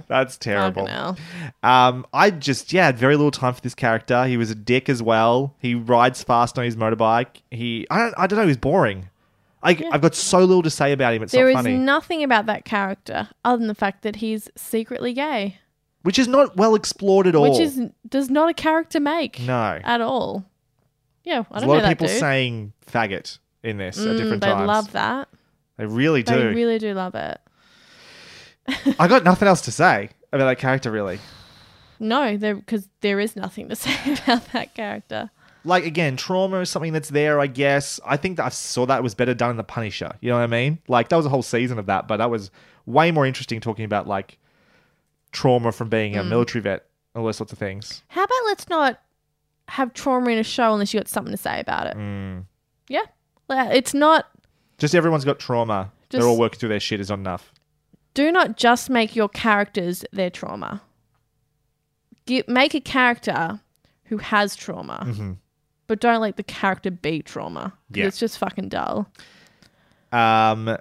that's 0.09 0.35
terrible." 0.37 0.85
Fucking 0.87 0.93
hell. 0.93 1.17
Um, 1.63 2.05
I 2.13 2.29
just 2.29 2.73
yeah 2.73 2.87
had 2.87 2.97
very 2.97 3.15
little 3.15 3.31
time 3.31 3.53
for 3.53 3.61
this 3.61 3.73
character. 3.75 4.25
He 4.25 4.35
was 4.35 4.51
a 4.51 4.55
dick 4.55 4.89
as 4.89 5.01
well. 5.01 5.55
He 5.59 5.75
rides 5.75 6.23
fast 6.23 6.57
on 6.59 6.65
his 6.65 6.75
motorbike. 6.75 7.41
He 7.51 7.87
I 7.89 7.99
don't 7.99 8.13
I 8.17 8.27
don't 8.27 8.37
know. 8.39 8.47
He's 8.47 8.57
boring. 8.57 9.09
I 9.63 9.71
I've 9.91 10.01
got 10.01 10.13
so 10.15 10.39
little 10.39 10.61
to 10.63 10.69
say 10.69 10.91
about 10.91 11.13
him. 11.13 11.23
It's 11.23 11.31
There 11.31 11.45
not 11.45 11.49
is 11.49 11.55
funny, 11.65 11.77
nothing 11.77 12.23
about 12.23 12.45
that 12.45 12.63
character 12.65 13.29
other 13.43 13.57
than 13.57 13.67
the 13.67 13.75
fact 13.75 14.03
that 14.03 14.17
he's 14.17 14.49
secretly 14.55 15.13
gay, 15.13 15.57
which 16.03 16.19
is 16.19 16.27
not 16.27 16.55
well 16.57 16.75
explored 16.75 17.25
at 17.27 17.35
all. 17.35 17.49
which 17.49 17.59
is 17.59 17.81
does 18.07 18.29
not 18.29 18.49
a 18.49 18.53
character 18.53 18.99
make 18.99 19.39
no. 19.41 19.79
at 19.83 19.99
all. 20.01 20.45
Yeah, 21.23 21.43
I 21.51 21.59
There's 21.59 21.61
don't 21.61 21.63
a 21.63 21.65
know 21.65 21.67
lot 21.73 21.77
of 21.77 21.83
that 21.83 21.89
people 21.89 22.07
dude. 22.07 22.19
saying 22.19 22.73
faggot 22.85 23.39
in 23.63 23.77
this 23.77 23.97
at 23.99 24.05
Mm, 24.07 24.17
different 24.17 24.41
they 24.41 24.47
times. 24.47 24.67
love 24.67 24.91
that. 24.93 25.27
They 25.77 25.85
really 25.85 26.23
do. 26.23 26.35
They 26.35 26.45
really 26.53 26.79
do 26.79 26.93
love 26.93 27.15
it. 27.15 27.39
I 28.99 29.07
got 29.07 29.23
nothing 29.23 29.47
else 29.47 29.61
to 29.61 29.71
say 29.71 30.09
about 30.31 30.45
that 30.45 30.59
character. 30.59 30.91
Really, 30.91 31.19
No, 31.99 32.37
there 32.37 32.55
because 32.55 32.87
there 33.01 33.19
is 33.19 33.35
nothing 33.35 33.69
to 33.69 33.75
say 33.75 34.13
about 34.23 34.51
that 34.53 34.73
character. 34.75 35.29
Like 35.67 35.83
again, 35.85 36.15
trauma 36.17 36.59
is 36.61 36.69
something 36.69 36.93
that's 36.93 37.09
there. 37.09 37.39
I 37.39 37.47
guess 37.47 37.99
I 38.05 38.17
think 38.17 38.37
that 38.37 38.45
I 38.45 38.49
saw 38.49 38.85
that 38.87 39.03
was 39.03 39.13
better 39.15 39.33
done 39.33 39.51
in 39.51 39.57
the 39.57 39.63
Punisher. 39.63 40.13
You 40.21 40.29
know 40.29 40.37
what 40.37 40.43
I 40.43 40.47
mean? 40.47 40.79
Like 40.87 41.09
that 41.09 41.17
was 41.17 41.25
a 41.25 41.29
whole 41.29 41.43
season 41.43 41.77
of 41.79 41.85
that, 41.87 42.07
but 42.07 42.17
that 42.17 42.29
was 42.29 42.49
way 42.85 43.11
more 43.11 43.25
interesting 43.25 43.59
talking 43.59 43.85
about 43.85 44.07
like 44.07 44.37
trauma 45.31 45.71
from 45.71 45.89
being 45.89 46.13
Mm. 46.13 46.21
a 46.21 46.23
military 46.23 46.61
vet, 46.61 46.85
all 47.15 47.25
those 47.25 47.37
sorts 47.37 47.51
of 47.53 47.59
things. 47.59 48.01
How 48.07 48.23
about 48.23 48.35
let's 48.45 48.69
not 48.69 48.99
have 49.67 49.93
trauma 49.93 50.29
in 50.31 50.37
a 50.39 50.43
show 50.43 50.73
unless 50.73 50.93
you 50.93 50.99
got 50.99 51.07
something 51.09 51.31
to 51.33 51.37
say 51.37 51.59
about 51.59 51.87
it? 51.87 51.97
Mm. 51.97 52.45
Yeah, 52.87 53.03
it's 53.49 53.93
not. 53.93 54.27
Just 54.77 54.95
everyone's 54.95 55.25
got 55.25 55.39
trauma. 55.39 55.91
Just- 56.09 56.21
They're 56.21 56.27
all 56.29 56.37
working 56.37 56.59
through 56.59 56.69
their 56.69 56.79
shit 56.79 56.99
is 57.01 57.09
not 57.09 57.19
enough. 57.19 57.51
Do 58.13 58.31
not 58.31 58.57
just 58.57 58.89
make 58.89 59.15
your 59.15 59.27
characters 59.29 60.03
their 60.13 60.29
trauma. 60.29 60.81
Get, 62.25 62.49
make 62.49 62.73
a 62.73 62.79
character 62.81 63.59
who 64.05 64.17
has 64.17 64.55
trauma, 64.55 65.03
Mhm. 65.05 65.37
But 65.87 65.99
don't 65.99 66.21
let 66.21 66.35
the 66.37 66.43
character 66.43 66.91
be 66.91 67.21
trauma. 67.21 67.73
'cause 67.91 67.97
Yeah. 67.97 68.05
it's 68.05 68.19
just 68.19 68.37
fucking 68.37 68.69
dull. 68.69 69.09
Um, 70.11 70.77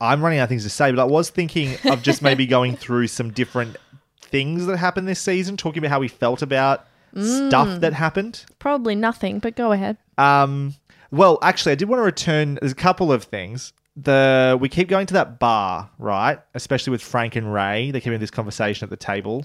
I'm 0.00 0.22
running 0.22 0.38
out 0.38 0.44
of 0.44 0.48
things 0.48 0.64
to 0.64 0.70
say, 0.70 0.90
but 0.92 1.00
I 1.00 1.04
was 1.04 1.30
thinking 1.30 1.76
of 1.84 2.02
just 2.02 2.22
maybe 2.22 2.46
going 2.56 2.76
through 2.76 3.08
some 3.08 3.30
different 3.32 3.76
things 4.20 4.66
that 4.66 4.76
happened 4.76 5.08
this 5.08 5.20
season, 5.20 5.56
talking 5.56 5.80
about 5.80 5.90
how 5.90 6.00
we 6.00 6.08
felt 6.08 6.42
about 6.42 6.86
stuff 7.16 7.68
Mm. 7.68 7.80
that 7.80 7.94
happened. 7.94 8.44
Probably 8.58 8.94
nothing, 8.94 9.38
but 9.38 9.56
go 9.56 9.72
ahead. 9.72 9.96
Um, 10.18 10.74
well, 11.10 11.38
actually, 11.42 11.72
I 11.72 11.74
did 11.76 11.88
want 11.88 12.00
to 12.00 12.04
return. 12.04 12.58
There's 12.60 12.72
a 12.72 12.76
couple 12.76 13.10
of 13.12 13.24
things. 13.24 13.72
The 13.96 14.56
we 14.60 14.68
keep 14.68 14.86
going 14.88 15.06
to 15.06 15.14
that 15.14 15.40
bar, 15.40 15.90
right? 15.98 16.38
Especially 16.54 16.90
with 16.92 17.02
Frank 17.02 17.34
and 17.34 17.52
Ray. 17.52 17.90
They 17.90 17.98
keep 17.98 18.04
having 18.06 18.20
this 18.20 18.30
conversation 18.30 18.84
at 18.86 18.90
the 18.90 18.96
table. 18.96 19.44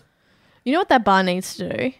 You 0.66 0.74
know 0.74 0.80
what 0.80 0.90
that 0.90 1.04
bar 1.04 1.24
needs 1.24 1.56
to 1.56 1.70
do? 1.78 1.94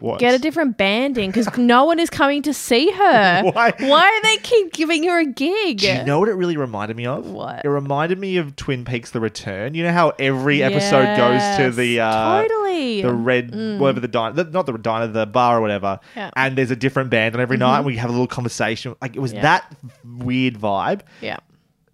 What? 0.00 0.20
Get 0.20 0.32
a 0.32 0.38
different 0.38 0.76
band 0.76 1.18
in 1.18 1.30
because 1.30 1.48
no 1.58 1.84
one 1.84 1.98
is 1.98 2.08
coming 2.08 2.42
to 2.42 2.54
see 2.54 2.90
her. 2.92 3.42
Why? 3.52 3.72
Why 3.78 4.20
do 4.22 4.28
they 4.28 4.36
keep 4.38 4.72
giving 4.72 5.02
her 5.04 5.18
a 5.20 5.26
gig? 5.26 5.78
Do 5.78 5.88
you 5.88 6.04
know 6.04 6.20
what 6.20 6.28
it 6.28 6.34
really 6.34 6.56
reminded 6.56 6.96
me 6.96 7.06
of? 7.06 7.26
What? 7.30 7.64
It 7.64 7.68
reminded 7.68 8.16
me 8.18 8.36
of 8.36 8.54
Twin 8.54 8.84
Peaks: 8.84 9.10
The 9.10 9.18
Return. 9.20 9.74
You 9.74 9.82
know 9.82 9.92
how 9.92 10.10
every 10.18 10.62
episode 10.62 11.16
goes 11.16 11.56
to 11.56 11.70
the 11.76 11.98
uh, 12.00 12.42
totally. 12.42 13.02
the 13.02 13.12
red, 13.12 13.50
Mm. 13.50 13.78
whatever 13.78 13.98
the 14.00 14.06
diner, 14.08 14.34
the, 14.34 14.44
not 14.44 14.66
the 14.66 14.78
diner, 14.78 15.08
the 15.08 15.26
bar 15.26 15.58
or 15.58 15.60
whatever. 15.60 15.98
Yeah. 16.14 16.30
And 16.36 16.56
there's 16.56 16.70
a 16.70 16.76
different 16.76 17.10
band 17.10 17.34
on 17.34 17.40
every 17.40 17.56
night, 17.56 17.74
Mhm. 17.74 17.78
and 17.78 17.86
we 17.86 17.96
have 17.96 18.08
a 18.10 18.12
little 18.12 18.26
conversation. 18.28 18.94
Like 19.02 19.16
it 19.16 19.20
was 19.20 19.32
Yeah. 19.32 19.42
that 19.42 19.76
weird 20.04 20.54
vibe. 20.60 21.00
Yeah. 21.20 21.38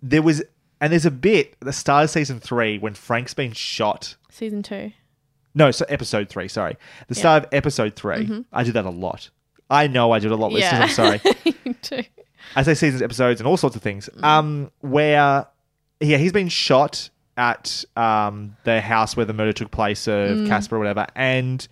There 0.02 0.20
was, 0.20 0.42
and 0.82 0.92
there's 0.92 1.06
a 1.06 1.10
bit 1.10 1.54
the 1.60 1.72
start 1.72 2.04
of 2.04 2.10
season 2.10 2.38
three 2.38 2.76
when 2.78 2.92
Frank's 2.92 3.32
been 3.32 3.52
shot. 3.52 4.16
Season 4.30 4.62
two. 4.62 4.92
No, 5.54 5.70
so 5.70 5.84
episode 5.88 6.28
three. 6.28 6.48
Sorry, 6.48 6.76
the 7.08 7.14
start 7.14 7.44
of 7.44 7.48
episode 7.54 7.94
3 7.96 8.26
Mhm. 8.26 8.44
I 8.52 8.64
do 8.64 8.72
that 8.72 8.84
a 8.84 8.90
lot. 8.90 9.30
I 9.70 9.86
know 9.86 10.10
I 10.12 10.18
do 10.18 10.26
it 10.26 10.32
a 10.32 10.36
lot, 10.36 10.52
listeners. 10.52 10.98
I'm 10.98 11.20
sorry. 11.20 11.20
You. 11.64 12.02
I 12.56 12.62
say 12.62 12.74
seasons, 12.74 13.02
episodes, 13.02 13.40
and 13.40 13.46
all 13.48 13.56
sorts 13.56 13.74
of 13.76 13.82
things. 13.82 14.08
Mm. 14.16 14.24
Um, 14.24 14.70
where 14.80 15.46
yeah, 16.00 16.16
he's 16.18 16.32
been 16.32 16.48
shot 16.48 17.08
at 17.36 17.84
um 17.96 18.56
the 18.64 18.80
house 18.80 19.16
where 19.16 19.26
the 19.26 19.32
murder 19.32 19.52
took 19.52 19.70
place 19.70 20.06
of 20.06 20.30
Mm. 20.38 20.48
Casper 20.48 20.76
or 20.76 20.78
whatever, 20.80 21.06
and 21.16 21.66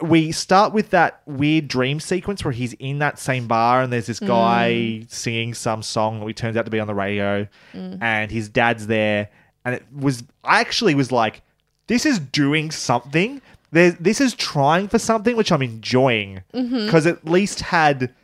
we 0.00 0.32
start 0.32 0.72
with 0.72 0.90
that 0.90 1.22
weird 1.26 1.68
dream 1.68 2.00
sequence 2.00 2.44
where 2.44 2.52
he's 2.52 2.72
in 2.74 2.98
that 2.98 3.18
same 3.18 3.46
bar 3.46 3.80
and 3.82 3.92
there's 3.92 4.06
this 4.06 4.20
guy 4.20 4.70
Mm. 5.02 5.10
singing 5.10 5.54
some 5.54 5.82
song 5.82 6.24
that 6.26 6.36
turns 6.36 6.56
out 6.56 6.64
to 6.64 6.70
be 6.70 6.80
on 6.80 6.86
the 6.86 6.94
radio, 6.94 7.46
and 7.72 8.30
his 8.30 8.48
dad's 8.48 8.86
there, 8.86 9.28
and 9.64 9.74
it 9.76 9.84
was 9.94 10.24
I 10.42 10.60
actually 10.60 10.94
was 10.94 11.10
like, 11.12 11.42
this 11.86 12.06
is 12.06 12.18
doing 12.18 12.70
something. 12.70 13.40
There's, 13.72 13.94
this 13.96 14.20
is 14.20 14.34
trying 14.34 14.88
for 14.88 14.98
something 14.98 15.36
which 15.36 15.50
I'm 15.50 15.62
enjoying 15.62 16.42
because 16.52 17.06
at 17.06 17.24
least 17.24 17.60
had 17.60 18.14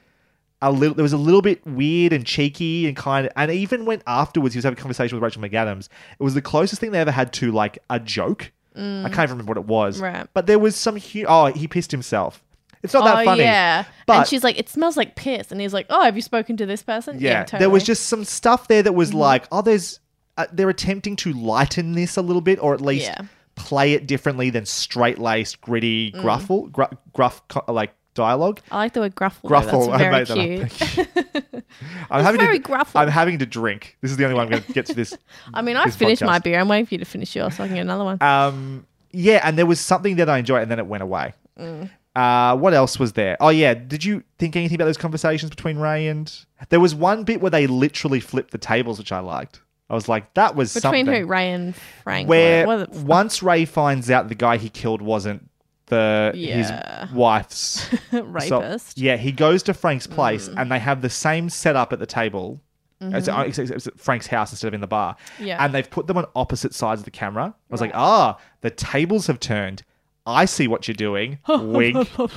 a 0.62 0.70
little 0.70 0.94
there 0.94 1.02
was 1.02 1.12
a 1.14 1.16
little 1.18 1.42
bit 1.42 1.66
weird 1.66 2.12
and 2.12 2.24
cheeky 2.24 2.86
and 2.86 2.96
kind 2.96 3.26
of 3.26 3.32
and 3.34 3.50
even 3.50 3.84
when 3.86 4.02
afterwards 4.06 4.54
he 4.54 4.58
was 4.58 4.64
having 4.64 4.78
a 4.78 4.80
conversation 4.80 5.16
with 5.18 5.24
Rachel 5.24 5.42
McAdams 5.42 5.88
it 6.18 6.22
was 6.22 6.34
the 6.34 6.42
closest 6.42 6.80
thing 6.80 6.90
they 6.92 7.00
ever 7.00 7.10
had 7.10 7.32
to 7.34 7.50
like 7.52 7.78
a 7.90 7.98
joke 7.98 8.52
Mm. 8.76 9.00
I 9.04 9.08
can't 9.08 9.24
even 9.24 9.30
remember 9.38 9.50
what 9.50 9.56
it 9.56 9.64
was 9.66 10.00
Right. 10.00 10.28
but 10.32 10.46
there 10.46 10.58
was 10.60 10.76
some 10.76 10.96
hu- 10.96 11.24
oh 11.26 11.46
he 11.46 11.66
pissed 11.66 11.90
himself 11.90 12.40
it's 12.84 12.94
not 12.94 13.02
oh, 13.02 13.06
that 13.16 13.24
funny 13.24 13.42
yeah. 13.42 13.84
but 14.06 14.18
and 14.18 14.26
she's 14.28 14.44
like, 14.44 14.58
it 14.60 14.68
smells 14.68 14.96
like 14.96 15.16
piss. 15.16 15.50
And 15.50 15.60
he's 15.60 15.74
like, 15.74 15.86
oh, 15.90 16.02
have 16.04 16.14
you 16.14 16.22
spoken 16.22 16.56
to 16.58 16.66
this 16.66 16.82
person? 16.82 17.18
yeah, 17.18 17.40
totally. 17.42 17.58
there 17.58 17.68
was 17.70 17.82
just 17.82 18.06
some 18.06 18.24
stuff 18.24 18.68
there 18.68 18.82
that 18.84 18.92
was 18.94 19.10
Mhm. 19.10 19.14
like 19.14 19.44
oh 19.50 19.60
there's 19.62 19.98
uh, 20.38 20.46
they're 20.52 20.68
attempting 20.70 21.16
to 21.16 21.32
lighten 21.32 21.92
this 21.94 22.16
a 22.16 22.22
little 22.22 22.40
bit 22.40 22.62
or 22.62 22.72
at 22.74 22.80
least 22.80 23.06
Yeah. 23.06 23.22
Play 23.64 23.92
it 23.94 24.06
differently 24.06 24.50
than 24.50 24.66
straight 24.66 25.18
laced 25.18 25.60
gritty 25.60 26.12
Mm. 26.12 26.22
gruffle 26.22 26.72
gru- 26.72 26.98
gruff 27.12 27.42
like 27.68 27.92
dialogue 28.14 28.60
I 28.70 28.76
like 28.78 28.92
the 28.92 29.00
word 29.00 29.14
gruffle. 29.14 29.42
Gruffle, 29.48 29.88
I 29.92 29.98
That's 29.98 30.30
very 30.30 30.58
made 30.58 30.68
that 30.70 30.98
up. 30.98 31.44
cute. 31.52 31.64
I'm 32.10 32.24
having 32.24 32.40
very 32.40 32.58
to, 32.58 32.68
gruffle. 32.68 33.00
I'm 33.00 33.08
having 33.08 33.38
to 33.38 33.46
drink. 33.46 33.96
This 34.00 34.10
is 34.10 34.16
the 34.16 34.24
only 34.24 34.34
one 34.34 34.44
I'm 34.46 34.50
going 34.50 34.62
to 34.64 34.72
get 34.72 34.86
to 34.86 34.94
this. 34.94 35.16
I 35.54 35.62
mean, 35.62 35.76
I've 35.76 35.86
this 35.86 35.96
finished 35.96 36.22
my 36.22 36.38
beer. 36.40 36.58
I'm 36.58 36.68
waiting 36.68 36.86
for 36.86 36.94
you 36.94 36.98
to 36.98 37.04
finish 37.04 37.34
yours 37.36 37.54
so 37.56 37.64
I 37.64 37.66
can 37.68 37.76
get 37.76 37.82
another 37.82 38.04
one. 38.04 38.18
Um, 38.20 38.86
yeah, 39.12 39.40
and 39.44 39.56
there 39.56 39.66
was 39.66 39.80
something 39.80 40.16
that 40.16 40.28
I 40.28 40.38
enjoyed, 40.38 40.62
and 40.62 40.70
then 40.70 40.78
it 40.80 40.86
went 40.86 41.02
away. 41.04 41.34
Mm. 41.58 41.90
Uh, 42.16 42.56
what 42.56 42.74
else 42.74 42.98
was 42.98 43.12
there? 43.12 43.36
Oh 43.40 43.50
yeah, 43.50 43.74
did 43.74 44.04
you 44.04 44.24
think 44.38 44.56
anything 44.56 44.74
about 44.74 44.86
those 44.86 44.96
conversations 44.98 45.50
between 45.50 45.78
Ray 45.78 46.08
and? 46.08 46.32
There 46.68 46.80
was 46.80 46.94
one 46.94 47.22
bit 47.22 47.40
where 47.40 47.50
they 47.50 47.68
literally 47.68 48.18
flipped 48.20 48.50
the 48.50 48.58
tables, 48.58 48.98
which 48.98 49.12
I 49.12 49.20
liked. 49.20 49.60
I 49.90 49.94
was 49.94 50.08
like, 50.08 50.32
that 50.34 50.54
was 50.54 50.72
Between 50.72 51.04
something. 51.06 51.22
who? 51.22 51.26
Ray 51.26 51.50
and 51.52 51.74
Frank? 52.04 52.28
Where 52.28 52.66
What- 52.66 52.90
once 52.94 53.42
Ray 53.42 53.64
finds 53.64 54.10
out 54.10 54.28
the 54.28 54.34
guy 54.36 54.56
he 54.56 54.68
killed 54.70 55.02
wasn't 55.02 55.48
the 55.86 56.30
Yeah. 56.34 57.04
his 57.04 57.12
wife's 57.12 57.88
so- 58.10 58.22
Rapist. 58.22 58.96
yeah, 58.98 59.16
he 59.16 59.32
goes 59.32 59.62
to 59.64 59.74
Frank's 59.74 60.06
place, 60.06 60.46
and 60.48 60.70
they 60.70 60.78
have 60.78 61.02
the 61.02 61.10
same 61.10 61.50
setup 61.50 61.92
at 61.92 61.98
the 61.98 62.06
table 62.06 62.60
It's, 63.00 63.26
uh, 63.28 63.44
it's, 63.46 63.58
it's 63.58 63.86
at 63.88 63.98
Frank's 63.98 64.26
house 64.28 64.52
instead 64.52 64.68
of 64.68 64.74
in 64.74 64.80
the 64.80 64.86
bar. 64.86 65.16
Yeah. 65.40 65.62
And 65.64 65.74
they've 65.74 65.90
put 65.90 66.06
them 66.06 66.16
on 66.18 66.26
opposite 66.36 66.74
sides 66.74 67.00
of 67.00 67.06
the 67.06 67.10
camera. 67.10 67.46
I 67.46 67.72
was 67.72 67.80
like, 67.80 67.92
ah, 67.94 68.38
the 68.60 68.70
tables 68.70 69.26
have 69.26 69.40
turned. 69.40 69.82
I 70.26 70.44
see 70.44 70.68
what 70.68 70.86
you're 70.86 70.94
doing. 70.94 71.38
Wink. 71.48 71.96
Like, 72.18 72.30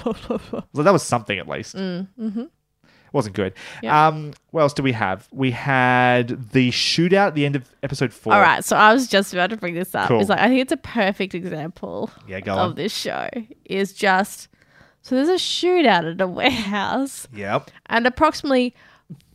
that 0.73 0.93
was 0.93 1.03
something 1.03 1.37
at 1.37 1.47
least. 1.49 1.75
Wasn't 3.13 3.35
good. 3.35 3.53
Yeah. 3.81 4.07
Um, 4.07 4.33
what 4.51 4.61
else 4.61 4.73
do 4.73 4.83
we 4.83 4.91
have? 4.91 5.27
We 5.31 5.51
had 5.51 6.51
the 6.51 6.71
shootout 6.71 7.27
at 7.27 7.35
the 7.35 7.45
end 7.45 7.55
of 7.55 7.69
episode 7.83 8.11
four. 8.11 8.33
All 8.33 8.41
right, 8.41 8.65
so 8.65 8.75
I 8.75 8.91
was 8.91 9.07
just 9.07 9.31
about 9.33 9.51
to 9.51 9.57
bring 9.57 9.75
this 9.75 9.95
up. 9.95 10.07
Cool. 10.09 10.19
It's 10.19 10.29
like 10.29 10.39
I 10.39 10.47
think 10.47 10.59
it's 10.61 10.71
a 10.71 10.77
perfect 10.77 11.33
example 11.35 12.09
Yeah, 12.27 12.41
go 12.41 12.53
of 12.53 12.71
on. 12.71 12.75
this 12.75 12.93
show. 12.93 13.29
Is 13.65 13.93
just 13.93 14.49
so 15.03 15.15
there's 15.15 15.29
a 15.29 15.33
shootout 15.33 16.11
at 16.13 16.19
a 16.21 16.27
warehouse, 16.27 17.27
Yep. 17.33 17.71
and 17.87 18.05
approximately 18.07 18.73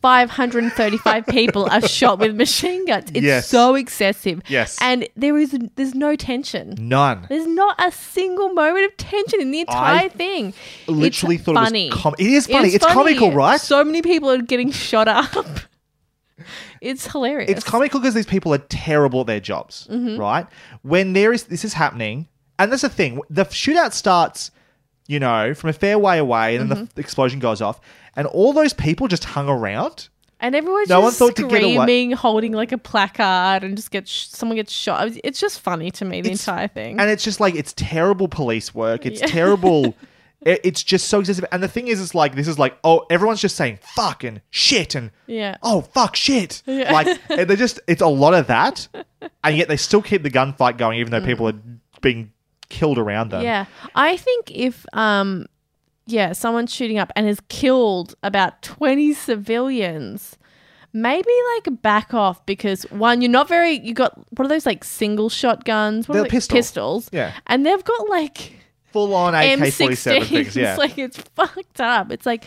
535 0.03 1.27
people 1.27 1.69
are 1.71 1.81
shot 1.89 2.19
with 2.21 2.35
machine 2.37 2.87
guns. 2.87 3.11
It's 3.15 3.25
Yes. 3.25 3.49
so 3.49 3.75
excessive. 3.75 4.43
Yes. 4.49 4.79
and 4.81 5.09
there 5.17 5.37
is 5.37 5.57
there's 5.77 5.95
no 5.95 6.15
tension. 6.17 6.75
None. 6.79 7.27
There's 7.29 7.47
not 7.47 7.75
a 7.85 7.91
single 7.91 8.51
moment 8.51 8.85
of 8.87 8.97
tension 8.97 9.41
in 9.41 9.51
the 9.51 9.61
entire 9.61 10.05
I 10.05 10.09
thing. 10.09 10.55
literally 10.87 11.35
it's 11.37 11.45
thought 11.45 11.57
it 11.57 11.61
was 11.61 11.67
funny. 11.69 11.91
com- 11.91 12.15
it 12.19 12.27
is 12.27 12.47
funny. 12.47 12.69
It's 12.69 12.85
funny. 12.85 12.95
comical, 13.17 13.33
right? 13.33 13.61
So 13.61 13.83
many 13.85 14.03
people 14.03 14.31
are 14.31 14.39
getting 14.43 14.71
shot 14.71 15.09
up. 15.09 15.35
it's 16.81 17.07
hilarious. 17.11 17.51
It's 17.51 17.65
comical 17.65 18.01
because 18.01 18.15
these 18.15 18.27
people 18.27 18.55
are 18.55 18.59
terrible 18.59 19.23
at 19.23 19.27
their 19.27 19.41
jobs, 19.41 19.89
Mhm. 19.91 20.19
right? 20.19 20.47
When 20.83 21.13
there 21.13 21.33
is 21.33 21.45
this 21.45 21.65
is 21.65 21.73
happening, 21.75 22.29
and 22.59 22.71
that's 22.71 22.83
the 22.83 22.89
thing. 22.89 23.21
The 23.29 23.45
shootout 23.47 23.93
starts, 23.93 24.51
you 25.09 25.19
know, 25.19 25.53
from 25.55 25.71
a 25.71 25.73
fair 25.73 25.99
way 25.99 26.19
away, 26.19 26.55
and 26.57 26.71
then 26.71 26.77
Mm-hmm. 26.79 26.93
the 26.95 27.01
explosion 27.01 27.41
goes 27.41 27.61
off, 27.61 27.81
and 28.15 28.27
all 28.29 28.53
those 28.53 28.73
people 28.73 29.09
just 29.09 29.25
hung 29.25 29.49
around. 29.49 30.09
And 30.41 30.55
everyone's 30.55 30.89
No 30.89 31.01
one 31.01 31.09
just 31.09 31.19
thought 31.19 31.35
to 31.35 31.49
get 31.49 31.65
away- 31.65 31.75
screaming, 31.75 32.13
holding 32.13 32.53
like 32.53 32.71
a 32.71 32.79
placard, 32.79 33.65
and 33.65 33.77
just 33.77 33.91
get 33.91 34.07
sh- 34.07 34.27
someone 34.29 34.55
gets 34.55 34.73
shot. 34.73 35.11
It's 35.25 35.41
just 35.41 35.59
funny 35.59 35.91
to 35.93 36.05
me 36.05 36.21
the 36.21 36.29
It's- 36.31 36.47
entire 36.47 36.69
thing. 36.69 37.01
And 37.01 37.11
it's 37.11 37.25
just 37.25 37.41
like 37.41 37.57
it's 37.57 37.73
terrible 37.77 38.29
police 38.29 38.73
work. 38.73 39.05
It's 39.05 39.21
terrible. 39.33 39.97
it- 40.43 40.61
it's 40.63 40.85
just 40.85 41.09
so 41.09 41.19
excessive. 41.19 41.45
And 41.51 41.61
the 41.61 41.67
thing 41.67 41.89
is, 41.89 42.01
it's 42.01 42.15
like 42.15 42.37
this 42.37 42.47
is 42.47 42.57
like 42.57 42.79
oh, 42.85 43.05
everyone's 43.11 43.41
just 43.41 43.57
saying 43.57 43.81
fuck 43.83 44.23
and 44.23 44.41
shit 44.51 44.95
and 44.95 45.11
yeah. 45.27 45.57
oh 45.65 45.81
fuck 45.81 46.15
shit. 46.15 46.63
Yeah. 46.67 46.93
Like 46.93 47.27
they 47.29 47.57
just 47.57 47.81
it's 47.89 48.03
a 48.03 48.07
lot 48.07 48.35
of 48.35 48.47
that, 48.47 48.87
and 49.43 49.57
yet 49.57 49.67
they 49.67 49.77
still 49.77 50.03
keep 50.03 50.23
the 50.23 50.31
gunfight 50.31 50.79
going, 50.79 51.01
even 51.01 51.11
though 51.11 51.21
people 51.25 51.49
are 51.49 51.59
being 52.01 52.31
killed 52.69 52.99
around 52.99 53.31
them. 53.31 53.43
Yeah. 53.43 53.67
I 53.95 54.17
think 54.17 54.51
if 54.51 54.85
um 54.93 55.47
yeah, 56.07 56.33
someone's 56.33 56.73
shooting 56.75 56.99
up 56.99 57.13
and 57.17 57.27
has 57.27 57.39
killed 57.49 58.15
about 58.23 58.63
20 58.63 59.13
civilians, 59.13 60.39
maybe 60.95 61.29
like 61.57 61.83
back 61.83 62.15
off 62.15 62.45
because 62.47 62.85
one, 62.85 63.21
you're 63.21 63.31
not 63.31 63.47
very 63.49 63.79
you 63.81 63.93
got 63.95 64.19
what 64.37 64.47
are 64.47 64.49
those 64.49 64.67
like 64.67 64.85
single 64.85 65.29
shotguns? 65.29 66.09
What 66.09 66.15
They're 66.15 66.23
are 66.23 66.25
they? 66.25 66.31
pistol. 66.31 66.57
pistols. 66.57 67.09
Yeah. 67.13 67.33
And 67.47 67.65
they've 67.67 67.85
got 67.85 68.09
like 68.09 68.55
Full 68.93 69.15
on 69.15 69.35
AK 69.35 69.59
forty 69.75 69.95
seven 69.95 70.23
M16s. 70.23 70.27
things. 70.29 70.57
Yeah. 70.57 70.71
It's 70.71 70.79
like 70.85 70.97
it's 70.99 71.19
fucked 71.19 71.81
up. 71.81 72.11
It's 72.11 72.25
like 72.25 72.47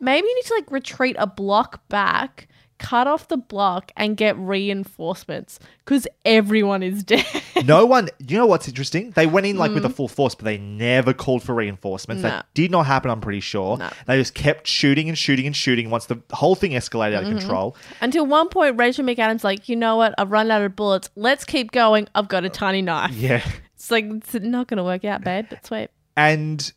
maybe 0.00 0.26
you 0.28 0.34
need 0.36 0.44
to 0.44 0.54
like 0.54 0.70
retreat 0.70 1.16
a 1.18 1.26
block 1.26 1.86
back, 1.88 2.46
cut 2.80 3.06
off 3.06 3.28
the 3.28 3.36
block, 3.36 3.92
and 3.96 4.16
get 4.16 4.36
reinforcements 4.36 5.58
because 5.84 6.06
everyone 6.24 6.82
is 6.82 7.04
dead. 7.04 7.24
no 7.64 7.86
one. 7.86 8.08
You 8.26 8.38
know 8.38 8.46
what's 8.46 8.66
interesting? 8.66 9.10
They 9.12 9.26
went 9.26 9.46
in 9.46 9.56
like 9.56 9.72
with 9.72 9.84
a 9.84 9.88
Mm. 9.88 9.94
full 9.94 10.08
force, 10.08 10.34
but 10.34 10.44
they 10.44 10.58
never 10.58 11.12
called 11.12 11.42
for 11.42 11.54
reinforcements. 11.54 12.22
No. 12.22 12.30
That 12.30 12.46
did 12.54 12.70
not 12.70 12.86
happen. 12.86 13.10
I'm 13.10 13.20
pretty 13.20 13.40
sure. 13.40 13.78
They 14.06 14.16
just 14.18 14.34
kept 14.34 14.66
shooting 14.66 15.08
and 15.08 15.16
shooting 15.16 15.46
and 15.46 15.54
shooting 15.54 15.90
once 15.90 16.06
the 16.06 16.20
whole 16.32 16.54
thing 16.54 16.72
escalated 16.72 17.14
out 17.14 17.24
of 17.24 17.28
Mhm. 17.30 17.38
control. 17.38 17.76
Until 18.00 18.26
one 18.26 18.48
point, 18.48 18.78
Rachel 18.78 19.04
McAdams 19.04 19.44
like, 19.44 19.68
you 19.68 19.76
know 19.76 19.96
what? 19.96 20.14
I've 20.18 20.30
run 20.30 20.50
out 20.50 20.62
of 20.62 20.74
bullets. 20.74 21.10
Let's 21.16 21.44
keep 21.44 21.70
going. 21.72 22.08
I've 22.14 22.28
got 22.28 22.44
a 22.44 22.48
tiny 22.48 22.82
knife. 22.82 23.12
Yeah. 23.14 23.42
It's 23.74 23.90
like 23.90 24.04
it's 24.04 24.34
not 24.34 24.68
going 24.68 24.78
to 24.78 24.84
work 24.84 25.04
out, 25.04 25.22
babe. 25.24 25.46
But 25.50 25.66
sweet. 25.66 25.88
And 26.16 26.72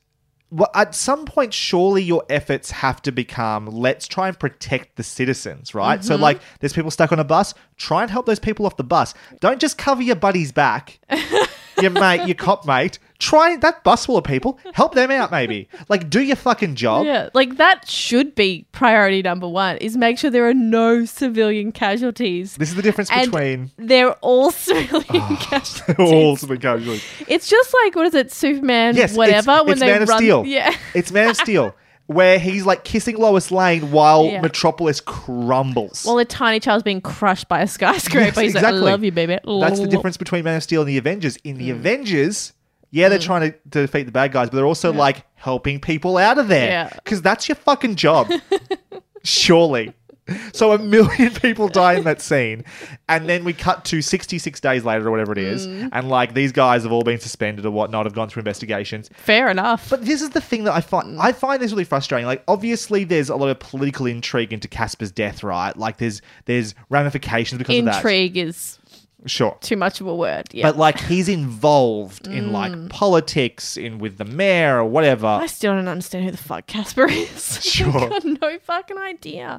well, 0.56 0.70
at 0.76 0.94
some 0.94 1.26
point, 1.26 1.54
surely 1.54 2.04
your 2.04 2.24
efforts 2.30 2.70
have 2.72 3.02
to 3.02 3.12
become 3.12 3.66
let's 3.66 4.08
try 4.08 4.28
and 4.28 4.38
protect 4.38 4.96
the 4.98 5.04
citizens, 5.04 5.74
right? 5.74 6.04
So, 6.04 6.16
Mhm. 6.16 6.20
like, 6.22 6.42
there's 6.60 6.74
people 6.74 6.92
stuck 6.92 7.12
on 7.12 7.20
a 7.20 7.24
bus, 7.24 7.54
try 7.78 8.04
and 8.04 8.12
help 8.12 8.26
those 8.28 8.40
people 8.40 8.66
off 8.68 8.78
the 8.78 8.84
bus. 8.84 9.14
Don't 9.42 9.60
just 9.60 9.78
cover 9.78 10.02
your 10.04 10.16
buddy's 10.16 10.52
back, 10.52 11.00
your 11.82 11.92
mate, 11.92 12.26
your 12.28 12.36
cop 12.36 12.66
mate. 12.66 13.00
Try 13.20 13.56
that 13.58 13.86
bus 13.86 14.06
full 14.06 14.18
of 14.18 14.26
people, 14.26 14.60
help 14.74 14.96
them 14.96 15.10
out, 15.10 15.32
maybe. 15.32 15.70
Like, 15.88 16.10
do 16.10 16.22
your 16.22 16.36
fucking 16.36 16.76
job. 16.76 17.06
Yeah, 17.06 17.30
like 17.34 17.56
that 17.56 17.88
should 17.88 18.36
be 18.36 18.66
priority 18.74 19.22
number 19.22 19.48
one. 19.48 19.78
Is 19.78 19.96
make 19.96 20.18
sure 20.20 20.30
there 20.30 20.48
are 20.50 20.54
no 20.54 21.06
civilian 21.06 21.72
casualties. 21.72 22.56
This 22.58 22.70
is 22.70 22.76
the 22.76 22.82
difference 22.82 23.10
And 23.12 23.32
between 23.32 23.72
They're 23.78 24.12
all 24.16 24.52
civilian 24.52 25.06
ah, 25.24 25.48
casualties. 25.50 25.96
all 26.00 26.36
civilian 26.36 26.62
casualties. 26.62 27.04
It's 27.28 27.48
just 27.48 27.74
like 27.84 27.96
what 27.96 28.08
is 28.08 28.14
it, 28.14 28.32
Superman? 28.32 28.96
Yes, 28.98 29.16
whatever. 29.16 29.52
it's, 29.52 29.64
when 29.64 29.72
it's 29.72 29.80
they 29.80 29.88
Man 29.88 30.02
of 30.02 30.10
run, 30.10 30.18
Steel. 30.18 30.46
Yeah. 30.46 30.76
it's 30.94 31.12
Man 31.12 31.30
of 31.30 31.38
Steel, 31.38 31.74
where 32.08 32.38
he's 32.38 32.66
like 32.66 32.84
kissing 32.84 33.18
Lois 33.18 33.52
Lane 33.52 33.92
while 33.92 34.26
Yeah. 34.26 34.42
Metropolis 34.42 35.00
crumbles. 35.00 36.06
Well, 36.06 36.20
a 36.20 36.26
tiny 36.26 36.60
child's 36.60 36.84
being 36.84 37.02
crushed 37.02 37.48
by 37.48 37.62
a 37.62 37.68
skyscraper. 37.68 38.26
Yes, 38.26 38.40
He's 38.40 38.56
like, 38.56 38.66
I 38.66 38.72
love 38.72 39.04
you, 39.04 39.12
baby. 39.12 39.40
That's 39.46 39.80
the 39.80 39.88
difference 39.88 40.18
between 40.18 40.44
Man 40.44 40.58
of 40.58 40.64
Steel 40.64 40.82
and 40.82 40.90
the 40.90 40.98
Avengers. 40.98 41.38
In 41.38 41.58
the 41.58 41.70
mm. 41.70 41.74
Avengers, 41.74 42.54
yeah, 42.92 43.10
they're 43.10 43.20
mm. 43.20 43.24
trying 43.24 43.52
to, 43.52 43.58
to 43.72 43.82
defeat 43.82 44.04
the 44.04 44.12
bad 44.12 44.32
guys, 44.32 44.50
but 44.50 44.58
they're 44.58 44.66
also 44.66 44.92
like 44.92 45.26
helping 45.36 45.80
people 45.80 46.18
out 46.18 46.38
of 46.38 46.48
there. 46.48 46.70
Yeah. 46.70 46.94
Because 47.04 47.22
that's 47.22 47.48
your 47.48 47.56
fucking 47.56 47.96
job. 47.96 48.30
Surely. 49.24 49.94
So 50.54 50.72
a 50.72 50.80
million 50.80 51.34
people 51.42 51.68
die 51.68 51.94
in 51.96 52.04
that 52.06 52.22
scene, 52.22 52.64
and 53.10 53.28
then 53.28 53.44
we 53.44 53.52
cut 53.54 53.84
to 53.86 54.02
66 54.02 54.60
days 54.62 54.86
later 54.86 55.08
or 55.08 55.12
whatever 55.12 55.32
it 55.34 55.38
is, 55.38 55.68
Mm. 55.68 55.90
and 55.92 56.10
like 56.10 56.34
these 56.34 56.52
guys 56.52 56.84
have 56.84 56.92
all 56.92 57.04
been 57.04 57.20
suspended 57.20 57.66
or 57.66 57.72
whatnot, 57.72 58.06
have 58.06 58.14
gone 58.16 58.30
through 58.30 58.42
investigations. 58.42 59.10
Fair 59.16 59.50
enough. 59.50 59.90
But 59.90 60.06
this 60.06 60.22
is 60.22 60.30
the 60.32 60.42
thing 60.42 60.64
that 60.64 60.74
I 60.74 60.82
find 60.82 61.20
I 61.20 61.32
find 61.34 61.62
this 61.62 61.72
really 61.72 61.84
frustrating. 61.84 62.26
Like 62.26 62.44
obviously 62.48 63.04
there's 63.04 63.30
a 63.30 63.36
lot 63.36 63.50
of 63.50 63.60
political 63.60 64.06
intrigue 64.06 64.54
into 64.54 64.68
Casper's 64.68 65.12
death, 65.12 65.44
right? 65.44 65.76
Like 65.76 65.98
there's 65.98 66.22
there's 66.46 66.74
ramifications 66.90 67.58
because 67.60 67.78
of 67.80 67.86
that. 67.86 67.96
Intrigue 67.98 68.38
is 68.38 68.80
Sure. 69.26 69.58
too 69.62 69.78
much 69.78 70.02
of 70.02 70.08
a 70.08 70.16
word. 70.16 70.48
Yeah. 70.52 70.68
But 70.70 70.78
like 70.78 71.00
he's 71.00 71.30
involved 71.30 72.28
in 72.28 72.52
like 72.52 72.72
Mm. 72.74 72.90
politics, 72.90 73.78
in 73.78 74.00
with 74.00 74.18
the 74.18 74.26
mayor 74.26 74.78
or 74.80 74.86
whatever. 74.86 75.28
I 75.28 75.46
still 75.46 75.74
don't 75.74 75.88
understand 75.88 76.26
who 76.26 76.32
the 76.32 76.38
fuck 76.38 76.68
Casper 76.68 77.06
is. 77.10 77.60
Sure. 77.74 77.88
I've 77.90 78.10
got 78.10 78.26
no 78.26 78.60
fucking 78.60 78.98
idea. 78.98 79.58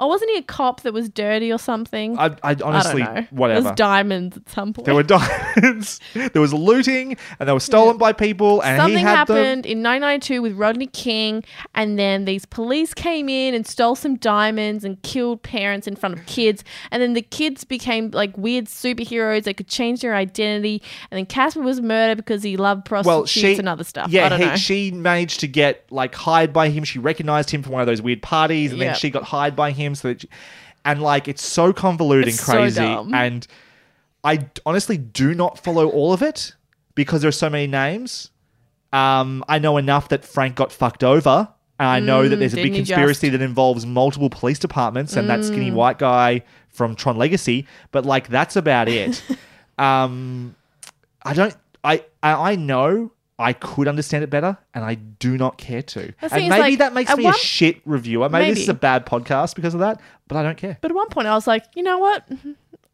Oh, 0.00 0.06
wasn't 0.08 0.30
he 0.32 0.38
a 0.38 0.42
cop 0.42 0.82
that 0.82 0.92
was 0.92 1.08
dirty 1.08 1.52
or 1.52 1.58
something? 1.58 2.18
I, 2.18 2.34
I 2.42 2.56
honestly, 2.64 3.02
don't 3.02 3.14
know. 3.14 3.26
whatever. 3.30 3.60
There 3.60 3.70
was 3.70 3.76
diamonds 3.76 4.36
at 4.36 4.48
some 4.50 4.72
point. 4.72 4.86
There 4.86 4.94
were 4.94 5.02
diamonds. 5.02 6.00
there 6.14 6.40
was 6.42 6.52
looting, 6.54 7.16
and 7.38 7.48
they 7.48 7.52
were 7.52 7.60
stolen 7.60 7.98
by 7.98 8.12
people. 8.12 8.62
And 8.62 8.78
Something 8.80 8.98
he 8.98 9.02
had 9.04 9.26
them. 9.28 9.36
happened 9.36 9.66
in 9.66 9.82
1992 9.82 10.42
with 10.42 10.54
Rodney 10.56 10.86
King, 10.86 11.44
and 11.74 11.98
then 11.98 12.24
these 12.24 12.44
police 12.46 12.94
came 12.94 13.28
in 13.28 13.54
and 13.54 13.66
stole 13.66 13.94
some 13.94 14.16
diamonds 14.16 14.84
and 14.84 15.00
killed 15.02 15.42
parents 15.42 15.86
in 15.86 15.94
front 15.96 16.18
of 16.18 16.26
kids. 16.26 16.64
And 16.90 17.02
then 17.02 17.12
the 17.14 17.22
kids 17.22 17.64
became 17.64 18.10
like 18.12 18.36
weird 18.36 18.66
superheroes 18.66 19.01
that 19.04 19.54
could 19.56 19.68
change 19.68 20.00
their 20.00 20.14
identity. 20.14 20.82
And 21.10 21.18
then 21.18 21.26
Casper 21.26 21.60
was 21.62 21.80
murdered 21.80 22.16
because 22.16 22.42
he 22.42 22.56
loved 22.56 22.84
prostitutes 22.84 23.06
Well, 23.06 23.26
she 23.52 23.58
and 23.58 23.68
other 23.68 23.84
stuff. 23.84 24.10
Yeah, 24.10 24.26
I 24.26 24.28
don't 24.30 24.50
he- 24.52 24.56
she 24.56 24.90
managed 24.90 25.40
to 25.40 25.48
get 25.48 25.84
like 25.90 26.14
hired 26.14 26.52
by 26.52 26.68
him. 26.70 26.84
She 26.84 26.98
recognized 26.98 27.50
him 27.50 27.62
from 27.62 27.72
one 27.72 27.80
of 27.80 27.86
those 27.86 28.02
weird 28.02 28.22
parties, 28.22 28.72
and 28.72 28.80
then 28.80 28.94
she 28.94 29.10
got 29.10 29.24
hired 29.24 29.56
by 29.56 29.70
him. 29.72 29.94
So 29.94 30.08
that, 30.08 30.22
she- 30.22 30.28
and 30.84 31.00
like 31.02 31.28
it's 31.28 31.44
so 31.46 31.72
convoluted 31.72 32.28
It's 32.28 32.38
and 32.38 32.46
so 32.46 32.52
crazy. 32.54 32.80
dumb. 32.80 33.14
and 33.14 33.46
I 34.24 34.46
honestly 34.66 34.96
do 34.98 35.34
not 35.34 35.58
follow 35.62 35.88
all 35.88 36.12
of 36.12 36.22
it 36.22 36.54
because 36.94 37.22
there 37.22 37.28
are 37.28 37.32
so 37.32 37.48
many 37.50 37.66
names. 37.66 38.30
Um, 38.92 39.44
I 39.48 39.58
know 39.58 39.76
enough 39.78 40.08
that 40.10 40.24
Frank 40.24 40.54
got 40.56 40.72
fucked 40.72 41.02
over. 41.04 41.48
And 41.80 41.88
I 41.88 41.98
know 41.98 42.28
that 42.28 42.36
Mm, 42.36 42.38
there's 42.38 42.52
a 42.52 42.56
big 42.56 42.74
conspiracy 42.74 43.28
that 43.30 43.40
involves 43.42 43.84
multiple 43.86 44.30
police 44.30 44.58
departments 44.60 45.16
and 45.16 45.28
that 45.28 45.42
skinny 45.44 45.70
Mm. 45.70 45.74
white 45.74 45.98
guy 45.98 46.42
from 46.72 46.96
Tron 46.96 47.16
Legacy, 47.16 47.66
but 47.90 48.04
like 48.04 48.28
that's 48.28 48.56
about 48.56 48.88
it. 48.88 49.22
um, 49.78 50.54
I 51.22 51.34
don't. 51.34 51.56
I 51.84 52.04
I 52.22 52.52
I 52.52 52.56
know 52.56 53.12
I 53.38 53.52
could 53.52 53.88
understand 53.88 54.24
it 54.24 54.30
better, 54.30 54.56
and 54.74 54.84
I 54.84 54.94
do 54.94 55.36
not 55.36 55.58
care 55.58 55.82
to. 55.82 56.14
And 56.22 56.32
maybe 56.32 56.48
like, 56.48 56.78
that 56.78 56.92
makes 56.94 57.14
me 57.16 57.24
one- 57.24 57.34
a 57.34 57.36
shit 57.38 57.80
reviewer. 57.84 58.28
Maybe, 58.28 58.50
this 58.54 58.62
is 58.64 58.68
a 58.68 58.74
bad 58.74 59.04
podcast 59.06 59.54
because 59.54 59.74
of 59.74 59.80
that, 59.80 60.00
but 60.28 60.36
I 60.36 60.42
don't 60.42 60.56
care. 60.56 60.78
But 60.80 60.90
at 60.90 60.94
one 60.94 61.08
point, 61.08 61.26
I 61.26 61.34
was 61.34 61.46
like, 61.46 61.64
you 61.74 61.82
know 61.82 61.98
what? 61.98 62.24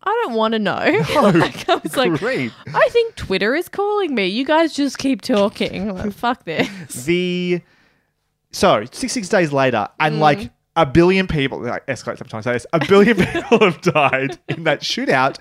I 0.02 0.22
don't 0.24 0.34
want 0.34 0.52
to 0.52 0.58
know. 0.58 0.74
like, 1.34 1.68
I 1.68 1.74
was 1.76 1.96
like, 1.96 2.22
I 2.22 2.88
think 2.90 3.16
Twitter 3.16 3.54
is 3.54 3.68
calling 3.68 4.14
me. 4.14 4.26
You 4.26 4.44
guys 4.44 4.72
just 4.72 4.96
keep 4.98 5.20
talking. 5.22 5.94
Like, 5.94 6.12
fuck 6.12 6.44
this. 6.44 6.68
the 7.04 7.60
so 8.50 8.84
six 8.90 9.12
six 9.12 9.28
days 9.28 9.52
later, 9.52 9.88
and 10.00 10.16
Mm. 10.16 10.20
like 10.20 10.50
a 10.78 10.86
billion 10.86 11.26
people 11.26 11.60
like 11.60 11.84
escalate 11.86 12.18
sometimes 12.18 12.44
say 12.44 12.52
this, 12.52 12.66
a 12.72 12.78
billion 12.86 13.16
people 13.32 13.58
have 13.60 13.80
died 13.80 14.38
in 14.48 14.64
that 14.64 14.80
shootout, 14.80 15.38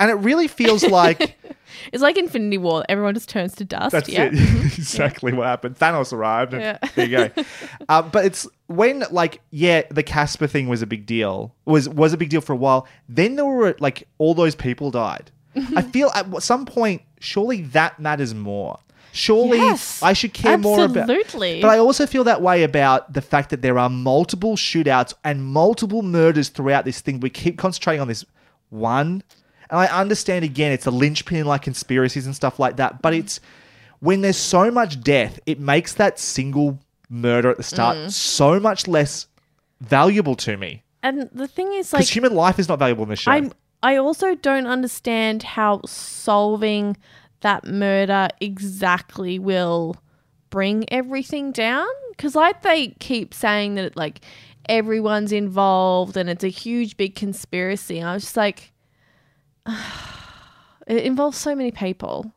and 0.00 0.10
it 0.10 0.14
really 0.14 0.48
feels 0.48 0.82
like 0.84 1.38
It's 1.92 2.02
like 2.02 2.16
Infinity 2.16 2.58
War. 2.58 2.84
Everyone 2.88 3.14
just 3.14 3.28
turns 3.28 3.54
to 3.56 3.64
dust. 3.64 3.92
That's 3.92 4.08
yeah. 4.08 4.30
it. 4.32 4.34
exactly 4.78 5.32
what 5.32 5.46
happened. 5.46 5.78
Thanos 5.78 6.12
arrived. 6.12 6.52
Yeah. 6.52 6.78
There 6.94 7.06
you 7.06 7.16
go. 7.16 7.44
uh, 7.88 8.02
but 8.02 8.24
it's 8.24 8.46
when 8.66 9.04
like 9.10 9.40
yeah, 9.50 9.82
the 9.90 10.02
Casper 10.02 10.46
thing 10.46 10.68
was 10.68 10.82
a 10.82 10.86
big 10.86 11.06
deal. 11.06 11.54
Was 11.64 11.88
was 11.88 12.12
a 12.12 12.16
big 12.16 12.28
deal 12.28 12.40
for 12.40 12.52
a 12.52 12.56
while. 12.56 12.86
Then 13.08 13.36
there 13.36 13.44
were 13.44 13.74
like 13.80 14.06
all 14.18 14.34
those 14.34 14.54
people 14.54 14.90
died. 14.90 15.30
I 15.76 15.82
feel 15.82 16.10
at 16.14 16.42
some 16.42 16.64
point, 16.64 17.02
surely 17.20 17.62
that 17.62 18.00
matters 18.00 18.34
more. 18.34 18.78
Surely 19.12 19.58
Yes, 19.58 20.02
I 20.02 20.14
should 20.14 20.32
care 20.32 20.56
more 20.58 20.84
about. 20.84 21.08
absolutely. 21.08 21.60
But 21.60 21.70
I 21.70 21.78
also 21.78 22.06
feel 22.06 22.24
that 22.24 22.40
way 22.40 22.62
about 22.62 23.12
the 23.12 23.20
fact 23.20 23.50
that 23.50 23.60
there 23.62 23.78
are 23.78 23.90
multiple 23.90 24.56
shootouts 24.56 25.12
and 25.22 25.44
multiple 25.44 26.02
murders 26.02 26.48
throughout 26.48 26.84
this 26.86 27.00
thing. 27.00 27.20
We 27.20 27.28
keep 27.30 27.58
concentrating 27.58 28.00
on 28.00 28.08
this 28.08 28.24
one. 28.70 29.22
And 29.70 29.78
I 29.80 29.86
understand 29.86 30.44
again, 30.44 30.72
it's 30.72 30.86
a 30.86 30.90
linchpin 30.90 31.44
like 31.46 31.62
conspiracies 31.62 32.24
and 32.26 32.34
stuff 32.34 32.58
like 32.58 32.76
that. 32.76 33.02
But 33.02 33.12
it's 33.14 33.38
when 34.00 34.22
there's 34.22 34.36
so 34.38 34.70
much 34.70 35.00
death, 35.02 35.38
it 35.46 35.60
makes 35.60 35.94
that 35.94 36.18
single 36.18 36.78
murder 37.08 37.50
at 37.50 37.58
the 37.58 37.62
start 37.62 37.96
Mm. 37.98 38.10
so 38.10 38.58
much 38.58 38.88
less 38.88 39.26
valuable 39.80 40.34
to 40.36 40.56
me. 40.56 40.82
And 41.02 41.28
the 41.34 41.46
thing 41.48 41.72
is, 41.74 41.90
Because 41.90 42.06
like, 42.06 42.14
human 42.16 42.34
life 42.34 42.58
is 42.58 42.68
not 42.68 42.78
valuable 42.78 43.02
in 43.04 43.10
this 43.10 43.18
show. 43.20 43.30
I'm. 43.32 43.52
I 43.84 43.96
also 43.96 44.36
don't 44.36 44.66
understand 44.68 45.42
how 45.42 45.80
solving 45.86 46.96
that 47.42 47.64
murder 47.66 48.28
exactly 48.40 49.38
will 49.38 49.96
bring 50.50 50.84
everything 50.92 51.52
down. 51.52 51.86
Because 52.10 52.34
like 52.34 52.62
they 52.62 52.88
keep 52.98 53.34
saying 53.34 53.76
that 53.76 53.96
like 53.96 54.20
everyone's 54.68 55.32
involved 55.32 56.16
and 56.16 56.28
it's 56.30 56.44
a 56.44 56.48
huge 56.48 56.96
big 56.96 57.14
conspiracy. 57.14 57.98
And 57.98 58.08
I 58.08 58.14
was 58.14 58.24
just 58.24 58.36
like, 58.36 58.72
it 60.86 61.04
involves 61.04 61.38
so 61.38 61.54
many 61.54 61.70
people. 61.70 62.32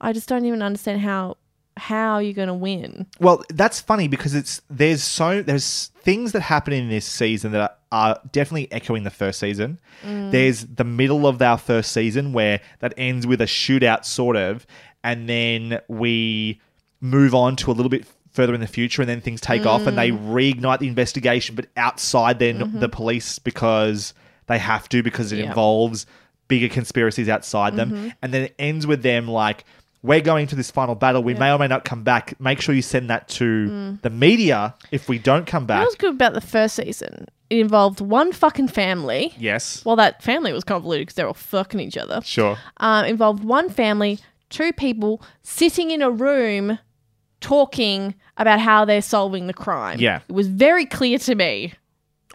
I 0.00 0.12
just 0.12 0.28
don't 0.28 0.44
even 0.44 0.62
understand 0.62 1.00
how 1.00 1.36
how 1.76 2.14
are 2.14 2.22
you're 2.22 2.32
going 2.32 2.48
to 2.48 2.54
win. 2.54 3.06
Well, 3.20 3.42
that's 3.50 3.80
funny 3.80 4.08
because 4.08 4.34
it's 4.34 4.62
there's 4.70 5.02
so 5.02 5.42
there's 5.42 5.88
things 6.00 6.32
that 6.32 6.40
happen 6.40 6.72
in 6.72 6.88
this 6.88 7.04
season 7.04 7.52
that 7.52 7.60
are, 7.92 8.10
are 8.12 8.20
definitely 8.32 8.70
echoing 8.72 9.02
the 9.02 9.10
first 9.10 9.38
season. 9.40 9.78
Mm. 10.04 10.30
There's 10.30 10.64
the 10.66 10.84
middle 10.84 11.26
of 11.26 11.40
our 11.42 11.58
first 11.58 11.92
season 11.92 12.32
where 12.32 12.60
that 12.80 12.94
ends 12.96 13.26
with 13.26 13.40
a 13.40 13.46
shootout 13.46 14.04
sort 14.04 14.36
of 14.36 14.66
and 15.04 15.28
then 15.28 15.80
we 15.88 16.60
move 17.00 17.34
on 17.34 17.56
to 17.56 17.70
a 17.70 17.74
little 17.74 17.90
bit 17.90 18.06
further 18.32 18.54
in 18.54 18.60
the 18.60 18.66
future 18.66 19.00
and 19.02 19.08
then 19.08 19.20
things 19.20 19.40
take 19.40 19.64
off 19.66 19.86
and 19.86 19.96
they 19.96 20.10
Mm. 20.10 20.32
reignite 20.32 20.78
the 20.80 20.88
investigation 20.88 21.54
but 21.54 21.66
outside 21.76 22.38
then 22.38 22.58
Mhm. 22.58 22.80
the 22.80 22.88
police 22.88 23.38
because 23.38 24.12
they 24.46 24.58
have 24.58 24.88
to 24.90 25.02
because 25.02 25.32
it 25.32 25.38
Yeah. 25.38 25.46
involves 25.46 26.06
bigger 26.48 26.68
conspiracies 26.68 27.28
outside 27.28 27.76
them 27.76 27.90
Mhm. 27.90 28.12
and 28.22 28.32
then 28.34 28.42
it 28.42 28.54
ends 28.58 28.86
with 28.86 29.02
them 29.02 29.26
like 29.28 29.64
we're 30.06 30.20
going 30.20 30.46
to 30.46 30.54
this 30.56 30.70
final 30.70 30.94
battle 30.94 31.22
we 31.22 31.34
may 31.34 31.50
or 31.52 31.58
may 31.58 31.66
not 31.66 31.84
come 31.84 32.02
back 32.02 32.38
make 32.40 32.60
sure 32.60 32.74
you 32.74 32.82
send 32.82 33.10
that 33.10 33.28
to 33.28 33.44
Mm. 33.44 34.02
the 34.02 34.10
media 34.10 34.74
if 34.90 35.08
we 35.08 35.18
don't 35.18 35.46
come 35.46 35.66
back 35.66 35.80
What 35.80 35.86
was 35.88 35.94
good 35.96 36.14
about 36.14 36.34
the 36.34 36.40
first 36.40 36.76
season? 36.76 37.26
It 37.50 37.58
involved 37.58 38.00
one 38.00 38.32
fucking 38.32 38.68
family. 38.68 39.34
yes 39.38 39.84
Well, 39.84 39.96
that 39.96 40.22
family 40.22 40.52
was 40.52 40.64
convoluted 40.64 41.02
because 41.06 41.14
they're 41.16 41.26
all 41.28 41.34
fucking 41.34 41.80
each 41.80 41.96
other. 41.96 42.20
sure 42.24 42.56
Um, 42.78 43.04
involved 43.04 43.44
one 43.44 43.68
family, 43.70 44.18
two 44.50 44.72
people 44.72 45.20
sitting 45.42 45.90
in 45.90 46.02
a 46.02 46.10
room 46.10 46.78
talking 47.40 48.14
about 48.36 48.60
how 48.60 48.84
they're 48.84 49.02
solving 49.02 49.46
the 49.46 49.54
crime. 49.54 49.98
Yeah. 50.00 50.20
It 50.28 50.32
was 50.32 50.46
very 50.48 50.86
clear 50.86 51.18
to 51.20 51.34
me. 51.34 51.72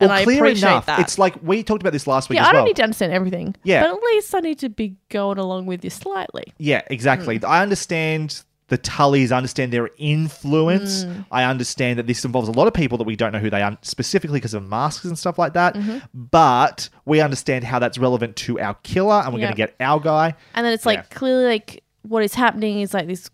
And 0.01 0.09
well 0.09 0.17
I 0.17 0.21
appreciate 0.21 0.57
enough 0.57 0.85
that. 0.87 0.99
it's 0.99 1.17
like 1.17 1.35
we 1.41 1.63
talked 1.63 1.81
about 1.81 1.93
this 1.93 2.07
last 2.07 2.29
week 2.29 2.37
yeah, 2.37 2.43
as 2.43 2.49
I 2.49 2.51
don't 2.51 2.59
well 2.61 2.65
need 2.67 2.75
to 2.77 2.83
understand 2.83 3.13
everything. 3.13 3.55
Yeah. 3.63 3.83
But 3.83 3.95
at 3.97 4.03
least 4.03 4.35
I 4.35 4.39
need 4.39 4.59
to 4.59 4.69
be 4.69 4.95
going 5.09 5.37
along 5.37 5.65
with 5.67 5.83
you 5.83 5.89
slightly. 5.89 6.43
Yeah, 6.57 6.81
exactly. 6.87 7.37
Hmm. 7.37 7.45
I 7.45 7.61
understand 7.61 8.43
the 8.67 8.77
Tuttles, 8.77 9.31
I 9.33 9.37
understand 9.37 9.73
their 9.73 9.89
influence. 9.97 11.03
Mm. 11.03 11.25
I 11.29 11.43
understand 11.43 11.99
that 11.99 12.07
this 12.07 12.23
involves 12.23 12.47
a 12.47 12.53
lot 12.53 12.67
of 12.67 12.73
people 12.73 12.97
that 12.99 13.03
we 13.03 13.17
don't 13.17 13.33
know 13.33 13.39
who 13.39 13.49
they 13.49 13.61
are, 13.61 13.77
specifically 13.81 14.37
because 14.39 14.53
of 14.53 14.63
masks 14.67 15.03
and 15.03 15.19
stuff 15.19 15.37
like 15.37 15.53
that. 15.53 15.75
Mhm. 15.75 16.01
But 16.13 16.87
we 17.03 17.19
understand 17.19 17.65
how 17.65 17.79
that's 17.79 17.97
relevant 17.97 18.37
to 18.37 18.59
our 18.61 18.75
killer, 18.75 19.21
and 19.25 19.33
we're 19.33 19.39
Yeah. 19.41 19.47
going 19.47 19.55
to 19.55 19.57
get 19.57 19.75
our 19.81 19.99
guy. 19.99 20.35
And 20.55 20.65
then 20.65 20.71
it's 20.73 20.85
like 20.85 21.09
clearly 21.09 21.43
like 21.45 21.83
what 22.03 22.23
is 22.23 22.33
happening 22.33 22.79
is 22.79 22.93
like 22.93 23.07
this 23.07 23.29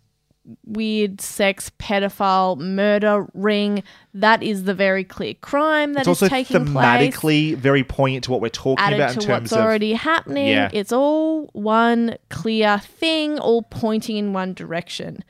weird 0.64 1.20
sex 1.20 1.70
pedophile 1.78 2.58
murder 2.58 3.26
ring. 3.34 3.82
That 4.14 4.42
is 4.42 4.64
the 4.64 4.74
very 4.74 5.04
clear 5.04 5.34
crime 5.34 5.92
that 5.94 6.00
it's 6.06 6.08
is 6.08 6.22
also 6.22 6.28
taking 6.28 6.64
place. 6.66 6.74
thematically 6.74 7.54
very 7.56 7.84
poignant 7.84 8.24
to 8.24 8.30
what 8.30 8.40
we're 8.40 8.48
talking 8.48 8.82
added 8.84 8.96
about 8.96 9.14
in 9.14 9.20
to 9.20 9.26
terms 9.26 9.40
what's 9.42 9.52
of 9.52 9.58
already 9.60 9.92
happening. 9.92 10.48
Yeah. 10.48 10.70
It's 10.72 10.92
all 10.92 11.50
one 11.52 12.16
clear 12.30 12.78
thing, 12.78 13.38
all 13.38 13.62
pointing 13.62 14.16
in 14.16 14.32
one 14.32 14.54
direction. 14.54 15.22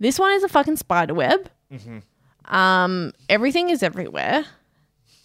This 0.00 0.18
one 0.18 0.32
is 0.32 0.42
a 0.42 0.48
fucking 0.48 0.76
spider 0.76 1.14
web. 1.14 1.48
Mhm. 1.72 2.02
Um, 2.46 3.12
everything 3.28 3.70
is 3.70 3.82
everywhere, 3.82 4.44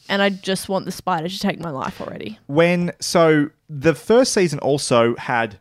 and 0.08 0.22
I 0.22 0.30
just 0.30 0.70
want 0.70 0.86
the 0.86 0.92
spider 0.92 1.28
to 1.30 1.40
take 1.40 1.60
my 1.60 1.72
life 1.72 2.00
already. 2.00 2.38
when 2.48 2.92
so 3.00 3.50
the 3.70 3.96
first 3.96 4.34
season 4.34 4.60
also 4.60 5.16
had 5.16 5.58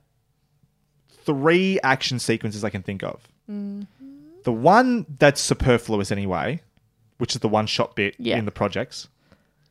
three 1.24 1.78
action 1.82 2.18
sequences 2.18 2.62
I 2.62 2.70
can 2.70 2.82
think 2.82 3.02
of. 3.02 3.20
The 3.48 4.52
one 4.52 5.06
that's 5.18 5.40
superfluous 5.40 6.12
anyway, 6.12 6.60
which 7.18 7.34
is 7.34 7.40
the 7.40 7.48
one 7.48 7.66
shot 7.66 7.96
bit 7.96 8.14
Yeah. 8.18 8.36
in 8.38 8.44
the 8.44 8.50
projects. 8.52 9.08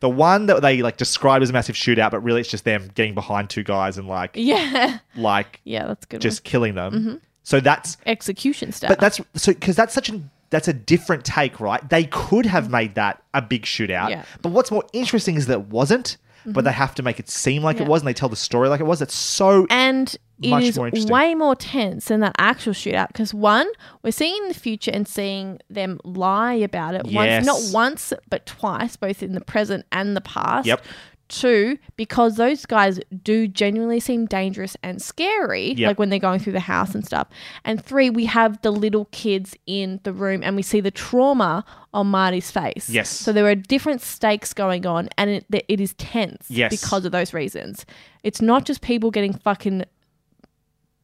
The 0.00 0.08
one 0.10 0.46
that 0.46 0.60
they 0.60 0.82
like 0.82 0.98
describe 0.98 1.40
as 1.42 1.48
a 1.50 1.52
massive 1.54 1.74
shootout, 1.74 2.10
but 2.10 2.20
really 2.20 2.40
it's 2.40 2.50
just 2.50 2.64
them 2.64 2.90
getting 2.94 3.14
behind 3.14 3.48
two 3.48 3.62
guys 3.62 3.96
and 3.96 4.06
like 4.06 4.32
Yeah, 4.34 4.98
like 5.16 5.60
yeah, 5.64 5.86
that's 5.86 6.04
good. 6.04 6.20
just 6.20 6.44
one. 6.44 6.50
killing 6.50 6.74
them. 6.74 6.92
Mhm. 6.92 7.20
So 7.44 7.60
that's 7.60 7.96
execution 8.04 8.72
stuff. 8.72 8.88
but 8.88 9.00
that's 9.00 9.20
so 9.34 9.52
because 9.54 9.74
that's 9.76 9.94
such 9.94 10.08
an 10.10 10.30
that's 10.50 10.68
a 10.68 10.72
different 10.74 11.24
take, 11.24 11.58
right? 11.60 11.88
They 11.88 12.04
could 12.04 12.44
have 12.46 12.70
made 12.70 12.94
that 12.96 13.22
a 13.34 13.40
big 13.42 13.62
shootout. 13.62 14.10
Yeah. 14.10 14.24
But 14.42 14.50
what's 14.52 14.70
more 14.70 14.84
interesting 14.92 15.36
is 15.36 15.46
that 15.46 15.54
it 15.54 15.66
wasn't. 15.68 16.18
But 16.44 16.60
Mhm. 16.60 16.64
they 16.66 16.72
have 16.72 16.94
to 16.96 17.02
make 17.02 17.18
it 17.18 17.28
seem 17.28 17.64
like 17.64 17.80
it 17.80 17.88
was, 17.88 18.02
and 18.02 18.06
they 18.08 18.12
tell 18.14 18.28
the 18.28 18.36
story 18.36 18.68
like 18.68 18.78
it 18.80 18.84
was. 18.86 19.02
It's 19.02 19.16
so 19.16 19.66
and 19.70 20.14
it 20.42 20.48
much 20.50 20.64
is 20.64 20.76
more 20.76 20.90
way 21.06 21.34
more 21.34 21.54
tense 21.56 22.06
than 22.06 22.20
that 22.20 22.34
actual 22.38 22.72
shootout 22.74 23.08
because 23.08 23.32
one, 23.32 23.66
we're 24.02 24.10
seeing 24.10 24.48
the 24.48 24.54
future 24.54 24.90
and 24.92 25.08
seeing 25.08 25.58
them 25.70 25.98
lie 26.04 26.54
about 26.54 26.94
it 26.94 27.06
Yes. 27.06 27.46
once, 27.46 27.46
not 27.46 27.74
once 27.74 28.12
but 28.28 28.44
twice, 28.46 28.96
both 28.96 29.22
in 29.22 29.32
the 29.34 29.40
present 29.40 29.86
and 29.92 30.16
the 30.16 30.20
past. 30.20 30.66
Yep. 30.66 30.84
Two, 31.28 31.76
because 31.96 32.36
those 32.36 32.66
guys 32.66 33.00
do 33.24 33.48
genuinely 33.48 33.98
seem 33.98 34.26
dangerous 34.26 34.76
and 34.84 35.02
scary, 35.02 35.72
Yep. 35.72 35.88
like 35.88 35.98
when 35.98 36.08
they're 36.08 36.20
going 36.20 36.38
through 36.38 36.52
the 36.52 36.60
house 36.60 36.94
and 36.94 37.04
stuff. 37.04 37.26
And 37.64 37.84
three, 37.84 38.10
we 38.10 38.26
have 38.26 38.62
the 38.62 38.70
little 38.70 39.06
kids 39.06 39.56
in 39.66 39.98
the 40.04 40.12
room 40.12 40.44
and 40.44 40.54
we 40.54 40.62
see 40.62 40.80
the 40.80 40.92
trauma 40.92 41.64
on 41.92 42.06
Marty's 42.06 42.52
face. 42.52 42.88
Yes. 42.88 43.08
So 43.08 43.32
there 43.32 43.44
are 43.48 43.56
different 43.56 44.02
stakes 44.02 44.54
going 44.54 44.86
on 44.86 45.08
and 45.18 45.28
it, 45.30 45.46
it 45.68 45.80
is 45.80 45.94
tense 45.94 46.46
Yes. 46.48 46.70
because 46.70 47.04
of 47.04 47.10
those 47.10 47.34
reasons. 47.34 47.84
It's 48.22 48.40
not 48.40 48.64
just 48.64 48.80
people 48.80 49.10
getting 49.10 49.32
fucking 49.32 49.82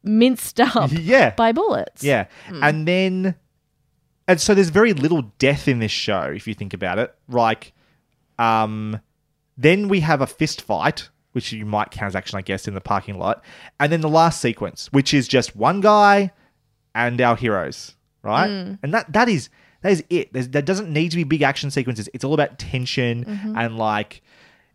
minced 0.03 0.59
up 0.75 0.89
Yeah. 0.91 1.31
by 1.35 1.51
bullets. 1.51 2.03
Yeah. 2.03 2.25
And 2.49 2.87
then 2.87 3.35
and 4.27 4.39
so 4.39 4.53
there's 4.53 4.69
very 4.69 4.93
little 4.93 5.23
death 5.39 5.67
in 5.67 5.79
this 5.79 5.91
show 5.91 6.21
if 6.23 6.47
you 6.47 6.53
think 6.53 6.73
about 6.73 6.99
it. 6.99 7.13
Like 7.27 7.73
um 8.39 8.99
then 9.57 9.87
we 9.87 9.99
have 9.99 10.21
a 10.21 10.27
fist 10.27 10.61
fight, 10.61 11.09
which 11.33 11.51
you 11.51 11.65
might 11.65 11.91
count 11.91 12.07
as 12.09 12.15
action 12.15 12.37
I 12.37 12.41
guess 12.41 12.67
in 12.67 12.73
the 12.73 12.81
parking 12.81 13.17
lot. 13.19 13.43
And 13.79 13.91
then 13.91 14.01
the 14.01 14.09
last 14.09 14.41
sequence, 14.41 14.87
which 14.91 15.13
is 15.13 15.27
just 15.27 15.55
one 15.55 15.81
guy 15.81 16.31
and 16.95 17.19
our 17.21 17.35
heroes, 17.35 17.95
right? 18.23 18.49
Mm. 18.49 18.79
And 18.83 18.93
that 18.93 19.11
that 19.13 19.29
is 19.29 19.49
that 19.81 19.91
is 19.91 20.03
it. 20.09 20.31
There's, 20.31 20.47
there 20.49 20.61
doesn't 20.61 20.91
need 20.91 21.11
to 21.11 21.17
be 21.17 21.23
big 21.25 21.41
action 21.41 21.69
sequences. 21.69 22.07
It's 22.13 22.23
all 22.23 22.33
about 22.33 22.57
tension 22.57 23.25
Mhm. 23.25 23.57
and 23.57 23.77
like 23.77 24.21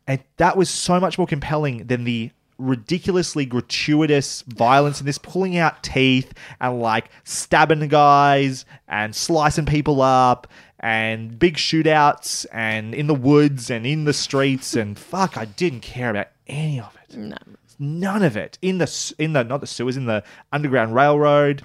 and 0.06 0.20
that 0.38 0.56
was 0.56 0.70
so 0.70 0.98
much 1.00 1.18
more 1.18 1.26
compelling 1.26 1.86
than 1.86 2.04
the 2.04 2.30
ridiculously 2.58 3.46
gratuitous 3.46 4.42
violence 4.42 4.98
in 5.00 5.06
this 5.06 5.18
pulling 5.18 5.56
out 5.56 5.82
teeth 5.82 6.34
and 6.60 6.80
like 6.80 7.08
stabbing 7.24 7.86
guys 7.88 8.64
and 8.88 9.14
slicing 9.14 9.64
people 9.64 10.02
up 10.02 10.46
and 10.80 11.38
big 11.38 11.54
shootouts 11.56 12.46
and 12.52 12.94
in 12.94 13.06
the 13.06 13.14
woods 13.14 13.70
and 13.70 13.86
in 13.86 14.04
the 14.04 14.12
streets 14.12 14.74
and 14.74 14.98
fuck 15.10 15.36
I 15.36 15.44
didn't 15.44 15.80
care 15.80 16.10
about 16.10 16.28
any 16.48 16.80
of 16.80 16.96
it 17.08 17.16
No. 17.16 17.36
none 17.78 18.22
of 18.24 18.36
it 18.36 18.58
in 18.60 18.78
the 18.78 19.14
in 19.18 19.32
the 19.34 19.44
not 19.44 19.60
the 19.60 19.66
sewers 19.66 19.96
in 19.96 20.06
the 20.06 20.24
underground 20.52 20.94
railroad 20.94 21.62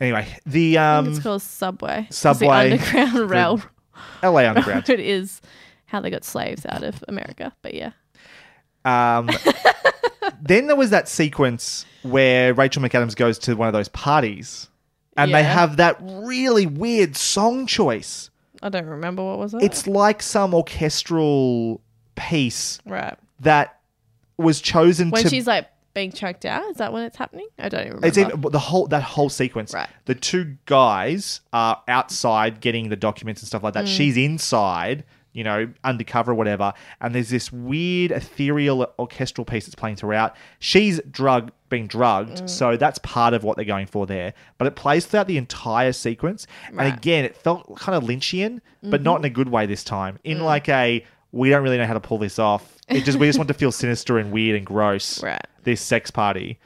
anyway 0.00 0.26
the 0.46 0.78
um 0.78 1.08
it's 1.08 1.18
called 1.18 1.42
Subway. 1.42 2.06
Subway, 2.10 2.72
Underground 2.72 3.30
Rail. 3.30 3.62
LA 4.22 4.48
Underground. 4.48 4.88
it 4.88 5.00
is 5.00 5.40
how 5.86 6.00
they 6.00 6.10
got 6.10 6.24
slaves 6.24 6.66
out 6.68 6.82
of 6.82 7.02
America. 7.08 7.52
But 7.62 7.74
yeah. 7.74 7.92
Um, 8.86 9.28
then 10.40 10.68
there 10.68 10.76
was 10.76 10.90
that 10.90 11.08
sequence 11.08 11.84
where 12.02 12.54
Rachel 12.54 12.82
McAdams 12.82 13.16
goes 13.16 13.38
to 13.40 13.54
one 13.54 13.68
of 13.68 13.74
those 13.74 13.88
parties, 13.88 14.68
and 15.16 15.34
they 15.34 15.42
have 15.42 15.76
that 15.78 15.98
really 16.00 16.66
weird 16.66 17.16
song 17.16 17.66
choice. 17.66 18.30
I 18.62 18.68
don't 18.68 18.86
remember 18.86 19.22
what 19.22 19.38
was 19.38 19.54
it. 19.54 19.62
It's 19.62 19.86
like 19.86 20.22
some 20.22 20.54
orchestral 20.54 21.80
piece 22.14 22.78
right. 22.86 23.18
that 23.40 23.80
was 24.38 24.60
chosen 24.60 25.10
When 25.10 25.22
to. 25.22 25.28
she's 25.28 25.46
like 25.46 25.68
being 25.94 26.12
choked 26.12 26.44
out. 26.44 26.70
Is 26.70 26.76
that 26.76 26.92
when 26.92 27.02
it's 27.02 27.16
happening? 27.16 27.48
I 27.58 27.68
don't 27.68 27.80
even 27.80 27.92
remember. 27.94 28.06
It's 28.06 28.18
even, 28.18 28.40
the 28.40 28.58
whole 28.58 28.86
that 28.88 29.02
whole 29.02 29.28
sequence. 29.28 29.74
Right. 29.74 29.88
The 30.04 30.14
two 30.14 30.56
guys 30.66 31.40
are 31.52 31.82
outside 31.88 32.60
getting 32.60 32.88
the 32.88 32.96
documents 32.96 33.42
and 33.42 33.48
stuff 33.48 33.62
like 33.62 33.74
that. 33.74 33.86
Mm. 33.86 33.96
She's 33.96 34.16
inside, 34.16 35.04
you 35.36 35.44
know, 35.44 35.68
undercover 35.84 36.32
or 36.32 36.34
whatever. 36.34 36.72
And 37.00 37.14
there's 37.14 37.28
this 37.28 37.52
weird 37.52 38.10
ethereal 38.10 38.92
orchestral 38.98 39.44
piece 39.44 39.66
that's 39.66 39.74
playing 39.74 39.96
throughout. 39.96 40.34
She's 40.58 40.98
drug 41.10 41.52
being 41.68 41.86
drugged, 41.86 42.38
Mm. 42.42 42.48
so 42.50 42.76
that's 42.76 42.98
part 43.00 43.34
of 43.34 43.44
what 43.44 43.56
they're 43.56 43.64
going 43.66 43.86
for 43.86 44.06
there. 44.06 44.32
But 44.56 44.66
it 44.66 44.76
plays 44.76 45.04
throughout 45.04 45.26
the 45.26 45.36
entire 45.36 45.92
sequence. 45.92 46.46
Right. 46.72 46.86
And 46.86 46.96
again, 46.96 47.24
it 47.24 47.36
felt 47.36 47.76
kind 47.76 47.94
of 47.96 48.04
Lynchian, 48.08 48.60
but 48.82 49.00
Mhm. 49.00 49.04
not 49.04 49.18
in 49.18 49.24
a 49.26 49.30
good 49.30 49.48
way 49.50 49.66
this 49.66 49.84
time. 49.84 50.18
In 50.24 50.38
Mm. 50.38 50.44
like 50.44 50.68
a 50.68 51.04
we 51.32 51.50
don't 51.50 51.62
really 51.62 51.76
know 51.76 51.84
how 51.86 51.92
to 51.92 52.00
pull 52.00 52.16
this 52.18 52.38
off. 52.38 52.78
It 52.88 53.04
just 53.04 53.18
we 53.18 53.26
just 53.26 53.38
want 53.38 53.48
to 53.48 53.54
feel 53.54 53.70
sinister 53.72 54.16
and 54.18 54.30
weird 54.32 54.56
and 54.56 54.64
gross. 54.64 55.22
Right. 55.22 55.46
This 55.64 55.82
sex 55.82 56.10
party 56.10 56.58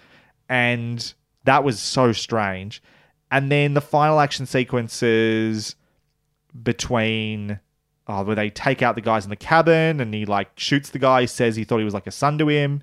and 0.49 1.13
that 1.45 1.65
was 1.65 1.81
so 1.81 2.13
strange. 2.13 2.81
And 3.33 3.51
then 3.51 3.75
the 3.75 3.81
final 3.81 4.21
action 4.21 4.47
sequences 4.47 5.75
between 6.63 7.59
oh, 8.11 8.23
where 8.25 8.37
they 8.37 8.51
take 8.51 8.83
out 8.83 8.95
the 8.95 9.01
guys 9.01 9.25
in 9.25 9.31
the 9.31 9.37
cabin 9.37 10.01
and 10.01 10.13
he 10.13 10.27
like 10.27 10.51
shoots 10.57 10.91
the 10.91 10.99
guy, 10.99 11.25
says 11.25 11.57
he 11.57 11.65
thought 11.65 11.79
he 11.79 11.85
was 11.85 11.95
like 11.95 12.07
a 12.07 12.13
son 12.13 12.39
to 12.39 12.49
him. 12.49 12.83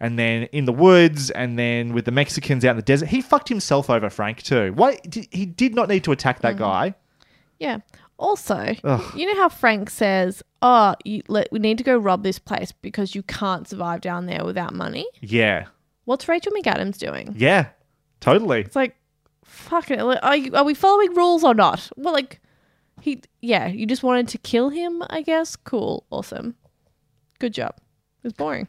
And 0.00 0.18
then 0.18 0.44
in 0.44 0.64
the 0.64 0.72
woods, 0.72 1.30
and 1.30 1.58
then 1.58 1.92
with 1.92 2.04
the 2.04 2.12
Mexicans 2.12 2.64
out 2.64 2.70
in 2.70 2.76
the 2.76 2.82
desert, 2.82 3.08
he 3.08 3.20
fucked 3.20 3.48
himself 3.48 3.90
over, 3.90 4.08
Frank 4.08 4.42
too. 4.42 4.72
Why 4.74 4.98
he 5.32 5.44
did 5.44 5.74
not 5.74 5.88
need 5.88 6.04
to 6.04 6.12
attack 6.12 6.40
that 6.40 6.54
mm. 6.54 6.58
guy? 6.58 6.94
Yeah. 7.58 7.78
Also, 8.16 8.74
Ugh. 8.84 9.16
you 9.16 9.26
know 9.26 9.40
how 9.40 9.48
Frank 9.48 9.90
says, 9.90 10.42
"Oh, 10.62 10.94
you, 11.04 11.22
let, 11.28 11.50
we 11.52 11.60
need 11.60 11.78
to 11.78 11.84
go 11.84 11.96
rob 11.96 12.22
this 12.24 12.38
place 12.38 12.72
because 12.72 13.14
you 13.14 13.22
can't 13.22 13.68
survive 13.68 14.00
down 14.00 14.26
there 14.26 14.44
without 14.44 14.74
money." 14.74 15.06
Yeah, 15.20 15.66
What's 16.08 16.26
Rachel 16.26 16.52
McAdams 16.52 16.96
doing? 16.96 17.34
yeah, 17.36 17.66
totally. 18.20 18.60
It's 18.62 18.74
like, 18.74 18.96
fuck 19.44 19.90
it. 19.90 20.02
like, 20.02 20.20
Are, 20.22 20.36
you, 20.38 20.54
are 20.54 20.64
we 20.64 20.72
following 20.72 21.12
rules 21.12 21.44
or 21.44 21.52
not? 21.52 21.90
Well, 21.98 22.14
like, 22.14 22.40
he, 23.00 23.22
yeah, 23.40 23.66
you 23.66 23.86
just 23.86 24.02
wanted 24.02 24.28
to 24.28 24.38
kill 24.38 24.68
him, 24.70 25.02
I 25.10 25.22
guess. 25.22 25.56
Cool, 25.56 26.04
awesome, 26.10 26.54
good 27.38 27.54
job. 27.54 27.74
It 27.76 28.24
was 28.24 28.32
boring. 28.32 28.68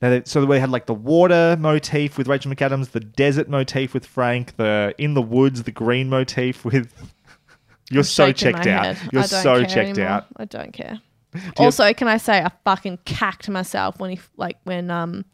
Now 0.00 0.10
they- 0.10 0.22
So 0.24 0.44
we 0.44 0.58
had 0.58 0.70
like 0.70 0.86
the 0.86 0.94
water 0.94 1.56
motif 1.58 2.18
with 2.18 2.28
Rachel 2.28 2.52
McAdams, 2.52 2.90
the 2.90 3.00
desert 3.00 3.48
motif 3.48 3.94
with 3.94 4.06
Frank, 4.06 4.56
the 4.56 4.94
in 4.98 5.14
the 5.14 5.22
woods, 5.22 5.62
the 5.64 5.72
green 5.72 6.08
motif 6.08 6.64
with. 6.64 6.92
You're 7.90 8.00
I'm 8.00 8.04
so 8.04 8.32
checked 8.32 8.66
out. 8.66 8.84
head. 8.84 8.98
You're 9.12 9.22
I 9.22 9.26
don't 9.26 9.42
so 9.42 9.54
care 9.60 9.64
checked 9.66 9.88
anymore. 9.98 10.08
out. 10.10 10.26
I 10.36 10.44
don't 10.44 10.72
care. 10.72 11.00
have- 11.34 11.52
Also, 11.56 11.90
can 11.94 12.06
I 12.06 12.18
say 12.18 12.38
I 12.42 12.50
fucking 12.64 12.98
cacked 13.06 13.48
myself 13.48 13.98
when 13.98 14.10
he 14.10 14.20
like 14.36 14.58
when 14.64 14.90
um 14.90 15.24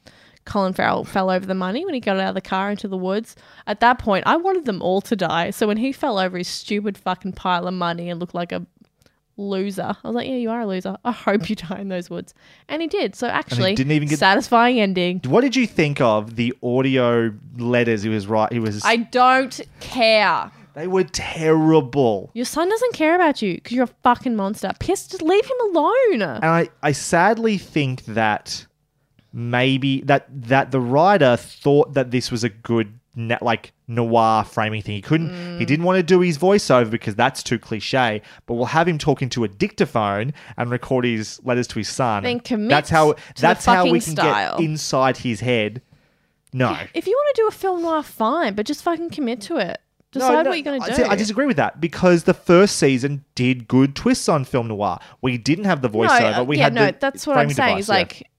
Colin 0.45 0.73
Farrell 0.75 1.05
fell 1.05 1.31
over 1.31 1.47
the 1.47 1.55
money 1.55 1.85
when 1.85 1.95
he 1.95 2.01
got 2.01 2.19
out 2.19 2.29
of 2.29 2.35
the 2.35 2.41
car 2.41 2.71
into 2.71 2.87
the 2.89 2.97
woods. 2.99 3.35
At 3.67 3.81
that 3.81 3.99
point, 3.99 4.25
I 4.27 4.37
wanted 4.37 4.67
them 4.67 4.83
all 4.83 5.01
to 5.03 5.17
die. 5.17 5.51
So 5.51 5.67
when 5.67 5.79
he 5.79 5.91
fell 5.93 6.19
over 6.19 6.37
his 6.37 6.49
stupid 6.49 6.99
fucking 6.99 7.33
pile 7.33 7.67
of 7.67 7.75
money 7.75 8.11
and 8.11 8.21
looked 8.21 8.35
like 8.35 8.53
a 8.53 8.67
loser, 9.37 9.97
I 10.05 10.07
was 10.07 10.15
like, 10.15 10.29
"Yeah, 10.29 10.35
you 10.37 10.51
are 10.51 10.61
a 10.61 10.67
loser. 10.67 10.97
I 11.05 11.13
hope 11.13 11.49
you 11.49 11.57
die 11.57 11.79
in 11.81 11.89
those 11.89 12.11
woods." 12.11 12.35
And 12.69 12.83
he 12.83 12.89
did. 12.89 13.15
So 13.15 13.27
actually, 13.27 13.75
didn't 13.75 13.93
even 13.93 14.09
get- 14.09 14.19
satisfying 14.19 14.79
ending. 14.81 15.21
What 15.27 15.41
did 15.41 15.57
you 15.57 15.67
think 15.67 16.01
of 16.01 16.37
the 16.37 16.55
audio 16.63 17.33
letters 17.57 18.03
he 18.03 18.11
was 18.11 18.27
right? 18.27 18.53
He 18.53 18.59
was. 18.61 18.83
I 18.85 18.97
don't 18.97 19.61
care. 19.81 20.51
they 20.75 20.87
were 20.89 21.05
terrible. 21.05 22.31
Your 22.35 22.45
son 22.45 22.69
doesn't 22.69 22.95
care 22.95 23.15
about 23.15 23.41
you 23.41 23.55
because 23.55 23.73
you're 23.73 23.85
a 23.85 23.95
fucking 24.03 24.35
monster. 24.37 24.73
Piss, 24.79 25.07
just 25.07 25.23
leave 25.23 25.45
him 25.45 25.57
alone. 25.71 26.23
And 26.23 26.45
I, 26.45 26.69
I 26.83 26.93
sadly 26.93 27.59
think 27.59 28.05
that 28.07 28.67
maybe 29.37 30.01
that 30.03 30.27
that 30.31 30.71
the 30.71 30.81
writer 30.81 31.37
thought 31.37 31.93
that 31.95 32.13
this 32.13 32.31
was 32.31 32.45
a 32.45 32.49
good 32.49 32.99
na- 33.17 33.39
like 33.43 33.73
noir 33.89 34.45
framing 34.45 34.81
thing. 34.81 34.95
He 34.95 35.03
couldn't. 35.03 35.29
Mm. 35.31 35.59
He 35.59 35.65
didn't 35.67 35.85
want 35.85 35.97
to 35.97 36.03
do 36.05 36.21
his 36.21 36.39
voiceover 36.39 36.89
because 36.91 37.17
that's 37.17 37.43
too 37.43 37.59
cliche. 37.59 38.23
But 38.47 38.55
we'll 38.55 38.67
have 38.67 38.87
him 38.89 38.97
talking 38.97 39.27
into 39.27 39.43
a 39.45 39.49
dictaphone 39.49 40.33
and 40.57 40.71
record 40.71 41.05
his 41.05 41.41
letters 41.45 41.67
to 41.69 41.81
his 41.81 41.89
son. 41.89 42.23
Then 42.23 42.41
commit 42.41 42.71
That's 42.71 42.89
how. 42.91 43.13
to 43.15 43.43
That's 43.43 43.65
how 43.65 43.85
we 43.85 44.01
can 44.01 44.13
style. 44.13 44.57
get 44.59 44.65
inside 44.65 45.19
his 45.19 45.41
head. 45.41 45.83
No. 46.53 46.79
If 46.95 47.09
you 47.09 47.13
want 47.13 47.35
to 47.35 47.43
do 47.43 47.49
a 47.49 47.51
film 47.51 47.83
noir, 47.83 48.03
fine, 48.05 48.55
but 48.55 48.65
just 48.65 48.85
fucking 48.85 49.11
commit 49.11 49.41
to 49.43 49.57
it. 49.57 49.81
Decide 50.13 50.45
no, 50.45 50.51
what 50.51 50.57
you're 50.57 50.63
going 50.65 50.81
to 50.81 50.95
do. 50.95 51.05
I 51.07 51.17
disagree 51.17 51.45
with 51.47 51.57
that 51.57 51.81
because 51.81 52.23
the 52.23 52.35
first 52.35 52.77
season 52.77 53.25
did 53.35 53.67
good 53.67 53.97
twists 53.97 54.29
on 54.29 54.45
film 54.45 54.69
noir. 54.69 55.01
We 55.21 55.37
didn't 55.37 55.65
have 55.65 55.83
the 55.83 55.89
No, 55.89 55.99
voiceover. 55.99 56.39
uh, 56.39 56.45
we 56.45 56.57
yeah, 56.59 56.63
had 56.63 56.75
no, 56.75 56.93
that's 57.01 57.27
what 57.27 57.37
I'm 57.37 57.51
saying. 57.51 57.79
device, 57.79 57.81
Is 57.83 57.89
yeah. 57.89 57.95
like 57.97 58.31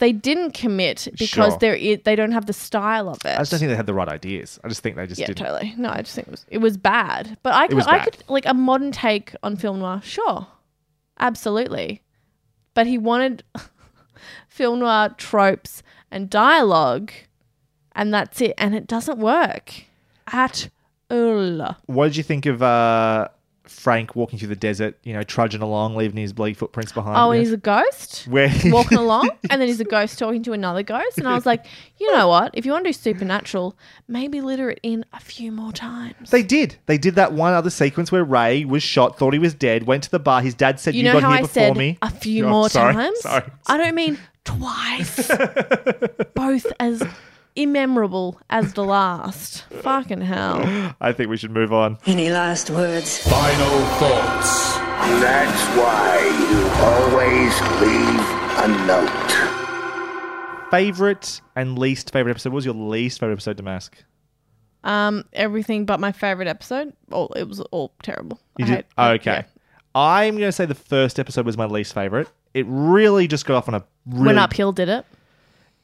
they 0.00 0.12
didn't 0.12 0.52
commit 0.54 1.06
because 1.12 1.28
Sure. 1.28 1.58
they're 1.60 1.76
i- 1.76 2.00
they 2.04 2.16
don't 2.16 2.32
have 2.32 2.46
the 2.46 2.52
style 2.52 3.08
of 3.08 3.18
it. 3.24 3.36
I 3.36 3.38
just 3.38 3.52
don't 3.52 3.60
think 3.60 3.70
they 3.70 3.76
had 3.76 3.86
the 3.86 3.94
right 3.94 4.08
ideas. 4.08 4.58
I 4.64 4.68
just 4.68 4.82
think 4.82 4.96
they 4.96 5.06
just 5.06 5.20
yeah, 5.20 5.26
didn't. 5.28 5.38
totally. 5.46 5.74
No, 5.78 5.90
I 5.90 6.02
just 6.02 6.14
think 6.14 6.26
it 6.26 6.30
was 6.32 6.44
it 6.48 6.58
was 6.58 6.76
bad. 6.76 7.38
But 7.42 7.54
I 7.54 7.68
could, 7.68 7.76
was 7.76 7.86
I 7.86 7.98
bad. 7.98 8.04
could 8.04 8.24
like 8.28 8.46
a 8.46 8.54
modern 8.54 8.90
take 8.92 9.34
on 9.42 9.56
film 9.56 9.78
noir. 9.78 10.00
Sure, 10.02 10.46
absolutely. 11.18 12.02
But 12.74 12.86
he 12.86 12.98
wanted 12.98 13.44
film 14.48 14.80
noir 14.80 15.14
tropes 15.16 15.82
and 16.10 16.28
dialogue, 16.30 17.12
and 17.94 18.12
that's 18.12 18.40
it. 18.40 18.54
And 18.58 18.74
it 18.74 18.86
doesn't 18.86 19.18
work 19.18 19.84
at 20.32 20.68
all. 21.10 21.76
What 21.86 22.06
did 22.06 22.16
you 22.16 22.22
think 22.22 22.46
of 22.46 22.62
uh, 22.62 23.28
Frank 23.70 24.14
walking 24.16 24.38
through 24.38 24.48
the 24.48 24.56
desert? 24.56 24.98
You 25.04 25.12
know, 25.14 25.22
trudging 25.22 25.62
along, 25.62 25.96
leaving 25.96 26.16
his 26.18 26.32
bloody 26.32 26.54
footprints 26.54 26.92
behind. 26.92 27.16
Oh, 27.16 27.30
and 27.30 27.40
he's 27.40 27.52
a 27.52 27.56
ghost 27.56 28.26
Where 28.28 28.52
walking 28.66 28.98
along, 28.98 29.30
and 29.48 29.60
then 29.60 29.68
he's 29.68 29.80
a 29.80 29.84
ghost 29.84 30.18
talking 30.18 30.42
to 30.42 30.52
another 30.52 30.82
ghost. 30.82 31.18
And 31.18 31.26
I 31.28 31.34
was 31.34 31.46
like, 31.46 31.64
you 31.98 32.10
know 32.12 32.28
what? 32.28 32.50
If 32.54 32.66
you 32.66 32.72
want 32.72 32.84
to 32.84 32.88
do 32.90 32.92
supernatural, 32.92 33.76
maybe 34.08 34.40
litter 34.40 34.70
it 34.70 34.80
in 34.82 35.04
a 35.12 35.20
few 35.20 35.52
more 35.52 35.72
times. 35.72 36.30
They 36.30 36.42
did. 36.42 36.76
They 36.86 36.98
did 36.98 37.14
that 37.14 37.32
one 37.32 37.54
other 37.54 37.70
sequence 37.70 38.10
where 38.12 38.24
Ray 38.24 38.64
was 38.64 38.82
shot, 38.82 39.16
thought 39.16 39.32
he 39.32 39.38
was 39.38 39.54
dead, 39.54 39.84
went 39.84 40.02
to 40.04 40.10
the 40.10 40.18
bar. 40.18 40.42
His 40.42 40.54
dad 40.54 40.78
said, 40.80 40.94
You 40.94 40.98
"You, 40.98 41.04
know 41.04 41.12
got 41.14 41.22
how 41.22 41.28
here 41.30 41.38
I 41.38 41.42
before 41.42 41.52
said 41.54 41.76
me." 41.76 41.98
a 42.02 42.10
few 42.10 42.46
Oh, 42.46 42.50
more 42.50 42.68
sorry, 42.68 42.94
times? 42.94 43.20
Sorry. 43.20 43.44
I 43.66 43.76
don't 43.78 43.94
mean 43.94 44.18
twice. 44.44 45.28
Both 46.34 46.66
as 46.80 47.02
immemorable 47.56 48.40
as 48.50 48.74
the 48.74 48.84
last. 48.84 49.62
Fucking 49.82 50.20
hell. 50.22 50.94
I 51.00 51.12
think 51.12 51.30
we 51.30 51.36
should 51.36 51.50
move 51.50 51.72
on. 51.72 51.98
Any 52.06 52.30
last 52.30 52.70
words? 52.70 53.18
Final 53.28 53.80
thoughts. 53.96 54.76
That's 55.20 55.62
why 55.76 56.18
you 56.50 56.68
always 56.84 57.60
leave 57.80 58.26
a 58.64 58.68
note. 58.86 60.70
Favorite 60.70 61.40
and 61.56 61.78
least 61.78 62.12
favorite 62.12 62.30
episode. 62.32 62.50
What 62.50 62.56
was 62.56 62.64
your 62.64 62.74
least 62.74 63.18
favorite 63.18 63.32
episode, 63.34 63.56
Damask? 63.56 63.92
Um, 64.84 65.24
everything 65.32 65.84
but 65.84 65.98
my 66.00 66.12
favorite 66.12 66.46
episode. 66.48 66.92
Oh, 67.10 67.26
it 67.36 67.48
was 67.48 67.60
all 67.60 67.92
terrible. 68.02 68.40
You 68.58 68.64
I 68.64 68.68
did? 68.68 68.74
hate- 68.76 68.86
okay. 69.20 69.30
yeah. 69.32 69.42
I'm 69.94 70.34
going 70.36 70.46
to 70.48 70.52
say 70.52 70.66
the 70.66 70.74
first 70.76 71.18
episode 71.18 71.44
was 71.44 71.56
my 71.56 71.66
least 71.66 71.92
favorite. 71.92 72.28
It 72.54 72.64
really 72.68 73.26
just 73.26 73.44
got 73.46 73.56
off 73.56 73.68
on 73.68 73.74
a 73.74 73.84
really 74.06 74.26
Went 74.26 74.38
uphill, 74.38 74.70
did 74.70 74.88
it? 74.88 75.04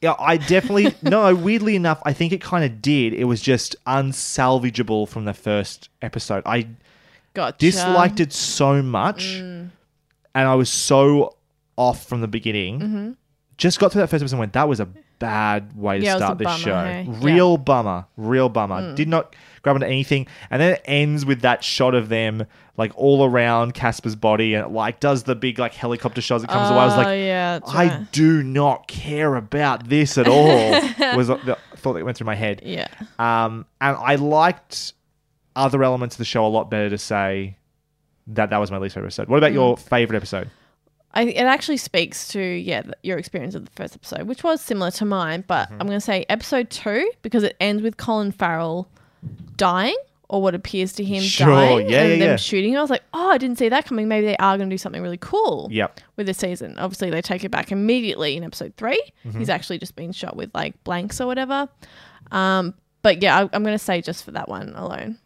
Yeah, 0.01 0.13
I 0.19 0.37
definitely 0.37 0.93
no. 1.01 1.33
Weirdly 1.33 1.75
enough, 1.75 1.99
I 2.05 2.13
think 2.13 2.31
it 2.33 2.41
kind 2.41 2.63
of 2.63 2.81
did. 2.81 3.13
It 3.13 3.23
was 3.25 3.41
just 3.41 3.75
unsalvageable 3.85 5.07
from 5.07 5.25
the 5.25 5.33
first 5.33 5.89
episode. 6.01 6.43
I 6.45 6.67
Gotcha. 7.33 7.57
disliked 7.59 8.19
it 8.19 8.31
so 8.33 8.81
much, 8.81 9.39
Mm. 9.41 9.69
and 10.35 10.47
I 10.47 10.55
was 10.55 10.69
so 10.69 11.35
off 11.77 12.05
from 12.07 12.21
the 12.21 12.27
beginning. 12.27 12.79
Mhm. 12.79 13.15
Just 13.57 13.79
got 13.79 13.91
through 13.91 14.01
that 14.01 14.07
first 14.09 14.21
episode 14.21 14.35
and 14.35 14.39
went, 14.41 14.53
"That 14.53 14.67
was 14.69 14.79
a 14.79 14.87
bad 15.19 15.75
way 15.75 15.97
to 15.99 16.03
Yeah, 16.05 16.11
it 16.11 16.13
was 16.15 16.21
a 16.21 16.25
start 16.25 16.37
this 16.37 16.45
bummer, 16.45 16.59
show. 16.59 16.83
hey? 16.83 17.07
Yeah. 17.09 17.17
Real 17.21 17.57
bummer, 17.57 18.05
real 18.17 18.49
bummer. 18.49 18.81
Mm. 18.81 18.95
Did 18.95 19.07
not 19.07 19.35
grab 19.61 19.75
onto 19.75 19.85
anything." 19.87 20.27
And 20.49 20.61
then 20.61 20.73
it 20.73 20.81
ends 20.85 21.25
with 21.25 21.41
that 21.41 21.63
shot 21.63 21.95
of 21.95 22.09
them 22.09 22.45
like 22.77 22.91
all 22.95 23.25
around 23.25 23.73
Casper's 23.73 24.15
body, 24.15 24.53
and 24.53 24.65
it 24.65 24.69
like 24.69 24.99
does 24.99 25.23
the 25.23 25.35
big 25.35 25.57
like 25.59 25.73
helicopter 25.73 26.21
shots 26.21 26.43
that 26.43 26.49
comes 26.51 26.69
away. 26.69 26.79
I 26.79 26.85
was 26.85 26.93
Oh, 26.93 26.97
like, 26.97 27.07
yeah, 27.19 27.59
I 27.67 27.87
right. 27.87 28.11
do 28.11 28.43
not 28.43 28.87
care 28.87 29.35
about 29.35 29.89
this 29.89 30.17
at 30.17 30.27
all. 30.27 30.47
was 31.17 31.27
the 31.27 31.57
thought 31.77 31.93
that 31.93 32.05
went 32.05 32.17
through 32.17 32.25
my 32.25 32.35
head. 32.35 32.61
Yeah. 32.63 32.87
Um, 33.19 33.65
and 33.81 33.97
I 33.97 34.15
liked 34.15 34.93
other 35.55 35.83
elements 35.83 36.15
of 36.15 36.19
the 36.19 36.25
show 36.25 36.45
a 36.45 36.47
lot 36.49 36.69
better 36.69 36.89
to 36.91 36.97
say 36.99 37.57
that 38.27 38.49
that 38.51 38.57
was 38.59 38.69
my 38.69 38.77
least 38.77 38.93
favorite 38.93 39.07
episode. 39.07 39.27
What 39.27 39.37
about 39.37 39.51
Mm. 39.51 39.55
your 39.55 39.77
favorite 39.77 40.17
episode? 40.17 40.51
I, 41.13 41.23
it 41.23 41.45
actually 41.45 41.77
speaks 41.77 42.27
to 42.29 42.39
yeah 42.39 42.83
your 43.01 43.17
experience 43.17 43.55
of 43.55 43.65
the 43.65 43.71
first 43.71 43.95
episode, 43.95 44.27
which 44.27 44.43
was 44.43 44.61
similar 44.61 44.91
to 44.91 45.05
mine. 45.05 45.43
But 45.47 45.69
Mm-hmm. 45.69 45.81
I'm 45.81 45.87
going 45.87 45.97
to 45.99 46.05
say 46.05 46.25
episode 46.29 46.69
two 46.69 47.09
because 47.23 47.41
it 47.43 47.55
ends 47.59 47.81
with 47.81 47.97
Colin 47.97 48.31
Farrell 48.31 48.87
dying, 49.57 49.95
or 50.29 50.41
what 50.41 50.53
appears 50.55 50.93
to 50.93 51.03
him 51.03 51.21
Sure, 51.23 51.47
dying, 51.47 51.89
yeah, 51.89 52.01
and 52.01 52.09
yeah, 52.11 52.17
them 52.19 52.29
yeah. 52.31 52.35
shooting. 52.35 52.75
I 52.77 52.81
was 52.81 52.89
like, 52.89 53.03
oh, 53.13 53.29
I 53.29 53.37
didn't 53.37 53.57
see 53.57 53.69
that 53.69 53.85
coming. 53.85 54.07
Maybe 54.07 54.25
they 54.27 54.37
are 54.37 54.57
going 54.57 54.69
to 54.69 54.73
do 54.73 54.77
something 54.77 55.01
really 55.01 55.17
cool. 55.17 55.69
Yep. 55.71 55.99
With 56.17 56.27
the 56.27 56.33
season, 56.33 56.77
obviously 56.77 57.09
they 57.09 57.21
take 57.21 57.43
it 57.45 57.49
back 57.51 57.71
immediately 57.71 58.35
in 58.35 58.43
episode 58.43 58.73
3 58.77 59.01
Mhm. 59.25 59.37
He's 59.39 59.49
actually 59.49 59.77
just 59.79 59.95
been 59.95 60.11
shot 60.11 60.35
with 60.35 60.51
like 60.53 60.83
blanks 60.83 61.21
or 61.21 61.27
whatever. 61.27 61.69
Um, 62.31 62.73
but 63.03 63.21
yeah, 63.21 63.37
I, 63.37 63.41
I'm 63.53 63.63
going 63.63 63.77
to 63.77 63.79
say 63.79 64.01
just 64.01 64.25
for 64.25 64.31
that 64.31 64.49
one 64.49 64.73
alone. 64.75 65.17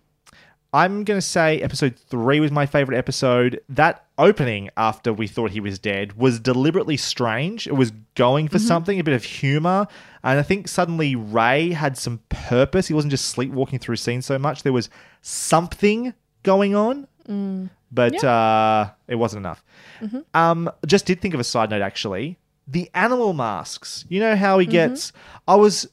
I'm 0.73 1.03
going 1.03 1.18
to 1.18 1.26
say 1.26 1.60
episode 1.61 1.98
three 1.98 2.39
was 2.39 2.49
my 2.52 2.65
favorite 2.65 2.98
episode. 2.98 3.60
That 3.68 4.06
opening, 4.18 4.69
after 4.77 5.11
we 5.11 5.27
thought 5.27 5.52
he 5.52 5.60
was 5.60 5.77
dead, 5.80 6.14
was 6.18 6.39
deliberately 6.39 6.95
strange. 6.95 7.68
It 7.68 7.73
was 7.76 7.91
going 8.15 8.48
for 8.48 8.57
something, 8.60 8.98
a 8.99 9.03
bit 9.03 9.14
of 9.14 9.23
humor. 9.23 9.85
And 10.23 10.39
I 10.39 10.43
think 10.43 10.69
suddenly 10.69 11.15
Ray 11.15 11.72
had 11.72 11.98
some 11.98 12.22
purpose. 12.30 12.88
He 12.88 12.93
wasn't 12.93 13.11
just 13.11 13.26
sleepwalking 13.26 13.80
through 13.80 13.98
scenes 13.98 14.26
so 14.26 14.39
much. 14.39 14.64
There 14.64 14.72
was 14.72 14.89
something 15.22 16.14
going 16.43 16.73
on, 16.76 17.06
but 17.91 18.23
uh, 18.23 18.91
it 19.10 19.15
wasn't 19.15 19.39
enough. 19.45 19.64
Um, 20.34 20.69
just 20.85 21.06
did 21.06 21.22
think 21.22 21.34
of 21.34 21.39
a 21.39 21.43
side 21.43 21.69
note 21.69 21.81
actually. 21.81 22.38
The 22.68 22.89
animal 22.93 23.34
masks. 23.34 24.06
You 24.07 24.22
know 24.22 24.35
how 24.38 24.57
he 24.60 24.65
gets. 24.72 25.11
I 25.48 25.56
was 25.56 25.89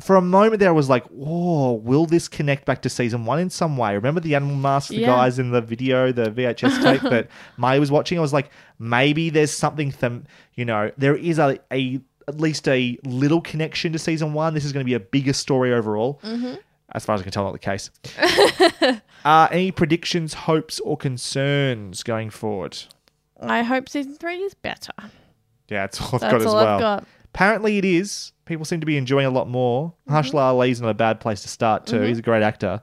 for 0.00 0.16
a 0.16 0.20
moment 0.22 0.60
there, 0.60 0.68
I 0.70 0.72
was 0.72 0.88
like, 0.88 1.04
"Whoa, 1.06 1.72
will 1.72 2.06
this 2.06 2.28
connect 2.28 2.64
back 2.64 2.82
to 2.82 2.88
season 2.88 3.24
one 3.24 3.38
in 3.38 3.50
some 3.50 3.76
way?" 3.76 3.94
Remember 3.94 4.20
the 4.20 4.34
animal 4.34 4.56
masks, 4.56 4.90
the 4.90 4.96
Yeah. 4.98 5.06
guys 5.06 5.38
in 5.38 5.50
the 5.50 5.60
video, 5.60 6.12
the 6.12 6.30
VHS 6.30 6.82
tape 6.82 7.02
that 7.10 7.28
May 7.58 7.78
was 7.78 7.90
watching. 7.90 8.18
I 8.18 8.20
was 8.20 8.32
like, 8.32 8.50
maybe 8.78 9.30
there's 9.30 9.52
something. 9.52 9.90
Them, 10.00 10.24
you 10.54 10.64
know, 10.64 10.90
there 10.98 11.16
is 11.16 11.38
a, 11.38 11.58
a 11.72 12.00
at 12.26 12.40
least 12.40 12.66
a 12.68 12.98
little 13.04 13.40
connection 13.40 13.92
to 13.92 13.98
season 13.98 14.32
one. 14.32 14.54
This 14.54 14.64
is 14.64 14.72
going 14.72 14.84
to 14.84 14.88
be 14.88 14.94
a 14.94 15.00
bigger 15.00 15.32
story 15.32 15.72
overall. 15.72 16.20
As 16.92 17.04
far 17.04 17.14
as 17.14 17.20
I 17.20 17.24
can 17.24 17.32
tell, 17.32 17.44
not 17.44 17.52
the 17.52 17.58
case. 17.58 17.90
uh, 19.24 19.48
any 19.50 19.70
predictions, 19.72 20.34
hopes, 20.34 20.78
or 20.80 20.96
concerns 20.96 22.02
going 22.02 22.30
forward? 22.30 22.78
I 23.40 23.62
hope 23.62 23.88
season 23.88 24.14
three 24.14 24.36
is 24.38 24.54
better. 24.54 24.92
Yeah, 25.68 25.82
that's 25.82 26.00
all 26.00 26.10
I've 26.14 26.20
That's 26.20 26.32
got 26.32 26.40
as 26.40 26.46
all 26.46 26.54
well. 26.56 26.74
I've 26.74 26.80
got. 26.80 27.04
Apparently, 27.34 27.78
it 27.78 27.84
is. 27.84 28.32
People 28.44 28.64
seem 28.64 28.78
to 28.80 28.86
be 28.86 28.96
enjoying 28.96 29.26
a 29.26 29.30
lot 29.30 29.48
more. 29.48 29.92
Mm-hmm. 30.08 30.14
Mahershala 30.14 30.42
Ali's 30.52 30.80
not 30.80 30.88
a 30.88 30.94
bad 30.94 31.18
place 31.20 31.42
to 31.42 31.48
start 31.48 31.84
too. 31.86 32.00
He's 32.02 32.18
a 32.18 32.22
great 32.22 32.42
actor. 32.42 32.82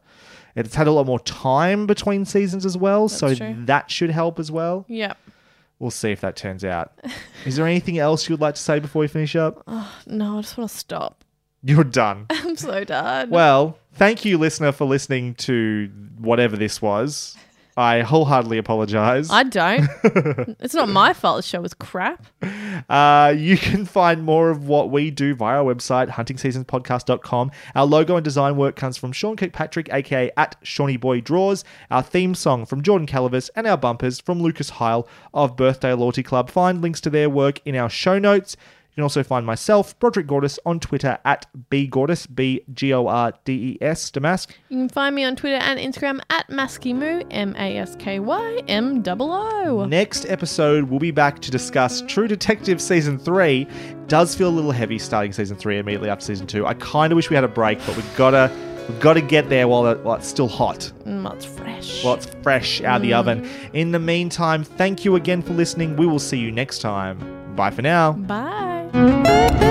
It's 0.56 0.76
had 0.76 0.88
a 0.88 0.92
lot 0.92 1.06
more 1.06 1.20
time 1.22 1.88
between 1.88 2.26
seasons 2.26 2.66
as 2.66 2.78
well, 2.78 3.08
so 3.08 3.34
true. 3.34 3.56
that 3.66 3.90
should 3.90 4.10
help 4.10 4.38
as 4.38 4.52
well. 4.52 4.86
Yep. 4.90 5.18
We'll 5.80 5.92
see 5.92 6.12
if 6.12 6.20
that 6.22 6.36
turns 6.36 6.66
out. 6.66 6.92
is 7.46 7.56
there 7.56 7.66
anything 7.66 7.98
else 7.98 8.28
you 8.28 8.34
would 8.34 8.42
like 8.42 8.56
to 8.56 8.62
say 8.62 8.80
before 8.80 9.00
we 9.00 9.08
finish 9.08 9.36
up? 9.38 9.66
No, 10.06 10.38
I 10.38 10.42
just 10.42 10.58
want 10.58 10.70
to 10.70 10.78
stop. 10.78 11.24
You're 11.64 11.86
done. 11.86 12.26
I'm 12.30 12.58
so 12.58 12.84
done. 12.84 13.30
well, 13.30 13.78
thank 13.94 14.26
you, 14.26 14.38
listener, 14.38 14.74
for 14.74 14.86
listening 14.86 15.36
to 15.36 15.90
whatever 16.20 16.58
this 16.58 16.82
was. 16.82 17.38
I 17.78 18.02
wholeheartedly 18.02 18.58
apologize. 18.58 19.30
I 19.30 19.44
don't. 19.44 19.88
it's 20.60 20.74
not 20.74 20.90
my 20.90 21.14
fault. 21.14 21.38
The 21.38 21.44
show 21.44 21.62
was 21.62 21.74
crap. 21.74 22.26
Uh, 22.90 23.34
you 23.38 23.58
can 23.58 23.86
find 23.86 24.24
more 24.24 24.50
of 24.50 24.68
what 24.68 24.90
we 24.92 25.10
do 25.12 25.36
via 25.36 25.58
our 25.58 25.74
website, 25.74 26.10
huntingseasonspodcast.com. 26.10 27.52
Our 27.76 27.86
logo 27.86 28.18
and 28.18 28.24
design 28.24 28.58
work 28.58 28.76
comes 28.76 28.98
from 28.98 29.12
Sean 29.12 29.38
Kirkpatrick, 29.38 29.92
aka 29.94 30.32
at 30.36 30.58
Shawnee 30.64 30.98
Boy 30.98 31.22
Draws. 31.22 31.64
Our 31.90 32.04
theme 32.04 32.36
song 32.36 32.66
from 32.66 32.82
Jordan 32.82 33.08
Calavis, 33.08 33.50
and 33.56 33.66
our 33.66 33.78
bumpers 33.78 34.20
from 34.20 34.42
Lucas 34.42 34.72
Heil 34.72 35.08
of 35.34 35.56
Birthday 35.56 35.94
Loyalty 35.94 36.24
Club. 36.24 36.50
Find 36.50 36.82
links 36.82 37.00
to 37.02 37.10
their 37.10 37.30
work 37.30 37.62
in 37.66 37.76
our 37.76 37.90
show 37.90 38.20
notes. 38.20 38.58
You 38.92 38.96
can 38.96 39.04
also 39.04 39.24
find 39.24 39.46
myself, 39.46 39.98
Broderick 40.00 40.28
Gordes, 40.28 40.60
on 40.66 40.80
Twitter 40.82 41.18
at 41.24 41.46
bgordes, 41.70 42.28
B 42.36 42.62
G 42.74 42.94
O 42.94 43.08
R 43.08 43.32
D 43.46 43.54
E 43.54 43.78
S, 43.82 44.12
Damask. 44.12 44.50
You 44.68 44.80
can 44.80 44.90
find 44.90 45.16
me 45.16 45.24
on 45.24 45.38
Twitter 45.38 45.56
and 45.56 45.80
Instagram 45.80 46.20
at 46.30 46.50
Maskymoo, 46.50 47.26
M 47.32 47.56
A 47.58 47.78
S 47.78 47.96
K 47.98 48.20
Y 48.20 48.62
M 48.68 49.02
O 49.08 49.16
O. 49.80 49.86
Next 49.86 50.26
episode, 50.26 50.90
we'll 50.90 51.00
be 51.00 51.12
back 51.12 51.40
to 51.40 51.50
discuss 51.50 52.02
True 52.02 52.28
Detective 52.28 52.82
Season 52.82 53.18
3. 53.18 53.66
Does 54.08 54.36
feel 54.36 54.50
a 54.50 54.52
little 54.52 54.72
heavy 54.72 55.00
starting 55.00 55.32
Season 55.32 55.56
3 55.56 55.78
immediately 55.78 56.10
after 56.10 56.26
Season 56.26 56.46
2. 56.46 56.66
I 56.66 56.74
kind 56.74 57.14
of 57.14 57.16
wish 57.16 57.30
we 57.30 57.36
had 57.36 57.46
a 57.46 57.48
break, 57.48 57.80
but 57.86 57.96
we've 57.96 58.16
got 58.18 58.32
to 58.32 58.52
we've 58.90 59.00
got 59.00 59.14
to 59.14 59.22
get 59.22 59.48
there 59.48 59.70
while, 59.70 59.96
while 60.00 60.18
it's 60.18 60.28
still 60.28 60.50
hot, 60.50 60.92
Mm, 61.06 61.34
it's 61.34 61.46
fresh. 61.46 62.04
while 62.04 62.16
it's 62.16 62.26
fresh 62.44 62.82
out 62.82 62.98
of 62.98 63.02
the 63.04 63.14
oven. 63.14 63.50
In 63.72 63.94
the 63.94 64.00
meantime, 64.00 64.66
thank 64.66 65.06
you 65.06 65.16
again 65.16 65.42
for 65.42 65.54
listening. 65.54 65.96
We 65.96 66.08
will 66.08 66.20
see 66.20 66.38
you 66.40 66.52
next 66.52 66.80
time. 66.80 67.56
Bye 67.56 67.72
for 67.72 67.82
now. 67.84 68.12
Bye. 68.14 68.80
Música 68.94 69.71